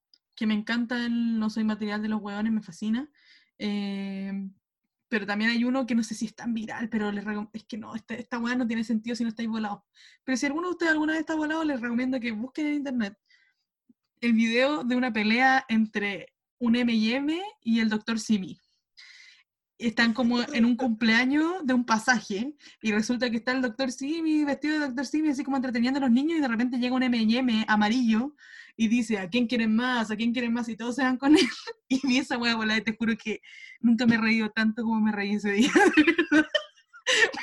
que 0.42 0.48
me 0.48 0.56
encanta 0.56 1.06
el 1.06 1.38
No 1.38 1.52
soy 1.52 1.64
material 1.64 2.02
de 2.02 2.10
los 2.10 2.20
huevones, 2.20 2.52
me 2.52 2.64
fascina. 2.64 3.08
Em, 3.60 4.52
pero 5.08 5.28
también 5.28 5.52
hay 5.52 5.64
uno 5.64 5.86
que 5.86 5.94
no 5.94 6.02
sé 6.02 6.16
si 6.16 6.26
es 6.26 6.34
tan 6.34 6.52
viral, 6.56 6.90
pero 6.90 7.12
les 7.12 7.24
es 7.54 7.64
que 7.66 7.78
no, 7.78 7.94
esta, 7.94 8.16
esta 8.16 8.40
weá 8.40 8.56
no 8.56 8.66
tiene 8.66 8.84
sentido 8.84 9.16
si 9.16 9.22
no 9.22 9.30
estáis 9.30 9.48
volados. 9.48 9.84
Pero 10.24 10.36
si 10.36 10.48
alguno 10.48 10.70
de 10.70 10.72
ustedes 10.72 10.94
alguna 10.94 11.14
vez 11.14 11.20
está 11.20 11.36
volado, 11.36 11.64
les 11.64 11.80
recomiendo 11.80 12.20
que 12.20 12.32
busquen 12.32 12.66
en 12.66 12.74
internet 12.74 13.16
el 14.20 14.34
video 14.34 14.84
de 14.84 14.96
una 14.96 15.14
pelea 15.14 15.64
entre 15.70 16.34
un 16.58 16.76
M&M 16.76 17.40
y 17.62 17.80
el 17.80 17.90
Dr. 17.90 18.20
Simi. 18.20 18.60
Están 19.78 20.12
como 20.12 20.42
en 20.42 20.66
un 20.66 20.76
cumpleaños 20.76 21.64
de 21.68 21.76
un 21.76 21.86
pasaje 21.86 22.56
y 22.82 22.92
resulta 22.92 23.30
que 23.30 23.38
está 23.38 23.52
el 23.52 23.62
Dr. 23.62 23.92
Simi 23.92 24.44
vestido 24.44 24.80
de 24.80 24.88
Dr. 24.88 25.06
Simi 25.06 25.30
así 25.30 25.44
como 25.44 25.58
entreteniendo 25.58 26.00
a 26.00 26.02
los 26.02 26.12
niños 26.12 26.40
y 26.40 26.42
de 26.42 26.48
repente 26.48 26.80
llega 26.80 26.96
un 26.96 27.04
M&M 27.04 27.64
amarillo 27.68 28.36
y 28.76 28.88
dice, 28.88 29.18
¿a 29.20 29.30
quién 29.30 29.48
quieren 29.48 29.76
más? 29.76 30.12
¿A 30.12 30.16
quién 30.16 30.32
quieren 30.32 30.54
más? 30.54 30.70
Y 30.70 30.76
todos 30.76 30.96
se 30.96 31.04
van 31.04 31.18
con 31.18 31.36
él. 31.36 31.40
Y 31.90 32.08
vi 32.08 32.20
esa 32.20 32.38
hueá 32.38 32.56
volada 32.56 32.80
y 32.80 32.84
te 32.84 32.96
juro 32.96 33.14
que 33.22 33.42
nunca 33.82 34.06
me 34.06 34.16
he 34.16 34.18
reído 34.18 34.50
tanto 34.50 34.84
como 34.84 35.02
me 35.02 35.12
reí 35.12 35.34
ese 35.34 35.52
día. 35.52 35.72
de. 36.32 36.38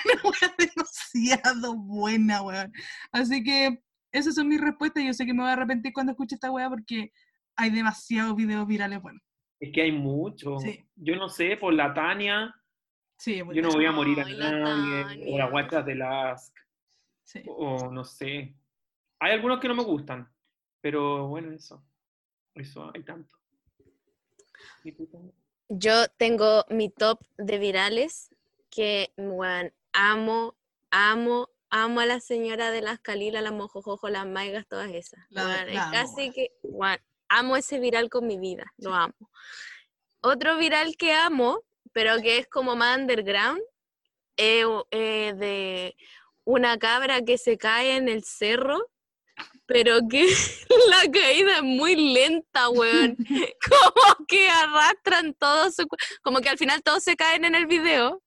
Una 0.05 0.23
hueá 0.25 0.55
demasiado 0.57 1.77
buena, 1.77 2.41
weón. 2.41 2.73
Así 3.13 3.43
que 3.45 3.83
esas 4.11 4.35
son 4.35 4.49
mis 4.49 4.61
respuestas. 4.61 5.05
Yo 5.05 5.13
sé 5.13 5.27
que 5.27 5.35
me 5.35 5.43
voy 5.43 5.51
a 5.51 5.53
arrepentir 5.53 5.93
cuando 5.93 6.13
escuche 6.13 6.37
esta 6.37 6.51
weá 6.51 6.71
porque 6.71 7.13
hay 7.57 7.71
demasiados 7.71 8.35
videos 8.37 8.67
virales 8.67 9.03
buenos. 9.03 9.23
Es 9.61 9.71
que 9.73 9.83
hay 9.83 9.93
mucho. 9.93 10.59
Sí. 10.61 10.83
Yo 10.97 11.17
no 11.17 11.29
sé, 11.29 11.59
por 11.59 11.75
la 11.75 11.93
Tania, 11.93 12.55
Sí, 13.19 13.43
muy 13.43 13.57
yo 13.57 13.63
no 13.63 13.71
voy 13.71 13.85
a 13.85 13.93
morir 13.93 14.21
a 14.21 14.25
nadie. 14.25 15.35
O 15.35 15.39
las 15.39 15.51
guachas 15.51 15.85
de 15.85 15.97
las. 15.97 16.55
Sí. 17.25 17.43
O 17.47 17.91
no 17.91 18.05
sé. 18.05 18.55
Hay 19.21 19.33
algunos 19.33 19.59
que 19.59 19.69
no 19.69 19.75
me 19.75 19.83
gustan. 19.83 20.33
Pero 20.91 21.27
bueno, 21.29 21.53
eso. 21.53 21.85
Eso 22.55 22.91
hay 22.95 23.03
tanto. 23.03 23.37
Yo 25.69 26.09
tengo 26.17 26.65
mi 26.71 26.89
top 26.89 27.21
de 27.37 27.59
virales 27.59 28.35
que, 28.71 29.13
weón, 29.19 29.75
amo, 29.93 30.57
amo, 30.91 31.51
amo 31.69 32.01
a 32.01 32.07
la 32.07 32.21
señora 32.21 32.71
de 32.71 32.81
las 32.81 33.01
Calilas, 33.01 33.43
las 33.43 33.53
Mojojojo, 33.53 34.09
las 34.09 34.27
Maigas, 34.27 34.67
todas 34.67 34.91
esas. 34.91 35.21
La- 35.29 35.65
es 35.67 35.75
la 35.75 35.83
amo, 35.83 35.93
casi 35.93 36.21
weón. 36.23 36.33
que, 36.33 37.03
amo 37.29 37.57
ese 37.59 37.81
viral 37.81 38.09
con 38.09 38.27
mi 38.27 38.39
vida, 38.39 38.73
lo 38.79 38.95
amo. 38.95 39.31
Otro 40.23 40.57
viral 40.57 40.97
que 40.97 41.13
amo, 41.13 41.65
pero 41.93 42.17
que 42.23 42.39
es 42.39 42.49
como 42.49 42.77
más 42.77 42.97
underground, 42.97 43.61
es 44.39 44.65
eh, 44.93 45.35
de 45.37 45.97
una 46.45 46.79
cabra 46.79 47.21
que 47.21 47.37
se 47.37 47.59
cae 47.59 47.95
en 47.97 48.09
el 48.09 48.25
cerro, 48.25 48.91
pero 49.69 49.99
que 50.09 50.27
la 50.91 51.13
caída 51.13 51.57
es 51.59 51.63
muy 51.63 51.95
lenta, 51.95 52.71
weón. 52.71 53.17
Como 53.69 54.27
que 54.27 54.49
arrastran 54.49 55.35
todo 55.35 55.71
su... 55.71 55.87
Como 56.23 56.41
que 56.41 56.49
al 56.49 56.57
final 56.57 56.83
todos 56.83 57.05
se 57.05 57.17
caen 57.17 57.45
en 57.45 57.55
el 57.55 57.67
video, 57.67 58.23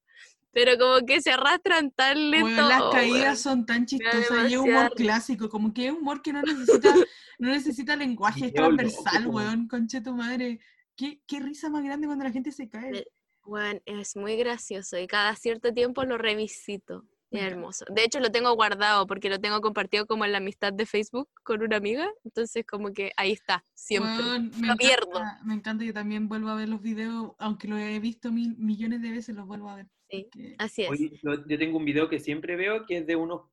pero 0.54 0.78
como 0.78 1.06
que 1.06 1.22
se 1.22 1.32
arrastran 1.32 1.92
tan 1.92 2.30
lento. 2.30 2.46
Weón, 2.46 2.70
las 2.70 2.84
caídas 2.92 3.24
weón. 3.24 3.38
son 3.38 3.66
tan 3.66 3.86
chistosas 3.86 4.52
y 4.52 4.54
es 4.54 4.60
humor 4.60 4.94
clásico, 4.96 5.50
como 5.50 5.74
que 5.74 5.88
es 5.88 5.94
humor 5.94 6.22
que 6.22 6.32
no 6.32 6.42
necesita, 6.44 6.94
no 7.40 7.50
necesita 7.50 7.96
lenguaje, 7.96 8.48
es 8.48 8.54
transversal, 8.54 9.28
weón, 9.28 9.68
conche 9.68 10.02
tu 10.02 10.14
madre. 10.14 10.60
¿Qué, 10.96 11.22
qué 11.26 11.40
risa 11.40 11.70
más 11.70 11.84
grande 11.84 12.06
cuando 12.06 12.24
la 12.24 12.32
gente 12.32 12.52
se 12.52 12.70
cae. 12.70 13.08
Weón, 13.46 13.82
es 13.86 14.16
muy 14.16 14.36
gracioso 14.36 15.00
y 15.00 15.08
cada 15.08 15.36
cierto 15.36 15.74
tiempo 15.74 16.04
lo 16.04 16.20
revisito. 16.20 17.04
Es 17.32 17.44
hermoso. 17.44 17.86
De 17.90 18.03
hecho, 18.03 18.20
lo 18.20 18.30
tengo 18.30 18.53
guardado 18.56 19.08
porque 19.08 19.30
lo 19.30 19.40
tengo 19.40 19.62
compartido 19.62 20.06
como 20.06 20.26
en 20.26 20.34
la 20.34 20.40
amistad 20.40 20.74
de 20.74 20.86
Facebook 20.86 21.30
con 21.44 21.62
una 21.64 21.78
amiga. 21.78 22.10
Entonces, 22.26 22.66
como 22.66 22.91
que 22.91 23.12
ahí 23.16 23.32
está, 23.32 23.64
siempre. 23.74 24.12
Weón, 24.24 24.52
me 24.60 24.68
lo 24.68 24.76
pierdo. 24.76 25.08
encanta, 25.12 25.40
me 25.45 25.53
encanta 25.53 25.86
que 25.86 25.94
también 25.94 26.28
vuelvo 26.28 26.49
a 26.49 26.56
ver 26.56 26.68
los 26.68 26.82
videos, 26.82 27.32
aunque 27.40 27.68
lo 27.70 27.78
he 27.78 27.99
visto 27.99 28.32
mil, 28.32 28.56
millones 28.58 29.02
de 29.02 29.12
veces, 29.12 29.34
los 29.36 29.48
vuelvo 29.48 29.70
a 29.70 29.76
ver. 29.78 29.88
Sí, 30.10 30.28
porque- 30.30 30.56
así 30.60 30.84
es. 30.84 30.99
Yo, 31.24 31.45
yo 31.48 31.58
tengo 31.58 31.78
un 31.78 31.86
video 31.86 32.10
que 32.10 32.20
siempre 32.20 32.58
veo 32.58 32.86
que 32.86 32.98
es 32.98 33.08
de 33.08 33.16
unos, 33.16 33.44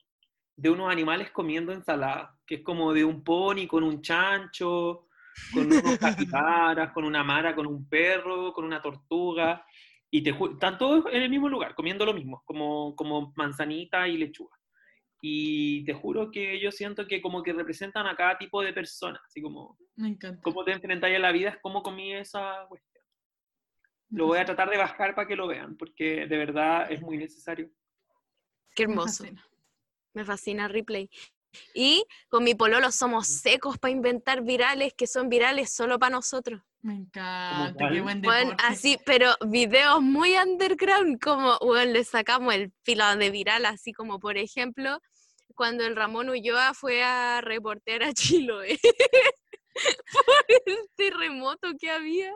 de 0.57 0.71
unos 0.71 0.91
animales 0.91 1.31
comiendo 1.31 1.73
ensalada, 1.73 2.37
que 2.45 2.57
es 2.57 2.63
como 2.63 2.93
de 2.93 3.05
un 3.05 3.23
pony 3.23 3.69
con 3.69 3.85
un 3.85 4.03
chancho, 4.03 5.07
con 5.55 5.67
unos 5.67 5.99
capibaras, 6.37 6.93
con 6.93 7.05
una 7.05 7.23
mara, 7.23 7.55
con 7.55 7.65
un 7.69 7.89
perro, 7.89 8.53
con 8.53 8.65
una 8.65 8.83
tortuga, 8.83 9.65
y 10.11 10.23
te 10.23 10.31
están 10.31 10.79
todos 10.79 11.05
en 11.13 11.23
el 11.23 11.31
mismo 11.31 11.49
lugar, 11.49 11.75
comiendo 11.75 12.07
lo 12.07 12.15
mismo, 12.15 12.43
como, 12.47 12.95
como 12.97 13.33
manzanita 13.37 14.09
y 14.09 14.17
lechuga. 14.17 14.57
Y 15.21 15.85
te 15.85 15.93
juro 15.95 16.31
que 16.31 16.61
yo 16.61 16.71
siento 16.71 17.07
que 17.07 17.21
como 17.21 17.43
que 17.43 17.53
representan 17.53 18.07
a 18.07 18.17
cada 18.17 18.39
tipo 18.39 18.63
de 18.63 18.73
persona, 18.73 19.21
así 19.27 19.43
como 19.43 19.77
Me 19.97 20.09
encanta. 20.09 20.41
cómo 20.43 20.65
te 20.65 20.73
enfrentáis 20.73 21.17
a 21.17 21.19
la 21.19 21.33
vida, 21.33 21.51
es 21.51 21.59
cómo 21.61 21.83
comí 21.83 22.15
esa 22.15 22.67
cuestión. 22.69 23.05
me 24.11 24.19
Lo 24.19 24.27
voy 24.27 24.39
a 24.39 24.45
tratar 24.45 24.71
de 24.71 24.79
bajar 24.79 25.15
para 25.15 25.27
que 25.27 25.37
lo 25.37 25.49
vean, 25.49 25.77
porque 25.77 26.27
de 26.27 26.37
verdad 26.39 26.91
es 26.91 27.03
muy 27.03 27.19
necesario. 27.19 27.69
Qué 28.75 28.87
me 28.87 28.93
hermoso. 28.93 29.25
fascina. 29.25 29.45
Me 30.15 30.25
fascina 30.25 30.69
Replay. 30.69 31.11
Y 31.75 32.05
con 32.29 32.45
mi 32.45 32.55
pololo 32.55 32.93
somos 32.93 33.27
secos 33.27 33.79
para 33.79 33.91
inventar 33.93 34.43
virales 34.43 34.95
que 34.95 35.07
son 35.07 35.29
virales 35.29 35.73
solo 35.73 35.99
para 35.99 36.11
nosotros. 36.17 36.63
Me 36.81 36.95
encanta, 36.95 37.89
qué 37.91 38.01
buen 38.01 38.23
Bueno, 38.23 38.51
deporte. 38.51 38.65
así, 38.67 38.99
pero 39.05 39.35
videos 39.47 40.01
muy 40.01 40.37
underground, 40.37 41.21
como, 41.21 41.59
bueno, 41.61 41.93
le 41.93 42.05
sacamos 42.05 42.55
el 42.55 42.73
filo 42.85 43.17
de 43.17 43.31
viral, 43.31 43.67
así 43.67 43.93
como, 43.93 44.21
por 44.21 44.39
ejemplo, 44.39 45.01
cuando 45.55 45.85
el 45.85 45.97
Ramón 45.97 46.29
Ulloa 46.29 46.73
fue 46.75 47.03
a 47.03 47.41
reportear 47.41 48.05
a 48.05 48.13
Chiloé 48.13 48.79
por 50.13 50.45
el 50.67 50.79
terremoto 50.95 51.73
que 51.79 51.91
había, 51.91 52.33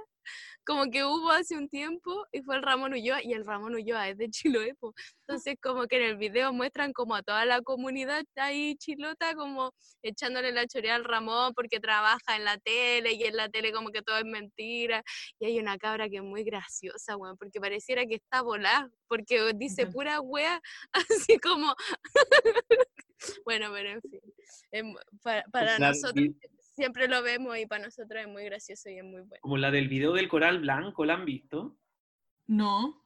como 0.65 0.91
que 0.91 1.05
hubo 1.05 1.31
hace 1.31 1.57
un 1.57 1.69
tiempo, 1.69 2.27
y 2.33 2.43
fue 2.43 2.57
el 2.57 2.63
Ramón 2.63 2.93
Ulloa, 2.93 3.23
y 3.23 3.33
el 3.33 3.45
Ramón 3.45 3.75
Ulloa 3.75 4.09
es 4.09 4.19
de 4.19 4.31
Chiloé, 4.65 4.75
po. 4.75 4.95
entonces 5.27 5.57
como 5.61 5.87
que 5.87 5.97
en 5.97 6.03
el 6.03 6.17
video 6.17 6.53
muestran 6.53 6.93
como 6.93 7.15
a 7.15 7.23
toda 7.23 7.45
la 7.45 7.63
comunidad 7.63 8.25
ahí 8.37 8.77
chilota, 8.77 9.35
como 9.35 9.73
echándole 10.03 10.53
la 10.53 10.67
chorea 10.67 10.95
al 10.97 11.05
Ramón 11.05 11.53
porque 11.55 11.81
trabaja 11.81 12.37
en 12.37 12.45
la 12.45 12.59
tele, 12.59 13.13
y 13.13 13.25
en 13.25 13.37
la 13.37 13.49
tele 13.49 13.73
como 13.73 13.91
que 13.91 14.03
todo 14.03 14.19
es 14.19 14.25
mentira, 14.25 15.03
y 15.39 15.47
hay 15.47 15.59
una 15.59 15.79
cabra 15.79 16.09
que 16.09 16.17
es 16.17 16.23
muy 16.23 16.45
graciosa, 16.45 17.17
weón, 17.17 17.37
porque 17.37 17.61
pareciera 17.61 18.07
que 18.07 18.17
está 18.17 18.43
volada, 18.43 18.91
porque 19.09 19.53
dice 19.55 19.87
pura 19.87 20.21
wea, 20.21 20.61
así 20.93 21.39
como... 21.39 21.75
bueno, 23.45 23.71
pero 23.73 23.91
en 23.91 24.03
fin, 24.03 24.95
para, 25.53 25.79
nosotros 25.79 26.27
siempre 26.75 27.09
lo 27.09 27.23
vemos 27.23 27.57
y 27.59 27.67
para 27.67 27.85
nosotros 27.85 28.21
es 28.23 28.29
muy 28.29 28.45
gracioso 28.45 28.89
y 28.91 28.99
es 28.99 29.05
muy 29.05 29.21
bueno. 29.23 29.41
como 29.41 29.57
la 29.57 29.71
del 29.71 29.89
video 29.89 30.13
del 30.13 30.29
coral 30.29 30.61
blanco, 30.61 31.05
¿la 31.05 31.15
han 31.15 31.25
visto? 31.25 31.77
No, 32.47 33.05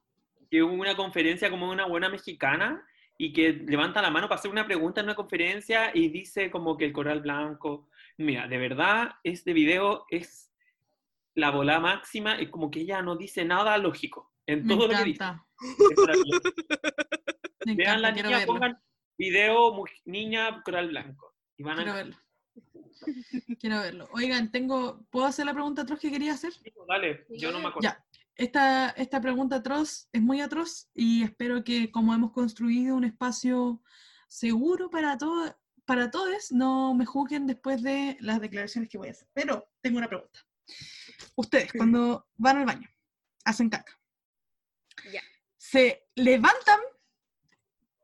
Que 0.51 0.63
hubo 0.63 0.73
una 0.75 0.97
conferencia 0.97 1.51
como 1.51 1.69
una 1.71 1.87
buena 1.87 2.09
mexicana 2.09 2.87
y 3.19 3.33
que 3.33 3.53
levanta 3.53 4.03
la 4.03 4.11
mano 4.11 4.29
para 4.29 4.39
hacer 4.39 4.51
una 4.51 4.67
pregunta 4.67 5.01
en 5.01 5.07
una 5.07 5.15
conferencia 5.15 5.91
y 5.95 6.09
dice 6.09 6.51
como 6.51 6.77
que 6.77 6.85
el 6.87 6.93
coral 6.93 7.21
blanco, 7.21 7.89
mira, 8.19 8.47
de 8.49 8.59
verdad 8.59 9.11
este 9.25 9.53
video 9.53 10.05
es 10.11 10.53
la 11.35 11.51
bola 11.51 11.81
máxima 11.81 12.41
y 12.41 12.49
como 12.51 12.71
que 12.71 12.81
ella 12.81 13.03
no 13.03 13.17
dice 13.17 13.45
nada 13.45 13.77
lógico 13.79 14.33
en 14.47 14.65
me 14.67 14.75
todo 14.75 14.87
lo 14.89 14.97
que 14.97 15.05
dice. 15.05 15.23
encanta. 15.25 15.47
Maravilloso. 15.97 16.41
Me 17.67 17.75
Vean 17.75 18.01
la 18.01 18.13
niña, 18.13 18.47
pongan 18.47 18.79
video 19.19 19.73
mu- 19.75 19.87
niña 20.05 20.63
coral 20.63 20.89
blanco 20.89 21.35
y 21.57 21.65
van 21.65 21.77
Quiero 21.77 21.93
a 21.93 21.95
verlo. 21.97 22.17
Quiero 23.61 23.81
verlo. 23.81 24.09
Oigan, 24.13 24.51
tengo, 24.51 25.05
¿puedo 25.11 25.27
hacer 25.27 25.47
la 25.47 25.53
pregunta 25.55 25.83
atroz 25.83 26.01
que 26.01 26.11
quería 26.11 26.35
hacer? 26.35 26.53
Dale, 26.89 27.27
yo 27.31 27.53
no 27.53 27.59
me 27.61 27.69
acuerdo. 27.69 27.89
Ya. 27.89 28.05
Esta, 28.35 28.91
esta 28.91 29.21
pregunta 29.21 29.57
atroz 29.57 30.09
es 30.13 30.21
muy 30.21 30.43
atroz 30.43 30.91
y 30.93 31.23
espero 31.23 31.65
que 31.65 31.91
como 31.91 32.15
hemos 32.15 32.33
construido 32.33 32.95
un 32.95 33.05
espacio 33.05 33.83
seguro 34.29 34.91
para 34.91 35.17
todos, 35.17 35.55
para 35.87 36.11
todos, 36.11 36.53
no 36.53 36.93
me 36.95 37.07
juzguen 37.07 37.47
después 37.47 37.83
de 37.83 38.19
las 38.21 38.41
declaraciones 38.41 38.91
que 38.91 38.99
voy 38.99 39.09
a 39.09 39.13
hacer. 39.13 39.29
Pero 39.33 39.71
tengo 39.81 39.99
una 39.99 40.09
pregunta. 40.09 40.41
Ustedes, 41.37 41.73
cuando 41.73 42.27
van 42.37 42.59
al 42.59 42.67
baño, 42.67 42.91
hacen 43.45 43.71
caca, 43.71 43.99
Ya. 45.13 45.23
¿se 45.57 46.09
levantan 46.15 46.81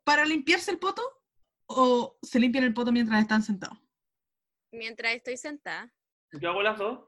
para 0.05 0.25
limpiarse 0.25 0.71
el 0.71 0.79
poto 0.79 1.03
o 1.67 2.19
se 2.23 2.39
limpian 2.39 2.65
el 2.65 2.75
poto 2.75 2.93
mientras 2.93 3.21
están 3.21 3.43
sentados? 3.43 3.82
Mientras 4.73 5.15
estoy 5.15 5.37
sentada, 5.37 5.93
Yo 6.33 6.51
hago 6.51 6.63
las 6.63 6.79
dos. 6.79 7.01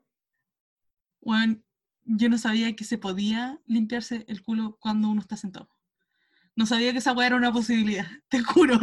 Bueno, 1.20 1.56
yo 2.04 2.28
no 2.28 2.36
sabía 2.36 2.76
que 2.76 2.84
se 2.84 2.98
podía 2.98 3.58
limpiarse 3.66 4.24
el 4.28 4.42
culo 4.42 4.76
cuando 4.78 5.08
uno 5.08 5.22
está 5.22 5.36
sentado. 5.38 5.70
No 6.56 6.66
sabía 6.66 6.92
que 6.92 6.98
esa 6.98 7.12
weá 7.14 7.28
era 7.28 7.36
una 7.36 7.52
posibilidad, 7.52 8.06
te 8.28 8.40
juro. 8.42 8.78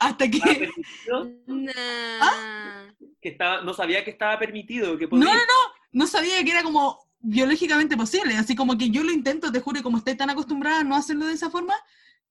Hasta 0.00 0.28
que. 0.30 0.40
Permitido, 0.40 1.30
nah. 1.46 2.92
que 3.20 3.28
estaba, 3.28 3.60
no 3.60 3.74
sabía 3.74 4.02
que 4.04 4.10
estaba 4.10 4.38
permitido, 4.38 4.96
que 4.96 5.04
No, 5.04 5.10
podía. 5.10 5.24
no, 5.26 5.34
no. 5.34 5.74
No 5.92 6.06
sabía 6.08 6.42
que 6.42 6.50
era 6.50 6.62
como 6.64 6.98
biológicamente 7.20 7.96
posible. 7.96 8.36
Así 8.36 8.56
como 8.56 8.76
que 8.76 8.90
yo 8.90 9.04
lo 9.04 9.12
intento, 9.12 9.52
te 9.52 9.60
juro, 9.60 9.78
y 9.78 9.82
como 9.82 9.98
estoy 9.98 10.16
tan 10.16 10.30
acostumbrada 10.30 10.80
a 10.80 10.84
no 10.84 10.96
hacerlo 10.96 11.26
de 11.26 11.34
esa 11.34 11.50
forma, 11.50 11.74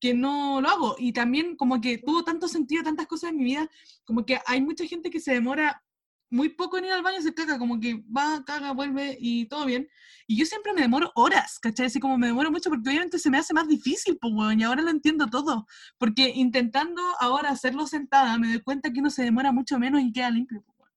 que 0.03 0.13
no 0.13 0.59
lo 0.59 0.67
hago. 0.67 0.95
Y 0.99 1.13
también 1.13 1.55
como 1.55 1.79
que 1.79 1.97
tuvo 1.97 2.25
tanto 2.25 2.49
sentido, 2.49 2.83
tantas 2.83 3.07
cosas 3.07 3.29
en 3.29 3.37
mi 3.37 3.45
vida, 3.45 3.69
como 4.03 4.25
que 4.25 4.37
hay 4.45 4.61
mucha 4.61 4.85
gente 4.85 5.09
que 5.09 5.21
se 5.21 5.31
demora 5.31 5.81
muy 6.29 6.49
poco 6.49 6.77
en 6.77 6.83
ir 6.83 6.91
al 6.91 7.03
baño, 7.03 7.21
se 7.21 7.33
caga, 7.33 7.57
como 7.57 7.79
que 7.79 8.03
va, 8.05 8.43
caga, 8.43 8.73
vuelve 8.73 9.15
y 9.17 9.45
todo 9.45 9.65
bien. 9.65 9.87
Y 10.27 10.37
yo 10.37 10.45
siempre 10.45 10.73
me 10.73 10.81
demoro 10.81 11.09
horas, 11.15 11.57
¿cachai? 11.57 11.85
Así 11.85 12.01
como 12.01 12.17
me 12.17 12.27
demoro 12.27 12.51
mucho 12.51 12.69
porque 12.69 12.89
obviamente 12.89 13.17
se 13.17 13.29
me 13.29 13.37
hace 13.37 13.53
más 13.53 13.65
difícil, 13.65 14.17
pues, 14.19 14.33
y 14.57 14.63
ahora 14.63 14.81
lo 14.81 14.89
entiendo 14.89 15.27
todo. 15.27 15.65
Porque 15.97 16.33
intentando 16.35 17.01
ahora 17.21 17.51
hacerlo 17.51 17.87
sentada, 17.87 18.37
me 18.37 18.49
doy 18.49 18.59
cuenta 18.61 18.91
que 18.91 18.99
uno 18.99 19.09
se 19.09 19.23
demora 19.23 19.53
mucho 19.53 19.79
menos 19.79 20.01
y 20.01 20.11
queda 20.11 20.31
limpio, 20.31 20.65
pues. 20.65 20.91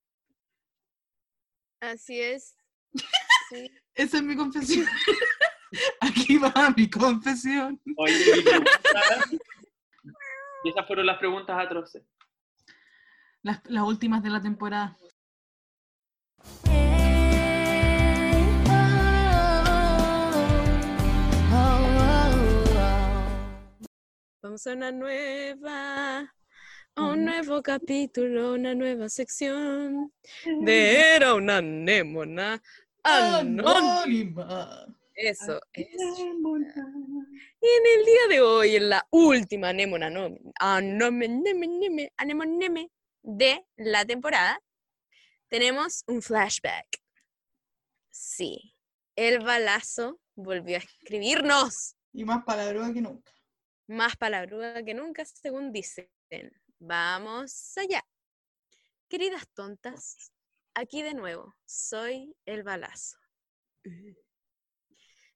Así 1.80 2.20
es. 2.20 2.56
Sí. 3.48 3.70
Esa 3.94 4.16
es 4.16 4.24
mi 4.24 4.34
confesión. 4.34 4.84
Aquí 6.00 6.38
va 6.38 6.52
mi 6.76 6.88
confesión. 6.88 7.80
Oye, 7.96 8.14
y 10.64 10.68
esas 10.68 10.86
fueron 10.86 11.06
las 11.06 11.18
preguntas 11.18 11.56
atroces. 11.58 12.02
Las, 13.42 13.60
las 13.66 13.84
últimas 13.84 14.22
de 14.22 14.30
la 14.30 14.40
temporada. 14.40 14.96
Vamos 24.42 24.66
a 24.66 24.72
una 24.72 24.92
nueva, 24.92 26.18
a 26.94 27.02
un 27.02 27.24
nuevo 27.24 27.62
capítulo, 27.62 28.54
una 28.54 28.74
nueva 28.74 29.08
sección 29.08 30.12
de 30.44 31.14
Era 31.16 31.34
una 31.34 31.58
anémona 31.58 32.62
anónima. 33.02 34.86
Eso 35.16 35.60
es. 35.72 35.88
Y 35.88 37.66
en 37.68 37.98
el 37.98 38.04
día 38.04 38.26
de 38.28 38.40
hoy, 38.42 38.76
en 38.76 38.90
la 38.90 39.06
última 39.10 39.70
anémona 39.70 40.06
anónima 40.06 40.52
anémone- 40.60 42.12
anémone 42.16 42.90
de 43.22 43.66
la 43.76 44.04
temporada, 44.04 44.60
tenemos 45.48 46.04
un 46.06 46.20
flashback. 46.22 47.02
Sí, 48.10 48.74
el 49.16 49.42
balazo 49.42 50.20
volvió 50.34 50.76
a 50.76 50.80
escribirnos. 50.80 51.96
Y 52.12 52.24
más 52.24 52.44
palabras 52.44 52.92
que 52.92 53.00
nunca. 53.00 53.32
Más 53.88 54.16
palabruda 54.16 54.84
que 54.84 54.94
nunca, 54.94 55.24
según 55.24 55.72
dicen. 55.72 56.10
Vamos 56.78 57.76
allá. 57.78 58.04
Queridas 59.08 59.48
tontas, 59.54 60.32
aquí 60.74 61.02
de 61.02 61.14
nuevo, 61.14 61.54
soy 61.64 62.36
el 62.44 62.64
balazo. 62.64 63.16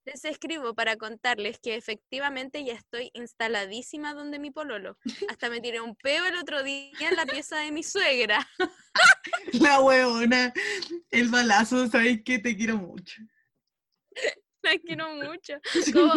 Les 0.05 0.25
escribo 0.25 0.75
para 0.75 0.97
contarles 0.97 1.59
que 1.59 1.77
efectivamente 1.77 2.65
ya 2.65 2.73
estoy 2.73 3.11
instaladísima 3.13 4.15
donde 4.15 4.39
mi 4.39 4.51
pololo. 4.51 4.97
Hasta 5.29 5.51
me 5.51 5.61
tiré 5.61 5.81
un 5.81 5.95
peo 5.95 6.25
el 6.25 6.37
otro 6.37 6.63
día 6.63 7.09
en 7.09 7.17
la 7.17 7.27
pieza 7.27 7.59
de 7.59 7.71
mi 7.71 7.83
suegra. 7.83 8.49
La 9.53 9.81
huevona. 9.81 10.53
El 11.11 11.29
balazo, 11.29 11.87
sabes 11.89 12.23
que 12.25 12.39
te 12.39 12.57
quiero 12.57 12.77
mucho. 12.77 13.23
La 14.63 14.79
quiero 14.79 15.15
mucho. 15.15 15.61
Como, 15.93 16.13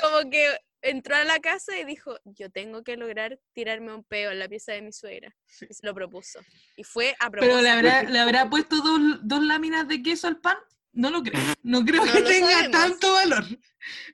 como 0.00 0.30
que 0.30 0.58
entró 0.82 1.16
a 1.16 1.24
la 1.24 1.40
casa 1.40 1.78
y 1.78 1.84
dijo, 1.84 2.18
yo 2.24 2.50
tengo 2.50 2.82
que 2.82 2.96
lograr 2.96 3.38
tirarme 3.54 3.94
un 3.94 4.04
peo 4.04 4.30
en 4.30 4.38
la 4.38 4.48
pieza 4.48 4.72
de 4.72 4.82
mi 4.82 4.92
suegra. 4.92 5.34
Y 5.68 5.72
se 5.72 5.86
lo 5.86 5.94
propuso. 5.94 6.40
Y 6.76 6.84
fue 6.84 7.14
a 7.18 7.30
propósito. 7.30 7.56
Pero 7.56 7.62
le 7.62 7.70
habrá, 7.70 8.02
le 8.02 8.18
habrá 8.18 8.50
puesto 8.50 8.76
dos, 8.76 9.00
dos 9.22 9.42
láminas 9.42 9.88
de 9.88 10.02
queso 10.02 10.26
al 10.26 10.40
pan. 10.40 10.58
No 10.92 11.10
lo 11.10 11.22
creo. 11.22 11.40
No 11.62 11.84
creo 11.84 12.04
No 12.04 12.12
que 12.12 12.22
tenga 12.22 12.50
sabemos. 12.50 12.80
tanto 12.80 13.12
valor. 13.12 13.44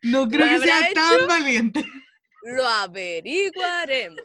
No 0.02 0.28
creo 0.28 0.60
que 0.60 0.66
sea 0.66 0.80
hecho? 0.88 0.94
tan 0.94 1.26
valiente. 1.26 1.84
Lo 2.42 2.66
averiguaremos. 2.66 4.18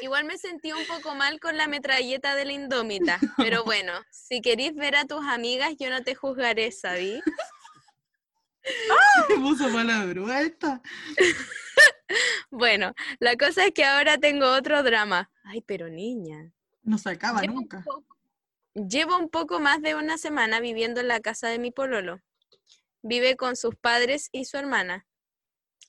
Igual 0.00 0.24
me 0.24 0.38
sentí 0.38 0.72
un 0.72 0.84
poco 0.86 1.14
mal 1.14 1.38
con 1.38 1.56
la 1.56 1.68
metralleta 1.68 2.34
de 2.34 2.46
la 2.46 2.52
indómita, 2.52 3.20
pero 3.36 3.62
bueno, 3.64 3.92
si 4.10 4.40
queréis 4.40 4.74
ver 4.74 4.96
a 4.96 5.04
tus 5.04 5.24
amigas, 5.26 5.74
yo 5.78 5.90
no 5.90 6.02
te 6.02 6.14
juzgaré, 6.14 6.72
¿sabí? 6.72 7.20
Se 9.28 9.34
puso 9.36 9.72
palabra 9.72 10.42
esta. 10.42 10.80
Bueno, 12.50 12.92
la 13.18 13.34
cosa 13.36 13.64
es 13.64 13.72
que 13.72 13.82
ahora 13.84 14.18
tengo 14.18 14.46
otro 14.52 14.82
drama. 14.82 15.30
Ay, 15.44 15.62
pero 15.62 15.88
niña. 15.88 16.52
No 16.82 16.98
se 16.98 17.08
acaba 17.08 17.40
Llevo 17.40 17.54
un 17.54 17.60
nunca. 17.60 17.82
poco- 17.82 18.04
Llevo 18.74 19.18
un 19.18 19.28
poco 19.28 19.60
más 19.60 19.82
de 19.82 19.94
una 19.94 20.16
semana 20.16 20.60
viviendo 20.60 21.00
en 21.00 21.08
la 21.08 21.20
casa 21.20 21.48
de 21.48 21.58
mi 21.58 21.70
pololo. 21.70 22.20
Vive 23.02 23.36
con 23.36 23.56
sus 23.56 23.76
padres 23.76 24.28
y 24.32 24.46
su 24.46 24.56
hermana. 24.56 25.06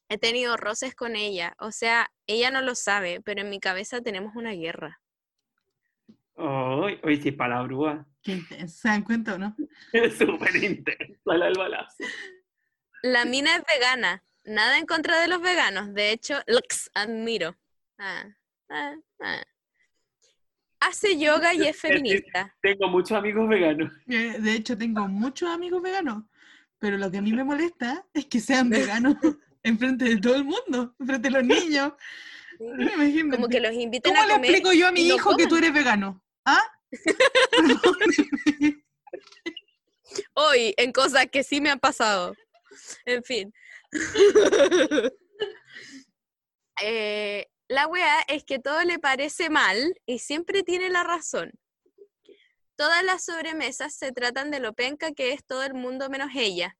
He 0.09 0.17
tenido 0.17 0.57
roces 0.57 0.93
con 0.93 1.15
ella, 1.15 1.55
o 1.59 1.71
sea, 1.71 2.11
ella 2.27 2.51
no 2.51 2.61
lo 2.61 2.75
sabe, 2.75 3.21
pero 3.21 3.41
en 3.41 3.49
mi 3.49 3.59
cabeza 3.59 4.01
tenemos 4.01 4.35
una 4.35 4.51
guerra. 4.51 5.01
Ay, 6.35 6.99
oye, 7.03 7.21
sí, 7.21 7.31
palabrúa. 7.31 8.05
Qué 8.21 8.33
intenso. 8.33 8.75
¿Se 8.81 8.87
dan 8.89 9.03
cuenta 9.03 9.35
o 9.35 9.37
no? 9.37 9.55
Es 9.93 10.17
súper 10.17 10.55
intensa 10.55 11.19
la 11.25 11.45
del 11.45 11.57
balazo. 11.57 12.03
La 13.01 13.25
mina 13.25 13.55
es 13.55 13.63
vegana, 13.65 14.23
nada 14.43 14.77
en 14.77 14.85
contra 14.85 15.21
de 15.21 15.27
los 15.27 15.41
veganos, 15.41 15.93
de 15.93 16.11
hecho, 16.11 16.41
los 16.47 16.91
admiro. 16.93 17.57
Ah, 17.97 18.25
ah, 18.69 18.95
ah. 19.21 19.43
Hace 20.87 21.17
yoga 21.17 21.53
y 21.53 21.67
es 21.67 21.77
feminista. 21.81 22.55
Tengo 22.61 22.87
muchos 22.89 23.17
amigos 23.17 23.47
veganos. 23.47 23.91
De 24.05 24.53
hecho, 24.53 24.77
tengo 24.77 25.07
muchos 25.07 25.49
amigos 25.49 25.81
veganos. 25.81 26.23
Pero 26.79 26.97
lo 26.97 27.09
que 27.09 27.17
a 27.17 27.21
mí 27.21 27.31
me 27.31 27.43
molesta 27.43 28.05
es 28.13 28.25
que 28.25 28.39
sean 28.39 28.69
veganos 28.69 29.15
enfrente 29.63 30.05
de 30.05 30.17
todo 30.17 30.35
el 30.35 30.43
mundo, 30.43 30.95
enfrente 30.99 31.29
de 31.29 31.31
los 31.31 31.43
niños. 31.43 31.93
Imagínate. 32.59 33.37
Como 33.37 33.47
que 33.47 33.59
los 33.59 33.73
inviten 33.73 34.11
¿Cómo 34.11 34.23
a 34.23 34.27
le 34.27 34.33
comer. 34.33 34.49
explico 34.51 34.73
yo 34.73 34.87
a 34.87 34.91
mi 34.91 35.07
hijo 35.07 35.35
que 35.37 35.47
tú 35.47 35.55
eres 35.55 35.73
vegano? 35.73 36.21
¿Ah? 36.45 36.61
Hoy, 40.35 40.73
en 40.77 40.91
cosas 40.91 41.27
que 41.31 41.43
sí 41.43 41.61
me 41.61 41.71
han 41.71 41.79
pasado. 41.79 42.35
En 43.05 43.23
fin. 43.23 43.53
Eh, 46.81 47.47
la 47.73 47.87
wea 47.87 48.21
es 48.27 48.43
que 48.43 48.59
todo 48.59 48.83
le 48.83 48.99
parece 48.99 49.49
mal 49.49 49.99
y 50.05 50.19
siempre 50.19 50.61
tiene 50.61 50.89
la 50.89 51.03
razón. 51.03 51.51
Todas 52.75 53.03
las 53.03 53.25
sobremesas 53.25 53.95
se 53.95 54.11
tratan 54.11 54.51
de 54.51 54.59
lo 54.59 54.73
penca 54.73 55.11
que 55.11 55.33
es 55.33 55.43
todo 55.43 55.63
el 55.63 55.73
mundo 55.73 56.07
menos 56.07 56.29
ella. 56.35 56.77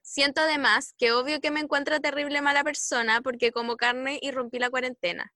Siento 0.00 0.40
además 0.40 0.94
que 0.96 1.12
obvio 1.12 1.40
que 1.40 1.50
me 1.50 1.60
encuentra 1.60 2.00
terrible 2.00 2.40
mala 2.40 2.64
persona 2.64 3.20
porque 3.20 3.52
como 3.52 3.76
carne 3.76 4.18
y 4.22 4.30
rompí 4.30 4.58
la 4.58 4.70
cuarentena. 4.70 5.34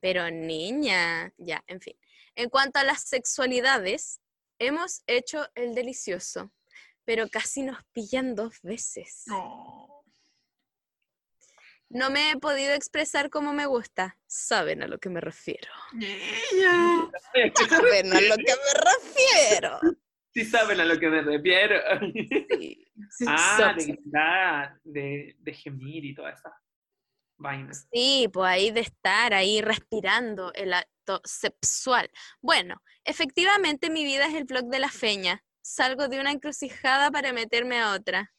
Pero 0.00 0.30
niña, 0.30 1.32
ya, 1.36 1.64
en 1.66 1.80
fin. 1.80 1.98
En 2.36 2.48
cuanto 2.48 2.78
a 2.78 2.84
las 2.84 3.02
sexualidades, 3.02 4.20
hemos 4.60 5.02
hecho 5.08 5.48
el 5.56 5.74
delicioso, 5.74 6.52
pero 7.04 7.28
casi 7.28 7.62
nos 7.62 7.82
pillan 7.92 8.36
dos 8.36 8.60
veces. 8.62 9.24
No. 9.26 9.95
No 11.88 12.10
me 12.10 12.30
he 12.30 12.36
podido 12.36 12.74
expresar 12.74 13.30
como 13.30 13.52
me 13.52 13.66
gusta. 13.66 14.16
Saben 14.26 14.82
a 14.82 14.88
lo 14.88 14.98
que 14.98 15.08
me 15.08 15.20
refiero. 15.20 15.70
Ella. 15.94 17.08
Saben 17.68 18.12
a 18.12 18.20
lo 18.20 18.36
que 18.36 18.54
me 18.54 18.80
refiero. 18.90 19.80
Sí 20.34 20.44
saben 20.44 20.80
a 20.80 20.84
lo 20.84 20.98
que 20.98 21.08
me 21.08 21.22
refiero. 21.22 21.80
Sí, 22.00 22.86
sí, 23.10 23.24
ah, 23.28 23.56
saben. 23.58 23.76
de 23.76 23.84
gritar, 23.84 24.80
de, 24.84 25.36
de 25.38 25.54
gemir 25.54 26.04
y 26.04 26.14
toda 26.14 26.32
esa 26.32 26.52
vaina. 27.38 27.72
Sí, 27.72 28.28
pues 28.32 28.50
ahí 28.50 28.70
de 28.70 28.80
estar 28.80 29.32
ahí 29.32 29.60
respirando 29.60 30.52
el 30.54 30.72
acto 30.74 31.20
sexual. 31.24 32.10
Bueno, 32.40 32.82
efectivamente 33.04 33.90
mi 33.90 34.04
vida 34.04 34.26
es 34.26 34.34
el 34.34 34.44
blog 34.44 34.66
de 34.66 34.78
la 34.78 34.90
feña. 34.90 35.42
Salgo 35.62 36.08
de 36.08 36.20
una 36.20 36.32
encrucijada 36.32 37.10
para 37.10 37.32
meterme 37.32 37.78
a 37.80 37.92
otra. 37.92 38.32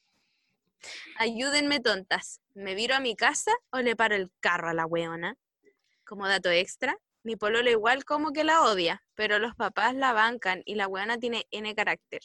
Ayúdenme, 1.17 1.79
tontas. 1.79 2.41
¿Me 2.53 2.75
viro 2.75 2.95
a 2.95 2.99
mi 2.99 3.15
casa 3.15 3.51
o 3.71 3.79
le 3.79 3.95
paro 3.95 4.15
el 4.15 4.31
carro 4.39 4.69
a 4.69 4.73
la 4.73 4.85
weona? 4.85 5.35
Como 6.05 6.27
dato 6.27 6.49
extra, 6.49 6.97
mi 7.23 7.35
pololo 7.35 7.69
igual 7.69 8.05
como 8.05 8.31
que 8.31 8.43
la 8.43 8.61
odia, 8.61 9.03
pero 9.15 9.39
los 9.39 9.55
papás 9.55 9.95
la 9.95 10.13
bancan 10.13 10.61
y 10.65 10.75
la 10.75 10.87
weona 10.87 11.17
tiene 11.17 11.45
N 11.51 11.73
carácter. 11.75 12.21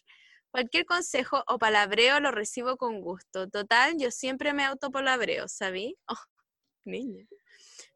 Cualquier 0.51 0.85
consejo 0.85 1.43
o 1.47 1.59
palabreo 1.59 2.21
lo 2.21 2.31
recibo 2.31 2.77
con 2.77 3.01
gusto. 3.01 3.49
Total, 3.49 3.97
yo 3.99 4.11
siempre 4.11 4.53
me 4.53 4.65
autopalabreo, 4.65 5.49
¿sabí? 5.49 5.97
Oh, 6.09 6.19
niña. 6.85 7.27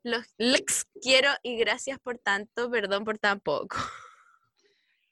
Los 0.05 0.27
lex 0.39 0.87
quiero 1.03 1.31
y 1.43 1.57
gracias 1.57 1.99
por 1.99 2.19
tanto, 2.19 2.71
perdón 2.71 3.05
por 3.05 3.19
tan 3.19 3.41
poco. 3.41 3.77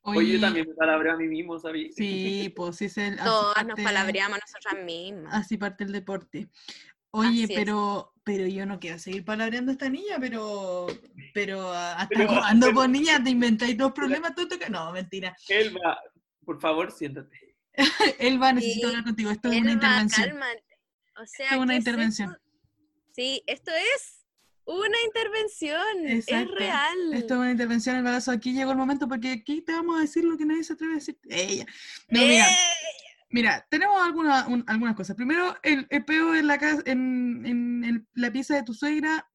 Oye, 0.06 0.32
yo 0.34 0.40
también 0.40 0.68
me 0.68 0.74
palabreo 0.74 1.14
a 1.14 1.16
mí 1.16 1.26
mismo, 1.26 1.58
¿sabes? 1.58 1.94
Sí, 1.96 2.52
pues 2.54 2.76
sí 2.76 2.84
es 2.86 2.98
el. 2.98 3.16
Todas 3.16 3.66
nos 3.66 3.80
palabreamos 3.80 4.38
nosotras 4.38 4.84
mismas. 4.84 5.32
Así 5.34 5.56
parte 5.56 5.84
el 5.84 5.92
deporte. 5.92 6.48
Oye, 7.10 7.28
Así 7.28 7.42
es. 7.44 7.50
pero, 7.54 8.12
pero 8.22 8.46
yo 8.46 8.66
no 8.66 8.78
quiero 8.80 8.98
seguir 8.98 9.24
palabreando 9.24 9.70
a 9.70 9.74
esta 9.74 9.88
niña, 9.88 10.16
pero, 10.20 10.86
pero 11.32 11.72
ah, 11.72 11.92
¿hasta 11.94 12.08
Pero- 12.16 12.26
cuándo, 12.28 12.72
pues 12.74 12.88
niña? 12.90 13.22
¿Te 13.22 13.30
inventáis 13.30 13.78
dos 13.78 13.92
problemas? 13.92 14.34
¿Tú 14.34 14.46
te 14.48 14.58
ca- 14.58 14.68
No, 14.68 14.92
mentira. 14.92 15.34
Elba, 15.48 15.98
por 16.44 16.60
favor, 16.60 16.90
siéntate. 16.92 17.56
Elba, 18.18 18.52
necesito 18.52 18.88
Sí, 18.88 18.92
hablar 18.94 19.04
contigo. 19.04 19.30
Esto 19.30 19.50
es 19.52 19.60
una 19.60 19.72
intervención. 19.72 20.28
cálmate. 20.28 20.64
O 21.16 21.26
sea, 21.26 21.44
Esto 21.46 21.54
es 21.56 21.60
una 21.62 21.72
¿qué 21.72 21.78
intervención. 21.78 22.30
esto? 22.32 22.42
Sí, 23.12 23.42
esto 23.46 23.70
es 23.70 24.23
una 24.66 24.96
intervención. 25.06 26.06
Exacto. 26.06 26.52
Es 26.54 26.58
real. 26.58 27.14
Esto 27.14 27.34
es 27.34 27.40
una 27.40 27.50
intervención, 27.50 27.96
Elba. 27.96 28.18
Aquí 28.32 28.52
llegó 28.52 28.70
el 28.72 28.76
momento 28.78 29.06
porque 29.08 29.32
aquí 29.32 29.60
te 29.62 29.72
vamos 29.72 29.98
a 29.98 30.00
decir 30.00 30.24
lo 30.24 30.36
que 30.36 30.44
nadie 30.46 30.64
se 30.64 30.72
atreve 30.74 30.92
a 30.92 30.96
decir. 30.96 31.18
Ella. 31.28 31.66
No, 32.08 32.20
mira. 32.20 32.46
Mira, 33.30 33.66
tenemos 33.68 34.00
alguna- 34.00 34.46
un- 34.46 34.64
algunas 34.68 34.94
cosas. 34.94 35.16
Primero, 35.16 35.56
el, 35.64 35.86
el 35.90 36.04
peo 36.04 36.34
en 36.36 36.46
la, 36.46 36.56
casa, 36.58 36.82
en, 36.86 37.44
en 37.44 37.84
el- 37.84 38.06
la 38.14 38.30
pieza 38.32 38.54
de 38.54 38.62
tu 38.62 38.72
suegra 38.74 39.28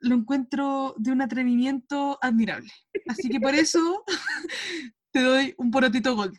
lo 0.00 0.14
encuentro 0.16 0.94
de 0.98 1.12
un 1.12 1.22
atrevimiento 1.22 2.18
admirable. 2.20 2.70
Así 3.08 3.28
que 3.30 3.40
por 3.40 3.54
eso 3.54 4.04
te 5.12 5.20
doy 5.22 5.54
un 5.56 5.70
porotito 5.70 6.14
gold. 6.14 6.38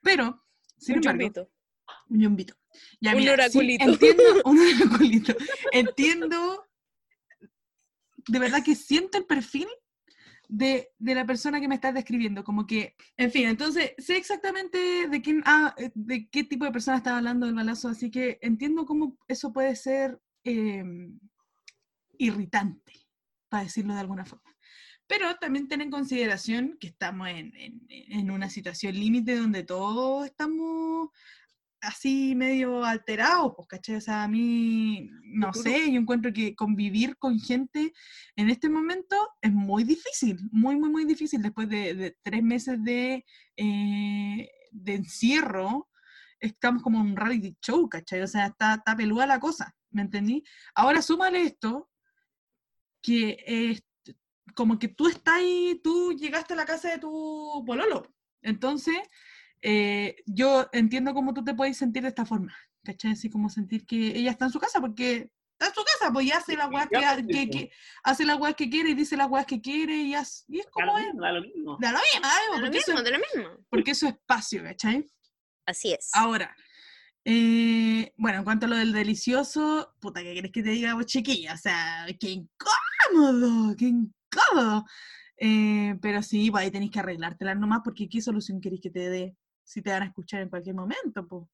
Pero, 0.00 0.42
sin 0.78 0.94
Un 0.96 0.98
embargo, 1.06 1.20
chumbito. 1.20 1.50
un 2.08 2.20
yombito. 2.20 2.54
Ya, 3.00 3.10
Un 3.10 3.18
mira, 3.18 3.32
sí, 3.34 3.58
oraculito. 3.58 3.84
entiendo, 3.84 4.22
un 4.46 4.58
oraculito. 4.80 5.34
Entiendo, 5.72 6.66
de 8.30 8.38
verdad 8.38 8.62
que 8.64 8.74
siento 8.74 9.18
el 9.18 9.24
perfil 9.26 9.66
de, 10.48 10.88
de 10.98 11.14
la 11.14 11.24
persona 11.26 11.60
que 11.60 11.68
me 11.68 11.76
estás 11.76 11.94
describiendo, 11.94 12.42
como 12.44 12.66
que, 12.66 12.96
en 13.16 13.30
fin, 13.30 13.46
entonces 13.48 13.92
sé 13.98 14.16
exactamente 14.16 15.06
de 15.08 15.22
quién, 15.22 15.42
ah, 15.46 15.74
eh, 15.78 15.90
de 15.94 16.28
qué 16.28 16.44
tipo 16.44 16.64
de 16.64 16.72
persona 16.72 16.96
estás 16.96 17.14
hablando 17.14 17.46
del 17.46 17.54
balazo, 17.54 17.88
así 17.88 18.10
que 18.10 18.38
entiendo 18.42 18.84
cómo 18.84 19.16
eso 19.28 19.52
puede 19.52 19.76
ser 19.76 20.20
em, 20.44 21.18
irritante, 22.18 22.92
para 23.48 23.64
decirlo 23.64 23.94
de 23.94 24.00
alguna 24.00 24.24
forma. 24.24 24.50
Pero 25.06 25.34
también 25.36 25.66
ten 25.68 25.80
en 25.80 25.90
consideración 25.90 26.76
que 26.80 26.88
estamos 26.88 27.28
en, 27.28 27.52
en- 27.56 27.86
en 27.88 28.30
una 28.30 28.48
situación 28.48 28.94
límite 28.94 29.36
donde 29.36 29.64
todos 29.64 30.26
estamos 30.26 31.10
así 31.80 32.34
medio 32.34 32.84
alterados, 32.84 33.52
pues, 33.56 33.68
¿cachai? 33.68 33.96
O 33.96 34.00
sea, 34.00 34.24
a 34.24 34.28
mí, 34.28 35.10
no 35.24 35.52
sé, 35.52 35.90
yo 35.90 36.00
encuentro 36.00 36.32
que 36.32 36.54
convivir 36.54 37.16
con 37.16 37.38
gente 37.38 37.92
en 38.36 38.50
este 38.50 38.68
momento 38.68 39.16
es 39.40 39.52
muy 39.52 39.84
difícil, 39.84 40.38
muy, 40.52 40.76
muy, 40.76 40.90
muy 40.90 41.04
difícil. 41.04 41.42
Después 41.42 41.68
de, 41.68 41.94
de 41.94 42.16
tres 42.22 42.42
meses 42.42 42.82
de, 42.82 43.24
eh, 43.56 44.50
de 44.72 44.94
encierro, 44.94 45.88
estamos 46.38 46.82
como 46.82 47.00
en 47.00 47.10
un 47.10 47.16
reality 47.16 47.56
show, 47.60 47.88
¿cachai? 47.88 48.22
O 48.22 48.26
sea, 48.26 48.46
está, 48.46 48.74
está 48.74 48.96
peluda 48.96 49.26
la 49.26 49.40
cosa, 49.40 49.74
¿me 49.90 50.02
entendí? 50.02 50.42
Ahora 50.74 51.02
súmale 51.02 51.42
esto, 51.42 51.90
que 53.02 53.42
es 53.46 53.84
como 54.54 54.78
que 54.78 54.88
tú 54.88 55.08
estás 55.08 55.34
ahí, 55.36 55.80
tú 55.82 56.12
llegaste 56.12 56.54
a 56.54 56.56
la 56.56 56.66
casa 56.66 56.90
de 56.90 56.98
tu 56.98 57.62
pololo. 57.66 58.02
Entonces, 58.42 58.98
eh, 59.62 60.16
yo 60.26 60.68
entiendo 60.72 61.12
cómo 61.14 61.34
tú 61.34 61.44
te 61.44 61.54
puedes 61.54 61.76
sentir 61.76 62.02
de 62.02 62.08
esta 62.08 62.24
forma, 62.26 62.54
¿cachai? 62.84 63.12
Así 63.12 63.28
como 63.30 63.48
sentir 63.48 63.86
que 63.86 64.16
ella 64.18 64.30
está 64.30 64.46
en 64.46 64.50
su 64.52 64.58
casa 64.60 64.80
porque 64.80 65.30
está 65.52 65.66
en 65.68 65.74
su 65.74 65.84
casa, 65.84 66.12
pues 66.12 66.26
y 66.26 66.32
hace 66.32 66.56
las 66.56 66.70
weas 66.70 66.88
que, 66.88 67.00
Ya, 67.00 67.16
que- 67.16 67.50
que- 67.50 67.70
hace 68.02 68.24
las 68.24 68.38
weas 68.40 68.54
que 68.54 68.70
quiere 68.70 68.90
y 68.90 68.94
dice 68.94 69.16
las 69.16 69.28
weas 69.28 69.44
que 69.46 69.60
quiere 69.60 69.94
y, 69.96 70.14
hace- 70.14 70.44
y 70.48 70.60
es 70.60 70.66
Da 70.66 70.70
como 70.72 70.86
lo 70.86 70.98
es. 70.98 71.04
mismo, 71.06 71.20
da 71.22 71.32
lo 71.32 71.40
mismo. 71.42 71.78
Da 71.80 71.92
lo 71.92 71.98
mismo, 71.98 72.20
da 72.22 72.28
lo 72.28 72.40
mismo, 72.40 72.54
lo 72.56 72.60
porque, 72.62 72.78
eso 72.78 72.92
mismo, 72.92 72.98
es- 72.98 73.04
de 73.04 73.10
lo 73.10 73.18
mismo. 73.18 73.66
porque 73.68 73.90
es 73.90 73.98
su 73.98 74.06
espacio, 74.06 74.62
¿cachai? 74.64 75.10
Así 75.66 75.92
es. 75.92 76.10
Ahora, 76.14 76.56
eh, 77.24 78.12
bueno, 78.16 78.38
en 78.38 78.44
cuanto 78.44 78.64
a 78.66 78.68
lo 78.70 78.76
del 78.76 78.92
delicioso, 78.92 79.94
puta, 80.00 80.22
¿qué 80.22 80.32
querés 80.34 80.52
que 80.52 80.62
te 80.62 80.70
diga 80.70 80.94
vos, 80.94 81.04
chiquilla? 81.06 81.52
O 81.54 81.58
sea, 81.58 82.06
qué 82.18 82.30
incómodo, 82.30 83.76
qué 83.76 83.86
incómodo. 83.86 84.86
Eh, 85.36 85.96
pero 86.02 86.22
sí, 86.22 86.50
pues 86.50 86.64
ahí 86.64 86.70
tenéis 86.70 86.90
que 86.90 86.98
arreglártela 87.00 87.54
nomás, 87.54 87.80
porque 87.84 88.08
¿qué 88.08 88.20
solución 88.20 88.60
queréis 88.60 88.80
que 88.82 88.90
te 88.90 89.08
dé 89.10 89.36
si 89.70 89.82
te 89.82 89.90
van 89.90 90.02
a 90.02 90.06
escuchar 90.06 90.42
en 90.42 90.48
cualquier 90.48 90.74
momento? 90.74 91.26
Pues, 91.28 91.44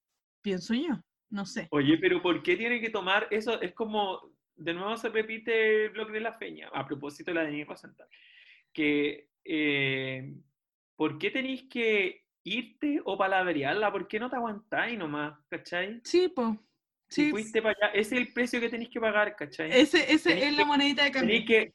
pienso 0.40 0.72
yo, 0.72 0.98
no 1.28 1.44
sé. 1.44 1.68
Oye, 1.70 1.98
pero 1.98 2.22
¿por 2.22 2.42
qué 2.42 2.56
tiene 2.56 2.80
que 2.80 2.88
tomar 2.88 3.28
eso? 3.30 3.60
Es 3.60 3.74
como, 3.74 4.32
de 4.54 4.72
nuevo 4.72 4.96
se 4.96 5.10
repite 5.10 5.84
el 5.84 5.90
blog 5.90 6.10
de 6.10 6.20
la 6.20 6.32
feña, 6.32 6.70
a 6.72 6.86
propósito 6.86 7.30
de 7.30 7.34
la 7.34 7.42
de 7.42 7.50
Nico 7.52 7.74
que 8.72 9.28
eh, 9.44 10.34
¿por 10.96 11.18
qué 11.18 11.30
tenéis 11.30 11.64
que 11.68 12.24
irte 12.42 13.02
o 13.04 13.18
palabrearla? 13.18 13.92
¿Por 13.92 14.08
qué 14.08 14.18
no 14.18 14.30
te 14.30 14.36
aguantáis 14.36 14.98
nomás? 14.98 15.38
¿Cachai? 15.50 16.00
Sí, 16.04 16.28
pues. 16.34 16.56
Si 17.08 17.24
Sí, 17.26 17.30
fuiste 17.30 17.60
para 17.60 17.76
allá, 17.78 17.92
ese 17.92 18.14
es 18.16 18.20
el 18.26 18.32
precio 18.32 18.60
que 18.60 18.70
tenéis 18.70 18.88
que 18.88 18.98
pagar, 19.00 19.36
¿cachai? 19.36 19.70
ese, 19.72 20.10
ese 20.10 20.42
es 20.46 20.52
la 20.52 20.62
que- 20.62 20.64
monedita 20.64 21.04
de 21.04 21.10
cambio. 21.12 21.44
Que, 21.46 21.74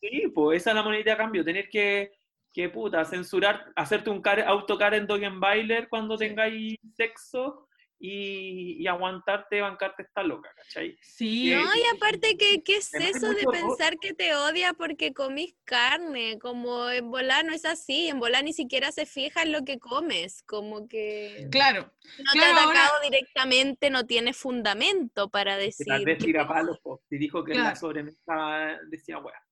sí, 0.00 0.24
pues 0.34 0.62
esa 0.62 0.70
es 0.70 0.76
la 0.76 0.82
monedita 0.82 1.12
de 1.12 1.16
cambio, 1.16 1.44
tener 1.44 1.68
que, 1.68 2.12
que 2.56 2.70
puta, 2.70 3.04
censurar, 3.04 3.70
hacerte 3.76 4.08
un 4.08 4.22
car, 4.22 4.40
autocar 4.40 4.94
en 4.94 5.06
Doggenbailer 5.06 5.90
cuando 5.90 6.16
tengáis 6.16 6.78
sexo 6.96 7.68
y, 7.98 8.78
y 8.82 8.86
aguantarte, 8.86 9.60
bancarte 9.60 10.04
esta 10.04 10.22
loca, 10.22 10.48
¿cachai? 10.56 10.96
Sí, 11.02 11.50
que- 11.50 11.56
No, 11.56 11.62
y 11.64 11.96
aparte, 11.96 12.38
¿qué, 12.38 12.62
qué 12.64 12.76
es 12.78 12.94
eso 12.94 13.28
de 13.28 13.44
pensar 13.52 13.98
que 14.00 14.14
te 14.14 14.34
odia 14.34 14.72
porque 14.72 15.12
comís 15.12 15.54
carne? 15.64 16.38
Como 16.38 16.88
en 16.88 17.10
volar 17.10 17.44
no 17.44 17.52
es 17.52 17.66
así, 17.66 18.08
en 18.08 18.20
volar 18.20 18.42
ni 18.42 18.54
siquiera 18.54 18.90
se 18.90 19.04
fija 19.04 19.42
en 19.42 19.52
lo 19.52 19.62
que 19.66 19.78
comes, 19.78 20.42
como 20.44 20.88
que 20.88 21.48
claro. 21.50 21.92
no 22.18 22.32
Claro, 22.32 22.54
te 22.54 22.60
ha 22.60 22.64
ahora- 22.64 22.80
atacado 22.86 23.02
directamente, 23.02 23.90
no 23.90 24.06
tiene 24.06 24.32
fundamento 24.32 25.28
para 25.28 25.58
decir. 25.58 25.86
tal 25.86 26.06
vez 26.06 26.16
tira 26.16 26.48
palos, 26.48 26.78
y 27.10 27.18
dijo 27.18 27.44
que 27.44 27.52
en 27.52 27.58
la 27.58 27.64
Claro. 27.64 27.80
sobremesa 27.80 28.78
decía, 28.88 29.18
weá. 29.18 29.42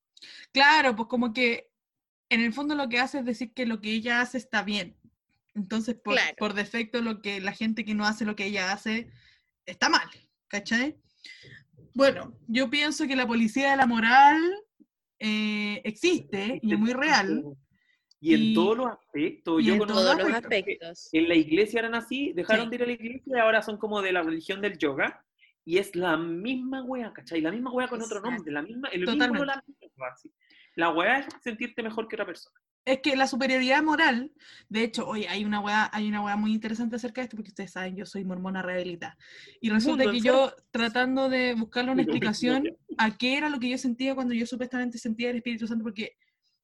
Claro, 0.51 0.95
pues 0.95 1.07
como 1.07 1.31
que 1.33 1.69
en 2.29 2.41
el 2.41 2.53
fondo 2.53 2.75
lo 2.75 2.89
que 2.89 2.99
hace 2.99 3.19
es 3.19 3.25
decir 3.25 3.53
que 3.53 3.65
lo 3.65 3.81
que 3.81 3.91
ella 3.91 4.21
hace 4.21 4.37
está 4.37 4.63
bien. 4.63 4.95
Entonces, 5.53 5.95
por, 5.95 6.15
Claro. 6.15 6.35
por 6.37 6.53
defecto, 6.53 7.01
lo 7.01 7.21
que 7.21 7.39
la 7.39 7.53
gente 7.53 7.85
que 7.85 7.93
no 7.95 8.05
hace 8.05 8.25
lo 8.25 8.35
que 8.35 8.45
ella 8.47 8.71
hace 8.71 9.09
está 9.65 9.89
mal, 9.89 10.07
¿cachai? 10.47 10.97
Bueno, 11.93 12.37
yo 12.47 12.69
pienso 12.69 13.07
que 13.07 13.15
la 13.15 13.25
policía 13.27 13.71
de 13.71 13.77
la 13.77 13.85
moral 13.87 14.37
eh, 15.19 15.81
existe 15.85 16.59
y 16.61 16.73
es 16.73 16.79
muy 16.79 16.91
real. 16.93 17.43
Y 18.19 18.33
en 18.33 18.41
Y- 18.43 18.53
todos 18.53 18.77
los 18.77 18.87
aspectos. 18.87 19.61
y 19.61 19.65
Yo 19.65 19.73
en 19.73 19.79
conozco 19.79 20.01
todos 20.01 20.17
los 20.17 20.33
aspectos. 20.33 21.09
En 21.13 21.29
la 21.29 21.35
iglesia 21.35 21.79
eran 21.79 21.95
así, 21.95 22.33
dejaron 22.33 22.65
Sí. 22.65 22.69
de 22.71 22.75
ir 22.75 22.83
a 22.83 22.85
la 22.87 22.91
iglesia 22.93 23.21
y 23.37 23.39
ahora 23.39 23.61
son 23.61 23.77
como 23.77 24.01
de 24.01 24.11
la 24.11 24.23
religión 24.23 24.61
del 24.61 24.77
yoga. 24.77 25.23
Y 25.63 25.77
es 25.77 25.95
la 25.95 26.17
misma 26.17 26.83
wea, 26.83 27.13
¿cachai? 27.13 27.39
La 27.41 27.51
misma 27.51 27.71
wea 27.71 27.87
con 27.87 28.01
otro 28.01 28.19
nombre, 28.19 28.51
la 28.51 28.61
misma, 28.61 28.89
el 28.89 29.01
Totalmente. 29.05 29.31
mismo 29.31 29.45
la 29.45 29.63
misma 29.65 30.07
así. 30.13 30.31
La 30.75 30.91
wea 30.91 31.19
es 31.19 31.27
sentirte 31.41 31.81
mejor 31.81 32.07
que 32.07 32.15
otra 32.15 32.25
persona. 32.25 32.55
Es 32.83 32.99
que 32.99 33.15
la 33.15 33.25
superioridad 33.25 33.81
moral, 33.81 34.31
de 34.69 34.83
hecho, 34.83 35.07
oye, 35.07 35.27
hay 35.27 35.43
una 35.43 35.59
weá, 35.59 35.89
hay 35.91 36.07
una 36.07 36.21
weá 36.21 36.35
muy 36.35 36.53
interesante 36.53 36.97
acerca 36.97 37.21
de 37.21 37.25
esto, 37.25 37.37
porque 37.37 37.49
ustedes 37.49 37.71
saben, 37.71 37.95
yo 37.95 38.05
soy 38.05 38.23
mormona 38.23 38.61
rehabilitada. 38.61 39.17
Y 39.59 39.71
resulta 39.71 40.11
que 40.11 40.19
yo, 40.19 40.53
tratando 40.69 41.27
de 41.27 41.55
buscarle 41.55 41.91
una 41.91 42.01
explicación 42.03 42.77
a 42.97 43.17
qué 43.17 43.37
era 43.37 43.49
lo 43.49 43.59
que 43.59 43.69
yo 43.69 43.77
sentía 43.79 44.13
cuando 44.13 44.35
yo 44.35 44.45
supuestamente 44.45 44.99
sentía 44.99 45.31
el 45.31 45.37
Espíritu 45.37 45.65
Santo, 45.65 45.83
porque 45.83 46.15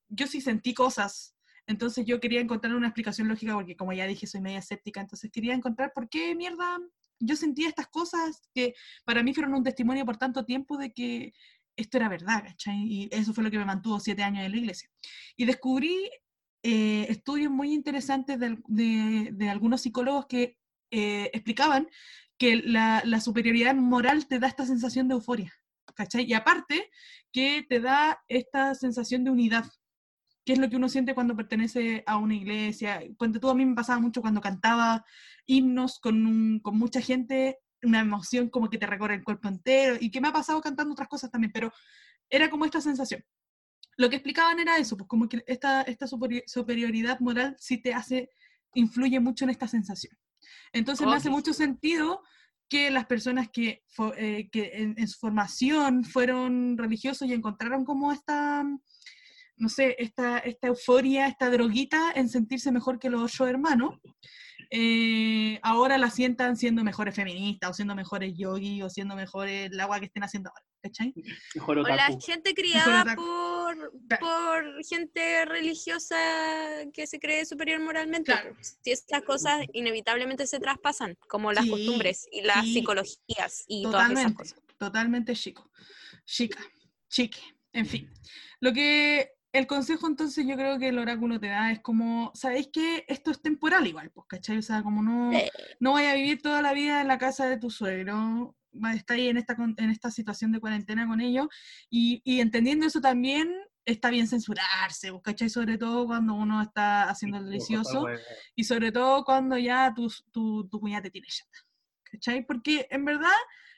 yo 0.10 0.28
sí 0.28 0.42
sentí 0.42 0.76
cosas. 0.76 1.36
Entonces 1.66 2.06
yo 2.06 2.20
quería 2.20 2.42
encontrar 2.42 2.76
una 2.76 2.88
explicación 2.88 3.28
lógica, 3.28 3.54
porque 3.54 3.76
como 3.76 3.94
ya 3.94 4.06
dije, 4.06 4.28
soy 4.28 4.42
media 4.42 4.60
escéptica, 4.60 5.02
entonces 5.02 5.32
quería 5.32 5.56
encontrar 5.56 5.92
por 5.94 6.08
qué 6.08 6.36
mierda 6.36 6.78
yo 7.22 7.36
sentía 7.36 7.70
estas 7.70 7.88
cosas 7.88 8.50
que 8.54 8.74
para 9.06 9.24
mí 9.24 9.34
fueron 9.34 9.54
un 9.54 9.64
testimonio 9.64 10.06
por 10.06 10.18
tanto 10.18 10.44
tiempo 10.44 10.78
de 10.78 10.92
que 10.92 11.34
esto 11.82 11.98
era 11.98 12.10
verdad. 12.10 12.44
Y 12.68 13.10
eso 13.12 13.34
fue 13.34 13.44
lo 13.44 13.52
que 13.52 13.58
me 13.60 13.66
mantuvo 13.66 14.00
siete 14.00 14.24
años 14.24 14.46
en 14.46 14.52
la 14.52 14.58
iglesia. 14.58 14.90
Y 15.38 15.46
descubrí 15.46 16.10
eh, 16.64 17.08
estudios 17.10 17.52
muy 17.52 17.74
interesantes 17.74 18.40
de, 18.40 18.58
de- 18.68 19.50
algunos 19.50 19.82
psicólogos 19.82 20.28
que 20.28 20.58
eh, 20.92 21.30
explicaban 21.34 21.88
que 22.38 22.58
la, 22.58 23.02
la 23.06 23.20
superioridad 23.20 23.76
moral 23.76 24.28
te 24.28 24.40
da 24.40 24.48
esta 24.48 24.66
sensación 24.66 25.08
de 25.08 25.16
euforia. 25.16 25.54
Y 26.14 26.34
aparte 26.34 26.90
que 27.32 27.64
te 27.68 27.80
da 27.80 28.24
esta 28.28 28.74
sensación 28.76 29.24
de 29.24 29.32
unidad, 29.32 29.66
que 30.46 30.54
es 30.54 30.60
lo 30.60 30.70
que 30.70 30.76
uno 30.78 30.90
siente 30.90 31.14
cuando 31.14 31.36
pertenece 31.36 32.04
a 32.08 32.18
una 32.18 32.34
iglesia. 32.36 33.02
Cuando 33.18 33.40
tú 33.40 33.50
a 33.50 33.56
mí 33.56 33.66
me 33.66 33.76
pasaba 33.76 34.00
mucho 34.00 34.22
cuando 34.22 34.42
cantaba 34.42 35.06
himnos 35.46 36.00
con, 36.00 36.26
un- 36.26 36.60
con 36.60 36.78
mucha 36.80 37.02
gente, 37.02 37.60
una 37.84 38.00
emoción 38.00 38.50
como 38.50 38.70
que 38.70 38.78
te 38.78 38.86
recorre 38.88 39.16
el 39.16 39.24
cuerpo 39.24 39.48
entero, 39.48 39.98
y 40.00 40.10
que 40.12 40.22
me 40.22 40.28
ha 40.28 40.34
pasado 40.34 40.62
cantando 40.62 40.94
otras 40.94 41.08
cosas 41.08 41.32
también, 41.32 41.52
pero 41.52 41.72
era 42.30 42.50
como 42.50 42.66
esta 42.66 42.82
sensación. 42.82 43.24
Lo 43.98 44.10
que 44.10 44.16
explicaban 44.16 44.60
era 44.60 44.78
eso, 44.78 44.96
pues 44.98 45.08
como 45.08 45.28
que 45.28 45.44
esta, 45.48 45.82
esta 45.82 46.06
superi- 46.08 46.44
superioridad 46.48 47.20
moral 47.20 47.56
sí 47.60 47.78
te 47.78 47.94
hace, 47.94 48.30
influye 48.74 49.20
mucho 49.20 49.44
en 49.44 49.50
esta 49.52 49.68
sensación. 49.68 50.18
Entonces 50.74 51.06
me 51.08 51.16
hace 51.16 51.30
Ok. 51.30 51.36
mucho 51.36 51.54
sentido 51.54 52.22
que 52.70 52.90
las 52.90 53.06
personas 53.06 53.50
que, 53.52 53.84
eh, 54.16 54.50
que 54.50 54.72
en, 54.76 54.96
en 54.98 55.08
su 55.08 55.20
formación 55.20 56.06
fueron 56.06 56.78
religiosos 56.78 57.28
y 57.28 57.34
encontraron 57.34 57.84
como 57.84 58.14
esta, 58.14 58.64
no 59.58 59.70
sé, 59.70 59.98
esta, 60.00 60.40
esta 60.40 60.68
euforia, 60.68 61.28
esta 61.28 61.50
droguita 61.50 62.14
en 62.16 62.30
sentirse 62.30 62.72
mejor 62.72 62.98
que 62.98 63.10
los 63.10 63.22
ocho 63.22 63.46
hermanos, 63.46 64.00
eh, 64.74 65.60
ahora 65.64 65.98
la 65.98 66.10
sientan 66.10 66.56
siendo 66.56 66.82
mejores 66.84 67.14
feministas 67.14 67.70
o 67.70 67.74
siendo 67.74 67.94
mejores 67.94 68.34
yogis 68.38 68.82
o 68.84 68.90
siendo 68.90 69.16
mejores 69.18 69.70
el 69.70 69.80
agua 69.82 70.00
que 70.00 70.06
estén 70.06 70.24
haciendo 70.24 70.50
ahora, 70.50 70.64
¿cachai? 70.82 71.14
Mejor 71.56 71.80
O 71.80 71.82
la 71.84 72.18
gente 72.20 72.54
criada 72.54 73.14
por 73.16 73.92
por 74.20 74.86
gente 74.86 75.44
religiosa 75.46 76.16
que 76.94 77.06
se 77.06 77.20
cree 77.20 77.46
superior 77.46 77.82
moralmente. 77.82 78.32
Claro. 78.32 78.56
Si 78.62 78.92
estas 78.92 79.24
cosas 79.24 79.66
inevitablemente 79.74 80.48
se 80.48 80.60
traspasan, 80.60 81.18
como 81.28 81.52
las 81.52 81.66
Sí, 81.66 81.70
costumbres 81.72 82.28
y 82.32 82.42
las 82.42 82.64
sí. 82.66 82.74
psicologías 82.76 83.66
y 83.68 83.84
todas 83.84 84.12
esas 84.12 84.14
Totalmente, 84.14 84.38
cosas. 84.38 84.62
totalmente 84.78 85.36
chico. 85.36 85.70
Chica, 86.26 86.60
chique, 87.10 87.42
en 87.74 87.86
fin. 87.86 88.10
Lo 88.62 88.72
que 88.72 89.32
el 89.54 89.68
consejo 89.68 90.08
entonces 90.08 90.46
yo 90.46 90.56
creo 90.56 90.80
que 90.80 90.90
el 90.90 91.00
oráculo 91.00 91.40
te 91.40 91.48
da 91.48 91.72
es 91.72 91.82
como, 91.82 92.32
¿sabéis 92.34 92.70
que 92.72 93.06
esto 93.08 93.32
es 93.32 93.42
temporal 93.42 93.86
igual? 93.86 94.10
Pues, 94.12 94.28
¿cachai? 94.28 94.58
O 94.58 94.62
sea, 94.62 94.82
como 94.84 95.04
no, 95.04 95.32
no 95.80 95.94
vaya 95.94 96.12
a 96.12 96.16
vivir 96.16 96.42
toda 96.42 96.62
la 96.62 96.74
vida 96.74 97.02
en 97.02 97.08
la 97.08 97.18
casa 97.18 97.48
de 97.48 97.58
tu 97.58 97.70
suegro, 97.70 98.56
estar 98.94 99.18
ahí 99.18 99.28
en 99.28 99.38
esta, 99.38 99.56
en 99.78 99.90
esta 99.90 100.10
situación 100.10 100.52
de 100.52 100.60
cuarentena 100.60 101.08
con 101.08 101.20
ellos, 101.20 101.48
y, 101.90 102.22
y 102.24 102.40
entendiendo 102.40 102.86
eso 102.86 103.02
también 103.02 103.54
está 103.84 104.10
bien 104.10 104.28
censurarse, 104.28 105.12
pues, 105.12 105.22
¿cachai? 105.24 105.50
Sobre 105.50 105.78
todo 105.78 106.06
cuando 106.06 106.34
uno 106.34 106.62
está 106.62 107.10
haciendo 107.10 107.38
el 107.38 107.46
delicioso, 107.46 108.06
y 108.56 108.64
sobre 108.64 108.92
todo 108.92 109.26
cuando 109.26 109.58
ya 109.58 109.94
tu, 109.94 110.12
tu, 110.32 110.68
tu 110.70 110.80
cuñada 110.80 111.04
te 111.04 111.12
tiene 111.12 111.28
chata. 111.28 111.60
¿Cachai? 112.04 112.46
Porque 112.46 112.88
en 112.90 113.06
verdad, 113.06 113.30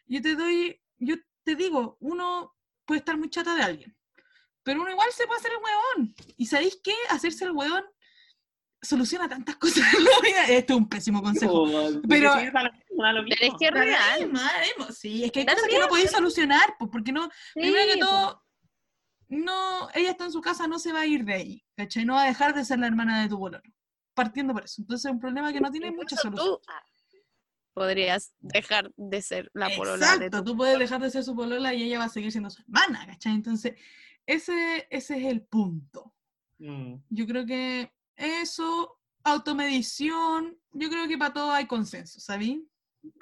yo 0.06 0.22
te 0.22 0.36
doy, 0.36 0.80
yo 0.98 1.16
te 1.44 1.56
digo, 1.56 1.98
uno 2.00 2.54
puede 2.86 3.00
estar 3.00 3.18
muy 3.18 3.30
chata 3.30 3.56
de 3.56 3.62
alguien, 3.64 3.96
pero 4.64 4.82
uno 4.82 4.92
igual 4.92 5.10
se 5.12 5.26
puede 5.28 5.40
hacer 5.40 5.52
el 5.52 5.58
huevón. 5.58 6.16
¿Y 6.38 6.46
sabéis 6.46 6.80
qué? 6.84 6.94
Hacerse 7.10 7.46
el 7.46 7.52
huevón 7.52 7.84
soluciona 8.82 9.30
tantas 9.30 9.56
cosas 9.88 9.94
en 9.94 10.04
la 10.04 10.20
vida. 10.22 10.46
Esto 10.48 10.74
es 10.74 10.80
un 10.80 10.90
pésimo 10.90 11.22
consejo. 11.22 11.66
Pero- 12.08 12.34
Pero 12.36 13.26
es 13.40 13.54
que 13.60 13.66
es 13.68 13.72
real. 13.72 14.32
Sí, 14.96 15.24
es 15.24 15.32
que 15.32 15.40
hay 15.42 15.46
cosas 15.46 15.68
que 15.70 15.80
no 15.80 15.88
podéis 15.88 16.12
solucionar, 16.12 16.76
pues, 16.78 16.90
porque 16.92 17.12
no, 17.12 17.30
primero 17.54 17.86
que 17.86 17.94
Sí, 17.94 18.00
todo, 18.00 18.44
no, 19.30 19.90
ella 19.96 20.12
está 20.12 20.26
en 20.26 20.32
su 20.32 20.42
casa, 20.42 20.68
no 20.68 20.78
se 20.80 20.94
va 20.94 21.02
a 21.02 21.06
ir 21.08 21.24
de 21.26 21.34
ahí, 21.34 21.66
¿cachai? 21.76 22.06
No 22.06 22.14
va 22.16 22.24
a 22.24 22.28
dejar 22.28 22.54
de 22.54 22.64
ser 22.66 22.80
la 22.80 22.88
hermana 22.88 23.22
de 23.24 23.30
tu 23.30 23.38
bololo. 23.38 23.64
Partiendo 24.14 24.54
por 24.54 24.64
eso. 24.66 24.82
Entonces 24.82 25.06
es 25.06 25.12
un 25.12 25.20
problema 25.20 25.52
que 25.52 25.60
no 25.60 25.72
tiene 25.72 25.92
mucha 25.92 26.16
solución. 26.16 26.48
tú 26.48 26.62
podrías 27.74 28.36
dejar 28.40 28.92
de 28.96 29.22
ser 29.24 29.50
la 29.54 29.70
polola 29.76 30.06
de 30.18 30.26
Exacto, 30.28 30.44
tu 30.44 30.52
tú 30.52 30.58
puedes 30.58 30.78
dejar 30.78 31.02
de 31.02 31.10
ser 31.10 31.24
su 31.24 31.36
polola 31.36 31.74
y 31.74 31.82
ella 31.84 31.98
va 31.98 32.06
a 32.06 32.10
seguir 32.10 32.32
siendo 32.32 32.52
su 32.52 32.62
hermana, 32.62 33.08
¿cachai? 33.08 33.34
Entonces, 33.34 33.74
ese, 34.26 34.88
ese 34.90 35.18
es 35.18 35.26
el 35.26 35.42
punto. 35.42 36.14
Mm. 36.60 36.96
Yo 37.10 37.26
creo 37.28 37.46
que 37.46 37.92
eso, 38.16 39.00
automedición, 39.24 40.58
yo 40.74 40.90
creo 40.90 41.08
que 41.08 41.18
para 41.18 41.34
todo 41.34 41.52
hay 41.52 41.66
consenso, 41.68 42.20
¿sabí? 42.20 42.68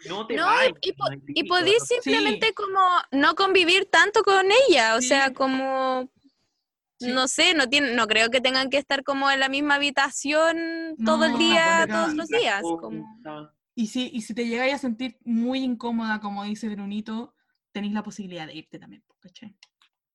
No 0.08 0.28
te 0.28 0.36
No, 0.36 0.46
vayas, 0.46 0.74
y, 0.82 0.94
po- 0.94 1.06
y 1.12 1.18
Francisco, 1.18 1.48
podís 1.48 1.80
no- 1.80 1.86
simplemente 1.86 2.54
como 2.54 2.80
no 3.12 3.36
convivir 3.36 3.86
tanto 3.90 4.22
con 4.24 4.46
ella, 4.70 4.96
o 4.96 5.02
Sí. 5.02 5.08
sea, 5.10 5.34
como 5.34 6.10
Sí. 7.00 7.12
no 7.12 7.28
sé, 7.28 7.56
no 7.56 7.68
tienen, 7.68 7.96
no 7.96 8.06
creo 8.06 8.30
que 8.30 8.42
tengan 8.42 8.70
que 8.70 8.78
estar 8.78 9.04
como 9.04 9.32
en 9.32 9.40
la 9.40 9.50
misma 9.50 9.76
habitación 9.76 10.96
todo 11.04 11.26
el 11.26 11.38
día, 11.40 11.88
todos 11.90 12.14
los 12.14 12.28
días, 12.28 12.62
como 12.62 13.20
Y 13.74 13.88
si, 13.88 14.12
y 14.14 14.22
si 14.22 14.36
te 14.36 14.46
llegáis 14.48 14.76
a 14.76 14.78
sentir 14.78 15.18
muy 15.24 15.60
incómoda, 15.64 16.20
como 16.20 16.44
dice 16.44 16.70
Brunito, 16.70 17.34
tenéis 17.72 17.94
la 17.94 18.04
posibilidad 18.04 18.46
de 18.46 18.54
irte 18.56 18.78
también, 18.78 19.04
¿cachai? 19.20 19.56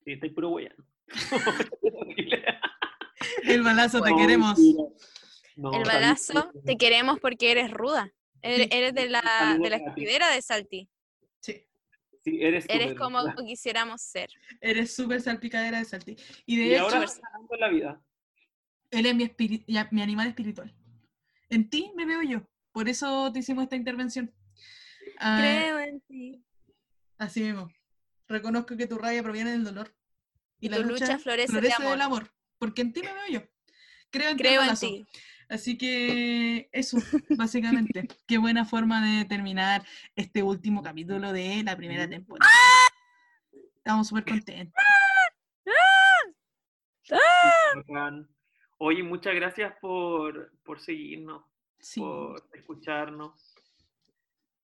Sí, 0.07 0.13
estoy 0.13 0.31
puro 0.31 0.51
weyando. 0.51 0.85
El 3.43 3.63
balazo, 3.63 4.01
te 4.03 4.11
No, 4.11 4.17
queremos. 4.17 4.59
No, 5.57 5.73
el 5.73 5.83
balazo, 5.85 6.53
te 6.65 6.77
queremos 6.77 7.19
porque 7.19 7.51
eres 7.51 7.71
ruda. 7.73 8.13
Eres, 8.43 8.69
eres 8.71 8.95
de 8.95 9.09
la, 9.09 9.57
de 9.61 9.71
la 9.71 9.77
escudera 9.77 10.31
de 10.31 10.43
Salti. 10.43 10.89
Sí, 11.41 11.67
Sí, 12.23 12.39
eres 12.43 12.67
Eres 12.69 12.95
como 12.95 13.19
quisiéramos 13.47 14.03
ser. 14.03 14.29
eres 14.61 14.95
súper 14.95 15.21
salpicadera 15.23 15.79
de 15.79 15.85
Salti. 15.87 16.15
Y 16.45 16.57
de 16.59 16.67
Y 16.67 16.75
hecho, 16.75 16.83
ahora 16.85 17.05
está 17.05 17.21
ganando 17.33 17.55
en 17.55 17.61
la 17.61 17.69
vida. 17.69 18.01
él 18.91 19.07
es 19.07 19.15
mi, 19.17 19.35
mi 19.91 20.03
animal 20.03 20.29
espiritual. 20.29 20.73
En 21.49 21.69
ti 21.71 21.91
me 21.97 22.05
veo 22.07 22.23
yo. 22.23 22.43
Por 22.71 22.89
eso 22.89 23.33
te 23.33 23.39
hicimos 23.41 23.65
esta 23.65 23.77
intervención. 23.77 24.33
Ah, 25.19 25.39
Creo 25.41 25.79
en 25.81 26.01
ti. 26.03 26.45
Así 27.19 27.41
mismo. 27.43 27.71
Reconozco 28.29 28.77
que 28.77 28.87
tu 28.87 28.99
rabia 28.99 29.23
proviene 29.23 29.53
del 29.53 29.65
dolor. 29.65 29.96
Y, 30.59 30.69
la 30.69 30.77
tu 30.79 30.85
lucha, 30.85 31.05
lucha 31.07 31.19
florece 31.19 31.61
de 31.61 31.61
del 31.61 32.01
amor. 32.01 32.33
Porque 32.59 32.83
en 32.83 32.93
ti 32.93 33.03
me 33.03 33.13
veo 33.13 33.29
yo. 33.29 33.41
Creo 34.11 34.31
en 34.31 34.37
ti, 34.37 34.43
Creo 34.43 34.63
en 34.63 34.77
ti. 34.77 35.07
Así 35.49 35.79
que 35.79 36.69
eso, 36.73 36.99
básicamente. 37.37 38.09
Qué 38.27 38.39
buena 38.39 38.65
forma 38.65 39.05
de 39.07 39.25
terminar 39.25 39.85
este 40.17 40.43
último 40.43 40.83
capítulo 40.83 41.33
de 41.33 41.63
la 41.65 41.77
primera 41.77 42.09
temporada. 42.09 42.51
Estamos 43.77 44.09
súper 44.09 44.25
contentos. 44.25 44.83
Oye, 48.79 49.03
muchas 49.03 49.35
gracias 49.35 49.75
por, 49.81 50.53
por 50.65 50.81
seguirnos, 50.81 51.45
Sí. 51.79 52.01
por 52.01 52.49
escucharnos. 52.53 53.55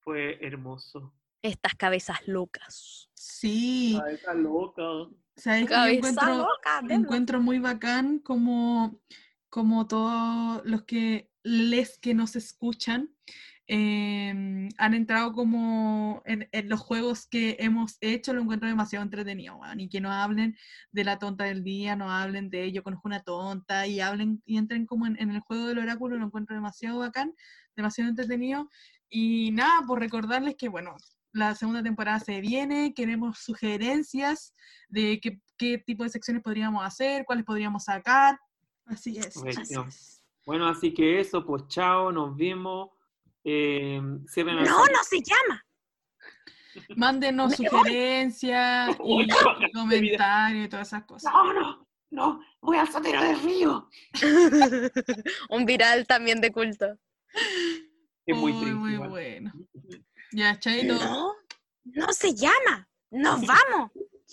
Fue 0.00 0.44
hermoso. 0.44 1.14
Estas 1.42 1.74
cabezas 1.76 2.26
locas. 2.26 3.08
Sí. 3.14 3.96
Cabeza 3.98 4.34
loca. 4.34 4.82
¿Sabes 5.36 5.66
que 5.66 5.74
yo 5.74 5.86
encuentro, 5.86 6.36
loca, 6.36 6.82
encuentro 6.88 7.40
muy 7.40 7.58
bacán 7.58 8.18
como, 8.18 9.00
como 9.48 9.86
todos 9.86 10.62
los 10.64 10.84
que 10.84 11.30
les 11.42 11.98
que 11.98 12.14
nos 12.14 12.36
escuchan 12.36 13.10
em, 13.66 14.68
han 14.76 14.94
entrado 14.94 15.32
como 15.32 16.22
en, 16.26 16.48
en 16.52 16.68
los 16.68 16.80
juegos 16.80 17.26
que 17.26 17.56
hemos 17.58 17.96
hecho, 18.00 18.34
lo 18.34 18.42
encuentro 18.42 18.68
demasiado 18.68 19.04
entretenido, 19.04 19.56
weón, 19.56 19.80
y 19.80 19.88
que 19.88 20.00
no 20.00 20.12
hablen 20.12 20.56
de 20.90 21.04
la 21.04 21.18
tonta 21.18 21.44
del 21.44 21.64
día, 21.64 21.96
no 21.96 22.10
hablen 22.10 22.50
de 22.50 22.70
yo 22.70 22.82
conozco 22.82 23.08
una 23.08 23.22
tonta, 23.22 23.86
y 23.86 24.00
hablen 24.00 24.42
y 24.44 24.58
entren 24.58 24.86
como 24.86 25.06
en, 25.06 25.18
en 25.18 25.30
el 25.30 25.40
juego 25.40 25.66
del 25.66 25.78
oráculo, 25.78 26.16
lo 26.16 26.26
encuentro 26.26 26.54
demasiado 26.54 26.98
bacán, 26.98 27.34
demasiado 27.74 28.10
entretenido, 28.10 28.68
y 29.08 29.50
nada, 29.52 29.86
por 29.86 30.00
recordarles 30.00 30.56
que, 30.56 30.68
bueno, 30.68 30.96
la 31.32 31.54
segunda 31.54 31.82
temporada 31.82 32.20
se 32.20 32.40
viene, 32.40 32.92
queremos 32.94 33.38
sugerencias 33.38 34.54
de 34.88 35.18
qué, 35.20 35.40
qué 35.56 35.78
tipo 35.78 36.04
de 36.04 36.10
secciones 36.10 36.42
podríamos 36.42 36.84
hacer, 36.84 37.24
cuáles 37.24 37.44
podríamos 37.44 37.84
sacar. 37.84 38.38
Así 38.86 39.16
es. 39.18 39.28
así 39.28 39.40
Buenísimo. 39.40 39.84
es. 39.88 40.22
Bueno, 40.44 40.66
así 40.68 40.92
que 40.92 41.20
eso, 41.20 41.44
pues 41.44 41.66
chao, 41.68 42.12
nos 42.12 42.36
vemos. 42.36 42.90
Eh, 43.44 43.96
el- 43.96 44.44
No, 44.64 44.86
no 44.86 45.04
se 45.08 45.20
llama. 45.22 45.64
Mándenos 46.96 47.54
sugerencias 47.56 48.96
y 49.04 49.28
comentarios 49.72 50.66
y 50.66 50.68
todas 50.68 50.88
esas 50.88 51.04
cosas. 51.04 51.32
No, 51.32 51.52
no, 51.52 51.86
no, 52.10 52.40
voy 52.60 52.76
al 52.78 52.88
sotero 52.88 53.22
del 53.22 53.40
río. 53.40 53.88
Un 55.50 55.64
viral 55.64 56.06
también 56.06 56.40
de 56.40 56.50
culto. 56.50 56.98
Es 58.26 58.36
muy 58.36 58.52
triste. 58.52 58.74
muy 58.74 58.92
igual. 58.94 59.10
bueno. 59.10 59.52
Ya, 60.32 60.58
chaito. 60.58 60.94
No, 60.94 61.34
no 61.84 62.12
se 62.12 62.34
llama. 62.34 62.88
Nos 63.10 63.46
vamos. 63.46 63.90